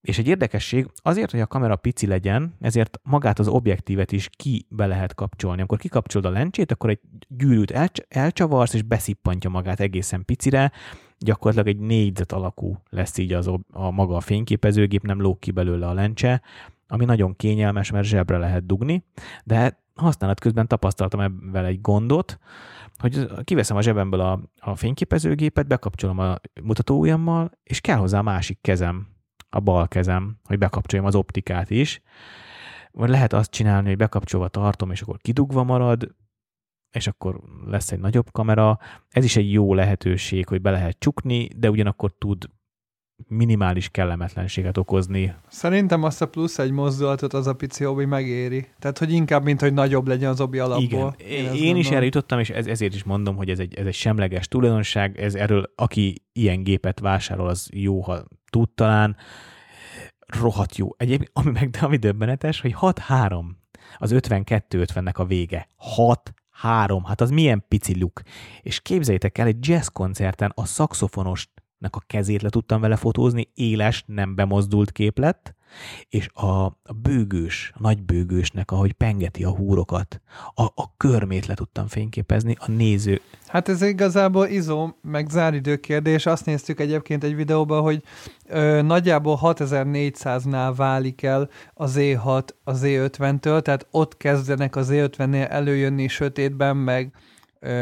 És 0.00 0.18
egy 0.18 0.28
érdekesség, 0.28 0.88
azért, 1.02 1.30
hogy 1.30 1.40
a 1.40 1.46
kamera 1.46 1.76
pici 1.76 2.06
legyen, 2.06 2.54
ezért 2.60 3.00
magát 3.02 3.38
az 3.38 3.48
objektívet 3.48 4.12
is 4.12 4.28
ki 4.36 4.66
be 4.68 4.86
lehet 4.86 5.14
kapcsolni. 5.14 5.58
Amikor 5.58 5.78
kikapcsolod 5.78 6.26
a 6.26 6.34
lencsét, 6.34 6.72
akkor 6.72 6.90
egy 6.90 7.00
gyűrűt 7.28 7.70
elcs- 7.70 8.06
elcsavarsz, 8.08 8.74
és 8.74 8.82
beszippantja 8.82 9.50
magát 9.50 9.80
egészen 9.80 10.24
picire, 10.24 10.72
gyakorlatilag 11.18 11.76
egy 11.76 11.86
négyzet 11.86 12.32
alakú 12.32 12.82
lesz 12.90 13.18
így 13.18 13.32
az 13.32 13.48
ob- 13.48 13.66
a 13.72 13.90
maga 13.90 14.16
a 14.16 14.20
fényképezőgép, 14.20 15.02
nem 15.02 15.20
lóg 15.20 15.38
ki 15.38 15.50
belőle 15.50 15.86
a 15.86 15.92
lencse, 15.92 16.42
ami 16.88 17.04
nagyon 17.04 17.36
kényelmes, 17.36 17.90
mert 17.90 18.06
zsebre 18.06 18.38
lehet 18.38 18.66
dugni, 18.66 19.04
de 19.44 19.83
használat 19.94 20.40
közben 20.40 20.68
tapasztaltam 20.68 21.20
ebben 21.20 21.64
egy 21.64 21.80
gondot, 21.80 22.38
hogy 22.98 23.28
kiveszem 23.44 23.76
a 23.76 23.82
zsebemből 23.82 24.20
a, 24.20 24.40
a 24.58 24.76
fényképezőgépet, 24.76 25.66
bekapcsolom 25.66 26.18
a 26.18 26.36
mutatóujjammal, 26.62 27.50
és 27.62 27.80
kell 27.80 27.96
hozzá 27.96 28.18
a 28.18 28.22
másik 28.22 28.58
kezem, 28.60 29.06
a 29.50 29.60
bal 29.60 29.88
kezem, 29.88 30.36
hogy 30.44 30.58
bekapcsoljam 30.58 31.06
az 31.06 31.14
optikát 31.14 31.70
is. 31.70 32.02
Vagy 32.90 33.08
lehet 33.08 33.32
azt 33.32 33.50
csinálni, 33.50 33.88
hogy 33.88 33.96
bekapcsolva 33.96 34.48
tartom, 34.48 34.90
és 34.90 35.02
akkor 35.02 35.18
kidugva 35.18 35.62
marad, 35.62 36.14
és 36.90 37.06
akkor 37.06 37.40
lesz 37.66 37.92
egy 37.92 37.98
nagyobb 37.98 38.30
kamera. 38.32 38.78
Ez 39.08 39.24
is 39.24 39.36
egy 39.36 39.52
jó 39.52 39.74
lehetőség, 39.74 40.48
hogy 40.48 40.60
be 40.60 40.70
lehet 40.70 40.98
csukni, 40.98 41.48
de 41.56 41.70
ugyanakkor 41.70 42.12
tud 42.18 42.48
minimális 43.28 43.88
kellemetlenséget 43.88 44.78
okozni. 44.78 45.34
Szerintem 45.48 46.02
azt 46.02 46.22
a 46.22 46.28
plusz 46.28 46.58
egy 46.58 46.70
mozdulatot 46.70 47.32
az 47.32 47.46
a 47.46 47.54
pici 47.54 47.86
obi 47.86 48.04
megéri. 48.04 48.68
Tehát, 48.78 48.98
hogy 48.98 49.12
inkább, 49.12 49.44
mint 49.44 49.60
hogy 49.60 49.72
nagyobb 49.72 50.06
legyen 50.06 50.30
az 50.30 50.40
obi 50.40 50.58
alapból. 50.58 51.14
Igen, 51.18 51.54
Én, 51.54 51.62
én, 51.62 51.76
is 51.76 51.90
erre 51.90 52.04
jutottam, 52.04 52.38
és 52.38 52.50
ez, 52.50 52.66
ezért 52.66 52.94
is 52.94 53.04
mondom, 53.04 53.36
hogy 53.36 53.50
ez 53.50 53.58
egy, 53.58 53.74
ez 53.74 53.86
egy 53.86 53.94
semleges 53.94 54.48
tulajdonság, 54.48 55.20
ez 55.20 55.34
erről, 55.34 55.72
aki 55.74 56.22
ilyen 56.32 56.62
gépet 56.62 57.00
vásárol, 57.00 57.48
az 57.48 57.68
jó, 57.72 58.00
ha 58.00 58.24
tud 58.50 58.68
talán. 58.74 59.16
rohadt 60.26 60.76
jó. 60.76 60.88
Egyébként, 60.96 61.30
ami 61.32 61.50
meg 61.50 61.70
de 61.70 61.78
ami 61.80 61.96
döbbenetes, 61.96 62.60
hogy 62.60 62.74
6-3 62.80 63.44
az 63.98 64.10
52-50-nek 64.14 65.14
a 65.14 65.24
vége. 65.24 65.68
6-3, 66.62 67.00
hát 67.06 67.20
az 67.20 67.30
milyen 67.30 67.64
pici 67.68 67.98
luk. 68.00 68.22
És 68.62 68.80
képzeljétek 68.80 69.38
el, 69.38 69.46
egy 69.46 69.68
jazz 69.68 69.86
koncerten 69.86 70.52
a 70.54 70.64
szakszofonos 70.64 71.48
a 71.92 72.02
kezét 72.06 72.42
le 72.42 72.48
tudtam 72.48 72.80
vele 72.80 72.96
fotózni, 72.96 73.48
éles, 73.54 74.04
nem 74.06 74.34
bemozdult 74.34 74.92
kép 74.92 75.18
lett, 75.18 75.54
és 76.08 76.28
a, 76.32 76.64
a 76.64 76.92
bőgős, 77.02 77.72
a 77.74 77.78
nagy 77.80 78.02
bőgősnek, 78.02 78.70
ahogy 78.70 78.92
pengeti 78.92 79.44
a 79.44 79.50
húrokat, 79.50 80.20
a, 80.54 80.62
a 80.62 80.96
körmét 80.96 81.46
le 81.46 81.54
tudtam 81.54 81.86
fényképezni, 81.86 82.56
a 82.58 82.70
néző. 82.70 83.20
Hát 83.46 83.68
ez 83.68 83.82
igazából 83.82 84.46
izó, 84.46 84.88
meg 85.02 85.28
záridő 85.28 85.76
kérdés. 85.76 86.26
Azt 86.26 86.46
néztük 86.46 86.80
egyébként 86.80 87.24
egy 87.24 87.34
videóban, 87.34 87.82
hogy 87.82 88.02
ö, 88.48 88.82
nagyjából 88.82 89.38
6400-nál 89.42 90.72
válik 90.76 91.22
el 91.22 91.48
az 91.74 91.94
E6 91.98 92.48
az 92.64 92.80
E50-től, 92.84 93.60
tehát 93.62 93.86
ott 93.90 94.16
kezdenek 94.16 94.76
az 94.76 94.88
E50-nél 94.92 95.50
előjönni 95.50 96.08
sötétben, 96.08 96.76
meg 96.76 97.12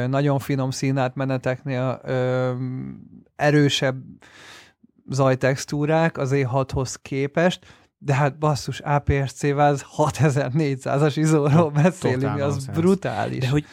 nagyon 0.06 0.38
finom 0.38 0.70
színátmeneteknél 0.70 2.00
erősebb 3.36 4.02
zajtextúrák 5.08 6.18
az 6.18 6.30
E6-hoz 6.34 6.96
képest, 6.96 7.66
de 8.04 8.14
hát 8.14 8.38
basszus, 8.38 8.80
APS-C-vel 8.80 9.76
6400-as 9.96 11.12
izóról 11.16 11.70
beszélünk, 11.70 12.22
az 12.22 12.38
nonsense. 12.38 12.72
brutális. 12.72 13.38
De 13.38 13.48
hogy, 13.48 13.64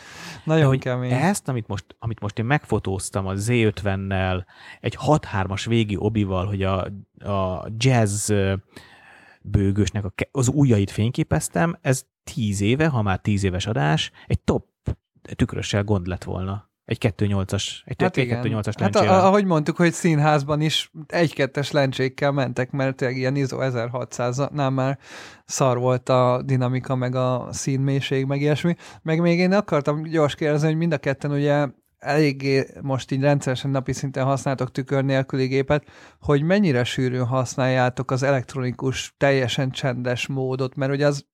nagyon 0.43 0.61
de 0.61 0.67
hogy 0.67 0.79
kemény. 0.79 1.11
Ezt, 1.11 1.47
amit 1.47 1.67
most, 1.67 1.85
amit 1.99 2.19
most 2.19 2.39
én 2.39 2.45
megfotóztam 2.45 3.27
a 3.27 3.33
Z50-nel, 3.33 4.45
egy 4.79 4.97
6-3-as 5.05 5.63
végi 5.67 5.95
obival, 5.97 6.45
hogy 6.45 6.63
a, 6.63 6.81
a 7.19 7.67
jazz 7.77 8.31
bőgősnek 9.41 10.05
a, 10.05 10.13
az 10.31 10.47
ujjait 10.47 10.91
fényképeztem, 10.91 11.77
ez 11.81 12.05
10 12.23 12.61
éve, 12.61 12.87
ha 12.87 13.01
már 13.01 13.19
10 13.19 13.43
éves 13.43 13.67
adás, 13.67 14.11
egy 14.27 14.39
top 14.39 14.65
tükrössel 15.35 15.83
gond 15.83 16.07
lett 16.07 16.23
volna. 16.23 16.69
Egy 16.85 16.97
2.8-as, 17.17 17.63
egy 17.85 18.01
hát 18.01 18.17
2.8-as 18.17 18.73
Hát 18.79 18.95
a, 18.95 19.25
ahogy 19.25 19.45
mondtuk, 19.45 19.75
hogy 19.77 19.91
színházban 19.91 20.61
is 20.61 20.91
egy-kettes 21.07 21.71
lencsékkel 21.71 22.31
mentek, 22.31 22.71
mert 22.71 23.01
ilyen 23.01 23.35
ISO 23.35 23.57
1600-nál 23.59 24.73
már 24.73 24.99
szar 25.45 25.77
volt 25.77 26.09
a 26.09 26.41
dinamika, 26.45 26.95
meg 26.95 27.15
a 27.15 27.47
színmélység, 27.51 28.25
meg 28.25 28.41
ilyesmi. 28.41 28.75
Meg 29.01 29.21
még 29.21 29.39
én 29.39 29.53
akartam 29.53 30.03
gyors 30.03 30.35
kérdezni, 30.35 30.67
hogy 30.67 30.77
mind 30.77 30.93
a 30.93 30.97
ketten 30.97 31.31
ugye 31.31 31.67
eléggé 31.99 32.67
most 32.81 33.11
így 33.11 33.21
rendszeresen 33.21 33.71
napi 33.71 33.93
szinten 33.93 34.25
használtok 34.25 34.71
tükör 34.71 35.03
nélküli 35.03 35.47
gépet, 35.47 35.85
hogy 36.19 36.41
mennyire 36.41 36.83
sűrűn 36.83 37.25
használjátok 37.25 38.11
az 38.11 38.23
elektronikus, 38.23 39.13
teljesen 39.17 39.71
csendes 39.71 40.27
módot, 40.27 40.75
mert 40.75 40.91
ugye 40.91 41.07
az 41.07 41.25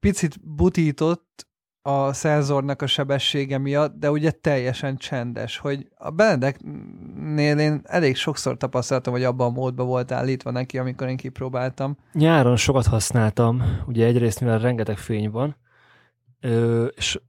picit 0.00 0.54
butított, 0.54 1.46
a 1.82 2.12
szenzornak 2.12 2.82
a 2.82 2.86
sebessége 2.86 3.58
miatt, 3.58 3.98
de 3.98 4.10
ugye 4.10 4.30
teljesen 4.30 4.96
csendes, 4.96 5.58
hogy 5.58 5.88
a 5.94 6.10
Benedeknél 6.10 7.58
én 7.58 7.80
elég 7.84 8.16
sokszor 8.16 8.56
tapasztaltam, 8.56 9.12
hogy 9.12 9.24
abban 9.24 9.46
a 9.46 9.50
módban 9.50 9.86
volt 9.86 10.12
állítva 10.12 10.50
neki, 10.50 10.78
amikor 10.78 11.08
én 11.08 11.16
kipróbáltam. 11.16 11.96
Nyáron 12.12 12.56
sokat 12.56 12.86
használtam, 12.86 13.62
ugye 13.86 14.06
egyrészt 14.06 14.40
mivel 14.40 14.58
rengeteg 14.58 14.98
fény 14.98 15.30
van, 15.30 15.56
és 16.94 17.20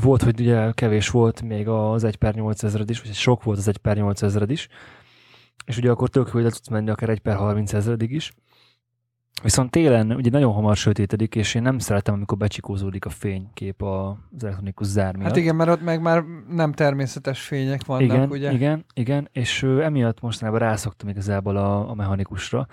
volt, 0.00 0.22
hogy 0.22 0.40
ugye 0.40 0.72
kevés 0.72 1.10
volt 1.10 1.42
még 1.42 1.68
az 1.68 2.04
1 2.04 2.16
per 2.16 2.34
8000 2.34 2.90
is, 2.90 3.00
vagy 3.00 3.14
sok 3.14 3.42
volt 3.42 3.58
az 3.58 3.68
1 3.68 3.76
per 3.76 3.96
8000 3.96 4.50
is, 4.50 4.68
és 5.64 5.76
ugye 5.76 5.90
akkor 5.90 6.08
tök 6.08 6.28
hogy 6.28 6.42
le 6.42 6.50
tudsz 6.50 6.68
menni 6.68 6.90
akár 6.90 7.08
1 7.08 7.20
per 7.20 7.36
30 7.36 7.72
ezredig 7.72 8.10
is, 8.10 8.32
Viszont 9.42 9.70
télen 9.70 10.12
ugye 10.12 10.30
nagyon 10.30 10.52
hamar 10.52 10.76
sötétedik, 10.76 11.34
és 11.34 11.54
én 11.54 11.62
nem 11.62 11.78
szeretem, 11.78 12.14
amikor 12.14 12.38
becsikózódik 12.38 13.04
a 13.04 13.10
fénykép 13.10 13.82
az 13.82 14.44
elektronikus 14.44 14.86
zár 14.86 15.16
miatt. 15.16 15.28
Hát 15.28 15.36
igen, 15.36 15.56
mert 15.56 15.70
ott 15.70 15.82
meg 15.82 16.00
már 16.00 16.24
nem 16.48 16.72
természetes 16.72 17.40
fények 17.40 17.84
vannak, 17.84 18.02
igen, 18.02 18.30
ugye? 18.30 18.52
Igen, 18.52 18.84
igen, 18.94 19.28
és 19.32 19.62
emiatt 19.62 20.20
mostanában 20.20 20.60
rászoktam 20.60 21.08
igazából 21.08 21.56
a, 21.56 21.90
a 21.90 21.94
mechanikusra, 21.94 22.66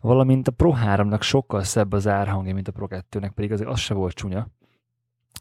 valamint 0.00 0.48
a 0.48 0.50
Pro 0.50 0.74
3-nak 0.84 1.22
sokkal 1.22 1.62
szebb 1.62 1.92
az 1.92 2.06
árhangja, 2.06 2.54
mint 2.54 2.68
a 2.68 2.72
Pro 2.72 2.86
2-nek, 2.90 3.30
pedig 3.34 3.52
azért 3.52 3.68
az 3.68 3.78
se 3.78 3.94
volt 3.94 4.14
csúnya 4.14 4.48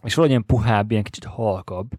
és 0.04 0.14
valahogy 0.14 0.30
ilyen 0.30 0.46
puhább, 0.46 0.92
ilyen 0.92 1.04
kicsit 1.04 1.26
halkabb, 1.26 1.92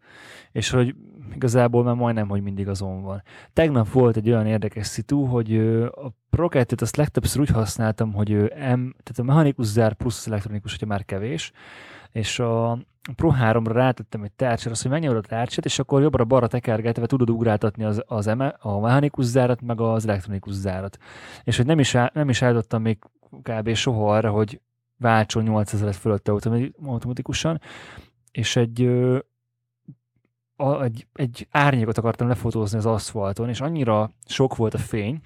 és 0.52 0.70
hogy 0.70 0.94
igazából 1.34 1.84
már 1.84 1.94
majdnem, 1.94 2.28
hogy 2.28 2.42
mindig 2.42 2.68
azon 2.68 3.02
van. 3.02 3.22
Tegnap 3.52 3.90
volt 3.90 4.16
egy 4.16 4.30
olyan 4.30 4.46
érdekes 4.46 4.86
szitu, 4.86 5.24
hogy 5.24 5.56
a 5.84 6.12
Pro 6.30 6.48
2 6.48 6.76
azt 6.80 6.96
legtöbbször 6.96 7.40
úgy 7.40 7.48
használtam, 7.48 8.12
hogy 8.12 8.30
M, 8.52 8.88
tehát 9.02 9.16
a 9.16 9.22
mechanikus 9.22 9.66
zár 9.66 9.94
plusz 9.94 10.18
az 10.18 10.32
elektronikus, 10.32 10.70
hogyha 10.70 10.86
már 10.86 11.04
kevés, 11.04 11.52
és 12.12 12.38
a 12.38 12.78
Pro 13.16 13.32
3-ra 13.40 13.70
rátettem 13.72 14.22
egy 14.22 14.32
tárcsát, 14.32 14.72
azt, 14.72 14.82
hogy 14.82 14.90
megnyomod 14.90 15.16
a 15.16 15.28
tárcsát, 15.28 15.64
és 15.64 15.78
akkor 15.78 16.02
jobbra-balra 16.02 16.46
tekergetve 16.46 17.06
tudod 17.06 17.30
ugráltatni 17.30 17.84
az, 17.84 18.02
az 18.06 18.26
eme, 18.26 18.46
a 18.46 18.80
mechanikus 18.80 19.24
zárat, 19.24 19.60
meg 19.60 19.80
az 19.80 20.06
elektronikus 20.06 20.52
zárat. 20.52 20.98
És 21.44 21.56
hogy 21.56 21.66
nem 21.66 21.78
is, 21.78 21.96
nem 22.12 22.28
is 22.28 22.42
állítottam 22.42 22.82
még 22.82 22.98
kb. 23.42 23.74
soha 23.74 24.14
arra, 24.14 24.30
hogy 24.30 24.60
váltson 24.98 25.42
8000 25.42 25.94
fölött 25.94 26.28
automatikusan, 26.28 27.60
és 28.30 28.56
egy, 28.56 28.90
a, 30.60 30.82
egy, 30.82 31.06
egy 31.12 31.46
árnyékot 31.50 31.98
akartam 31.98 32.28
lefotózni 32.28 32.78
az 32.78 32.86
aszfalton, 32.86 33.48
és 33.48 33.60
annyira 33.60 34.10
sok 34.26 34.56
volt 34.56 34.74
a 34.74 34.78
fény, 34.78 35.20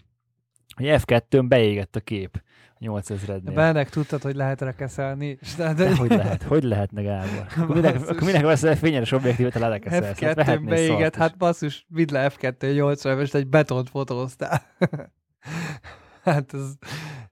hogy 0.76 0.86
F2-n 0.88 1.44
beégett 1.48 1.96
a 1.96 2.00
kép 2.00 2.42
8000-nél. 2.80 3.52
Bennek 3.54 3.88
tudtad, 3.88 4.22
hogy 4.22 4.34
lehet 4.34 4.60
rekeszelni. 4.60 5.38
De, 5.56 5.74
de... 5.74 5.96
hogy 5.96 6.10
lehet? 6.10 6.42
Hogy 6.42 6.62
lehetne, 6.62 7.02
Gábor? 7.02 7.46
Akkor 7.56 7.74
minek, 7.74 8.08
akkor 8.08 8.22
minek 8.22 8.42
veszel 8.42 8.76
fényes 8.76 9.12
objektívet, 9.12 9.52
ha 9.52 9.58
lerekeszelsz? 9.58 10.18
F2-n 10.20 10.62
beégett, 10.64 11.14
hát 11.14 11.36
basszus, 11.36 11.86
vidd 11.88 12.12
le 12.12 12.32
F2 12.36 12.74
80 12.74 13.20
és 13.20 13.34
egy 13.34 13.46
betont 13.46 13.90
fotóztál. 13.90 14.62
hát 16.24 16.54
ez... 16.54 16.72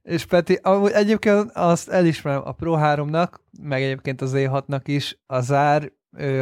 És 0.03 0.25
Peti, 0.25 0.59
amúgy 0.63 0.91
egyébként 0.91 1.51
azt 1.53 1.89
elismerem 1.89 2.43
a 2.45 2.53
Pro 2.53 2.77
3-nak, 2.79 3.29
meg 3.63 3.83
egyébként 3.83 4.21
az 4.21 4.33
E6-nak 4.35 4.83
is, 4.85 5.19
a 5.27 5.41
zár 5.41 5.93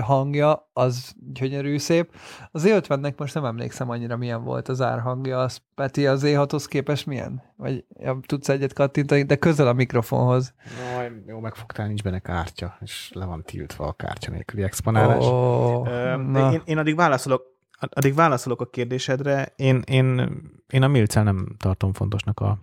hangja 0.01 0.70
az 0.73 1.15
gyönyörű 1.32 1.78
szép. 1.78 2.15
Az 2.51 2.65
E50-nek 2.66 3.16
most 3.16 3.35
nem 3.35 3.45
emlékszem 3.45 3.90
annyira 3.90 4.16
milyen 4.16 4.45
volt 4.45 4.69
az 4.69 4.81
árhangja, 4.81 5.40
az 5.40 5.61
Peti 5.74 6.07
az 6.07 6.23
E6-hoz 6.27 6.66
képest 6.66 7.07
milyen? 7.07 7.43
Vagy 7.57 7.85
ja, 8.01 8.19
tudsz 8.27 8.49
egyet 8.49 8.73
kattintani, 8.73 9.23
de 9.23 9.36
közel 9.36 9.69
a 9.69 9.73
mikrofonhoz. 9.73 10.55
Jaj, 10.95 11.12
jó, 11.27 11.40
megfogtál, 11.40 11.86
nincs 11.86 12.03
benne 12.03 12.19
kártya, 12.19 12.77
és 12.81 13.11
le 13.15 13.24
van 13.24 13.43
tiltva 13.43 13.86
a 13.86 13.93
kártya 13.93 14.31
nélküli 14.31 14.62
exponálás. 14.62 15.24
Oh, 15.24 15.81
uh, 15.81 16.53
én, 16.53 16.62
én 16.65 16.78
addig 16.78 16.97
válaszolok, 16.97 17.43
addig 17.81 18.15
válaszolok 18.15 18.61
a 18.61 18.66
kérdésedre. 18.66 19.53
Én, 19.57 19.82
én, 19.86 20.31
én 20.69 20.82
a 20.82 20.89
Milcel 20.89 21.23
nem 21.23 21.57
tartom 21.59 21.93
fontosnak 21.93 22.40
a, 22.40 22.59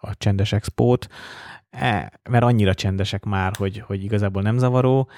a 0.00 0.14
csendes 0.16 0.52
expót, 0.52 1.08
e, 1.70 2.20
mert 2.30 2.44
annyira 2.44 2.74
csendesek 2.74 3.24
már, 3.24 3.56
hogy, 3.56 3.78
hogy 3.78 4.04
igazából 4.04 4.42
nem 4.42 4.58
zavaró. 4.58 5.08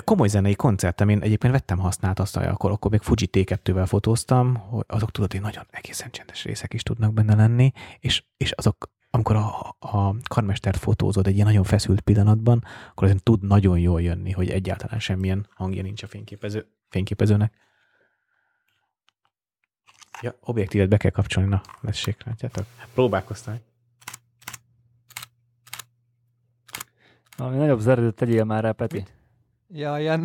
Komoly 0.00 0.28
zenei 0.28 0.54
koncertem, 0.54 1.08
én 1.08 1.20
egyébként 1.20 1.52
vettem 1.52 1.78
használt 1.78 2.18
azt, 2.18 2.36
akkor, 2.36 2.70
akkor 2.70 2.90
még 2.90 3.00
Fuji 3.00 3.28
T2-vel 3.32 3.84
fotóztam, 3.86 4.54
hogy 4.54 4.84
azok 4.86 5.10
tudod, 5.10 5.32
hogy 5.32 5.40
nagyon 5.40 5.64
egészen 5.70 6.10
csendes 6.10 6.44
részek 6.44 6.74
is 6.74 6.82
tudnak 6.82 7.12
benne 7.12 7.34
lenni, 7.34 7.72
és, 7.98 8.24
és 8.36 8.52
azok, 8.52 8.90
amikor 9.10 9.36
a, 9.36 9.76
a 9.78 10.14
karmestert 10.28 10.76
fotózod 10.76 11.26
egy 11.26 11.34
ilyen 11.34 11.46
nagyon 11.46 11.64
feszült 11.64 12.00
pillanatban, 12.00 12.64
akkor 12.90 13.04
azért 13.04 13.22
tud 13.22 13.42
nagyon 13.42 13.78
jól 13.78 14.02
jönni, 14.02 14.30
hogy 14.30 14.50
egyáltalán 14.50 15.00
semmilyen 15.00 15.46
hangja 15.54 15.82
nincs 15.82 16.02
a 16.02 16.06
fényképező, 16.06 16.66
fényképezőnek. 16.88 17.54
Ja, 20.20 20.34
objektívet 20.40 20.88
be 20.88 20.96
kell 20.96 21.10
kapcsolni, 21.10 21.48
na, 21.48 21.60
lessék, 21.80 22.24
látjátok? 22.24 22.64
Próbálkoztam. 22.94 23.54
Valami 27.36 27.56
nagyobb 27.56 27.80
záridőt 27.80 28.14
tegyél 28.14 28.44
már 28.44 28.62
rá, 28.62 28.72
Peti. 28.72 29.04
Ja, 29.76 29.98
ilyen 29.98 30.24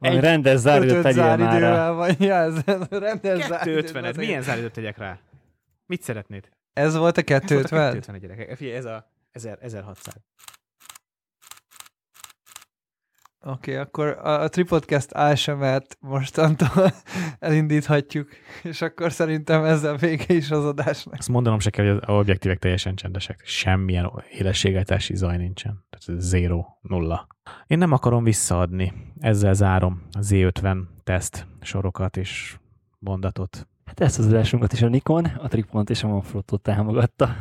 egy 0.00 0.20
rendes 0.20 0.58
záridőt 0.58 1.02
tegyél 1.02 1.36
már 1.36 1.60
rá. 1.60 1.90
Van. 1.90 2.14
Ja, 2.18 2.34
ez 2.34 2.64
rendes 2.90 3.46
250 3.62 4.14
milyen 4.16 4.42
záridőt 4.42 4.72
tegyek 4.72 4.98
rá? 4.98 5.18
Mit 5.86 6.02
szeretnéd? 6.02 6.48
Ez 6.72 6.96
volt 6.96 7.16
a 7.16 7.22
250? 7.22 7.62
Ez 7.62 7.70
volt 7.70 7.94
a 7.94 8.08
250 8.08 8.20
gyerekek. 8.20 8.56
Figyelj, 8.56 8.76
ez 8.76 8.84
a 8.84 9.10
1000, 9.32 9.58
1600. 9.60 10.14
Oké, 13.42 13.70
okay, 13.70 13.74
akkor 13.74 14.06
a, 14.06 14.42
a 14.42 14.48
Tripodcast 14.48 15.12
ASMR-t 15.12 15.96
mostantól 16.00 16.92
elindíthatjuk, 17.38 18.28
és 18.62 18.82
akkor 18.82 19.12
szerintem 19.12 19.64
ezzel 19.64 19.96
vége 19.96 20.34
is 20.34 20.50
az 20.50 20.64
adásnak. 20.64 21.14
Azt 21.18 21.28
mondanom 21.28 21.58
se 21.58 21.70
kell, 21.70 21.86
hogy 21.86 22.02
az 22.06 22.14
objektívek 22.14 22.58
teljesen 22.58 22.94
csendesek. 22.94 23.40
Semmilyen 23.44 24.10
élességeltási 24.30 25.16
zaj 25.16 25.36
nincsen. 25.36 25.84
Tehát 26.06 26.20
zero, 26.20 26.64
nulla. 26.80 27.26
Én 27.66 27.78
nem 27.78 27.92
akarom 27.92 28.24
visszaadni. 28.24 28.92
Ezzel 29.18 29.54
zárom 29.54 30.02
a 30.12 30.18
Z50 30.18 30.82
teszt 31.04 31.46
sorokat 31.60 32.16
és 32.16 32.58
mondatot. 32.98 33.68
Hát 33.84 34.00
ezt 34.00 34.18
az 34.18 34.26
adásunkat 34.26 34.72
is 34.72 34.82
a 34.82 34.88
Nikon, 34.88 35.24
a 35.24 35.48
Tripont 35.48 35.90
és 35.90 36.02
a 36.02 36.08
Manfrotto 36.08 36.56
támogatta. 36.56 37.36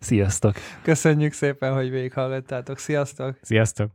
Sziasztok! 0.00 0.54
Köszönjük 0.82 1.32
szépen, 1.32 1.74
hogy 1.74 1.90
végighallgattátok. 1.90 2.78
Sziasztok! 2.78 3.38
Sziasztok! 3.42 3.90